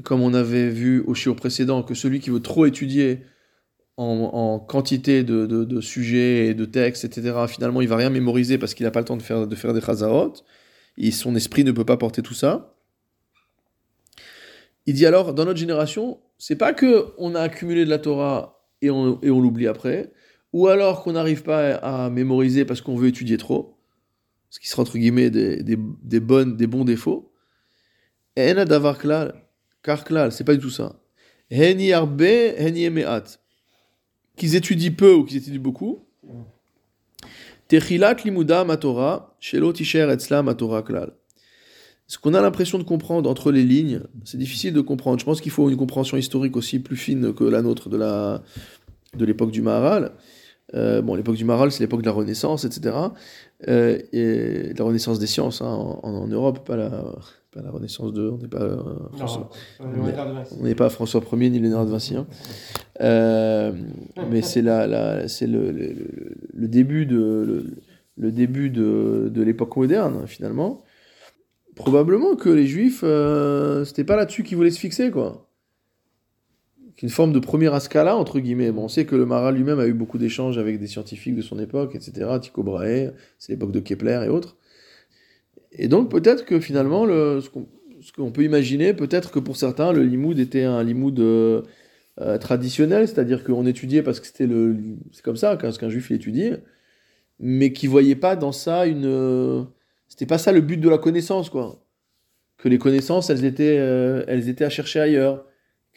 comme 0.03 0.21
on 0.21 0.33
avait 0.33 0.69
vu 0.69 1.01
au 1.01 1.13
shiur 1.13 1.35
précédent, 1.35 1.83
que 1.83 1.93
celui 1.93 2.19
qui 2.19 2.29
veut 2.29 2.41
trop 2.41 2.65
étudier 2.65 3.21
en, 3.97 4.59
quantité 4.59 5.23
de, 5.23 5.45
de- 5.45 5.81
sujets 5.81 6.47
et 6.47 6.53
de 6.53 6.65
textes, 6.65 7.03
etc., 7.03 7.35
finalement, 7.47 7.81
il 7.81 7.87
va 7.87 7.95
rien 7.95 8.11
mémoriser 8.11 8.57
parce 8.59 8.73
qu'il 8.75 8.85
n'a 8.85 8.91
pas 8.91 8.99
le 8.99 9.05
temps 9.05 9.17
de 9.17 9.23
faire, 9.23 9.47
de 9.47 9.55
faire 9.55 9.73
des 9.73 9.81
chazarot, 9.81 10.33
et 10.97 11.11
son 11.11 11.35
esprit 11.35 11.63
ne 11.63 11.71
peut 11.71 11.85
pas 11.85 11.97
porter 11.97 12.21
tout 12.21 12.35
ça. 12.35 12.75
Il 14.85 14.93
dit 14.93 15.05
alors, 15.05 15.33
dans 15.33 15.45
notre 15.45 15.59
génération, 15.59 16.19
c'est 16.37 16.55
pas 16.55 16.73
que 16.73 17.07
on 17.17 17.33
a 17.35 17.41
accumulé 17.41 17.85
de 17.85 17.89
la 17.89 17.97
Torah 17.97 18.63
et 18.81 18.91
on, 18.91 19.19
et 19.23 19.31
on 19.31 19.41
l'oublie 19.41 19.67
après, 19.67 20.13
ou 20.53 20.67
alors 20.67 21.03
qu'on 21.03 21.13
n'arrive 21.13 21.43
pas 21.43 21.75
à 21.75 22.09
mémoriser 22.09 22.65
parce 22.65 22.81
qu'on 22.81 22.95
veut 22.95 23.07
étudier 23.07 23.37
trop, 23.37 23.77
ce 24.49 24.59
qui 24.59 24.69
sera 24.69 24.83
entre 24.83 24.97
guillemets 24.97 25.29
des, 25.29 25.63
des, 25.63 25.77
des 26.03 26.19
bonnes, 26.19 26.55
des 26.55 26.67
bons 26.67 26.85
défauts. 26.85 27.33
En 28.37 29.46
davar 29.87 30.03
klal, 30.03 30.03
car 30.03 30.03
klal, 30.03 30.31
c'est 30.31 30.43
pas 30.43 30.53
du 30.53 30.59
tout 30.59 30.69
ça. 30.69 30.95
Heni 31.49 31.93
arbe, 31.93 32.21
heni. 32.21 32.89
Qu'ils 34.35 34.55
étudient 34.55 34.91
peu 34.91 35.13
ou 35.13 35.23
qu'ils 35.23 35.37
étudient 35.37 35.61
beaucoup. 35.61 36.05
Techilat 37.67 38.15
limuda 38.23 38.63
matora, 38.63 39.35
shelo 39.39 39.73
tisher 39.73 40.09
etzla 40.09 40.43
matora 40.43 40.83
klal. 40.83 41.11
Ce 42.09 42.17
qu'on 42.17 42.33
a 42.33 42.41
l'impression 42.41 42.77
de 42.77 42.83
comprendre 42.83 43.29
entre 43.29 43.51
les 43.51 43.63
lignes, 43.63 44.01
c'est 44.23 44.37
difficile 44.37 44.73
de 44.73 44.81
comprendre. 44.81 45.19
Je 45.19 45.25
pense 45.25 45.41
qu'il 45.41 45.51
faut 45.51 45.69
une 45.69 45.75
compréhension 45.75 46.15
historique 46.15 46.55
aussi 46.55 46.79
plus 46.79 46.95
fine 46.95 47.33
que 47.33 47.43
la 47.43 47.61
nôtre 47.61 47.89
de 47.89 47.97
la 47.97 48.43
de 49.17 49.25
l'époque 49.25 49.51
du 49.51 49.61
Maharal. 49.61 50.13
Euh, 50.73 51.01
bon, 51.01 51.15
l'époque 51.15 51.35
du 51.35 51.45
Maharal, 51.45 51.71
c'est 51.71 51.81
l'époque 51.81 52.01
de 52.01 52.05
la 52.05 52.13
Renaissance, 52.13 52.63
etc. 52.63 52.95
Euh, 53.67 53.97
et 54.13 54.73
la 54.77 54.83
Renaissance 54.83 55.17
des 55.17 55.25
sciences 55.25 55.61
hein, 55.63 55.65
en, 55.67 55.99
en 56.03 56.27
Europe, 56.27 56.65
pas 56.67 56.75
la, 56.77 56.89
pas 57.51 57.61
la 57.63 57.71
Renaissance 57.71 58.13
de. 58.13 58.29
On 58.29 58.37
n'est 58.37 58.47
pas, 58.47 58.61
euh, 58.61 58.77
François, 59.17 59.49
on 60.59 60.63
n'est 60.63 60.75
pas 60.75 60.89
François 60.89 61.21
Ier 61.33 61.49
ni 61.49 61.59
Léonard 61.59 61.85
de 61.85 61.91
Vinci. 61.91 62.15
hein. 62.15 62.27
Euh, 63.01 63.71
mais 64.29 64.41
c'est 64.43 64.61
la, 64.61 64.85
la- 64.85 65.27
c'est 65.27 65.47
le, 65.47 65.71
le- 65.71 65.87
le- 65.93 66.35
le 66.53 66.67
début 66.67 67.05
de 67.07 67.15
le, 67.15 67.65
le 68.17 68.31
début 68.31 68.69
de, 68.69 69.29
de 69.33 69.41
l'époque 69.41 69.75
moderne 69.75 70.27
finalement. 70.27 70.83
Probablement 71.75 72.35
que 72.35 72.49
les 72.49 72.65
Juifs, 72.67 73.03
c'était 73.85 74.03
pas 74.03 74.15
là-dessus 74.15 74.43
qu'ils 74.43 74.57
voulaient 74.57 74.71
se 74.71 74.79
fixer 74.79 75.09
quoi. 75.11 75.46
Qu'une 76.97 77.09
forme 77.09 77.31
de 77.31 77.39
première 77.39 77.73
ascala 77.73 78.17
entre 78.17 78.39
guillemets. 78.39 78.71
Bon, 78.71 78.85
on 78.85 78.87
sait 78.87 79.05
que 79.05 79.15
le 79.15 79.25
Marat 79.25 79.51
lui-même 79.51 79.79
a 79.79 79.87
eu 79.87 79.93
beaucoup 79.93 80.17
d'échanges 80.17 80.57
avec 80.57 80.79
des 80.79 80.87
scientifiques 80.87 81.35
de 81.35 81.41
son 81.41 81.59
époque, 81.59 81.95
etc. 81.95 82.29
Tycho 82.41 82.63
Brahe, 82.63 83.13
c'est 83.37 83.53
l'époque 83.53 83.71
de 83.71 83.79
Kepler 83.79 84.23
et 84.25 84.29
autres. 84.29 84.57
Et 85.71 85.87
donc 85.87 86.09
peut-être 86.09 86.43
que 86.43 86.59
finalement, 86.59 87.05
le, 87.05 87.41
ce 88.01 88.11
qu'on 88.11 88.31
peut 88.31 88.43
imaginer, 88.43 88.93
peut-être 88.93 89.31
que 89.31 89.39
pour 89.39 89.57
certains, 89.57 89.93
le 89.93 90.03
limoud 90.03 90.39
était 90.39 90.63
un 90.63 90.83
limoud 90.83 91.19
euh, 91.19 91.61
euh, 92.19 92.39
traditionnel, 92.39 93.07
c'est-à-dire 93.07 93.43
qu'on 93.43 93.67
étudiait 93.67 94.01
parce 94.01 94.19
que 94.19 94.25
c'était 94.25 94.47
le, 94.47 94.75
c'est 95.11 95.23
comme 95.23 95.37
ça 95.37 95.55
qu'un 95.55 95.89
juif 95.89 96.09
il 96.09 96.15
étudie, 96.15 96.51
mais 97.39 97.73
qui 97.73 97.85
voyait 97.85 98.15
pas 98.15 98.35
dans 98.35 98.51
ça 98.51 98.87
une, 98.87 99.05
euh, 99.05 99.63
c'était 100.07 100.25
pas 100.25 100.39
ça 100.39 100.51
le 100.51 100.61
but 100.61 100.77
de 100.77 100.89
la 100.89 100.97
connaissance 100.97 101.49
quoi. 101.49 101.83
Que 102.57 102.69
les 102.69 102.79
connaissances, 102.79 103.29
elles 103.29 103.45
étaient, 103.45 103.77
euh, 103.79 104.23
elles 104.27 104.49
étaient 104.49 104.65
à 104.65 104.69
chercher 104.71 104.99
ailleurs. 104.99 105.45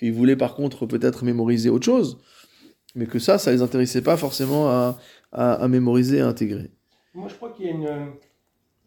Qu'ils 0.01 0.15
voulaient 0.15 0.37
par 0.37 0.55
contre 0.55 0.87
peut-être 0.87 1.25
mémoriser 1.25 1.69
autre 1.69 1.85
chose, 1.85 2.19
mais 2.95 3.07
que 3.07 3.19
ça, 3.19 3.37
ça 3.39 3.53
les 3.53 3.61
intéressait 3.61 4.03
pas 4.03 4.17
forcément 4.17 4.69
à, 4.69 4.99
à, 5.31 5.53
à 5.53 5.69
mémoriser, 5.69 6.21
à 6.23 6.27
intégrer. 6.27 6.71
Moi, 7.15 7.29
je 7.29 7.35
crois 7.35 7.51
qu'il 7.51 7.67
y 7.67 7.69
a 7.69 7.73
une, 7.73 8.13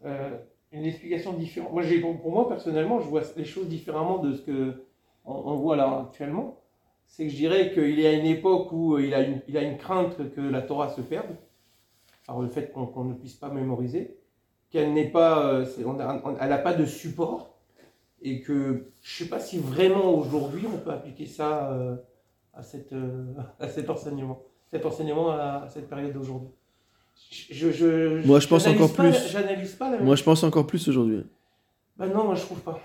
euh, 0.04 0.30
une 0.72 0.84
explication 0.84 1.32
différente. 1.34 1.72
Moi, 1.72 1.84
pour 2.20 2.32
moi, 2.32 2.48
personnellement, 2.48 3.00
je 3.00 3.06
vois 3.06 3.22
les 3.36 3.44
choses 3.44 3.68
différemment 3.68 4.18
de 4.18 4.34
ce 4.34 4.42
que 4.42 4.84
on, 5.24 5.54
voit 5.54 5.76
là 5.76 6.06
actuellement. 6.08 6.60
C'est 7.06 7.24
que 7.26 7.30
je 7.30 7.36
dirais 7.36 7.72
qu'il 7.72 7.98
y 8.00 8.06
a 8.06 8.12
une 8.12 8.26
époque 8.26 8.72
où 8.72 8.98
il 8.98 9.14
a 9.14 9.22
une, 9.22 9.40
il 9.48 9.56
a 9.56 9.62
une 9.62 9.78
crainte 9.78 10.16
que 10.34 10.40
la 10.40 10.62
Torah 10.62 10.90
se 10.90 11.00
perde, 11.00 11.36
par 12.26 12.40
le 12.40 12.48
fait 12.48 12.72
qu'on 12.72 13.04
ne 13.04 13.14
puisse 13.14 13.34
pas 13.34 13.48
mémoriser, 13.48 14.16
qu'elle 14.70 14.92
n'est 14.92 15.08
pas, 15.10 15.46
euh, 15.46 15.66
on 15.86 15.98
a- 16.00 16.48
n'a 16.48 16.58
pas 16.58 16.74
de 16.74 16.84
support, 16.84 17.53
et 18.24 18.40
que 18.40 18.86
je 19.02 19.22
ne 19.22 19.26
sais 19.26 19.28
pas 19.30 19.38
si 19.38 19.58
vraiment 19.58 20.10
aujourd'hui 20.14 20.66
on 20.66 20.78
peut 20.78 20.90
appliquer 20.90 21.26
ça 21.26 21.70
euh, 21.72 21.94
à, 22.54 22.62
cette, 22.62 22.92
euh, 22.92 23.24
à 23.60 23.68
cet 23.68 23.90
enseignement, 23.90 24.42
cet 24.70 24.84
enseignement 24.86 25.30
à, 25.30 25.62
à 25.64 25.68
cette 25.68 25.88
période 25.88 26.12
d'aujourd'hui. 26.12 26.48
Je, 27.30 27.70
je, 27.70 28.26
Moi, 28.26 28.40
je 28.40 28.48
pense 28.48 28.66
encore 28.66 28.92
pas- 28.92 29.04
plus. 29.10 29.28
J'analyse 29.30 29.74
pas 29.74 29.96
Moi, 30.00 30.16
je 30.16 30.24
pense 30.24 30.42
encore 30.42 30.66
plus 30.66 30.88
aujourd'hui. 30.88 31.24
bah 31.96 32.08
non, 32.08 32.24
moi 32.24 32.34
je 32.34 32.42
trouve 32.42 32.58
pas. 32.60 32.80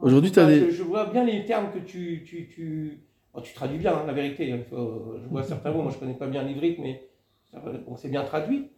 Aujourd'hui, 0.00 0.32
t'as 0.32 0.44
pas. 0.44 0.50
des- 0.50 0.70
Je, 0.70 0.76
je 0.76 0.82
vois 0.82 1.06
bien 1.06 1.24
les 1.24 1.44
termes 1.44 1.70
que 1.72 1.78
tu. 1.78 2.24
tu, 2.26 2.48
tu... 2.48 3.00
bon, 3.32 3.40
tu 3.40 3.52
traduis 3.54 3.78
bien, 3.78 3.94
hein, 3.94 4.04
la 4.06 4.12
vérité. 4.12 4.58
faut- 4.68 5.16
Je 5.22 5.28
vois 5.28 5.42
certains 5.44 5.70
mots, 5.70 5.82
moi 5.82 5.92
je 5.92 5.98
connais 5.98 6.14
pas 6.14 6.26
bien 6.26 6.42
l'ivrique, 6.42 6.78
mais 6.80 7.06
on 7.86 7.96
s'est 7.96 8.08
bien 8.08 8.24
traduit. 8.24 8.70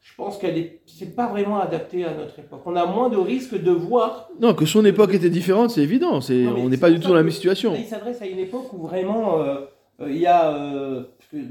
Je 0.00 0.14
pense 0.16 0.38
qu'elle 0.38 0.56
est. 0.56 0.80
C'est 0.86 1.16
pas 1.16 1.26
vraiment 1.26 1.58
adapté 1.58 2.04
à 2.04 2.14
notre 2.14 2.38
époque. 2.38 2.62
On 2.64 2.76
a 2.76 2.86
moins 2.86 3.08
de 3.08 3.16
risques 3.16 3.60
de 3.60 3.70
voir. 3.72 4.28
Non, 4.40 4.54
que 4.54 4.64
son 4.64 4.84
époque 4.84 5.12
était 5.14 5.30
différente, 5.30 5.70
c'est 5.70 5.82
évident. 5.82 6.20
C'est, 6.20 6.34
Non, 6.44 6.54
mais 6.54 6.60
on 6.62 6.68
n'est 6.68 6.76
pas 6.76 6.90
du 6.90 7.00
tout 7.00 7.08
dans 7.08 7.14
la 7.14 7.22
même 7.24 7.32
situation. 7.32 7.74
Il 7.76 7.84
s'adresse 7.84 8.22
à 8.22 8.26
une 8.26 8.38
époque 8.38 8.72
où 8.72 8.78
vraiment 8.86 9.40
euh, 9.40 9.62
euh, 10.00 10.10
il 10.10 10.18
y 10.18 10.26
a. 10.26 10.54
euh, 10.54 11.02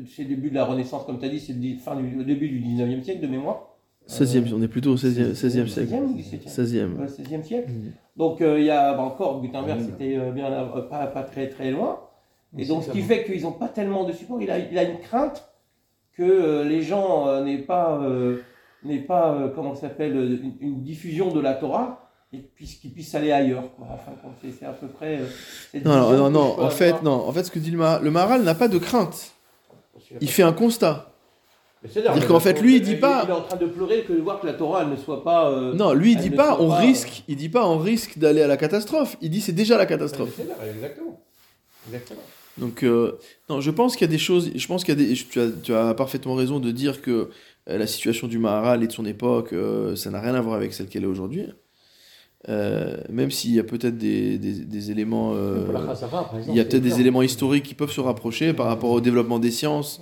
c'est 0.08 0.24
le 0.24 0.30
début 0.30 0.50
de 0.50 0.56
la 0.56 0.64
Renaissance, 0.66 1.06
comme 1.06 1.20
tu 1.20 1.26
as 1.26 1.30
dit, 1.30 1.40
c'est 1.40 1.52
le 1.54 1.60
di- 1.60 1.78
fin 1.78 1.96
du, 1.98 2.10
le 2.10 2.24
début 2.24 2.48
du 2.48 2.60
19e 2.62 3.04
siècle 3.04 3.22
de 3.22 3.28
mémoire. 3.28 3.72
16e, 4.08 4.54
on 4.54 4.62
est 4.62 4.68
plutôt 4.68 4.92
au 4.94 4.96
16e, 4.98 5.34
16e 5.34 5.68
siècle. 5.68 5.92
16e 5.94 6.04
ou 6.04 6.16
17e 6.16 6.48
16e. 6.48 6.94
Ouais, 6.96 7.08
16e 7.08 7.44
siècle. 7.44 7.72
Mm. 7.72 7.92
Donc 8.16 8.40
euh, 8.40 8.60
il 8.60 8.66
y 8.66 8.70
a 8.70 8.94
bah, 8.94 9.02
encore 9.02 9.42
Gutenberg, 9.42 9.82
c'était 9.82 10.16
euh, 10.18 10.32
bien 10.32 10.46
euh, 10.52 10.82
pas, 10.84 11.08
pas 11.08 11.24
très 11.24 11.50
très 11.50 11.72
loin. 11.72 12.00
Et 12.58 12.66
donc 12.66 12.84
ce 12.84 12.92
qui 12.92 13.02
fait 13.02 13.26
qu'ils 13.26 13.42
n'ont 13.42 13.52
pas 13.52 13.68
tellement 13.68 14.06
de 14.06 14.14
support, 14.14 14.40
il 14.42 14.50
a, 14.50 14.60
il 14.60 14.78
a 14.78 14.84
une 14.84 15.00
crainte 15.00 15.50
que 16.18 16.24
euh, 16.24 16.64
les 16.64 16.82
gens 16.82 17.28
euh, 17.28 17.44
n'aient 17.44 17.58
pas, 17.60 18.00
euh, 18.02 18.38
n'aient 18.84 19.00
pas 19.00 19.34
euh, 19.34 19.50
comment 19.54 19.76
s'appelle, 19.76 20.16
euh, 20.16 20.38
une, 20.42 20.54
une 20.62 20.82
diffusion 20.84 21.32
de 21.34 21.40
la 21.40 21.54
Torah 21.54 22.10
et 22.34 22.38
puissent, 22.38 22.76
qu'ils 22.76 22.92
puissent 22.92 23.16
aller 23.16 23.32
ailleurs. 23.32 23.64
quoi. 23.76 23.88
Enfin, 23.94 24.12
c'est, 24.42 24.52
c'est 24.52 24.66
à 24.66 24.72
peu 24.74 24.88
près. 24.88 25.20
euh, 25.20 25.80
Non, 25.86 26.12
non, 26.18 26.30
non, 26.30 26.60
en 26.62 26.70
fait, 26.70 27.02
non. 27.04 27.28
En 27.28 27.32
fait, 27.32 27.44
ce 27.44 27.52
que 27.52 27.60
dit 27.60 27.72
le, 27.72 27.78
Mar- 27.78 28.02
le 28.02 28.12
Maharal 28.12 28.44
n'a 28.44 28.56
pas 28.56 28.68
de 28.68 28.78
crainte. 28.78 29.32
Il 30.22 30.30
fait 30.30 30.44
un 30.44 30.54
constat. 30.54 31.12
C'est-à-dire, 31.88 32.14
dire 32.14 32.28
qu'en 32.28 32.40
fait, 32.40 32.60
lui, 32.62 32.78
il 32.78 32.82
dit 32.82 32.96
pas- 32.96 33.22
Il 33.26 33.30
est 33.30 33.34
en 33.34 33.42
train 33.42 33.58
de 33.58 33.68
pleurer 33.68 34.04
que 34.04 34.14
de 34.14 34.20
voir 34.20 34.40
que 34.40 34.48
la 34.48 34.54
Torah 34.54 34.82
elle 34.82 34.90
ne 34.90 34.96
soit 34.96 35.24
pas. 35.24 35.52
euh, 35.52 35.74
Non, 35.76 35.94
lui, 35.94 36.14
il 36.14 36.18
dit 36.18 36.32
ne 36.32 36.36
pas 36.36 36.58
on 36.60 36.70
pas, 36.70 36.78
risque. 36.78 37.24
Il 37.28 37.36
dit 37.36 37.50
pas 37.50 37.68
on 37.68 37.78
risque 37.78 38.18
d'aller 38.18 38.42
à 38.42 38.48
la 38.48 38.58
catastrophe. 38.58 39.18
Il 39.22 39.30
dit 39.30 39.40
c'est 39.42 39.52
déjà 39.54 39.78
la 39.78 39.86
catastrophe. 39.86 40.40
exactement. 40.40 41.22
Exactement. 41.88 42.22
Donc, 42.58 42.84
euh, 42.84 43.14
non, 43.50 43.60
je 43.62 43.70
pense 43.72 43.96
qu'il 43.96 44.06
y 44.06 44.10
a 44.10 44.12
des 44.12 44.18
choses. 44.18 44.52
Je 44.56 44.68
pense 44.68 44.84
qu'il 44.84 44.98
y 45.00 45.04
a 45.04 45.08
des. 45.08 45.14
Tu 45.14 45.40
as, 45.40 45.48
tu 45.64 45.74
as 45.74 45.94
parfaitement 45.94 46.36
raison 46.36 46.60
de 46.60 46.72
dire 46.72 47.02
que 47.02 47.30
euh, 47.70 47.78
la 47.78 47.88
situation 47.88 48.28
du 48.28 48.38
Maharal 48.38 48.84
et 48.84 48.88
de 48.88 48.92
son 48.94 49.06
époque, 49.06 49.52
euh, 49.54 49.96
ça 49.96 50.10
n'a 50.10 50.22
rien 50.22 50.36
à 50.36 50.42
voir 50.42 50.56
avec 50.56 50.74
celle 50.74 50.88
qu'elle 50.88 51.04
est 51.04 51.08
aujourd'hui. 51.08 51.48
euh, 52.48 52.98
même 53.10 53.32
s'il 53.32 53.52
y 53.56 53.60
a 53.60 53.64
peut-être 53.64 53.98
des, 53.98 54.38
des- 54.38 54.60
des 54.66 54.92
éléments, 54.92 55.34
euh, 55.36 55.66
exemple, 56.38 56.52
il 56.52 56.56
y 56.56 56.60
a 56.60 56.64
peut-être 56.66 56.84
des 56.84 56.90
éléments 57.02 57.24
historiques 57.24 57.64
qui 57.64 57.74
peuvent 57.74 57.92
se 57.92 58.02
rapprocher 58.02 58.54
par 58.54 58.68
rapport 58.68 58.92
au 58.92 59.02
développement 59.02 59.40
des 59.40 59.50
sciences, 59.52 60.00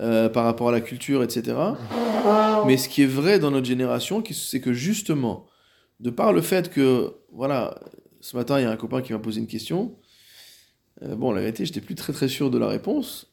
euh, 0.00 0.28
par 0.28 0.44
rapport 0.44 0.68
à 0.70 0.72
la 0.72 0.80
culture, 0.80 1.22
etc. 1.22 1.56
Mais 2.66 2.76
ce 2.78 2.88
qui 2.88 3.02
est 3.02 3.06
vrai 3.06 3.38
dans 3.38 3.52
notre 3.52 3.66
génération, 3.66 4.22
c'est 4.32 4.60
que 4.60 4.72
justement, 4.72 5.46
de 6.00 6.10
par 6.10 6.32
le 6.32 6.40
fait 6.42 6.68
que, 6.68 7.14
voilà, 7.32 7.78
ce 8.20 8.36
matin, 8.36 8.58
il 8.58 8.62
y 8.64 8.66
a 8.66 8.70
un 8.72 8.76
copain 8.76 9.00
qui 9.00 9.12
m'a 9.12 9.20
posé 9.20 9.38
une 9.40 9.46
question. 9.46 9.94
Euh, 11.04 11.16
bon, 11.16 11.32
la 11.32 11.40
vérité, 11.40 11.64
j'étais 11.64 11.80
plus 11.80 11.94
très 11.94 12.12
très 12.12 12.28
sûr 12.28 12.50
de 12.50 12.58
la 12.58 12.68
réponse. 12.68 13.30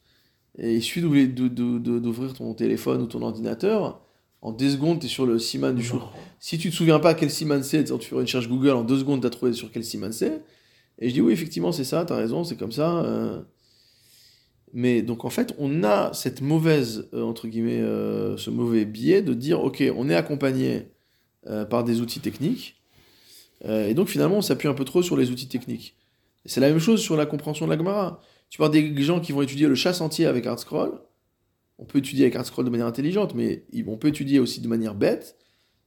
Et 0.58 0.74
il 0.76 0.82
suffit 0.82 1.00
d'ouvrir- 1.00 1.28
d'ou- 1.28 1.48
d'ou- 1.48 1.78
d'ou- 1.78 2.00
d'ouvrir 2.00 2.34
ton 2.34 2.52
téléphone 2.54 3.02
ou 3.02 3.06
ton 3.06 3.22
ordinateur. 3.22 4.00
En 4.42 4.52
deux 4.52 4.70
secondes, 4.70 5.00
tu 5.00 5.06
es 5.06 5.08
sur 5.08 5.24
le 5.24 5.38
Siman 5.38 5.74
du 5.74 5.82
jour. 5.82 6.12
Si 6.40 6.58
tu 6.58 6.70
te 6.70 6.74
souviens 6.74 6.98
pas 6.98 7.14
quel 7.14 7.30
Siman 7.30 7.62
c'est, 7.62 7.84
tu 7.84 7.98
fais 8.08 8.14
une 8.16 8.22
recherche 8.22 8.48
Google, 8.48 8.70
en 8.72 8.82
deux 8.82 8.98
secondes, 8.98 9.20
tu 9.20 9.26
as 9.26 9.30
trouvé 9.30 9.52
sur 9.52 9.70
quel 9.70 9.84
Siman 9.84 10.12
c'est. 10.12 10.42
Et 10.98 11.08
je 11.08 11.14
dis 11.14 11.20
oui, 11.20 11.32
effectivement, 11.32 11.72
c'est 11.72 11.84
ça, 11.84 12.04
tu 12.04 12.12
as 12.12 12.16
raison, 12.16 12.44
c'est 12.44 12.56
comme 12.56 12.72
ça. 12.72 13.02
euh. 13.04 13.40
Mais 14.74 15.02
donc 15.02 15.24
en 15.24 15.30
fait, 15.30 15.54
on 15.58 15.84
a 15.84 16.12
cette 16.12 16.40
mauvaise, 16.40 17.08
euh, 17.14 17.22
entre 17.22 17.46
guillemets, 17.46 17.80
euh, 17.80 18.36
ce 18.36 18.50
mauvais 18.50 18.84
biais 18.84 19.22
de 19.22 19.32
dire, 19.34 19.62
ok, 19.62 19.82
on 19.96 20.08
est 20.10 20.14
accompagné 20.14 20.88
euh, 21.46 21.64
par 21.64 21.84
des 21.84 22.00
outils 22.00 22.20
techniques, 22.20 22.76
et 23.64 23.94
donc 23.94 24.08
finalement, 24.08 24.38
on 24.38 24.42
s'appuie 24.42 24.66
un 24.68 24.74
peu 24.74 24.84
trop 24.84 25.02
sur 25.02 25.16
les 25.16 25.30
outils 25.30 25.46
techniques. 25.46 25.94
C'est 26.44 26.60
la 26.60 26.68
même 26.68 26.78
chose 26.78 27.00
sur 27.00 27.16
la 27.16 27.26
compréhension 27.26 27.66
de 27.66 27.70
la 27.70 27.78
Gemara. 27.78 28.20
Tu 28.50 28.58
parles 28.58 28.72
des 28.72 29.02
gens 29.02 29.20
qui 29.20 29.32
vont 29.32 29.42
étudier 29.42 29.68
le 29.68 29.74
chasse 29.74 30.00
entier 30.00 30.26
avec 30.26 30.46
ArtScroll, 30.46 31.00
on 31.78 31.84
peut 31.84 31.98
étudier 31.98 32.24
avec 32.24 32.36
ArtScroll 32.36 32.64
de 32.64 32.70
manière 32.70 32.86
intelligente, 32.86 33.34
mais 33.34 33.64
on 33.86 33.96
peut 33.96 34.08
étudier 34.08 34.38
aussi 34.38 34.60
de 34.60 34.68
manière 34.68 34.94
bête, 34.94 35.36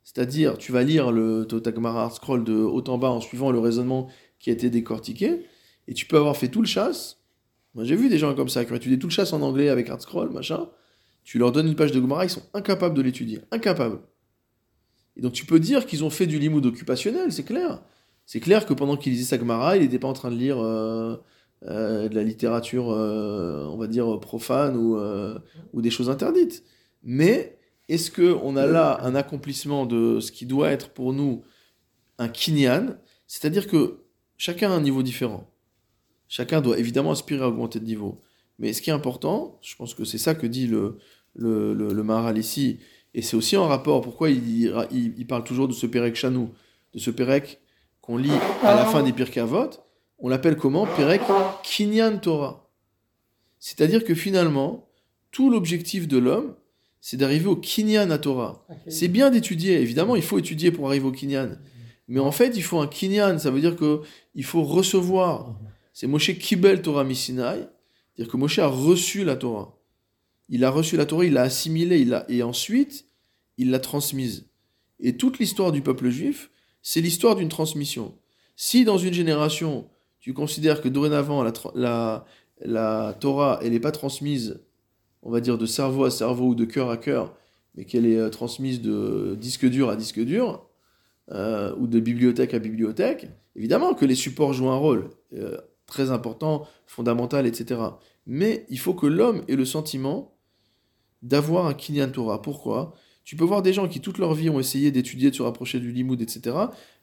c'est-à-dire 0.03 0.57
tu 0.57 0.71
vas 0.71 0.83
lire 0.83 1.11
le 1.11 1.45
ta 1.45 1.73
Gemara 1.73 2.03
ArtScroll 2.05 2.43
de 2.43 2.53
haut 2.53 2.83
en 2.87 2.97
bas 2.97 3.09
en 3.09 3.21
suivant 3.21 3.51
le 3.51 3.59
raisonnement 3.59 4.09
qui 4.39 4.49
a 4.49 4.53
été 4.53 4.69
décortiqué, 4.69 5.45
et 5.87 5.93
tu 5.93 6.05
peux 6.05 6.17
avoir 6.17 6.35
fait 6.35 6.47
tout 6.47 6.61
le 6.61 6.67
chasse, 6.67 7.25
moi, 7.75 7.83
j'ai 7.83 7.97
vu 7.97 8.07
des 8.07 8.17
gens 8.17 8.33
comme 8.33 8.47
ça 8.47 8.63
qui 8.63 8.71
ont 8.71 8.75
étudié 8.75 8.97
tout 8.97 9.07
le 9.07 9.11
chasse 9.11 9.33
en 9.33 9.41
anglais 9.41 9.67
avec 9.67 9.89
ArtScroll, 9.89 10.29
machin. 10.31 10.69
Tu 11.25 11.37
leur 11.37 11.51
donnes 11.51 11.67
une 11.67 11.75
page 11.75 11.91
de 11.91 11.99
Gemara, 11.99 12.23
ils 12.23 12.29
sont 12.29 12.43
incapables 12.53 12.95
de 12.95 13.01
l'étudier. 13.01 13.41
Incapables. 13.51 13.99
Et 15.17 15.21
donc, 15.21 15.33
tu 15.33 15.45
peux 15.45 15.59
dire 15.59 15.85
qu'ils 15.85 16.03
ont 16.05 16.09
fait 16.09 16.25
du 16.25 16.39
limoud 16.39 16.65
occupationnel, 16.65 17.33
c'est 17.33 17.43
clair. 17.43 17.83
C'est 18.25 18.39
clair 18.39 18.65
que 18.65 18.73
pendant 18.73 18.97
qu'il 18.97 19.13
lisait 19.13 19.25
sa 19.25 19.37
Gemara, 19.37 19.77
il 19.77 19.83
n'était 19.83 19.99
pas 19.99 20.07
en 20.07 20.13
train 20.13 20.31
de 20.31 20.35
lire 20.35 20.59
euh, 20.59 21.15
euh, 21.67 22.09
de 22.09 22.15
la 22.15 22.23
littérature, 22.23 22.89
euh, 22.89 23.65
on 23.67 23.77
va 23.77 23.87
dire, 23.87 24.19
profane 24.19 24.75
ou, 24.75 24.97
ou 25.73 25.81
des 25.81 25.91
choses 25.91 26.09
interdites. 26.09 26.63
Mais 27.03 27.59
est-ce 27.87 28.09
qu'on 28.09 28.55
a 28.55 28.65
là 28.65 28.99
un 29.03 29.13
accomplissement 29.15 29.85
de 29.85 30.19
ce 30.19 30.31
qui 30.31 30.45
doit 30.45 30.71
être 30.71 30.89
pour 30.89 31.13
nous 31.13 31.43
un 32.17 32.27
kinyan? 32.27 32.97
C'est-à-dire 33.27 33.67
que 33.67 33.99
chacun 34.37 34.71
a 34.71 34.73
un 34.73 34.81
niveau 34.81 35.03
différent. 35.03 35.47
Chacun 36.27 36.61
doit 36.61 36.79
évidemment 36.79 37.11
aspirer 37.11 37.43
à 37.43 37.47
augmenter 37.47 37.79
de 37.79 37.85
niveau. 37.85 38.21
Mais 38.57 38.73
ce 38.73 38.81
qui 38.81 38.89
est 38.89 38.93
important, 38.93 39.59
je 39.61 39.75
pense 39.75 39.93
que 39.93 40.03
c'est 40.03 40.17
ça 40.17 40.33
que 40.33 40.47
dit 40.47 40.65
le, 40.65 40.97
le, 41.35 41.73
le, 41.73 41.93
le 41.93 42.03
Maharal 42.03 42.37
ici, 42.37 42.79
et 43.13 43.21
c'est 43.21 43.37
aussi 43.37 43.55
en 43.55 43.67
rapport, 43.67 44.01
pourquoi 44.01 44.29
il, 44.29 44.73
il, 44.91 45.13
il 45.17 45.27
parle 45.27 45.43
toujours 45.43 45.67
de 45.67 45.73
ce 45.73 45.85
Pérec 45.85 46.15
Chanou, 46.15 46.49
de 46.93 46.99
ce 46.99 47.11
Pérec 47.11 47.61
qu'on 48.05 48.17
lit 48.17 48.31
à 48.63 48.75
la 48.75 48.85
fin 48.85 49.03
des 49.03 49.13
Pirkei 49.13 49.41
Avot, 49.41 49.69
on 50.19 50.29
l'appelle 50.29 50.55
comment? 50.55 50.85
Pérec 50.85 51.21
Kinyan 51.63 52.19
Torah. 52.19 52.69
C'est-à-dire 53.59 54.03
que 54.03 54.13
finalement, 54.13 54.87
tout 55.31 55.49
l'objectif 55.49 56.07
de 56.07 56.17
l'homme, 56.17 56.55
c'est 57.01 57.17
d'arriver 57.17 57.47
au 57.47 57.55
Kinyan 57.55 58.11
à 58.11 58.17
Torah. 58.17 58.65
C'est 58.87 59.07
bien 59.07 59.29
d'étudier, 59.29 59.79
évidemment, 59.81 60.15
il 60.15 60.21
faut 60.21 60.39
étudier 60.39 60.71
pour 60.71 60.87
arriver 60.87 61.05
au 61.05 61.11
Kinyan. 61.11 61.57
Mais 62.07 62.19
en 62.19 62.31
fait, 62.31 62.55
il 62.55 62.61
faut 62.61 62.79
un 62.79 62.87
Kinyan, 62.87 63.39
ça 63.39 63.49
veut 63.49 63.61
dire 63.61 63.75
que 63.75 64.01
il 64.35 64.43
faut 64.43 64.63
recevoir. 64.63 65.55
C'est 65.93 66.07
Moshe 66.07 66.37
Kibel 66.37 66.81
Torah 66.81 67.03
Misinai, 67.03 67.67
c'est-à-dire 68.13 68.31
que 68.31 68.37
Moshe 68.37 68.59
a 68.59 68.67
reçu 68.67 69.23
la 69.23 69.35
Torah. 69.35 69.77
Il 70.49 70.63
a 70.63 70.69
reçu 70.69 70.97
la 70.97 71.05
Torah, 71.05 71.25
il 71.25 71.33
l'a 71.33 71.43
assimilée, 71.43 71.99
il 71.99 72.23
et 72.29 72.43
ensuite, 72.43 73.07
il 73.57 73.71
l'a 73.71 73.79
transmise. 73.79 74.47
Et 74.99 75.17
toute 75.17 75.39
l'histoire 75.39 75.71
du 75.71 75.81
peuple 75.81 76.09
juif, 76.09 76.51
c'est 76.87 77.01
l'histoire 77.01 77.35
d'une 77.35 77.49
transmission. 77.49 78.13
Si 78.55 78.85
dans 78.85 78.99
une 78.99 79.11
génération, 79.11 79.89
tu 80.19 80.35
considères 80.35 80.81
que 80.81 80.87
dorénavant, 80.87 81.43
la, 81.73 83.15
Torah, 83.19 83.59
elle 83.63 83.71
n'est 83.71 83.79
pas 83.79 83.91
transmise, 83.91 84.61
on 85.23 85.31
va 85.31 85.41
dire, 85.41 85.57
de 85.57 85.65
cerveau 85.65 86.05
à 86.05 86.11
cerveau 86.11 86.49
ou 86.49 86.55
de 86.55 86.63
cœur 86.63 86.91
à 86.91 86.97
cœur, 86.97 87.35
mais 87.73 87.85
qu'elle 87.85 88.05
est 88.05 88.19
euh, 88.19 88.29
transmise 88.29 88.81
de 88.83 89.35
disque 89.35 89.65
dur 89.65 89.89
à 89.89 89.95
disque 89.95 90.23
dur, 90.23 90.69
euh, 91.31 91.75
ou 91.79 91.87
de 91.87 91.99
bibliothèque 91.99 92.53
à 92.53 92.59
bibliothèque, 92.59 93.29
évidemment 93.55 93.95
que 93.95 94.05
les 94.05 94.13
supports 94.13 94.53
jouent 94.53 94.69
un 94.69 94.77
rôle 94.77 95.09
euh, 95.33 95.57
très 95.87 96.11
important, 96.11 96.67
fondamental, 96.85 97.47
etc. 97.47 97.81
Mais 98.27 98.67
il 98.69 98.77
faut 98.77 98.93
que 98.93 99.07
l'homme 99.07 99.43
ait 99.47 99.55
le 99.55 99.65
sentiment 99.65 100.37
d'avoir 101.23 101.65
un 101.65 101.73
Kinyan 101.73 102.11
Torah. 102.11 102.43
Pourquoi? 102.43 102.93
Tu 103.25 103.35
peux 103.35 103.43
voir 103.43 103.61
des 103.63 103.73
gens 103.73 103.87
qui 103.87 103.99
toute 104.01 104.19
leur 104.19 104.33
vie 104.35 104.49
ont 104.49 104.59
essayé 104.59 104.91
d'étudier, 104.91 105.31
de 105.31 105.35
se 105.35 105.41
rapprocher 105.41 105.79
du 105.79 105.91
limoud, 105.91 106.21
etc. 106.21 106.55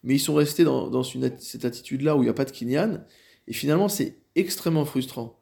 Mais 0.04 0.14
ils 0.14 0.20
sont 0.20 0.34
restés 0.34 0.62
dans, 0.64 0.88
dans 0.88 1.02
une 1.02 1.26
atti- 1.26 1.40
cette 1.44 1.64
attitude-là 1.64 2.16
où 2.16 2.20
il 2.20 2.24
n'y 2.26 2.30
a 2.30 2.34
pas 2.34 2.44
de 2.44 2.52
Kinyan. 2.52 3.04
Et 3.48 3.52
finalement, 3.52 3.88
c'est 3.88 4.16
extrêmement 4.36 4.84
frustrant. 4.84 5.40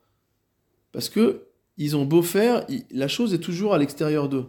Parce 0.93 1.09
que 1.09 1.47
ils 1.77 1.97
ont 1.97 2.05
beau 2.05 2.23
faire, 2.23 2.67
la 2.91 3.09
chose 3.09 3.33
est 3.35 3.39
toujours 3.39 3.75
à 3.75 3.79
l'extérieur 3.79 4.29
d'eux. 4.29 4.47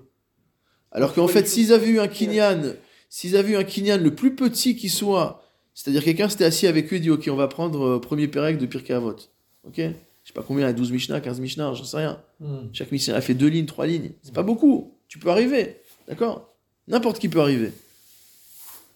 Alors 0.91 1.13
qu'en 1.13 1.27
fait, 1.27 1.47
s'ils 1.47 1.71
avaient 1.73 1.87
eu 1.89 1.99
un 1.99 2.07
Kinyan, 2.07 2.73
s'ils 3.09 3.35
avaient 3.37 3.51
eu 3.53 3.55
un 3.57 3.63
Kinyan 3.63 3.97
le 4.01 4.15
plus 4.15 4.35
petit 4.35 4.75
qui 4.75 4.89
soit, 4.89 5.43
c'est-à-dire 5.73 6.03
quelqu'un 6.03 6.27
s'était 6.29 6.45
assis 6.45 6.67
avec 6.67 6.91
eux 6.91 6.97
et 6.97 6.99
dit 6.99 7.09
Ok, 7.09 7.27
on 7.31 7.35
va 7.35 7.47
prendre 7.47 7.81
euh, 7.85 7.99
premier 7.99 8.27
Pérec 8.27 8.57
de 8.57 8.65
Pirkei 8.65 8.93
Avot. 8.93 9.15
Ok? 9.65 9.75
Je 9.77 10.27
sais 10.27 10.33
pas 10.33 10.43
combien, 10.43 10.67
a 10.67 10.73
12 10.73 10.91
Mishnah, 10.91 11.19
15 11.19 11.39
Mishnah, 11.39 11.73
j'en 11.73 11.83
sais 11.83 11.97
rien. 11.97 12.21
Hmm. 12.39 12.67
Chaque 12.73 12.91
Mishnah 12.91 13.15
a 13.15 13.21
fait 13.21 13.33
deux 13.33 13.47
lignes, 13.47 13.65
trois 13.65 13.85
lignes. 13.87 14.11
C'est 14.21 14.33
pas 14.33 14.43
beaucoup. 14.43 14.97
Tu 15.07 15.17
peux 15.19 15.29
arriver. 15.29 15.77
D'accord? 16.11 16.53
N'importe 16.89 17.19
qui 17.19 17.29
peut 17.29 17.39
arriver. 17.39 17.71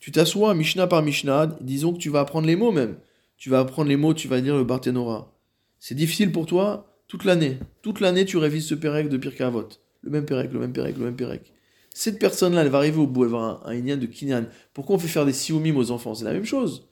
Tu 0.01 0.11
t'assois 0.11 0.53
Mishnah 0.53 0.86
par 0.86 1.01
Mishnah, 1.01 1.47
disons 1.61 1.93
que 1.93 1.97
tu 1.97 2.09
vas 2.09 2.20
apprendre 2.20 2.45
les 2.45 2.57
mots 2.57 2.74
même. 2.74 2.97
Tu 3.38 3.49
vas 3.49 3.61
apprendre 3.61 3.88
les 3.88 3.95
mots, 3.95 4.13
tu 4.13 4.28
vas 4.28 4.41
lire 4.41 4.57
le 4.57 4.66
Barthénora. 4.66 5.32
C'est 5.80 5.95
difficile 5.95 6.34
pour 6.34 6.45
toi 6.45 6.93
toute 7.07 7.24
l'année. 7.24 7.57
Toute 7.82 8.01
l'année, 8.01 8.26
tu 8.26 8.36
révises 8.36 8.68
ce 8.68 8.76
Pérec 8.76 9.07
de 9.07 9.16
Pirkei 9.16 9.43
Avot. 9.45 9.70
Le 10.01 10.11
même 10.11 10.26
Pérec, 10.26 10.51
le 10.51 10.59
même 10.59 10.74
Pérec, 10.74 10.97
le 10.97 11.05
même 11.05 11.16
Pérec. 11.16 11.53
Cette 11.93 12.20
personne-là, 12.20 12.63
elle 12.63 12.70
va 12.70 12.80
arriver 12.80 12.97
au 12.99 13.07
bout, 13.07 13.24
elle 13.24 13.32
va 13.32 13.38
avoir 13.38 13.68
un, 13.68 13.72
un 13.72 13.76
Inyan 13.76 13.95
de 13.97 14.07
Kinyan. 14.07 14.45
Pourquoi 14.74 14.97
on 14.97 14.99
fait 14.99 15.07
faire 15.07 15.26
des 15.26 15.32
siomim 15.32 15.78
aux 15.78 15.91
enfants? 15.91 16.16
C'est 16.16 16.26
la 16.26 16.34
même 16.34 16.43
chose. 16.43 16.89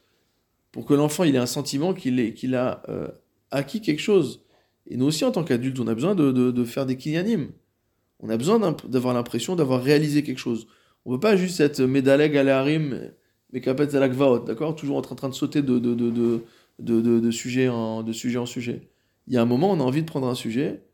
Pour 0.71 0.86
que 0.86 0.93
l'enfant 0.93 1.26
ait 1.26 1.36
un 1.36 1.45
sentiment 1.45 1.93
qu'il 1.93 2.55
a 2.55 2.82
euh, 2.88 3.09
acquis 3.51 3.82
quelque 3.82 4.01
chose. 4.01 4.45
Et 4.88 4.95
nous 4.95 5.05
aussi, 5.05 5.26
en 5.26 5.32
tant 5.32 5.43
qu'adultes, 5.43 5.80
on 5.82 5.88
a 5.88 5.93
besoin 5.93 6.15
de- 6.15 6.32
de 6.32 6.63
faire 6.63 6.86
des 6.86 6.95
kinyanim. 6.95 7.49
On 8.24 8.30
a 8.30 8.38
besoin 8.38 8.57
d'avoir 8.88 9.13
l'impression 9.13 9.55
d'avoir 9.57 9.84
réalisé 9.84 10.24
quelque 10.24 10.38
chose. 10.39 10.65
On 11.05 11.11
ne 11.11 11.15
veut 11.15 11.19
pas 11.19 11.36
juste 11.36 11.59
être 11.59 11.82
médaleg 11.82 12.38
à 12.38 12.43
mais 13.51 13.59
capet 13.61 13.93
à 13.93 13.99
la 13.99 14.07
d'accord? 14.45 14.76
Toujours 14.76 14.95
en 14.95 15.01
train, 15.01 15.13
en 15.13 15.17
train 15.17 15.30
de 15.30 15.34
sauter 15.34 15.61
de, 15.61 15.78
de, 15.78 15.93
de, 15.93 16.09
de, 16.09 16.41
de, 16.80 17.01
de- 17.01 17.19
de 17.19 17.32
sujet 17.32 17.67
en, 17.67 18.01
sujet 18.13 18.38
en 18.38 18.45
sujet. 18.45 18.89
Il 19.28 19.34
y 19.34 19.38
a 19.38 19.41
un 19.41 19.45
moment, 19.45 19.71
on 19.71 19.80
a 19.82 19.84
envie 19.84 20.01
de 20.01 20.07
prendre 20.07 20.28
un 20.28 20.36
sujet, 20.36 20.86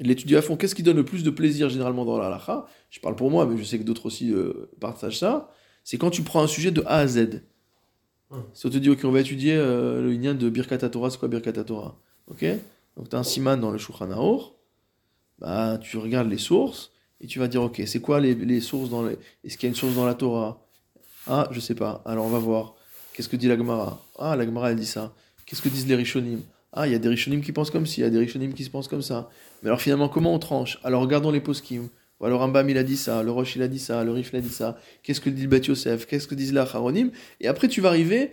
l'étudier 0.00 0.38
à 0.38 0.42
fond. 0.42 0.56
Qu'est-ce 0.56 0.74
qui 0.74 0.82
donne 0.82 0.96
le 0.96 1.04
plus 1.04 1.22
de 1.22 1.30
plaisir 1.30 1.68
généralement 1.68 2.04
dans 2.04 2.18
la 2.18 2.26
halakha? 2.26 2.66
Je 2.90 2.98
parle 2.98 3.14
pour 3.14 3.30
moi, 3.30 3.46
mais 3.46 3.56
je 3.56 3.62
sais 3.62 3.78
que 3.78 3.84
d'autres 3.84 4.06
aussi 4.06 4.32
euh, 4.32 4.68
partagent 4.80 5.18
ça. 5.18 5.52
C'est 5.84 5.98
quand 5.98 6.10
tu 6.10 6.22
prends 6.22 6.42
un 6.42 6.48
sujet 6.48 6.72
de 6.72 6.82
A 6.86 6.96
à 6.96 7.06
Z. 7.06 7.42
Hum. 8.30 8.42
Si 8.54 8.66
on 8.66 8.70
te 8.70 8.76
dit, 8.76 8.90
ok, 8.90 9.00
on 9.04 9.12
va 9.12 9.20
étudier 9.20 9.54
euh, 9.54 10.02
le 10.02 10.12
Inyan 10.12 10.34
de 10.34 10.50
Birkat 10.50 10.78
Torah, 10.78 11.10
c'est 11.10 11.18
quoi 11.18 11.28
Birkat 11.28 11.52
Torah 11.52 11.96
Ok? 12.26 12.44
Donc 12.96 13.08
tu 13.08 13.14
as 13.14 13.20
un 13.20 13.22
siman 13.24 13.58
dans 13.60 13.70
le 13.70 13.78
Shulchan 13.78 14.10
bah, 15.40 15.78
tu 15.80 15.96
regardes 15.96 16.30
les 16.30 16.38
sources, 16.38 16.92
et 17.20 17.26
tu 17.26 17.38
vas 17.38 17.48
dire, 17.48 17.62
ok, 17.62 17.82
c'est 17.86 18.00
quoi 18.00 18.20
les, 18.20 18.34
les 18.34 18.60
sources 18.60 18.90
dans 18.90 19.02
les... 19.02 19.16
Est-ce 19.44 19.56
qu'il 19.56 19.66
y 19.66 19.70
a 19.70 19.70
une 19.70 19.76
source 19.76 19.94
dans 19.94 20.06
la 20.06 20.14
Torah? 20.14 20.66
Ah, 21.26 21.48
je 21.50 21.60
sais 21.60 21.74
pas. 21.74 22.02
Alors 22.06 22.24
on 22.24 22.30
va 22.30 22.38
voir. 22.38 22.74
Qu'est-ce 23.12 23.28
que 23.28 23.36
dit 23.36 23.48
la 23.48 23.56
Gemara? 23.56 24.02
Ah, 24.18 24.36
la 24.36 24.44
Gemara, 24.44 24.70
elle 24.70 24.78
dit 24.78 24.86
ça. 24.86 25.12
Qu'est-ce 25.44 25.60
que 25.60 25.68
disent 25.68 25.86
les 25.86 25.96
Rishonim? 25.96 26.40
Ah, 26.72 26.86
il 26.86 26.92
y 26.92 26.94
a 26.94 26.98
des 26.98 27.08
Rishonim 27.08 27.42
qui 27.42 27.52
pensent 27.52 27.70
comme 27.70 27.84
ci, 27.84 28.00
il 28.00 28.04
y 28.04 28.06
a 28.06 28.10
des 28.10 28.18
Rishonim 28.18 28.54
qui 28.54 28.64
se 28.64 28.70
pensent 28.70 28.88
comme 28.88 29.02
ça. 29.02 29.28
Mais 29.62 29.68
alors 29.68 29.80
finalement, 29.80 30.08
comment 30.08 30.32
on 30.32 30.38
tranche? 30.38 30.78
Alors 30.82 31.02
regardons 31.02 31.30
les 31.30 31.40
poskim. 31.40 31.88
Ou 32.20 32.26
alors 32.26 32.40
Rambam, 32.40 32.68
il 32.68 32.76
a 32.76 32.82
dit 32.82 32.96
ça, 32.96 33.22
le 33.22 33.30
Roche, 33.30 33.56
il 33.56 33.62
a 33.62 33.68
dit 33.68 33.78
ça, 33.78 34.04
le 34.04 34.12
Rif, 34.12 34.30
il 34.32 34.36
a 34.36 34.40
dit 34.42 34.50
ça. 34.50 34.78
Qu'est-ce 35.02 35.20
que 35.20 35.30
dit 35.30 35.42
le 35.42 35.48
Bet 35.48 35.60
Yosef? 35.60 36.06
Qu'est-ce 36.06 36.28
que 36.28 36.34
disent 36.34 36.52
les 36.52 36.60
Acharonim? 36.60 37.10
Et 37.40 37.48
après, 37.48 37.66
tu 37.66 37.80
vas 37.80 37.88
arriver 37.88 38.32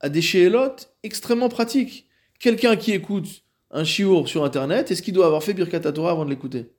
à 0.00 0.10
des 0.10 0.20
shélotes 0.20 0.94
extrêmement 1.02 1.48
pratiques. 1.48 2.06
Quelqu'un 2.38 2.76
qui 2.76 2.92
écoute 2.92 3.42
un 3.74 3.84
chiour 3.84 4.28
sur 4.28 4.44
Internet, 4.44 4.90
est-ce 4.90 5.02
qu'il 5.02 5.12
doit 5.12 5.26
avoir 5.26 5.42
fait 5.42 5.52
Birkat 5.52 5.80
Torah 5.80 6.12
avant 6.12 6.24
de 6.24 6.30
l'écouter? 6.30 6.70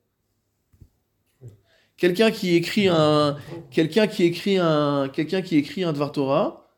Quelqu'un 1.98 2.32
qui 2.32 2.56
écrit 2.56 2.88
un, 2.88 3.38
quelqu'un 3.70 4.08
qui 4.08 4.24
écrit 4.24 4.58
un, 4.58 5.10
quelqu'un 5.10 5.42
qui 5.42 5.58
écrit 5.58 5.84
un 5.84 5.94
Dvar 5.94 6.12
Torah, 6.12 6.72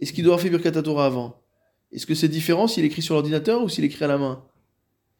est-ce 0.00 0.12
qu'il 0.12 0.24
doit 0.24 0.34
avoir 0.34 0.42
fait 0.42 0.50
Birkat 0.50 0.82
Torah 0.82 1.06
avant? 1.06 1.40
Est-ce 1.92 2.06
que 2.06 2.14
c'est 2.14 2.28
différent 2.28 2.66
s'il 2.66 2.84
écrit 2.84 3.02
sur 3.02 3.14
l'ordinateur 3.14 3.62
ou 3.62 3.68
s'il 3.68 3.84
écrit 3.84 4.04
à 4.04 4.08
la 4.08 4.18
main? 4.18 4.44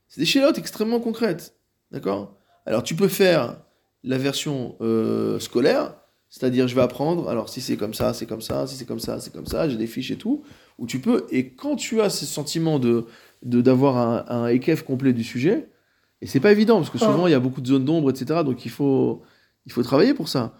C'est 0.08 0.20
des 0.20 0.26
shélotes 0.26 0.58
extrêmement 0.58 1.00
concrètes, 1.00 1.56
d'accord? 1.92 2.36
Alors 2.66 2.82
tu 2.82 2.96
peux 2.96 3.08
faire 3.08 3.62
la 4.02 4.18
version 4.18 4.76
euh, 4.80 5.38
scolaire, 5.38 5.94
C'est-à-dire, 6.30 6.68
je 6.68 6.76
vais 6.76 6.80
apprendre, 6.80 7.28
alors 7.28 7.48
si 7.48 7.60
c'est 7.60 7.76
comme 7.76 7.92
ça, 7.92 8.14
c'est 8.14 8.26
comme 8.26 8.40
ça, 8.40 8.64
si 8.68 8.76
c'est 8.76 8.86
comme 8.86 9.00
ça, 9.00 9.18
c'est 9.18 9.32
comme 9.32 9.46
ça, 9.46 9.68
j'ai 9.68 9.76
des 9.76 9.88
fiches 9.88 10.12
et 10.12 10.16
tout, 10.16 10.44
où 10.80 10.86
tu 10.86 10.98
peux, 10.98 11.26
et 11.30 11.50
quand 11.50 11.76
tu 11.76 12.00
as 12.00 12.10
ce 12.10 12.26
sentiment 12.26 12.78
de 12.80 13.06
de- 13.42 13.60
d'avoir 13.62 13.96
un, 13.96 14.24
un 14.28 14.48
EKF 14.48 14.82
complet 14.82 15.12
du 15.12 15.22
sujet, 15.24 15.68
et 16.20 16.26
c'est 16.26 16.40
pas 16.40 16.52
évident, 16.52 16.76
parce 16.78 16.90
que 16.90 16.98
souvent 17.12 17.26
il 17.26 17.30
y 17.30 17.34
a 17.34 17.40
beaucoup 17.40 17.60
de 17.62 17.66
zones 17.68 17.84
d'ombre, 17.84 18.10
etc., 18.10 18.40
donc 18.44 18.66
il 18.66 18.70
faut, 18.70 19.22
il 19.66 19.72
faut 19.72 19.82
travailler 19.82 20.12
pour 20.12 20.28
ça. 20.28 20.58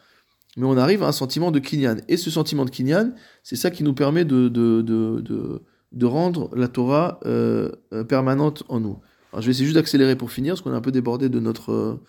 Mais 0.56 0.64
on 0.66 0.76
arrive 0.78 1.02
à 1.02 1.08
un 1.08 1.12
sentiment 1.12 1.50
de 1.50 1.58
Kinyan. 1.58 1.98
Et 2.08 2.16
ce 2.16 2.30
sentiment 2.30 2.64
de 2.64 2.70
Kinyan, 2.70 3.12
c'est 3.42 3.56
ça 3.56 3.70
qui 3.70 3.82
nous 3.84 3.92
permet 3.94 4.24
de, 4.24 4.48
de, 4.48 4.80
de, 4.82 5.20
de, 5.20 5.62
de 5.92 6.06
rendre 6.06 6.50
la 6.56 6.68
Torah 6.68 7.20
euh, 7.26 7.70
euh, 7.92 8.02
permanente 8.04 8.62
en 8.68 8.80
nous. 8.80 8.98
Alors, 9.32 9.42
je 9.42 9.46
vais 9.46 9.50
essayer 9.52 9.66
juste 9.66 9.76
d'accélérer 9.76 10.16
pour 10.16 10.30
finir, 10.32 10.54
parce 10.54 10.62
qu'on 10.62 10.72
est 10.72 10.76
un 10.76 10.80
peu 10.80 10.90
débordé 10.90 11.28
de 11.28 11.38
notre, 11.38 12.00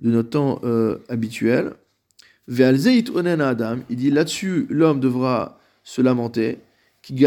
de 0.00 0.10
notre 0.10 0.30
temps 0.30 0.60
euh, 0.64 0.98
habituel. 1.08 1.74
Ve'alzeit 2.46 3.04
onen 3.14 3.40
Adam, 3.40 3.76
il 3.88 3.96
dit 3.96 4.10
là-dessus, 4.10 4.66
l'homme 4.70 5.00
devra 5.00 5.58
se 5.84 6.02
lamenter. 6.02 6.58
Il 7.10 7.14
dit 7.14 7.26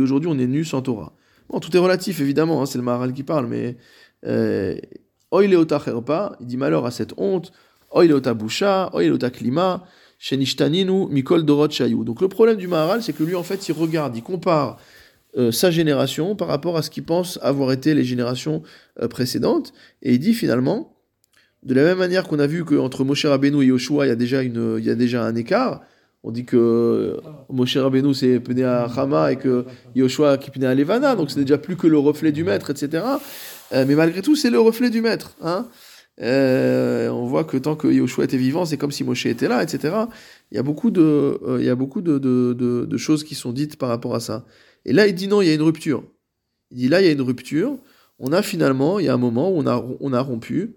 aujourd'hui, 0.00 0.30
on 0.30 0.38
est 0.38 0.46
nu 0.46 0.64
sans 0.64 0.82
Torah. 0.82 1.12
Bon, 1.50 1.60
tout 1.60 1.76
est 1.76 1.80
relatif, 1.80 2.20
évidemment, 2.20 2.62
hein, 2.62 2.66
c'est 2.66 2.78
le 2.78 2.84
Maharal 2.84 3.12
qui 3.12 3.22
parle, 3.22 3.46
mais. 3.46 3.76
Euh, 4.26 4.76
il 5.30 5.66
dit 6.40 6.56
malheur 6.56 6.86
à 6.86 6.90
cette 6.90 7.12
honte. 7.18 7.52
Leota 7.94 8.34
boucha, 8.34 8.90
klima, 9.32 9.84
shenishtaninu 10.18 11.06
mikol 11.10 11.44
dorot. 11.44 11.68
Donc 12.04 12.20
le 12.20 12.28
problème 12.28 12.56
du 12.56 12.66
Maharal, 12.66 13.02
c'est 13.02 13.12
que 13.12 13.22
lui, 13.22 13.34
en 13.34 13.42
fait, 13.42 13.68
il 13.68 13.72
regarde, 13.72 14.16
il 14.16 14.22
compare 14.22 14.78
euh, 15.36 15.52
sa 15.52 15.70
génération 15.70 16.34
par 16.34 16.48
rapport 16.48 16.78
à 16.78 16.82
ce 16.82 16.88
qu'il 16.90 17.04
pense 17.04 17.38
avoir 17.42 17.72
été 17.72 17.94
les 17.94 18.04
générations 18.04 18.62
euh, 19.02 19.08
précédentes, 19.08 19.74
et 20.02 20.14
il 20.14 20.18
dit 20.18 20.32
finalement, 20.32 20.97
de 21.68 21.74
la 21.74 21.84
même 21.84 21.98
manière 21.98 22.26
qu'on 22.26 22.38
a 22.38 22.46
vu 22.46 22.64
qu'entre 22.64 23.04
Moshe 23.04 23.26
Rabbeinu 23.26 23.62
et 23.62 23.66
Yoshua, 23.66 24.06
il 24.06 24.08
y 24.08 24.12
a 24.12 24.16
déjà, 24.16 24.42
il 24.42 24.54
y 24.82 24.88
a 24.88 24.94
déjà 24.94 25.22
un 25.22 25.34
écart. 25.34 25.82
On 26.22 26.30
dit 26.30 26.46
que 26.46 27.18
Moshe 27.50 27.76
Rabbeinu 27.76 28.14
c'est 28.14 28.42
né 28.48 28.64
à 28.64 28.84
Hama 28.84 29.32
et 29.32 29.36
que 29.36 29.66
Yoshua 29.94 30.38
qui 30.38 30.50
est 30.50 30.58
né 30.58 30.66
à 30.66 30.74
Levana, 30.74 31.14
donc 31.14 31.30
c'est 31.30 31.40
déjà 31.40 31.58
plus 31.58 31.76
que 31.76 31.86
le 31.86 31.98
reflet 31.98 32.32
du 32.32 32.42
maître, 32.42 32.70
etc. 32.70 33.04
Euh, 33.74 33.84
mais 33.86 33.94
malgré 33.96 34.22
tout, 34.22 34.34
c'est 34.34 34.48
le 34.48 34.58
reflet 34.58 34.88
du 34.88 35.02
maître. 35.02 35.36
Hein 35.42 35.68
Euh, 36.20 37.10
on 37.10 37.26
voit 37.26 37.44
que 37.44 37.58
tant 37.58 37.76
que 37.76 37.86
Yoshua 37.86 38.24
était 38.24 38.38
vivant, 38.38 38.64
c'est 38.64 38.78
comme 38.78 38.90
si 38.90 39.04
Moshe 39.04 39.26
était 39.26 39.46
là, 39.46 39.62
etc. 39.62 39.94
Il 40.50 40.56
y 40.56 40.58
a 40.58 40.62
beaucoup 40.62 40.90
de, 40.90 41.02
euh, 41.46 41.58
il 41.60 41.66
y 41.66 41.70
a 41.70 41.76
beaucoup 41.76 42.00
de 42.00 42.96
choses 42.96 43.24
qui 43.24 43.34
sont 43.34 43.52
dites 43.52 43.76
par 43.76 43.90
rapport 43.90 44.14
à 44.14 44.20
ça. 44.20 44.46
Et 44.86 44.94
là, 44.94 45.06
il 45.06 45.14
dit 45.14 45.28
non, 45.28 45.42
il 45.42 45.48
y 45.48 45.50
a 45.50 45.54
une 45.54 45.62
rupture. 45.62 46.02
Il 46.70 46.78
dit 46.78 46.88
là, 46.88 47.02
il 47.02 47.06
y 47.06 47.10
a 47.10 47.12
une 47.12 47.20
rupture. 47.20 47.76
On 48.18 48.32
a 48.32 48.40
finalement, 48.40 48.98
il 48.98 49.04
y 49.04 49.08
a 49.10 49.14
un 49.14 49.18
moment 49.18 49.50
où 49.50 49.58
on 49.58 49.66
a, 49.66 49.84
on 50.00 50.12
a 50.14 50.20
rompu 50.20 50.74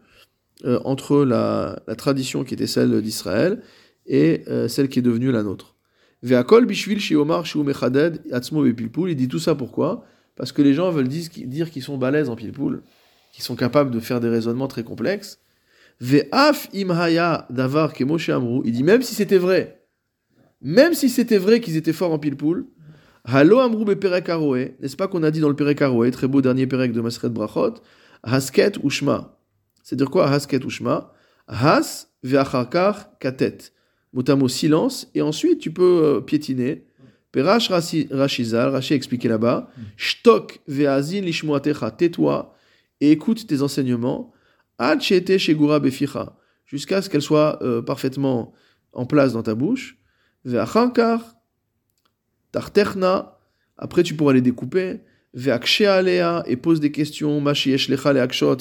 euh, 0.65 0.79
entre 0.85 1.23
la, 1.23 1.81
tradition 1.97 2.43
qui 2.43 2.53
était 2.53 2.67
celle 2.67 3.01
d'Israël 3.01 3.61
et 4.05 4.43
euh, 4.47 4.67
celle 4.67 4.89
qui 4.89 4.99
est 4.99 5.01
devenue 5.01 5.31
la 5.31 5.43
nôtre. 5.43 5.75
Ve'akol 6.23 6.65
bishvil 6.65 6.99
shiu 6.99 7.17
mechaded 7.63 8.21
atzmo 8.31 8.63
bepilpul. 8.63 9.09
Il 9.09 9.15
dit 9.15 9.27
tout 9.27 9.39
ça 9.39 9.55
pourquoi? 9.55 10.05
Parce 10.35 10.51
que 10.51 10.61
les 10.61 10.73
gens 10.73 10.91
veulent 10.91 11.07
dire 11.07 11.71
qu'ils 11.71 11.83
sont 11.83 11.97
balèzes 11.97 12.29
en 12.29 12.35
pilpoul, 12.35 12.83
qu'ils 13.33 13.43
sont 13.43 13.55
capables 13.55 13.91
de 13.91 13.99
faire 13.99 14.19
des 14.19 14.29
raisonnements 14.29 14.67
très 14.67 14.83
complexes. 14.83 15.39
Ve'af 15.99 16.69
imhaya 16.73 17.45
davar 17.49 17.93
Moshe. 18.01 18.31
Il 18.65 18.71
dit 18.71 18.83
même 18.83 19.01
si 19.01 19.13
c'était 19.13 19.37
vrai, 19.37 19.83
même 20.61 20.93
si 20.93 21.09
c'était 21.09 21.37
vrai 21.37 21.59
qu'ils 21.59 21.75
étaient 21.75 21.93
forts 21.93 22.11
en 22.11 22.19
pilpoul, 22.19 22.65
halo 23.25 23.59
amru 23.59 23.85
beperek 23.85 24.29
aroé. 24.29 24.75
N'est-ce 24.79 24.95
pas 24.95 25.07
qu'on 25.07 25.23
a 25.23 25.31
dit 25.31 25.39
dans 25.39 25.49
le 25.49 25.55
perek 25.55 25.81
aroé, 25.81 26.11
très 26.11 26.27
beau 26.27 26.41
dernier 26.41 26.67
perek 26.67 26.91
de 26.91 27.01
Masret 27.01 27.29
Brachot, 27.29 27.75
hasket 28.23 28.77
ushma. 28.83 29.40
C'est-à-dire 29.83 30.09
quoi 30.09 30.29
hasket 30.29 30.63
ushma? 30.63 31.13
Has 31.47 32.07
ve'acharkar 32.23 33.17
katet. 33.19 33.73
Motamo 34.13 34.47
silence, 34.47 35.09
et 35.15 35.21
ensuite 35.21 35.59
tu 35.59 35.71
peux 35.71 36.03
euh, 36.03 36.21
piétiner. 36.21 36.85
Perash 37.31 37.69
Rashizal, 37.69 38.69
Rashi 38.69 38.93
expliqué 38.93 39.29
là-bas, 39.29 39.69
Shtok 39.95 40.59
ve'azin 40.67 41.21
lishmoatecha, 41.21 41.91
tais-toi 41.91 42.53
et 42.99 43.11
écoute 43.11 43.47
tes 43.47 43.61
enseignements, 43.61 44.33
ad 44.77 45.01
she'ete 45.01 45.37
shegura 45.37 45.79
beficha, 45.79 46.35
jusqu'à 46.65 47.01
ce 47.01 47.09
qu'elle 47.09 47.21
soit 47.21 47.63
euh, 47.63 47.81
parfaitement 47.81 48.53
en 48.91 49.05
place 49.05 49.31
dans 49.31 49.43
ta 49.43 49.55
bouche. 49.55 49.97
Ve'achankar, 50.43 51.37
tarterna, 52.51 53.39
après 53.77 54.03
tu 54.03 54.15
pourras 54.15 54.33
les 54.33 54.41
découper. 54.41 54.99
Et 55.33 56.55
pose 56.57 56.79
des 56.79 56.91
questions, 56.91 57.39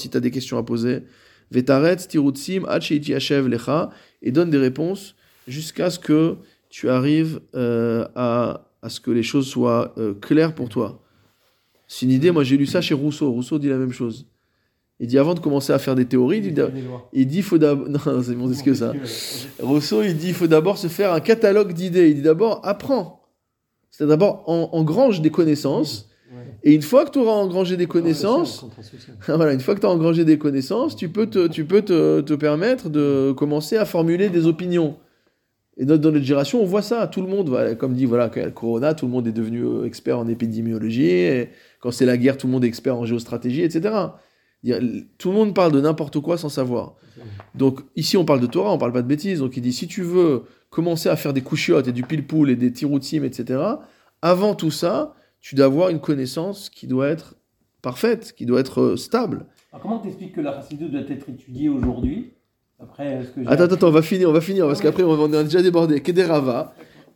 si 0.01 0.09
tu 0.11 0.17
as 0.17 0.21
des 0.21 0.31
questions 0.31 0.57
à 0.59 0.63
poser. 0.63 1.03
Et 4.23 4.33
donne 4.33 4.51
des 4.51 4.59
réponses 4.59 5.15
jusqu'à 5.49 5.91
ce 5.91 5.99
que 5.99 6.37
tu 6.69 6.89
arrives 6.89 7.41
euh, 7.57 8.07
à, 8.15 8.69
à 8.83 8.89
ce 8.89 9.01
que 9.01 9.11
les 9.11 9.23
choses 9.25 9.49
soient 9.49 9.93
euh, 9.99 10.15
claires 10.15 10.55
pour 10.55 10.69
toi. 10.69 11.03
C'est 11.89 12.07
une 12.07 12.13
idée, 12.13 12.31
moi 12.31 12.45
j'ai 12.45 12.57
lu 12.57 12.67
ça 12.67 12.81
chez 12.81 12.95
Rousseau. 12.95 13.33
Rousseau 13.33 13.59
dit 13.59 13.69
la 13.69 13.79
même 13.79 13.93
chose. 13.93 14.27
Il 15.01 15.09
dit 15.09 15.19
avant 15.19 15.35
de 15.35 15.41
commencer 15.41 15.73
à 15.73 15.79
faire 15.81 15.95
des 15.97 16.05
théories, 16.05 16.37
il 16.39 16.43
dit, 16.43 16.61
il 17.13 17.27
dit 17.27 17.43
faut 17.43 17.59
d'abord. 17.59 17.89
Non, 18.07 18.23
c'est 18.23 18.35
c'est 18.55 18.63
que 18.63 18.75
ça. 18.75 18.93
Rousseau, 19.59 20.03
il 20.03 20.17
dit 20.17 20.29
il 20.29 20.35
faut 20.35 20.47
d'abord 20.47 20.79
se 20.79 20.87
faire 20.89 21.13
un 21.13 21.21
catalogue 21.21 21.73
d'idées. 21.73 22.11
Il 22.11 22.17
dit 22.17 22.23
d'abord 22.23 22.61
apprends. 22.65 23.27
C'est 23.91 24.07
d'abord 24.07 24.45
en- 24.47 24.69
engrange 24.73 25.21
des 25.23 25.31
connaissances. 25.31 26.10
Et 26.63 26.75
une 26.75 26.83
fois 26.83 27.05
que 27.05 27.11
tu 27.11 27.19
auras 27.19 27.33
engrangé 27.33 27.77
des 27.77 27.87
connaissances, 27.87 28.65
voilà, 29.27 29.53
une 29.53 29.61
fois 29.61 29.75
que 29.75 29.81
tu 29.81 29.87
as 29.87 29.91
engrangé 29.91 30.25
des 30.25 30.39
connaissances, 30.39 30.95
tu 30.97 31.09
peux, 31.09 31.27
te, 31.27 31.49
tu 31.49 31.65
peux 31.65 31.83
te, 31.83 32.21
te 32.21 32.35
permettre 32.35 32.89
de 32.89 33.33
commencer 33.37 33.77
à 33.77 33.85
formuler 33.85 34.29
des 34.29 34.47
opinions. 34.47 34.97
Et 35.77 35.87
dans 35.87 35.95
notre 35.95 36.19
génération, 36.19 36.63
on 36.63 36.67
voit 36.67 36.83
ça. 36.83 37.07
Tout 37.07 37.23
le 37.23 37.29
monde, 37.29 37.77
comme 37.79 37.95
dit, 37.95 38.05
voilà, 38.05 38.29
quand 38.29 38.37
il 38.37 38.41
y 38.41 38.45
a 38.45 38.49
le 38.49 38.53
corona, 38.53 38.95
tout 38.95 39.07
le 39.07 39.13
monde 39.13 39.27
est 39.27 39.33
devenu 39.33 39.63
euh, 39.63 39.87
expert 39.87 40.19
en 40.19 40.29
épidémiologie. 40.29 41.11
Et 41.11 41.49
quand 41.81 41.91
c'est 41.91 42.05
la 42.05 42.19
guerre, 42.19 42.37
tout 42.37 42.47
le 42.47 42.53
monde 42.53 42.65
est 42.65 42.69
expert 42.69 42.97
en 42.97 43.07
géostratégie, 43.07 43.63
etc. 43.63 43.95
Tout 45.17 45.31
le 45.31 45.35
monde 45.35 45.55
parle 45.55 45.73
de 45.73 45.81
n'importe 45.81 46.21
quoi 46.21 46.37
sans 46.37 46.51
savoir. 46.51 46.97
Donc 47.55 47.81
ici, 47.97 48.19
on 48.19 48.27
parle 48.27 48.41
de 48.41 48.47
Torah, 48.47 48.73
on 48.73 48.79
parle 48.79 48.93
pas 48.93 49.01
de 49.01 49.09
bêtises. 49.09 49.39
Donc 49.39 49.57
il 49.57 49.63
dit, 49.63 49.73
si 49.73 49.87
tu 49.87 50.03
veux 50.03 50.43
commencer 50.69 51.09
à 51.09 51.17
faire 51.17 51.33
des 51.33 51.41
couchiottes 51.41 51.89
et 51.89 51.93
du 51.93 52.03
pile-poule 52.03 52.51
et 52.51 52.57
des 52.57 52.73
tiroutim, 52.73 53.25
etc., 53.25 53.61
avant 54.21 54.55
tout 54.55 54.71
ça, 54.71 55.15
tu 55.41 55.55
dois 55.55 55.67
avoir 55.67 55.89
une 55.89 56.01
connaissance 56.01 56.71
qui 56.71 56.87
doit 56.87 57.09
être 57.09 57.37
parfaite, 57.83 58.35
qui 58.37 58.47
doit 58.47 58.61
être 58.61 58.81
euh, 58.81 58.97
stable. 58.97 59.47
Alors, 59.73 59.83
comment 59.83 59.99
t'expliques 59.99 60.35
que 60.35 60.41
la 60.41 60.55
Chassidut 60.55 60.89
doit 60.89 61.01
être 61.01 61.29
étudiée 61.29 61.69
aujourd'hui? 61.69 62.33
Après, 62.79 63.23
ce 63.25 63.31
que 63.31 63.43
j'ai 63.43 63.49
Attends, 63.49 63.65
attends, 63.65 63.89
on 63.89 63.93
va 63.93 64.03
finir, 64.03 64.29
on 64.29 64.33
va 64.33 64.41
finir, 64.41 64.67
parce 64.67 64.81
qu'après 64.81 65.03
on 65.03 65.11
on 65.11 65.33
est 65.33 65.45
déjà 65.45 65.63
débordé. 65.63 66.03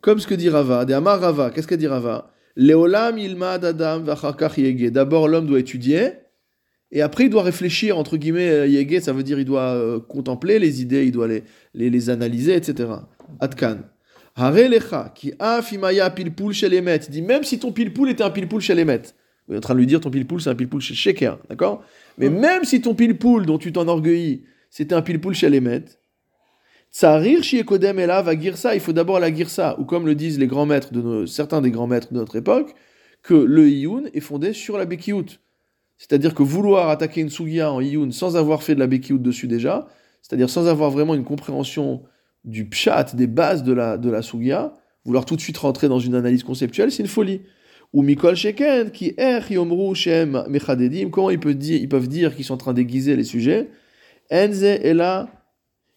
Comme 0.01 0.19
ce 0.19 0.27
que 0.27 0.35
dit 0.35 0.49
Rava, 0.49 0.85
des 0.85 0.93
Amar 0.93 1.19
Rava, 1.19 1.49
qu'est-ce 1.49 1.67
que 1.67 1.75
dit 1.75 1.87
Rava? 1.87 2.31
Adam. 2.57 3.99
D'abord 4.91 5.27
l'homme 5.27 5.47
doit 5.47 5.59
étudier, 5.59 6.11
et 6.91 7.01
après 7.01 7.25
il 7.25 7.29
doit 7.29 7.43
réfléchir, 7.43 7.97
entre 7.97 8.15
guillemets, 8.17 8.49
euh, 8.49 8.67
yege, 8.67 9.01
ça 9.01 9.11
veut 9.11 9.23
dire 9.23 9.39
il 9.39 9.45
doit 9.45 9.73
euh, 9.73 9.99
contempler 9.99 10.59
les 10.59 10.81
idées, 10.81 11.05
il 11.05 11.11
doit 11.11 11.27
les, 11.27 11.43
les, 11.73 11.89
les 11.89 12.09
analyser, 12.09 12.55
etc. 12.55 12.89
Atkan. 13.39 13.79
Hare 14.37 14.67
lecha, 14.67 15.13
ki 15.15 15.33
af 15.39 15.71
imaya 15.71 16.09
pilpoul 16.09 16.53
chez 16.53 16.67
les 16.67 16.79
Il 16.79 17.09
dit, 17.09 17.21
même 17.21 17.43
si 17.43 17.57
ton 17.57 17.71
pilpoul 17.71 18.09
était 18.09 18.23
un 18.23 18.29
pilpoul 18.29 18.59
chez 18.59 18.75
les 18.75 18.83
Il 18.83 19.53
est 19.53 19.57
en 19.57 19.61
train 19.61 19.73
de 19.73 19.79
lui 19.79 19.87
dire, 19.87 20.01
ton 20.01 20.09
pilpoul 20.11 20.41
c'est 20.41 20.49
un 20.49 20.55
pilpoul 20.55 20.81
chez 20.81 20.93
Sheker, 20.93 21.37
d'accord? 21.49 21.83
Mais 22.17 22.29
même 22.29 22.65
si 22.65 22.81
ton 22.81 22.95
pilpoul 22.95 23.45
dont 23.45 23.57
tu 23.57 23.71
t'enorgueillis, 23.71 24.43
c'était 24.69 24.93
un 24.93 25.01
pilpoul 25.01 25.33
chez 25.33 25.49
les 25.49 25.61
Tsarir 26.91 27.43
Shiekodem 27.43 27.99
Ela 27.99 28.21
va 28.21 28.39
girsa, 28.39 28.73
il 28.73 28.79
faut 28.81 28.93
d'abord 28.93 29.19
la 29.19 29.33
girsa, 29.33 29.77
ou 29.79 29.85
comme 29.85 30.05
le 30.05 30.15
disent 30.15 30.39
les 30.39 30.47
grands 30.47 30.65
maîtres 30.65 30.93
de 30.93 31.01
nos, 31.01 31.27
certains 31.27 31.61
des 31.61 31.71
grands 31.71 31.87
maîtres 31.87 32.11
de 32.11 32.17
notre 32.17 32.35
époque, 32.37 32.73
que 33.21 33.33
le 33.33 33.69
Iyun 33.69 34.03
est 34.13 34.21
fondé 34.21 34.53
sur 34.53 34.77
la 34.77 34.85
Bekiout. 34.85 35.39
C'est-à-dire 35.97 36.33
que 36.33 36.43
vouloir 36.43 36.89
attaquer 36.89 37.21
une 37.21 37.29
Sugia 37.29 37.71
en 37.71 37.81
Iyun 37.81 38.11
sans 38.11 38.37
avoir 38.37 38.63
fait 38.63 38.75
de 38.75 38.79
la 38.79 38.87
Bekiout 38.87 39.17
dessus 39.17 39.47
déjà, 39.47 39.87
c'est-à-dire 40.21 40.49
sans 40.49 40.67
avoir 40.67 40.89
vraiment 40.89 41.15
une 41.15 41.23
compréhension 41.23 42.03
du 42.45 42.65
Pshat, 42.65 43.15
des 43.15 43.27
bases 43.27 43.63
de 43.63 43.73
la, 43.73 43.97
de 43.97 44.09
la 44.09 44.21
Sugia, 44.21 44.73
vouloir 45.03 45.25
tout 45.25 45.35
de 45.35 45.41
suite 45.41 45.57
rentrer 45.57 45.87
dans 45.87 45.99
une 45.99 46.15
analyse 46.15 46.43
conceptuelle, 46.43 46.91
c'est 46.91 47.03
une 47.03 47.09
folie. 47.09 47.41
Ou 47.93 48.01
Mikol 48.01 48.35
Sheken, 48.35 48.91
qui 48.91 49.13
er 49.17 49.41
Yomru 49.49 49.95
Shem 49.95 50.43
Mechadedim, 50.49 51.09
comment 51.09 51.29
ils 51.29 51.39
peuvent 51.39 51.55
dire, 51.55 51.79
ils 51.79 51.89
peuvent 51.89 52.07
dire 52.07 52.35
qu'ils 52.35 52.45
sont 52.45 52.55
en 52.55 52.57
train 52.57 52.73
d'aiguiser 52.73 53.15
les 53.15 53.23
sujets? 53.23 53.69
Enze 54.31 54.63
Ela 54.63 55.29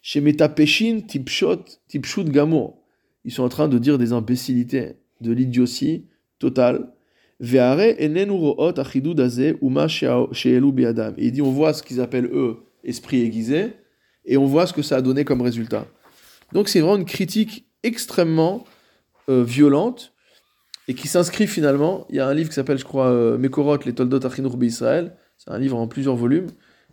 chez 0.01 0.21
Metapeshin, 0.21 1.01
Tipshot, 1.07 1.65
Tipshut 1.89 2.31
Gamour. 2.31 2.79
Ils 3.25 3.33
sont 3.33 3.43
en 3.43 3.49
train 3.49 3.69
de 3.69 3.79
dire 3.79 3.99
des 3.99 4.13
imbécilités, 4.13 4.97
de 5.21 5.33
l'idiotie 5.33 6.07
totale. 6.39 6.89
Ve'are 7.41 7.95
enen 7.99 8.31
uroot 8.31 8.79
achidud 8.79 9.21
azeh 9.21 9.57
uma 9.61 9.87
she'elu 9.89 10.73
biadam. 10.73 11.15
Et 11.19 11.27
il 11.27 11.33
dit, 11.33 11.43
on 11.43 11.51
voit 11.51 11.73
ce 11.73 11.83
qu'ils 11.83 12.01
appellent 12.01 12.31
eux 12.33 12.59
esprit 12.85 13.23
aiguisé, 13.23 13.75
et 14.25 14.37
on 14.37 14.47
voit 14.47 14.67
ce 14.67 14.73
que 14.73 14.83
ça 14.83 14.97
a 14.97 15.03
donné 15.03 15.25
comme 15.25 15.43
résultat. 15.43 15.87
Donc 16.53 16.69
c'est 16.69 16.81
vraiment 16.81 16.97
une 16.97 17.05
critique 17.05 17.67
extrêmement 17.83 18.65
euh, 19.29 19.45
violente, 19.45 20.13
et 20.89 20.95
qui 20.95 21.07
s'inscrit 21.07 21.47
finalement, 21.47 22.07
il 22.09 22.17
y 22.17 22.21
a 22.21 22.27
un 22.27 22.33
livre 22.33 22.49
qui 22.49 22.55
s'appelle, 22.55 22.79
je 22.79 22.85
crois, 22.85 23.09
euh, 23.09 23.37
Mekorot, 23.37 23.79
les 23.85 23.93
Toldot 23.93 24.25
Achinur 24.25 24.57
Israël, 24.63 25.15
c'est 25.37 25.51
un 25.51 25.59
livre 25.59 25.77
en 25.77 25.87
plusieurs 25.87 26.17
volumes, 26.17 26.49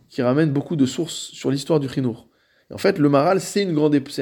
qui 0.08 0.22
ramène 0.22 0.50
beaucoup 0.50 0.76
de 0.76 0.86
sources 0.86 1.30
sur 1.32 1.50
l'histoire 1.50 1.80
du 1.80 1.88
Chinour. 1.88 2.28
Et 2.70 2.74
en 2.74 2.78
fait, 2.78 2.98
le 2.98 3.08
Maral, 3.08 3.40
c'est 3.40 3.64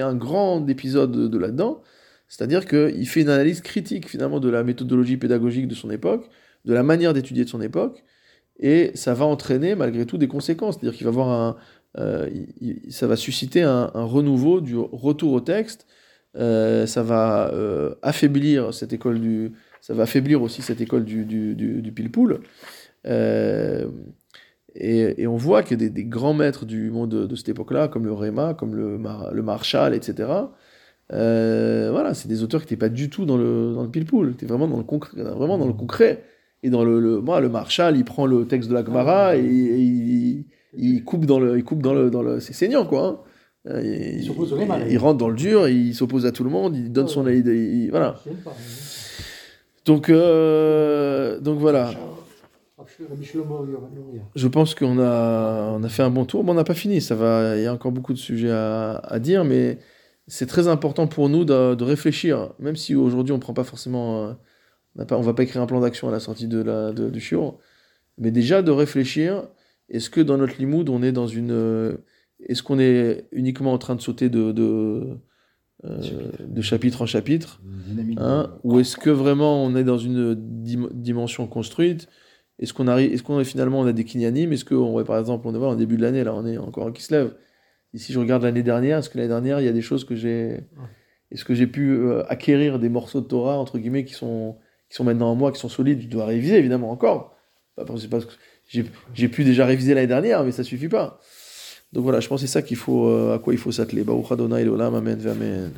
un 0.00 0.14
grand 0.14 0.66
épisode 0.68 1.12
de, 1.12 1.28
de 1.28 1.38
là-dedans. 1.38 1.82
C'est-à-dire 2.28 2.66
qu'il 2.66 3.06
fait 3.06 3.20
une 3.20 3.28
analyse 3.28 3.60
critique 3.60 4.08
finalement 4.08 4.40
de 4.40 4.48
la 4.48 4.62
méthodologie 4.62 5.16
pédagogique 5.16 5.68
de 5.68 5.74
son 5.74 5.90
époque, 5.90 6.28
de 6.64 6.72
la 6.72 6.82
manière 6.82 7.12
d'étudier 7.12 7.44
de 7.44 7.50
son 7.50 7.60
époque, 7.60 8.04
et 8.58 8.92
ça 8.94 9.14
va 9.14 9.24
entraîner 9.24 9.74
malgré 9.74 10.06
tout 10.06 10.18
des 10.18 10.28
conséquences. 10.28 10.76
C'est-à-dire 10.76 10.96
qu'il 10.96 11.04
va 11.04 11.10
avoir 11.10 11.28
un, 11.28 11.56
euh, 11.98 12.28
ça 12.90 13.06
va 13.06 13.16
susciter 13.16 13.62
un, 13.62 13.90
renouveau 13.94 14.60
du 14.60 14.76
retour 14.76 15.32
au 15.32 15.40
texte. 15.40 15.86
Euh, 16.36 16.86
ça 16.86 17.02
va 17.02 17.50
euh, 17.52 17.94
affaiblir 18.02 18.74
cette 18.74 18.92
école 18.92 19.20
du, 19.20 19.52
ça 19.80 19.94
va 19.94 20.02
affaiblir 20.04 20.42
aussi 20.42 20.62
cette 20.62 20.80
école 20.80 21.04
du, 21.04 21.24
du, 21.24 21.54
du, 21.54 21.80
du 21.82 21.92
pile-poule. 21.92 22.40
Et, 24.76 25.26
on 25.28 25.36
voit 25.36 25.62
que 25.62 25.74
des, 25.76 25.88
des 25.88 26.04
grands 26.04 26.34
maîtres 26.34 26.64
du 26.64 26.90
monde 26.90 27.10
de, 27.10 27.36
cette 27.36 27.50
époque-là, 27.50 27.86
comme 27.88 28.06
le 28.06 28.12
Réma, 28.12 28.54
comme 28.54 28.74
le, 28.74 28.98
Mar- 28.98 29.32
le 29.32 29.42
Marshall, 29.42 29.94
etc., 29.94 30.28
voilà, 31.10 32.14
c'est 32.14 32.28
des 32.28 32.42
auteurs 32.42 32.62
qui 32.62 32.66
n'étaient 32.66 32.76
pas 32.76 32.88
du 32.88 33.08
tout 33.10 33.24
dans 33.24 33.36
le, 33.36 33.72
dans 33.74 33.84
le 33.84 33.90
pile-poule, 33.90 34.30
qui 34.30 34.44
étaient 34.44 34.46
vraiment 34.46 34.66
dans 34.66 34.78
le 34.78 34.84
concret. 34.84 35.22
Vraiment 35.22 35.58
dans 35.58 35.68
le 35.68 35.74
concret. 35.74 36.24
Et 36.64 36.70
dans 36.70 36.82
le, 36.82 36.98
le, 36.98 37.20
moi, 37.20 37.40
le 37.40 37.50
Marshall, 37.50 37.96
il 37.96 38.04
prend 38.04 38.26
le 38.26 38.46
texte 38.46 38.70
de 38.70 38.74
la 38.74 38.84
Gemara 38.84 39.36
et, 39.36 39.40
et 39.40 39.80
il, 39.80 40.46
il 40.76 41.04
coupe 41.04 41.26
dans 41.26 41.40
le, 41.40 41.58
il 41.58 41.64
coupe 41.64 41.82
dans 41.82 41.94
le, 41.94 42.10
dans 42.10 42.22
le, 42.22 42.40
c'est 42.40 42.52
saignant 42.52 42.86
quoi. 42.86 43.06
hein. 43.06 43.18
Euh, 43.70 43.80
Il, 43.82 44.18
Il 44.20 44.26
s'oppose 44.26 44.52
au 44.52 44.56
là. 44.58 44.78
il 44.88 44.98
rentre 44.98 45.18
dans 45.18 45.28
le 45.28 45.36
dur, 45.36 45.68
il 45.68 45.94
s'oppose 45.94 46.26
à 46.26 46.32
tout 46.32 46.44
le 46.44 46.50
monde, 46.50 46.76
il 46.76 46.92
donne 46.92 47.06
Ouais, 47.06 47.10
son 47.12 47.24
ouais. 47.24 47.38
aide, 47.38 47.46
il- 47.46 47.88
voilà. 47.90 48.16
Pas. 48.44 48.52
Donc, 49.86 50.08
euh, 50.10 51.40
donc 51.40 51.58
voilà. 51.58 51.90
Luria. 53.94 54.22
Je 54.34 54.48
pense 54.48 54.74
qu'on 54.74 54.98
a, 54.98 55.70
on 55.72 55.82
a 55.82 55.88
fait 55.88 56.02
un 56.02 56.10
bon 56.10 56.24
tour. 56.24 56.44
Bon, 56.44 56.52
on 56.52 56.54
n'a 56.54 56.64
pas 56.64 56.74
fini, 56.74 57.00
ça 57.00 57.14
va. 57.14 57.56
Il 57.56 57.62
y 57.62 57.66
a 57.66 57.72
encore 57.72 57.92
beaucoup 57.92 58.12
de 58.12 58.18
sujets 58.18 58.50
à, 58.50 58.96
à 58.96 59.18
dire, 59.18 59.44
mais 59.44 59.78
c'est 60.26 60.46
très 60.46 60.68
important 60.68 61.06
pour 61.06 61.28
nous 61.28 61.44
de, 61.44 61.74
de 61.74 61.84
réfléchir, 61.84 62.50
même 62.58 62.76
si 62.76 62.94
aujourd'hui 62.94 63.32
on 63.32 63.38
prend 63.38 63.52
pas 63.54 63.64
forcément, 63.64 64.24
euh, 64.24 64.32
on 64.98 65.06
on 65.16 65.20
va 65.20 65.34
pas 65.34 65.42
écrire 65.42 65.62
un 65.62 65.66
plan 65.66 65.80
d'action 65.80 66.08
à 66.08 66.12
la 66.12 66.20
sortie 66.20 66.48
de 66.48 66.62
la, 66.62 66.92
de- 66.92 67.10
du 67.10 67.20
shiur, 67.20 67.58
mais 68.18 68.30
déjà 68.30 68.62
de 68.62 68.70
réfléchir. 68.70 69.44
Est-ce 69.88 70.10
que 70.10 70.20
dans 70.20 70.38
notre 70.38 70.56
limoud 70.58 70.88
on 70.88 71.02
est 71.02 71.12
dans 71.12 71.26
une, 71.26 71.52
euh, 71.52 71.96
est-ce 72.40 72.62
qu'on 72.62 72.78
est 72.78 73.26
uniquement 73.32 73.72
en 73.72 73.78
train 73.78 73.94
de 73.94 74.00
sauter 74.00 74.28
de, 74.28 74.52
de, 74.52 75.18
euh, 75.84 75.98
de 76.40 76.62
chapitre 76.62 77.02
en 77.02 77.06
chapitre? 77.06 77.60
Hein, 78.18 78.58
ou 78.64 78.80
est-ce 78.80 78.96
que 78.96 79.10
vraiment 79.10 79.62
on 79.64 79.76
est 79.76 79.84
dans 79.84 79.98
une 79.98 80.34
dim- 80.34 80.90
dimension 80.92 81.46
construite? 81.46 82.08
Est-ce 82.58 82.72
qu'on 82.72 82.88
arrive, 82.88 83.12
est-ce 83.12 83.22
qu'on 83.22 83.40
est 83.40 83.44
finalement 83.44 83.80
on 83.80 83.86
a 83.86 83.92
des 83.92 84.04
kinyanim 84.04 84.52
Est-ce 84.52 84.64
qu'on 84.64 84.92
ouais, 84.92 85.04
par 85.04 85.18
exemple 85.18 85.46
on 85.46 85.54
est 85.54 85.58
en 85.58 85.74
début 85.74 85.96
de 85.96 86.02
l'année 86.02 86.24
là, 86.24 86.34
on 86.34 86.46
est 86.46 86.56
encore 86.56 86.86
un 86.86 86.92
qui 86.92 87.02
se 87.02 87.12
lève. 87.12 87.34
Ici 87.92 88.12
je 88.12 88.18
regarde 88.18 88.42
l'année 88.42 88.62
dernière, 88.62 88.98
est-ce 88.98 89.10
que 89.10 89.18
l'année 89.18 89.28
dernière 89.28 89.60
il 89.60 89.66
y 89.66 89.68
a 89.68 89.72
des 89.72 89.82
choses 89.82 90.04
que 90.04 90.14
j'ai, 90.14 90.60
est-ce 91.30 91.44
que 91.44 91.54
j'ai 91.54 91.66
pu 91.66 91.90
euh, 91.90 92.24
acquérir 92.28 92.78
des 92.78 92.88
morceaux 92.88 93.20
de 93.20 93.26
Torah 93.26 93.58
entre 93.58 93.78
guillemets 93.78 94.04
qui 94.04 94.14
sont 94.14 94.56
qui 94.88 94.96
sont 94.96 95.04
maintenant 95.04 95.30
en 95.30 95.34
moi, 95.34 95.52
qui 95.52 95.60
sont 95.60 95.68
solides? 95.68 96.00
Je 96.00 96.08
dois 96.08 96.26
réviser 96.26 96.56
évidemment 96.56 96.90
encore. 96.90 97.36
Pas 97.76 97.84
parce 97.84 98.06
que 98.06 98.34
j'ai, 99.14 99.28
pu 99.28 99.44
déjà 99.44 99.66
réviser 99.66 99.94
l'année 99.94 100.06
dernière, 100.06 100.44
mais 100.44 100.52
ça 100.52 100.64
suffit 100.64 100.88
pas. 100.88 101.20
Donc 101.92 102.02
voilà, 102.02 102.20
je 102.20 102.28
pense 102.28 102.40
que 102.40 102.46
c'est 102.46 102.52
ça 102.52 102.62
qu'il 102.62 102.76
faut, 102.76 103.08
euh, 103.08 103.36
à 103.36 103.38
quoi 103.38 103.52
il 103.54 103.58
faut 103.58 103.70
s'atteler. 103.70 104.02
Baruch 104.02 104.32
Adonai 104.32 104.62
Amen, 104.62 105.18
Amen. 105.26 105.72